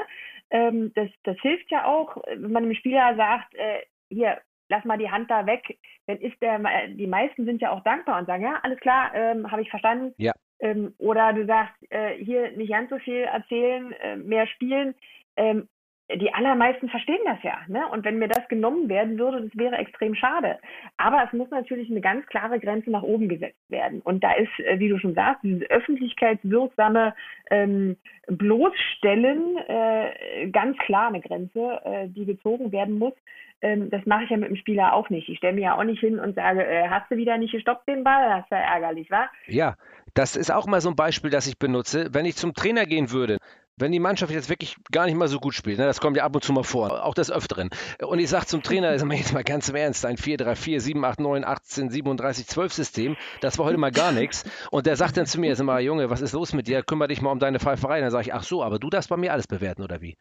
Ähm, 0.52 0.92
das, 0.94 1.10
das 1.24 1.38
hilft 1.42 1.72
ja 1.72 1.86
auch, 1.86 2.18
wenn 2.28 2.52
man 2.52 2.64
dem 2.64 2.76
Spieler 2.76 3.16
sagt, 3.16 3.56
äh, 3.56 3.82
hier, 4.10 4.40
lass 4.70 4.86
mal 4.86 4.98
die 4.98 5.10
Hand 5.10 5.30
da 5.30 5.46
weg, 5.46 5.78
dann 6.08 6.18
ist 6.18 6.42
der, 6.42 6.60
die 6.88 7.08
meisten 7.08 7.46
sind 7.46 7.62
ja 7.62 7.72
auch 7.72 7.84
dankbar 7.84 8.20
und 8.20 8.26
sagen, 8.26 8.44
ja, 8.44 8.60
alles 8.64 8.80
klar, 8.80 9.12
ähm, 9.14 9.52
habe 9.52 9.62
ich 9.62 9.70
verstanden. 9.70 10.14
Ja. 10.18 10.34
Ähm, 10.60 10.94
oder 10.98 11.34
du 11.34 11.46
sagst, 11.46 11.76
äh, 11.90 12.16
hier 12.24 12.52
nicht 12.52 12.72
ganz 12.72 12.90
so 12.90 12.98
viel 12.98 13.22
erzählen, 13.22 13.92
äh, 13.94 14.16
mehr 14.16 14.48
spielen. 14.48 14.96
Ähm, 15.36 15.68
die 16.16 16.34
allermeisten 16.34 16.88
verstehen 16.90 17.20
das 17.26 17.42
ja. 17.44 17.60
Ne? 17.68 17.86
Und 17.92 18.06
wenn 18.06 18.18
mir 18.18 18.30
das 18.30 18.48
genommen 18.48 18.88
werden 18.88 19.20
würde, 19.20 19.42
das 19.42 19.58
wäre 19.58 19.78
extrem 19.78 20.16
schade. 20.16 20.58
Aber 20.96 21.24
es 21.26 21.34
muss 21.34 21.50
natürlich 21.50 21.90
eine 21.92 22.00
ganz 22.00 22.26
klare 22.28 22.60
Grenze 22.60 22.92
nach 22.92 23.04
oben 23.04 23.28
gesetzt 23.28 23.60
werden. 23.70 24.02
Und 24.02 24.24
da 24.24 24.32
ist, 24.34 24.60
äh, 24.60 24.80
wie 24.80 24.88
du 24.88 24.98
schon 25.00 25.16
sagst, 25.16 25.44
dieses 25.44 25.70
öffentlichkeitswirksame 25.70 27.14
ähm, 27.52 27.98
Bloßstellen 28.28 29.58
äh, 29.68 30.50
ganz 30.50 30.78
klar 30.78 31.10
eine 31.10 31.20
Grenze, 31.20 31.82
äh, 31.84 32.08
die 32.08 32.26
gezogen 32.26 32.72
werden 32.72 32.98
muss. 32.98 33.14
Ähm, 33.60 33.90
das 33.90 34.06
mache 34.06 34.24
ich 34.24 34.30
ja 34.30 34.38
mit 34.38 34.50
dem 34.50 34.56
Spieler 34.56 34.94
auch 34.94 35.10
nicht. 35.10 35.28
Ich 35.28 35.40
stelle 35.40 35.56
mir 35.56 35.62
ja 35.62 35.78
auch 35.78 35.84
nicht 35.84 36.00
hin 36.00 36.20
und 36.20 36.36
sage, 36.36 36.66
äh, 36.66 36.88
hast 36.88 37.12
du 37.12 37.18
wieder 37.18 37.38
nicht 37.38 37.52
gestoppt 37.52 37.88
den 37.88 38.04
Ball? 38.04 38.30
Das 38.30 38.44
ist 38.46 38.52
ja 38.52 38.60
ärgerlich, 38.60 39.10
wa? 39.10 39.30
Ja, 39.48 39.76
das 40.14 40.36
ist 40.36 40.52
auch 40.52 40.68
mal 40.68 40.80
so 40.80 40.90
ein 40.90 40.96
Beispiel, 40.96 41.32
das 41.32 41.48
ich 41.48 41.58
benutze. 41.58 42.10
Wenn 42.14 42.26
ich 42.26 42.36
zum 42.36 42.54
Trainer 42.54 42.86
gehen 42.86 43.12
würde, 43.12 43.40
wenn 43.78 43.92
die 43.92 44.00
Mannschaft 44.00 44.32
jetzt 44.32 44.50
wirklich 44.50 44.76
gar 44.92 45.06
nicht 45.06 45.16
mal 45.16 45.28
so 45.28 45.40
gut 45.40 45.54
spielt, 45.54 45.78
ne, 45.78 45.86
das 45.86 46.02
kommt 46.02 46.18
ja 46.18 46.24
ab 46.24 46.36
und 46.36 46.44
zu 46.44 46.52
mal 46.52 46.64
vor, 46.64 47.06
auch 47.06 47.14
des 47.14 47.32
Öfteren. 47.32 47.70
Und 48.02 48.20
ich 48.20 48.30
sage 48.30 48.48
zum 48.48 48.64
Trainer, 48.64 48.92
das 48.92 49.04
jetzt 49.04 49.34
mal 49.34 49.44
ganz 49.44 49.70
im 49.70 49.76
Ernst, 49.76 50.06
ein 50.06 50.18
4, 50.18 50.38
3, 50.38 50.56
4, 50.56 50.82
7, 50.82 51.06
8, 51.06 51.20
9, 51.20 51.46
18, 51.46 51.90
37, 51.90 52.48
12 52.48 52.74
System, 52.74 53.18
das 53.42 53.58
war 53.58 53.66
heute 53.66 53.78
mal 53.78 53.92
gar 53.92 54.12
nichts. 54.12 54.44
Und 54.72 54.86
der 54.86 54.96
sagt 54.96 55.18
dann 55.18 55.26
zu 55.26 55.40
mir, 55.40 55.56
sag 55.56 55.66
mal, 55.66 55.82
Junge, 55.82 56.10
was 56.10 56.22
ist 56.22 56.34
los 56.34 56.54
mit 56.54 56.68
dir? 56.68 56.84
Kümmere 56.84 57.10
dich 57.10 57.22
mal 57.22 57.32
um 57.32 57.40
deine 57.40 57.60
Pfeiferei. 57.60 58.02
Dann 58.02 58.12
sage 58.12 58.24
ich, 58.24 58.34
ach 58.34 58.44
so, 58.44 58.64
aber 58.64 58.80
du 58.80 58.90
darfst 58.90 59.10
bei 59.10 59.18
mir 59.18 59.32
alles 59.32 59.48
bewerten, 59.48 59.84
oder 59.84 60.02
wie? 60.02 60.18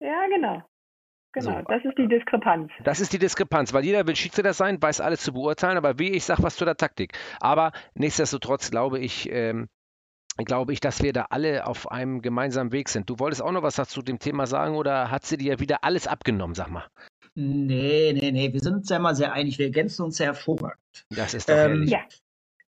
Ja, 0.00 0.26
genau. 0.28 0.62
Genau, 1.32 1.58
so. 1.58 1.64
das 1.68 1.84
ist 1.84 1.98
die 1.98 2.08
Diskrepanz. 2.08 2.72
Das 2.84 3.00
ist 3.00 3.12
die 3.12 3.18
Diskrepanz, 3.18 3.74
weil 3.74 3.84
jeder 3.84 4.06
will 4.06 4.16
Schiedsrichter 4.16 4.54
sein, 4.54 4.80
weiß 4.80 5.00
alles 5.00 5.20
zu 5.20 5.32
beurteilen, 5.34 5.76
aber 5.76 5.98
wie 5.98 6.10
ich 6.10 6.24
sage 6.24 6.42
was 6.42 6.56
zu 6.56 6.64
der 6.64 6.76
Taktik. 6.76 7.12
Aber 7.40 7.72
nichtsdestotrotz 7.94 8.70
glaube 8.70 8.98
ich, 8.98 9.30
ähm, 9.30 9.68
glaube 10.44 10.72
ich, 10.72 10.80
dass 10.80 11.02
wir 11.02 11.12
da 11.12 11.26
alle 11.30 11.66
auf 11.66 11.90
einem 11.90 12.22
gemeinsamen 12.22 12.72
Weg 12.72 12.88
sind. 12.88 13.10
Du 13.10 13.18
wolltest 13.18 13.42
auch 13.42 13.52
noch 13.52 13.62
was 13.62 13.76
dazu 13.76 14.02
dem 14.02 14.18
Thema 14.18 14.46
sagen 14.46 14.76
oder 14.76 15.10
hat 15.10 15.26
sie 15.26 15.36
dir 15.36 15.60
wieder 15.60 15.84
alles 15.84 16.06
abgenommen, 16.06 16.54
sag 16.54 16.70
mal? 16.70 16.86
Nee, 17.34 18.12
nee, 18.18 18.32
nee, 18.32 18.52
wir 18.52 18.60
sind 18.60 18.74
uns 18.74 18.88
ja 18.88 18.96
immer 18.96 19.14
sehr 19.14 19.32
einig, 19.32 19.58
wir 19.58 19.66
ergänzen 19.66 20.02
uns 20.04 20.16
sehr 20.16 20.26
hervorragend. 20.26 21.06
Das 21.10 21.34
ist 21.34 21.48
doch 21.48 21.54
ähm. 21.54 21.84
Ja 21.84 22.00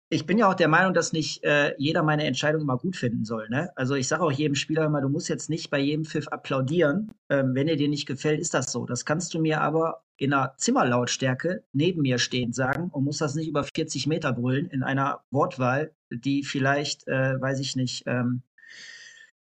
ich 0.09 0.25
bin 0.25 0.37
ja 0.37 0.49
auch 0.49 0.53
der 0.53 0.67
Meinung, 0.67 0.93
dass 0.93 1.13
nicht 1.13 1.43
äh, 1.43 1.73
jeder 1.77 2.03
meine 2.03 2.25
Entscheidung 2.25 2.61
immer 2.61 2.77
gut 2.77 2.95
finden 2.95 3.25
soll. 3.25 3.49
Ne? 3.49 3.71
Also 3.75 3.95
ich 3.95 4.07
sage 4.07 4.23
auch 4.23 4.31
jedem 4.31 4.55
Spieler 4.55 4.85
immer, 4.85 5.01
du 5.01 5.09
musst 5.09 5.29
jetzt 5.29 5.49
nicht 5.49 5.69
bei 5.69 5.79
jedem 5.79 6.05
Pfiff 6.05 6.27
applaudieren. 6.27 7.11
Ähm, 7.29 7.55
wenn 7.55 7.67
er 7.67 7.75
dir 7.75 7.89
nicht 7.89 8.05
gefällt, 8.05 8.39
ist 8.39 8.53
das 8.53 8.71
so. 8.71 8.85
Das 8.85 9.05
kannst 9.05 9.33
du 9.33 9.41
mir 9.41 9.61
aber 9.61 10.03
in 10.17 10.33
einer 10.33 10.53
Zimmerlautstärke 10.57 11.63
neben 11.73 12.01
mir 12.01 12.19
stehend 12.19 12.53
sagen 12.53 12.89
und 12.91 13.03
musst 13.03 13.21
das 13.21 13.35
nicht 13.35 13.47
über 13.47 13.63
40 13.63 14.07
Meter 14.07 14.33
brüllen 14.33 14.67
in 14.67 14.83
einer 14.83 15.21
Wortwahl, 15.31 15.91
die 16.11 16.43
vielleicht, 16.43 17.07
äh, 17.07 17.41
weiß 17.41 17.59
ich 17.59 17.75
nicht, 17.75 18.03
ähm, 18.05 18.43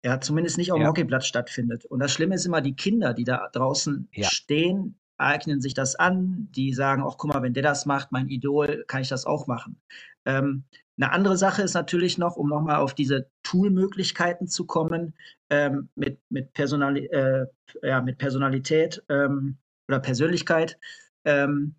ja, 0.04 0.20
zumindest 0.20 0.58
nicht 0.58 0.72
auf 0.72 0.78
dem 0.78 0.82
ja. 0.82 0.88
Hockeyplatz 0.88 1.26
stattfindet. 1.26 1.84
Und 1.84 2.00
das 2.00 2.12
Schlimme 2.12 2.34
ist 2.34 2.46
immer 2.46 2.60
die 2.60 2.74
Kinder, 2.74 3.14
die 3.14 3.24
da 3.24 3.48
draußen 3.52 4.08
ja. 4.12 4.28
stehen, 4.30 4.96
eignen 5.16 5.60
sich 5.60 5.74
das 5.74 5.94
an, 5.94 6.48
die 6.50 6.72
sagen, 6.72 7.02
auch 7.02 7.18
guck 7.18 7.32
mal, 7.32 7.42
wenn 7.42 7.54
der 7.54 7.62
das 7.62 7.86
macht, 7.86 8.10
mein 8.10 8.28
Idol, 8.28 8.84
kann 8.88 9.02
ich 9.02 9.08
das 9.08 9.24
auch 9.24 9.46
machen. 9.46 9.80
Ähm, 10.24 10.64
eine 10.96 11.12
andere 11.12 11.36
Sache 11.36 11.62
ist 11.62 11.74
natürlich 11.74 12.18
noch, 12.18 12.36
um 12.36 12.48
nochmal 12.48 12.76
auf 12.76 12.94
diese 12.94 13.28
Toolmöglichkeiten 13.42 14.46
zu 14.46 14.66
kommen, 14.66 15.14
ähm, 15.50 15.88
mit, 15.94 16.20
mit, 16.28 16.52
Personal, 16.52 16.96
äh, 16.96 17.46
ja, 17.82 18.00
mit 18.02 18.18
Personalität 18.18 19.02
ähm, 19.08 19.56
oder 19.88 20.00
Persönlichkeit. 20.00 20.78
Ähm, 21.24 21.76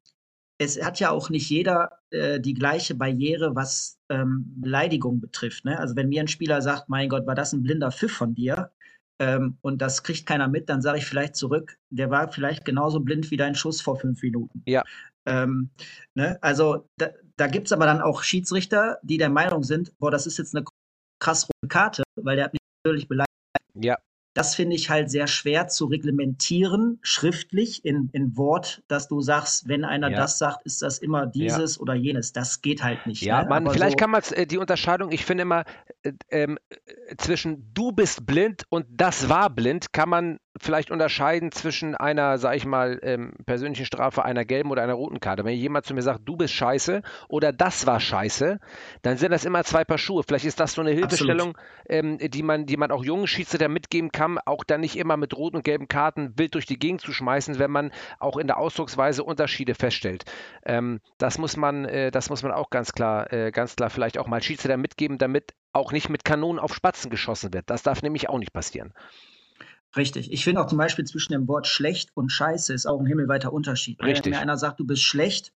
es 0.57 0.81
hat 0.83 0.99
ja 0.99 1.11
auch 1.11 1.29
nicht 1.29 1.49
jeder 1.49 1.99
äh, 2.09 2.39
die 2.39 2.53
gleiche 2.53 2.95
Barriere, 2.95 3.55
was 3.55 3.99
ähm, 4.09 4.45
Beleidigung 4.57 5.19
betrifft. 5.19 5.65
Ne? 5.65 5.79
Also 5.79 5.95
wenn 5.95 6.09
mir 6.09 6.21
ein 6.21 6.27
Spieler 6.27 6.61
sagt, 6.61 6.89
mein 6.89 7.09
Gott, 7.09 7.27
war 7.27 7.35
das 7.35 7.53
ein 7.53 7.63
blinder 7.63 7.91
Pfiff 7.91 8.13
von 8.13 8.33
dir, 8.33 8.71
ähm, 9.19 9.57
und 9.61 9.81
das 9.81 10.03
kriegt 10.03 10.25
keiner 10.25 10.47
mit, 10.47 10.69
dann 10.69 10.81
sage 10.81 10.97
ich 10.97 11.05
vielleicht 11.05 11.35
zurück, 11.35 11.77
der 11.89 12.09
war 12.09 12.31
vielleicht 12.31 12.65
genauso 12.65 12.99
blind 12.99 13.31
wie 13.31 13.37
dein 13.37 13.55
Schuss 13.55 13.79
vor 13.79 13.97
fünf 13.97 14.21
Minuten. 14.21 14.63
Ja. 14.65 14.83
Ähm, 15.25 15.69
ne? 16.15 16.37
Also 16.41 16.89
da, 16.97 17.09
da 17.37 17.47
gibt 17.47 17.67
es 17.67 17.73
aber 17.73 17.85
dann 17.85 18.01
auch 18.01 18.23
Schiedsrichter, 18.23 18.99
die 19.03 19.17
der 19.17 19.29
Meinung 19.29 19.63
sind, 19.63 19.97
boah, 19.99 20.11
das 20.11 20.27
ist 20.27 20.37
jetzt 20.37 20.55
eine 20.55 20.65
krass 21.19 21.45
rote 21.45 21.67
Karte, 21.67 22.03
weil 22.15 22.35
der 22.35 22.45
hat 22.45 22.53
mich 22.53 22.61
natürlich 22.85 23.07
beleidigt. 23.07 23.29
Ja. 23.73 23.97
Das 24.35 24.55
finde 24.55 24.75
ich 24.75 24.89
halt 24.89 25.11
sehr 25.11 25.27
schwer 25.27 25.67
zu 25.67 25.85
reglementieren, 25.85 26.97
schriftlich 27.03 27.85
in, 27.85 28.09
in 28.13 28.35
Wort, 28.35 28.81
dass 28.87 29.07
du 29.07 29.21
sagst, 29.21 29.67
wenn 29.67 29.85
einer 29.85 30.09
ja. 30.09 30.17
das 30.17 30.39
sagt, 30.39 30.65
ist 30.65 30.81
das 30.81 30.97
immer 30.97 31.27
dieses 31.27 31.75
ja. 31.75 31.81
oder 31.81 31.93
jenes. 31.93 32.33
Das 32.33 32.61
geht 32.61 32.83
halt 32.83 33.05
nicht. 33.05 33.21
Ja, 33.21 33.43
ne? 33.43 33.49
man, 33.49 33.69
vielleicht 33.69 33.91
so 33.91 33.97
kann 33.97 34.09
man 34.09 34.23
äh, 34.31 34.47
die 34.47 34.57
Unterscheidung, 34.57 35.11
ich 35.11 35.23
finde 35.23 35.43
immer, 35.43 35.65
äh, 36.01 36.13
ähm, 36.31 36.57
zwischen 37.17 37.71
du 37.75 37.91
bist 37.91 38.25
blind 38.25 38.63
und 38.69 38.87
das 38.89 39.29
war 39.29 39.51
blind, 39.51 39.93
kann 39.93 40.09
man 40.09 40.39
vielleicht 40.59 40.91
unterscheiden 40.91 41.51
zwischen 41.51 41.95
einer, 41.95 42.37
sag 42.37 42.55
ich 42.55 42.65
mal, 42.65 42.99
ähm, 43.01 43.33
persönlichen 43.45 43.85
Strafe, 43.85 44.23
einer 44.23 44.45
gelben 44.45 44.69
oder 44.71 44.83
einer 44.83 44.93
roten 44.93 45.19
Karte. 45.19 45.43
Wenn 45.45 45.55
jemand 45.55 45.85
zu 45.85 45.93
mir 45.93 46.01
sagt, 46.01 46.21
du 46.25 46.35
bist 46.35 46.53
scheiße 46.53 47.01
oder 47.27 47.51
das 47.51 47.87
war 47.87 47.99
scheiße, 47.99 48.59
dann 49.01 49.17
sind 49.17 49.31
das 49.31 49.45
immer 49.45 49.63
zwei 49.63 49.83
Paar 49.83 49.97
Schuhe. 49.97 50.23
Vielleicht 50.25 50.45
ist 50.45 50.59
das 50.59 50.73
so 50.73 50.81
eine 50.81 50.91
Hilfestellung, 50.91 51.57
ähm, 51.89 52.17
die, 52.19 52.43
man, 52.43 52.65
die 52.65 52.77
man 52.77 52.91
auch 52.91 53.03
jungen 53.03 53.27
Schiedsrichter 53.27 53.67
mitgeben 53.67 54.11
kann, 54.11 54.37
auch 54.45 54.63
dann 54.63 54.81
nicht 54.81 54.97
immer 54.97 55.17
mit 55.17 55.35
roten 55.35 55.57
und 55.57 55.65
gelben 55.65 55.87
Karten 55.87 56.33
wild 56.37 56.53
durch 56.53 56.65
die 56.65 56.77
Gegend 56.77 57.01
zu 57.01 57.11
schmeißen, 57.11 57.57
wenn 57.57 57.71
man 57.71 57.91
auch 58.19 58.37
in 58.37 58.47
der 58.47 58.57
Ausdrucksweise 58.57 59.23
Unterschiede 59.23 59.73
feststellt. 59.73 60.25
Ähm, 60.65 60.99
das, 61.17 61.37
muss 61.37 61.57
man, 61.57 61.85
äh, 61.85 62.11
das 62.11 62.29
muss 62.29 62.43
man 62.43 62.51
auch 62.51 62.69
ganz 62.69 62.93
klar, 62.93 63.31
äh, 63.33 63.51
ganz 63.51 63.75
klar 63.75 63.89
vielleicht 63.89 64.17
auch 64.17 64.27
mal 64.27 64.41
Schiedsrichter 64.41 64.77
mitgeben, 64.77 65.17
damit 65.17 65.53
auch 65.71 65.91
nicht 65.91 66.09
mit 66.09 66.23
Kanonen 66.23 66.59
auf 66.59 66.75
Spatzen 66.75 67.09
geschossen 67.09 67.53
wird. 67.53 67.69
Das 67.69 67.81
darf 67.81 68.03
nämlich 68.03 68.29
auch 68.29 68.37
nicht 68.37 68.53
passieren. 68.53 68.93
Richtig. 69.95 70.31
Ich 70.31 70.43
finde 70.43 70.61
auch 70.61 70.67
zum 70.67 70.77
Beispiel 70.77 71.05
zwischen 71.05 71.33
dem 71.33 71.47
Wort 71.47 71.67
schlecht 71.67 72.09
und 72.15 72.29
scheiße 72.29 72.73
ist 72.73 72.85
auch 72.85 72.99
ein 72.99 73.05
himmelweiter 73.05 73.53
Unterschied. 73.53 74.01
Richtig. 74.01 74.25
Wenn 74.25 74.31
mir 74.31 74.39
einer 74.39 74.57
sagt, 74.57 74.79
du 74.79 74.87
bist 74.87 75.03
schlecht, 75.03 75.53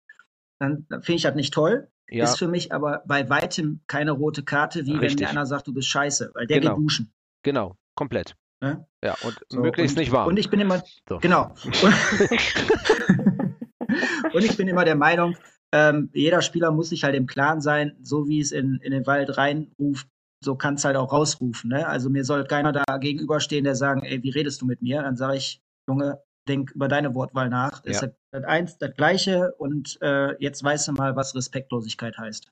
dann 0.58 0.86
finde 0.88 1.14
ich 1.14 1.22
das 1.22 1.34
nicht 1.34 1.54
toll. 1.54 1.88
Ja. 2.08 2.24
Ist 2.24 2.38
für 2.38 2.48
mich 2.48 2.72
aber 2.72 3.02
bei 3.06 3.28
weitem 3.28 3.80
keine 3.86 4.12
rote 4.12 4.44
Karte, 4.44 4.86
wie 4.86 4.92
Richtig. 4.92 5.20
wenn 5.20 5.24
mir 5.24 5.30
einer 5.30 5.46
sagt, 5.46 5.66
du 5.66 5.74
bist 5.74 5.88
scheiße, 5.88 6.30
weil 6.34 6.46
der 6.46 6.60
genau. 6.60 6.74
geht 6.74 6.84
duschen. 6.84 7.12
Genau, 7.42 7.76
komplett. 7.94 8.36
Ne? 8.60 8.86
Ja, 9.02 9.16
und 9.22 9.38
so, 9.48 9.60
möglichst 9.60 9.96
und, 9.96 10.00
nicht 10.00 10.12
warm. 10.12 10.28
Und 10.28 10.38
ich 10.38 10.48
bin 10.48 10.60
immer, 10.60 10.82
so. 11.08 11.18
genau. 11.18 11.54
und 14.32 14.44
ich 14.44 14.56
bin 14.56 14.68
immer 14.68 14.84
der 14.84 14.96
Meinung, 14.96 15.36
ähm, 15.72 16.10
jeder 16.12 16.42
Spieler 16.42 16.70
muss 16.70 16.90
sich 16.90 17.04
halt 17.04 17.14
im 17.14 17.26
Klaren 17.26 17.60
sein, 17.60 17.96
so 18.02 18.28
wie 18.28 18.40
es 18.40 18.52
in, 18.52 18.78
in 18.82 18.92
den 18.92 19.06
Wald 19.06 19.36
reinruft, 19.36 20.08
so 20.42 20.54
kann 20.56 20.74
es 20.74 20.84
halt 20.84 20.96
auch 20.96 21.12
rausrufen. 21.12 21.70
Ne? 21.70 21.86
Also 21.86 22.10
mir 22.10 22.24
soll 22.24 22.44
keiner 22.44 22.72
da 22.72 22.84
gegenüberstehen, 22.98 23.64
der 23.64 23.74
sagen, 23.74 24.02
ey, 24.02 24.22
wie 24.22 24.30
redest 24.30 24.60
du 24.62 24.66
mit 24.66 24.82
mir? 24.82 25.02
Dann 25.02 25.16
sage 25.16 25.36
ich, 25.36 25.60
Junge, 25.88 26.20
denk 26.48 26.70
über 26.72 26.88
deine 26.88 27.14
Wortwahl 27.14 27.48
nach. 27.48 27.80
Das 27.80 28.00
Ja. 28.02 28.06
ist 28.08 28.14
das, 28.32 28.40
das 28.42 28.44
eins, 28.44 28.78
das 28.78 28.94
Gleiche 28.94 29.52
und 29.58 29.98
äh, 30.02 30.36
jetzt 30.42 30.62
weißt 30.62 30.88
du 30.88 30.92
mal, 30.92 31.16
was 31.16 31.34
Respektlosigkeit 31.34 32.18
heißt. 32.18 32.50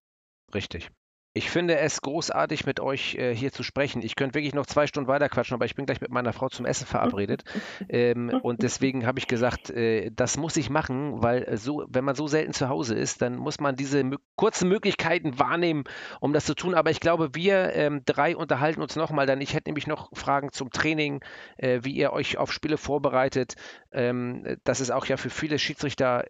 Richtig. 0.55 0.91
Ich 1.37 1.51
finde 1.51 1.77
es 1.79 2.01
großartig, 2.01 2.65
mit 2.65 2.79
euch 2.79 3.17
äh, 3.17 3.35
hier 3.35 3.51
zu 3.51 3.65
sprechen. 3.65 4.03
Ich 4.03 4.15
könnte 4.15 4.37
wirklich 4.37 4.55
noch 4.55 4.67
zwei 4.67 4.87
Stunden 4.87 5.09
weiter 5.09 5.29
quatschen, 5.29 5.55
aber 5.55 5.65
ich 5.65 5.75
bin 5.75 5.85
gleich 5.85 6.01
mit 6.01 6.13
meiner 6.13 6.33
Frau 6.33 6.49
zum 6.49 6.65
Essen 6.65 6.87
verabredet. 6.87 7.43
ähm, 7.89 8.33
und 8.43 8.63
deswegen 8.63 9.05
habe 9.05 9.19
ich 9.19 9.27
gesagt, 9.27 9.69
äh, 9.71 10.13
das 10.13 10.37
muss 10.37 10.57
ich 10.57 10.71
machen, 10.71 11.23
weil 11.25 11.43
äh, 11.43 11.57
so, 11.57 11.85
wenn 11.89 12.05
man 12.05 12.15
so 12.15 12.29
selten 12.29 12.53
zu 12.53 12.69
Hause 12.69 12.95
ist, 12.95 13.21
dann 13.21 13.35
muss 13.35 13.59
man 13.59 13.75
diese 13.75 14.03
mö- 14.03 14.21
kurzen 14.37 14.69
Möglichkeiten 14.69 15.37
wahrnehmen, 15.41 15.83
um 16.21 16.33
das 16.33 16.45
zu 16.45 16.55
tun. 16.55 16.73
Aber 16.73 16.93
ich 16.93 17.01
glaube, 17.01 17.35
wir 17.35 17.73
ähm, 17.75 18.03
drei 18.05 18.37
unterhalten 18.37 18.81
uns 18.81 18.95
nochmal 18.95 19.27
dann. 19.27 19.41
Ich 19.41 19.55
hätte 19.55 19.69
nämlich 19.71 19.89
noch 19.89 20.11
Fragen 20.17 20.53
zum 20.53 20.71
Training, 20.71 21.21
äh, 21.57 21.81
wie 21.83 21.97
ihr 21.97 22.13
euch 22.13 22.39
auf 22.39 22.53
Spiele 22.53 22.77
vorbereitet. 22.77 23.55
Ähm, 23.91 24.57
das 24.63 24.81
ist 24.81 24.93
auch 24.93 25.07
ja 25.07 25.17
für 25.17 25.31
viele 25.31 25.59
Schiedsrichter 25.59 26.25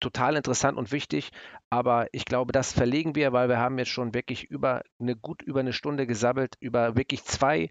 total 0.00 0.36
interessant 0.36 0.78
und 0.78 0.92
wichtig. 0.92 1.30
Aber 1.70 2.06
ich 2.12 2.24
glaube, 2.24 2.52
das 2.52 2.72
verlegen 2.72 3.14
wir, 3.14 3.32
weil 3.32 3.48
wir 3.48 3.58
haben 3.58 3.78
jetzt 3.78 3.90
schon 3.90 4.14
wirklich 4.14 4.44
über 4.44 4.82
eine 5.00 5.16
gut 5.16 5.42
über 5.42 5.60
eine 5.60 5.72
Stunde 5.72 6.06
gesabbelt 6.06 6.56
über 6.60 6.96
wirklich 6.96 7.24
zwei 7.24 7.70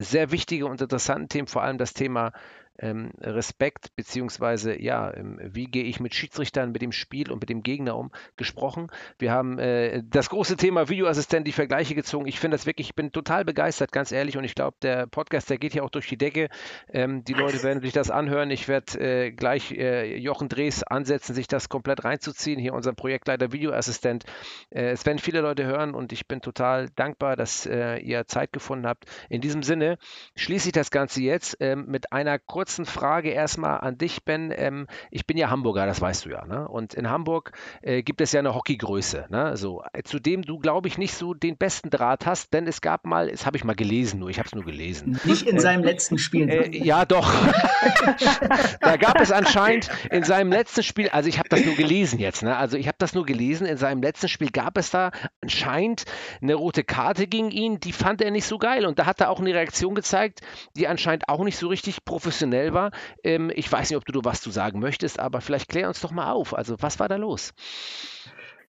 sehr 0.00 0.30
wichtige 0.30 0.66
und 0.66 0.80
interessante 0.80 1.28
Themen, 1.28 1.48
vor 1.48 1.62
allem 1.62 1.78
das 1.78 1.92
Thema 1.92 2.32
ähm, 2.78 3.10
Respekt, 3.20 3.94
beziehungsweise 3.96 4.80
ja, 4.80 5.12
ähm, 5.14 5.38
wie 5.42 5.66
gehe 5.66 5.84
ich 5.84 6.00
mit 6.00 6.14
Schiedsrichtern, 6.14 6.72
mit 6.72 6.82
dem 6.82 6.92
Spiel 6.92 7.30
und 7.30 7.40
mit 7.40 7.48
dem 7.48 7.62
Gegner 7.62 7.96
um, 7.96 8.10
gesprochen. 8.36 8.88
Wir 9.18 9.32
haben 9.32 9.58
äh, 9.58 10.02
das 10.08 10.30
große 10.30 10.56
Thema 10.56 10.88
Videoassistent, 10.88 11.46
die 11.46 11.52
Vergleiche 11.52 11.94
gezogen. 11.94 12.26
Ich 12.26 12.38
finde 12.38 12.56
das 12.56 12.66
wirklich, 12.66 12.88
ich 12.88 12.94
bin 12.94 13.12
total 13.12 13.44
begeistert, 13.44 13.92
ganz 13.92 14.12
ehrlich, 14.12 14.36
und 14.36 14.44
ich 14.44 14.54
glaube, 14.54 14.76
der 14.82 15.06
Podcast, 15.06 15.50
der 15.50 15.58
geht 15.58 15.74
ja 15.74 15.82
auch 15.82 15.90
durch 15.90 16.06
die 16.06 16.16
Decke. 16.16 16.48
Ähm, 16.92 17.24
die 17.24 17.34
Leute 17.34 17.62
werden 17.62 17.82
sich 17.82 17.92
das 17.92 18.10
anhören. 18.10 18.50
Ich 18.50 18.68
werde 18.68 18.98
äh, 19.00 19.32
gleich 19.32 19.72
äh, 19.72 20.16
Jochen 20.16 20.48
Drees 20.48 20.82
ansetzen, 20.82 21.34
sich 21.34 21.48
das 21.48 21.68
komplett 21.68 22.04
reinzuziehen. 22.04 22.60
Hier 22.60 22.74
unser 22.74 22.92
Projektleiter 22.92 23.52
Videoassistent. 23.52 24.24
Äh, 24.70 24.90
es 24.90 25.04
werden 25.04 25.18
viele 25.18 25.40
Leute 25.40 25.64
hören 25.64 25.94
und 25.94 26.12
ich 26.12 26.26
bin 26.26 26.40
total 26.40 26.88
dankbar, 26.96 27.36
dass 27.36 27.66
äh, 27.66 27.98
ihr 27.98 28.26
Zeit 28.26 28.52
gefunden 28.52 28.86
habt. 28.86 29.04
In 29.28 29.40
diesem 29.40 29.62
Sinne 29.62 29.98
schließe 30.36 30.68
ich 30.68 30.72
das 30.72 30.90
Ganze 30.90 31.22
jetzt 31.22 31.56
ähm, 31.60 31.86
mit 31.86 32.12
einer 32.12 32.38
kurzen 32.38 32.67
Frage 32.68 33.30
erstmal 33.30 33.80
an 33.80 33.98
dich, 33.98 34.24
Ben. 34.24 34.52
Ähm, 34.54 34.86
ich 35.10 35.26
bin 35.26 35.36
ja 35.36 35.50
Hamburger, 35.50 35.86
das 35.86 36.00
weißt 36.00 36.26
du 36.26 36.30
ja. 36.30 36.44
Ne? 36.46 36.68
Und 36.68 36.94
in 36.94 37.10
Hamburg 37.10 37.52
äh, 37.82 38.02
gibt 38.02 38.20
es 38.20 38.32
ja 38.32 38.40
eine 38.40 38.54
Hockeygröße, 38.54 39.26
ne? 39.30 39.56
so, 39.56 39.82
äh, 39.92 40.02
zu 40.02 40.18
dem 40.18 40.42
du, 40.42 40.58
glaube 40.58 40.88
ich, 40.88 40.98
nicht 40.98 41.14
so 41.14 41.34
den 41.34 41.56
besten 41.56 41.90
Draht 41.90 42.26
hast, 42.26 42.52
denn 42.52 42.66
es 42.66 42.80
gab 42.80 43.06
mal, 43.06 43.30
das 43.30 43.46
habe 43.46 43.56
ich 43.56 43.64
mal 43.64 43.74
gelesen, 43.74 44.20
nur 44.20 44.30
ich 44.30 44.38
habe 44.38 44.46
es 44.46 44.54
nur 44.54 44.64
gelesen. 44.64 45.18
Nicht 45.24 45.46
in 45.46 45.58
seinem 45.58 45.84
letzten 45.84 46.18
Spiel. 46.18 46.48
Äh, 46.48 46.76
ja, 46.76 47.04
doch. 47.04 47.32
da 48.80 48.96
gab 48.96 49.20
es 49.20 49.32
anscheinend 49.32 49.88
in 50.10 50.24
seinem 50.24 50.50
letzten 50.50 50.82
Spiel, 50.82 51.08
also 51.08 51.28
ich 51.28 51.38
habe 51.38 51.48
das 51.48 51.64
nur 51.64 51.74
gelesen 51.74 52.18
jetzt, 52.18 52.42
ne? 52.42 52.56
also 52.56 52.76
ich 52.76 52.86
habe 52.86 52.96
das 52.98 53.14
nur 53.14 53.26
gelesen, 53.26 53.66
in 53.66 53.76
seinem 53.76 54.02
letzten 54.02 54.28
Spiel 54.28 54.50
gab 54.50 54.76
es 54.78 54.90
da 54.90 55.10
anscheinend 55.40 56.04
eine 56.42 56.54
rote 56.54 56.84
Karte 56.84 57.26
gegen 57.26 57.50
ihn, 57.50 57.80
die 57.80 57.92
fand 57.92 58.20
er 58.20 58.30
nicht 58.30 58.46
so 58.46 58.58
geil 58.58 58.86
und 58.86 58.98
da 58.98 59.06
hat 59.06 59.20
er 59.20 59.30
auch 59.30 59.40
eine 59.40 59.54
Reaktion 59.54 59.94
gezeigt, 59.94 60.40
die 60.76 60.88
anscheinend 60.88 61.28
auch 61.28 61.44
nicht 61.44 61.56
so 61.56 61.68
richtig 61.68 62.04
professionell 62.04 62.57
war. 62.72 62.90
Ähm, 63.22 63.50
ich 63.54 63.70
weiß 63.70 63.90
nicht, 63.90 63.96
ob 63.96 64.04
du 64.04 64.20
was 64.24 64.40
zu 64.40 64.50
sagen 64.50 64.80
möchtest, 64.80 65.18
aber 65.20 65.40
vielleicht 65.40 65.68
klär 65.68 65.88
uns 65.88 66.00
doch 66.00 66.10
mal 66.12 66.32
auf. 66.32 66.54
Also 66.54 66.76
was 66.80 66.98
war 67.00 67.08
da 67.08 67.16
los? 67.16 67.52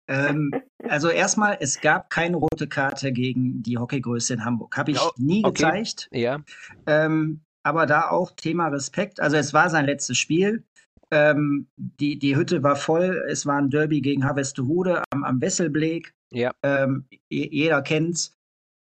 Ähm, 0.06 0.52
also 0.88 1.08
erstmal, 1.08 1.58
es 1.60 1.80
gab 1.80 2.10
keine 2.10 2.36
rote 2.36 2.66
Karte 2.68 3.12
gegen 3.12 3.62
die 3.62 3.78
Hockeygröße 3.78 4.34
in 4.34 4.44
Hamburg. 4.44 4.76
Habe 4.76 4.90
ich 4.92 4.98
Oh, 5.00 5.10
nie 5.16 5.42
okay. 5.42 5.64
gezeigt. 5.64 6.08
Ja, 6.12 6.38
Ähm, 6.86 7.40
aber 7.62 7.86
da 7.86 8.08
auch 8.08 8.30
Thema 8.32 8.68
Respekt. 8.68 9.20
Also 9.20 9.36
es 9.36 9.52
war 9.52 9.68
sein 9.68 9.84
letztes 9.84 10.16
Spiel. 10.16 10.64
Ähm, 11.10 11.68
die, 11.76 12.18
die 12.18 12.36
Hütte 12.36 12.62
war 12.62 12.76
voll. 12.76 13.24
Es 13.28 13.44
war 13.46 13.56
ein 13.58 13.70
Derby 13.70 14.00
gegen 14.00 14.24
Harvestehude 14.24 15.02
am, 15.10 15.24
am 15.24 15.40
Wesselbleg. 15.40 16.14
ja, 16.30 16.52
Ähm, 16.62 17.06
je- 17.28 17.48
jeder 17.50 17.82
kennt's. 17.82 18.34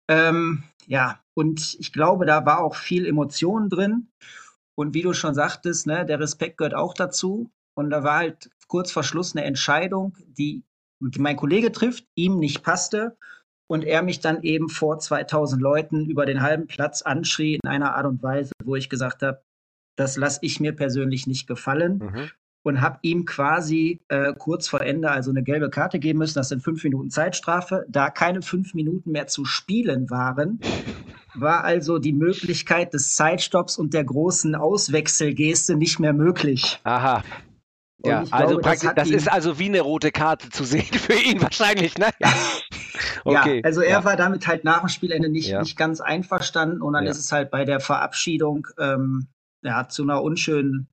Ähm, 0.08 0.62
ja, 0.86 1.20
und 1.34 1.76
ich 1.78 1.92
glaube, 1.92 2.26
da 2.26 2.44
war 2.44 2.60
auch 2.62 2.74
viel 2.76 3.06
Emotion 3.06 3.68
drin. 3.68 4.08
Und 4.74 4.94
wie 4.94 5.02
du 5.02 5.12
schon 5.12 5.34
sagtest, 5.34 5.86
ne, 5.86 6.06
der 6.06 6.20
Respekt 6.20 6.58
gehört 6.58 6.74
auch 6.74 6.94
dazu. 6.94 7.50
Und 7.74 7.90
da 7.90 8.02
war 8.04 8.18
halt 8.18 8.50
kurz 8.68 8.90
vor 8.90 9.02
Schluss 9.02 9.34
eine 9.34 9.44
Entscheidung, 9.44 10.16
die, 10.26 10.64
mein 11.00 11.36
Kollege 11.36 11.72
trifft, 11.72 12.06
ihm 12.14 12.38
nicht 12.38 12.62
passte. 12.62 13.16
Und 13.68 13.84
er 13.84 14.02
mich 14.02 14.20
dann 14.20 14.42
eben 14.42 14.68
vor 14.68 14.98
2000 14.98 15.60
Leuten 15.60 16.06
über 16.06 16.26
den 16.26 16.42
halben 16.42 16.66
Platz 16.66 17.02
anschrie 17.02 17.58
in 17.62 17.68
einer 17.68 17.94
Art 17.94 18.06
und 18.06 18.22
Weise, 18.22 18.52
wo 18.62 18.76
ich 18.76 18.90
gesagt 18.90 19.22
habe, 19.22 19.42
das 19.96 20.16
lasse 20.16 20.40
ich 20.42 20.60
mir 20.60 20.74
persönlich 20.74 21.26
nicht 21.26 21.46
gefallen 21.46 21.98
mhm. 21.98 22.30
Und 22.62 22.80
habe 22.80 22.98
ihm 23.02 23.24
quasi 23.24 24.00
äh, 24.08 24.32
kurz 24.38 24.68
vor 24.68 24.80
Ende 24.82 25.10
also 25.10 25.30
eine 25.30 25.42
gelbe 25.42 25.68
Karte 25.70 25.98
geben 25.98 26.20
müssen. 26.20 26.34
Das 26.34 26.48
sind 26.48 26.62
fünf 26.62 26.82
Minuten 26.84 27.10
Zeitstrafe. 27.10 27.84
Da 27.88 28.10
keine 28.10 28.42
fünf 28.42 28.74
Minuten 28.74 29.10
mehr 29.10 29.26
zu 29.26 29.44
spielen 29.44 30.10
waren, 30.10 30.60
war 31.34 31.64
also 31.64 31.98
die 31.98 32.12
Möglichkeit 32.12 32.94
des 32.94 33.14
Zeitstopps 33.16 33.76
und 33.78 33.94
der 33.94 34.04
großen 34.04 34.54
Auswechselgeste 34.54 35.76
nicht 35.76 35.98
mehr 35.98 36.12
möglich. 36.12 36.78
aha. 36.84 37.22
Und 38.04 38.10
Ja, 38.10 38.24
also 38.30 38.58
glaube, 38.58 38.62
das 38.62 38.80
praktisch, 38.80 38.92
das, 38.96 39.08
ihn- 39.08 39.14
ist 39.14 39.32
also 39.32 39.58
wie 39.60 39.66
eine 39.66 39.80
rote 39.80 40.10
Karte 40.10 40.50
zu 40.50 40.64
sehen 40.64 40.82
für 40.82 41.14
ihn 41.14 41.40
wahrscheinlich, 41.40 41.98
ne? 41.98 42.08
Ja. 42.20 42.32
Okay. 43.24 43.58
Ja, 43.58 43.64
also 43.64 43.80
er 43.82 43.90
ja. 43.90 44.04
war 44.04 44.16
damit 44.16 44.48
halt 44.48 44.64
nach 44.64 44.80
dem 44.80 44.88
Spielende 44.88 45.28
nicht, 45.28 45.48
Ja. 45.48 45.60
nicht 45.60 45.76
ganz 45.76 46.00
einverstanden 46.00 46.82
und 46.82 46.92
dann 46.94 47.06
ist 47.06 47.18
es 47.18 47.30
halt 47.30 47.50
bei 47.52 47.64
der 47.64 47.78
Verabschiedung 47.78 48.66
ähm, 48.78 49.28
ja, 49.62 49.88
zu 49.88 50.02
einer 50.02 50.22
unschönen 50.22 50.88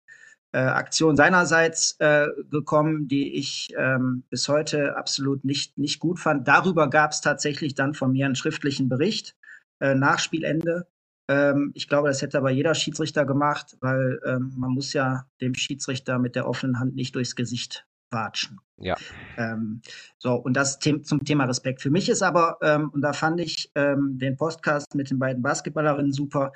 äh, 0.52 0.60
Aktion 0.60 1.16
seinerseits 1.16 1.96
äh, 2.00 2.28
gekommen, 2.50 3.08
die 3.08 3.36
ich 3.36 3.74
ähm, 3.78 4.24
bis 4.30 4.48
heute 4.48 4.98
absolut 4.98 5.46
nicht, 5.46 5.78
nicht 5.78 6.00
gut 6.00 6.20
fand. 6.20 6.48
Darüber 6.48 6.90
gab 6.90 7.12
es 7.12 7.22
tatsächlich 7.22 7.76
dann 7.76 7.94
von 7.94 8.12
mir 8.12 8.26
einen 8.26 8.36
schriftlichen 8.36 8.90
Bericht 8.90 9.36
äh, 9.80 9.94
nach 9.94 10.20
Spielende. 10.20 10.88
Ähm, 11.28 11.72
ich 11.76 11.88
glaube, 11.88 12.08
das 12.08 12.22
hätte 12.22 12.40
aber 12.40 12.50
jeder 12.50 12.74
Schiedsrichter 12.74 13.26
gemacht, 13.26 13.78
weil 13.82 14.20
ähm, 14.26 14.54
man 14.58 14.72
muss 14.72 14.94
ja 14.94 15.28
dem 15.42 15.54
Schiedsrichter 15.54 16.18
mit 16.18 16.36
der 16.36 16.48
offenen 16.48 16.80
Hand 16.80 16.96
nicht 16.96 17.16
durchs 17.16 17.36
Gesicht 17.36 17.86
watschen. 18.12 18.60
Ja. 18.78 18.96
Ähm, 19.38 19.82
so, 20.18 20.34
und 20.34 20.54
das 20.54 20.80
them 20.80 21.04
zum 21.04 21.24
Thema 21.24 21.46
Respekt. 21.46 21.82
Für 21.82 21.92
mich 21.92 22.10
ist 22.10 22.24
aber, 22.24 22.58
ähm, 22.64 22.90
und 22.90 23.02
da 23.02 23.14
fand 23.14 23.40
ich 23.40 23.72
ähm, 23.76 24.18
den 24.18 24.36
Podcast 24.36 24.96
mit 24.96 25.12
den 25.12 25.20
beiden 25.20 25.44
Basketballerinnen 25.44 26.12
super, 26.12 26.52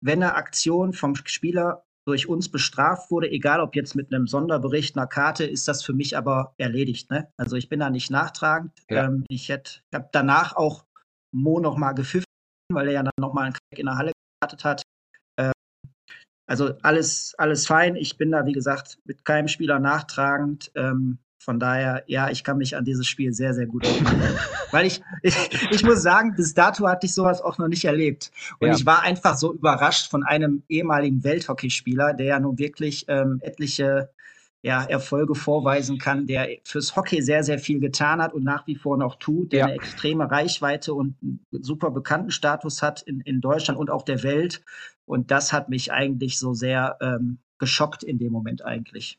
wenn 0.00 0.22
eine 0.22 0.34
Aktion 0.34 0.92
vom 0.92 1.14
Spieler 1.14 1.84
durch 2.08 2.26
uns 2.26 2.48
bestraft 2.48 3.10
wurde, 3.10 3.30
egal 3.30 3.60
ob 3.60 3.76
jetzt 3.76 3.94
mit 3.94 4.12
einem 4.12 4.26
Sonderbericht, 4.26 4.96
einer 4.96 5.06
Karte, 5.06 5.44
ist 5.44 5.68
das 5.68 5.84
für 5.84 5.92
mich 5.92 6.16
aber 6.16 6.54
erledigt. 6.56 7.10
Ne? 7.10 7.30
Also 7.36 7.56
ich 7.56 7.68
bin 7.68 7.80
da 7.80 7.90
nicht 7.90 8.10
nachtragend. 8.10 8.72
Ja. 8.88 9.04
Ähm, 9.04 9.26
ich 9.28 9.50
hätte, 9.50 9.80
habe 9.94 10.08
danach 10.10 10.56
auch 10.56 10.86
Mo 11.32 11.60
noch 11.60 11.76
mal 11.76 11.92
gepfiffen, 11.92 12.24
weil 12.72 12.86
er 12.86 12.92
ja 12.94 13.02
dann 13.02 13.12
noch 13.20 13.34
mal 13.34 13.42
einen 13.42 13.52
Crack 13.52 13.78
in 13.78 13.84
der 13.84 13.98
Halle 13.98 14.12
gewartet 14.40 14.64
hat. 14.64 14.82
Ähm, 15.38 15.52
also 16.48 16.72
alles, 16.80 17.34
alles 17.36 17.66
fein. 17.66 17.94
Ich 17.94 18.16
bin 18.16 18.30
da, 18.30 18.46
wie 18.46 18.52
gesagt, 18.52 18.98
mit 19.04 19.26
keinem 19.26 19.48
Spieler 19.48 19.78
nachtragend. 19.78 20.72
Ähm, 20.76 21.18
von 21.38 21.58
daher, 21.60 22.02
ja, 22.06 22.30
ich 22.30 22.44
kann 22.44 22.58
mich 22.58 22.76
an 22.76 22.84
dieses 22.84 23.06
Spiel 23.06 23.32
sehr, 23.32 23.54
sehr 23.54 23.66
gut 23.66 23.84
erinnern. 23.86 24.38
Weil 24.70 24.86
ich, 24.86 25.00
ich, 25.22 25.36
ich 25.70 25.84
muss 25.84 26.02
sagen, 26.02 26.34
bis 26.36 26.52
dato 26.52 26.86
hatte 26.86 27.06
ich 27.06 27.14
sowas 27.14 27.40
auch 27.40 27.58
noch 27.58 27.68
nicht 27.68 27.84
erlebt. 27.84 28.30
Und 28.58 28.68
Ja. 28.68 28.74
ich 28.74 28.84
war 28.84 29.02
einfach 29.02 29.36
so 29.36 29.54
überrascht 29.54 30.10
von 30.10 30.24
einem 30.24 30.62
ehemaligen 30.68 31.24
Welthockeyspieler, 31.24 32.12
der 32.12 32.26
ja 32.26 32.40
nun 32.40 32.58
wirklich 32.58 33.06
ähm, 33.08 33.38
etliche 33.42 34.10
ja, 34.62 34.82
Erfolge 34.82 35.36
vorweisen 35.36 35.98
kann, 35.98 36.26
der 36.26 36.48
fürs 36.64 36.96
Hockey 36.96 37.22
sehr, 37.22 37.44
sehr 37.44 37.60
viel 37.60 37.78
getan 37.78 38.20
hat 38.20 38.34
und 38.34 38.42
nach 38.42 38.66
wie 38.66 38.74
vor 38.74 38.96
noch 38.98 39.14
tut, 39.14 39.52
der 39.52 39.60
Ja. 39.60 39.64
eine 39.66 39.74
extreme 39.74 40.28
Reichweite 40.28 40.92
und 40.94 41.14
einen 41.22 41.46
super 41.62 41.92
bekannten 41.92 42.32
Status 42.32 42.82
hat 42.82 43.00
in, 43.02 43.20
in 43.20 43.40
Deutschland 43.40 43.78
und 43.78 43.88
auf 43.88 44.04
der 44.04 44.24
Welt. 44.24 44.62
Und 45.06 45.30
das 45.30 45.52
hat 45.52 45.68
mich 45.68 45.92
eigentlich 45.92 46.38
so 46.38 46.52
sehr 46.54 46.96
ähm, 47.00 47.38
geschockt 47.58 48.02
in 48.02 48.18
dem 48.18 48.32
Moment 48.32 48.64
eigentlich. 48.64 49.18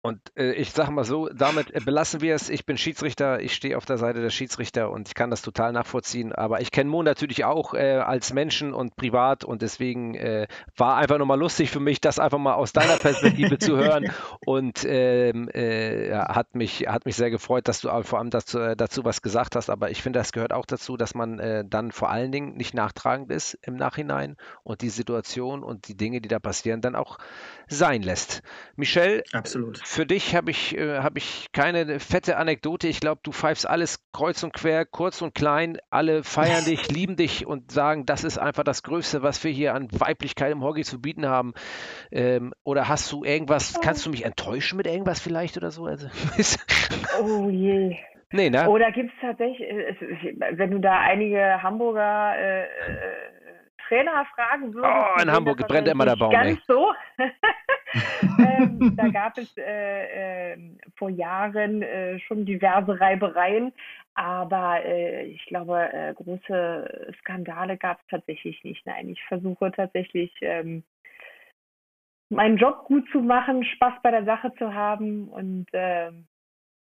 Und 0.00 0.20
äh, 0.36 0.52
ich 0.52 0.70
sage 0.70 0.92
mal 0.92 1.02
so, 1.02 1.28
damit 1.28 1.74
äh, 1.74 1.80
belassen 1.80 2.20
wir 2.20 2.36
es. 2.36 2.48
Ich 2.50 2.64
bin 2.64 2.78
Schiedsrichter, 2.78 3.40
ich 3.40 3.52
stehe 3.52 3.76
auf 3.76 3.84
der 3.84 3.98
Seite 3.98 4.20
der 4.20 4.30
Schiedsrichter 4.30 4.92
und 4.92 5.08
ich 5.08 5.14
kann 5.14 5.28
das 5.28 5.42
total 5.42 5.72
nachvollziehen. 5.72 6.32
Aber 6.32 6.60
ich 6.60 6.70
kenne 6.70 6.88
Mo 6.88 7.02
natürlich 7.02 7.44
auch 7.44 7.74
äh, 7.74 7.96
als 7.96 8.32
Menschen 8.32 8.74
und 8.74 8.94
privat 8.94 9.42
und 9.42 9.60
deswegen 9.60 10.14
äh, 10.14 10.46
war 10.76 10.96
einfach 10.96 11.18
nochmal 11.18 11.38
lustig 11.38 11.70
für 11.70 11.80
mich, 11.80 12.00
das 12.00 12.20
einfach 12.20 12.38
mal 12.38 12.54
aus 12.54 12.72
deiner 12.72 12.96
Perspektive 12.96 13.58
zu 13.58 13.76
hören. 13.76 14.12
Und 14.46 14.84
ähm, 14.86 15.48
äh, 15.52 16.08
ja, 16.08 16.34
hat, 16.34 16.54
mich, 16.54 16.86
hat 16.88 17.04
mich 17.04 17.16
sehr 17.16 17.30
gefreut, 17.30 17.68
dass 17.68 17.80
du 17.80 17.88
vor 18.02 18.18
allem 18.18 18.30
dazu, 18.30 18.58
äh, 18.58 18.76
dazu 18.76 19.04
was 19.04 19.20
gesagt 19.20 19.56
hast. 19.56 19.68
Aber 19.68 19.90
ich 19.90 20.02
finde, 20.02 20.20
das 20.20 20.32
gehört 20.32 20.52
auch 20.52 20.64
dazu, 20.64 20.96
dass 20.96 21.14
man 21.14 21.68
dann 21.68 21.92
vor 21.92 22.10
allen 22.10 22.32
Dingen 22.32 22.56
nicht 22.56 22.74
nachtragend 22.74 23.30
ist 23.30 23.58
im 23.62 23.76
Nachhinein 23.76 24.36
und 24.62 24.80
die 24.80 24.88
Situation 24.88 25.62
und 25.62 25.88
die 25.88 25.96
Dinge, 25.96 26.20
die 26.20 26.28
da 26.28 26.38
passieren, 26.38 26.80
dann 26.80 26.94
auch 26.94 27.18
sein 27.68 28.02
lässt. 28.02 28.42
Michelle, 28.76 29.22
Absolut. 29.32 29.80
Für 29.88 30.04
dich 30.04 30.36
habe 30.36 30.50
ich, 30.50 30.76
äh, 30.76 30.98
hab 30.98 31.16
ich 31.16 31.46
keine 31.52 31.98
fette 31.98 32.36
Anekdote. 32.36 32.88
Ich 32.88 33.00
glaube, 33.00 33.22
du 33.24 33.32
pfeifst 33.32 33.66
alles 33.66 34.06
kreuz 34.12 34.42
und 34.42 34.52
quer, 34.52 34.84
kurz 34.84 35.22
und 35.22 35.34
klein. 35.34 35.78
Alle 35.88 36.24
feiern 36.24 36.64
dich, 36.66 36.90
lieben 36.90 37.16
dich 37.16 37.46
und 37.46 37.72
sagen, 37.72 38.04
das 38.04 38.22
ist 38.22 38.36
einfach 38.36 38.64
das 38.64 38.82
Größte, 38.82 39.22
was 39.22 39.42
wir 39.44 39.50
hier 39.50 39.74
an 39.74 39.88
Weiblichkeit 39.90 40.52
im 40.52 40.62
Hockey 40.62 40.82
zu 40.82 41.00
bieten 41.00 41.26
haben. 41.26 41.54
Ähm, 42.12 42.52
oder 42.64 42.86
hast 42.86 43.10
du 43.10 43.24
irgendwas, 43.24 43.80
kannst 43.80 44.04
du 44.04 44.10
mich 44.10 44.26
enttäuschen 44.26 44.76
mit 44.76 44.86
irgendwas 44.86 45.20
vielleicht 45.20 45.56
oder 45.56 45.70
so? 45.70 45.86
Also, 45.86 46.08
oh 47.22 47.48
je. 47.48 47.96
Nee, 48.30 48.50
ne? 48.50 48.68
Oder 48.68 48.92
gibt 48.92 49.10
es 49.10 49.20
tatsächlich, 49.22 49.70
äh, 49.70 50.34
wenn 50.52 50.70
du 50.70 50.80
da 50.80 51.00
einige 51.00 51.62
Hamburger 51.62 52.34
äh, 52.36 52.64
äh 52.64 53.47
Trainer 53.88 54.26
fragen 54.34 54.74
würdest. 54.74 54.94
Oh, 55.18 55.22
in 55.22 55.32
Hamburg 55.32 55.66
brennt 55.66 55.88
immer 55.88 56.04
der 56.04 56.16
Baum. 56.16 56.30
Ganz 56.30 56.58
ey. 56.58 56.64
so. 56.66 56.92
ähm, 58.38 58.94
da 58.96 59.08
gab 59.08 59.38
es 59.38 59.56
äh, 59.56 60.52
äh, 60.52 60.58
vor 60.96 61.08
Jahren 61.10 61.82
äh, 61.82 62.18
schon 62.20 62.44
diverse 62.44 63.00
Reibereien, 63.00 63.72
aber 64.14 64.84
äh, 64.84 65.24
ich 65.24 65.44
glaube, 65.46 65.92
äh, 65.92 66.14
große 66.14 67.14
Skandale 67.20 67.76
gab 67.76 67.98
es 68.00 68.06
tatsächlich 68.08 68.62
nicht. 68.64 68.86
Nein, 68.86 69.08
ich 69.08 69.22
versuche 69.24 69.72
tatsächlich 69.72 70.32
ähm, 70.42 70.84
meinen 72.28 72.58
Job 72.58 72.84
gut 72.84 73.08
zu 73.10 73.20
machen, 73.20 73.64
Spaß 73.64 73.94
bei 74.02 74.10
der 74.10 74.24
Sache 74.24 74.52
zu 74.58 74.74
haben 74.74 75.28
und 75.28 75.66
ähm, 75.72 76.26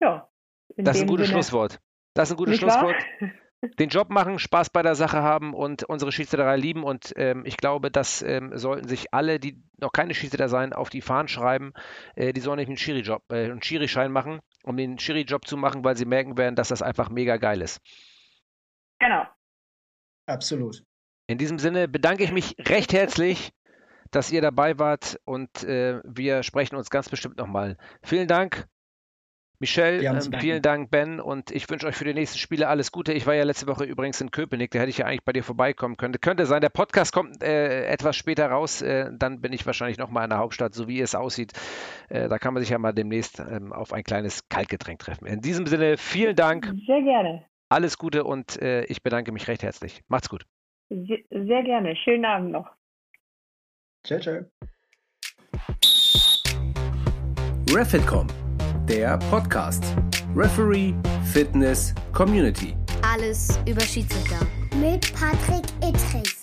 ja. 0.01 0.29
Das 0.77 0.97
ist 0.97 1.03
ein 1.03 1.09
gutes 1.09 1.27
Sinne. 1.27 1.37
Schlusswort. 1.37 1.81
Das 2.15 2.29
ist 2.29 2.35
ein 2.35 2.39
gutes 2.39 2.59
Schlusswort. 2.59 2.97
Den 3.79 3.91
Job 3.91 4.11
machen, 4.11 4.41
Spaß 4.41 4.71
bei 4.71 4.83
der 4.83 4.97
Sache 4.97 5.23
haben 5.23 5.55
und 5.55 5.85
unsere 5.85 6.11
Schiedsrichterei 6.11 6.57
lieben. 6.57 6.83
Und 6.83 7.13
ähm, 7.17 7.45
ich 7.47 7.57
glaube, 7.57 7.93
das 7.93 8.21
ähm, 8.23 8.59
sollten 8.59 8.89
sich 8.89 9.15
alle, 9.15 9.39
die 9.39 9.63
noch 9.79 9.93
keine 9.93 10.15
Schiedsrichter 10.15 10.49
sein, 10.49 10.73
auf 10.73 10.91
die 10.91 11.01
Fahnen 11.01 11.29
schreiben. 11.29 11.73
Äh, 12.17 12.33
die 12.33 12.41
sollen 12.41 12.59
nicht 12.59 12.67
einen 12.67 12.77
Schiri-Job, 12.77 13.23
äh, 13.31 13.45
einen 13.45 13.63
Schiri-Schein 13.63 14.11
machen, 14.11 14.41
um 14.65 14.77
den 14.77 14.99
Schiri-Job 14.99 15.47
zu 15.47 15.57
machen, 15.57 15.85
weil 15.85 15.97
sie 15.97 16.07
merken 16.07 16.37
werden, 16.37 16.57
dass 16.57 16.69
das 16.69 16.83
einfach 16.83 17.09
mega 17.09 17.37
geil 17.37 17.63
ist. 17.63 17.81
Genau. 18.99 19.27
Absolut. 20.27 20.83
In 21.29 21.39
diesem 21.39 21.61
Sinne 21.61 21.87
bedanke 21.87 22.25
ich 22.25 22.33
mich 22.33 22.57
recht 22.59 22.93
herzlich, 22.93 23.53
dass 24.11 24.33
ihr 24.33 24.43
dabei 24.43 24.79
wart 24.81 25.21
und 25.25 25.63
äh, 25.63 26.01
wir 26.05 26.43
sprechen 26.43 26.77
uns 26.77 26.91
ganz 26.91 27.09
bestimmt 27.09 27.37
nochmal. 27.37 27.77
Vielen 28.03 28.29
Dank 28.29 28.67
Michelle, 29.63 30.03
ähm, 30.03 30.21
vielen 30.41 30.61
Dank, 30.61 30.91
Ben, 30.91 31.21
und 31.21 31.53
ich 31.53 31.71
wünsche 31.71 31.87
euch 31.87 31.95
für 31.95 32.05
die 32.05 32.15
nächsten 32.15 32.37
Spiele 32.37 32.67
alles 32.67 32.91
Gute. 32.91 33.13
Ich 33.13 33.29
war 33.29 33.35
ja 33.35 33.45
letzte 33.45 33.69
Woche 33.69 33.85
übrigens 33.85 34.21
in 34.21 34.33
Köpenick, 34.33 34.73
da 34.73 34.81
hätte 34.81 34.91
ich 34.91 34.99
ja 34.99 35.07
eigentlich 35.07 35.23
bei 35.23 35.33
dir 35.33 35.45
vorbeikommen 35.45 35.97
können. 35.97 36.21
Könnte 36.21 36.47
sein, 36.47 36.61
der 36.61 36.69
Podcast 36.69 37.13
kommt 37.13 37.45
äh, 37.45 37.85
etwas 37.87 38.17
später 38.17 38.49
raus, 38.49 38.83
äh, 38.83 39.09
dann 39.17 39.41
bin 39.41 39.53
ich 39.53 39.65
wahrscheinlich 39.65 39.99
nochmal 39.99 40.25
in 40.25 40.31
der 40.31 40.41
Hauptstadt, 40.41 40.75
so 40.75 40.89
wie 40.89 41.01
es 41.01 41.15
aussieht. 41.15 41.53
Äh, 42.09 42.29
da 42.29 42.41
kann 42.41 42.55
man 42.55 42.63
sich 42.65 42.71
ja 42.71 42.79
mal 42.79 42.93
demnächst 42.93 43.39
ähm, 43.39 43.73
auf 43.73 43.93
ein 43.93 44.03
kleines 44.03 44.49
Kaltgetränk 44.49 44.99
treffen. 44.99 45.27
In 45.27 45.41
diesem 45.41 45.67
Sinne, 45.67 45.97
vielen 45.97 46.35
Dank. 46.35 46.65
Sehr 46.85 47.03
gerne. 47.03 47.45
Alles 47.69 47.99
Gute 47.99 48.25
und 48.25 48.61
äh, 48.61 48.85
ich 48.87 49.05
bedanke 49.05 49.31
mich 49.31 49.47
recht 49.47 49.63
herzlich. 49.63 50.03
Macht's 50.09 50.29
gut. 50.29 50.45
Sehr, 50.91 51.19
sehr 51.31 51.63
gerne. 51.63 51.95
Schönen 51.95 52.25
Abend 52.25 52.51
noch. 52.51 52.69
Ciao, 54.05 54.19
ciao. 54.19 54.41
Refitcom 57.73 58.27
der 58.93 59.16
Podcast. 59.31 59.82
Referee, 60.36 60.93
Fitness, 61.32 61.94
Community. 62.12 62.77
Alles 63.01 63.48
über 63.66 63.81
Schiedsrichter. 63.81 64.47
Mit 64.78 65.10
Patrick 65.14 65.64
Ittrich. 65.81 66.36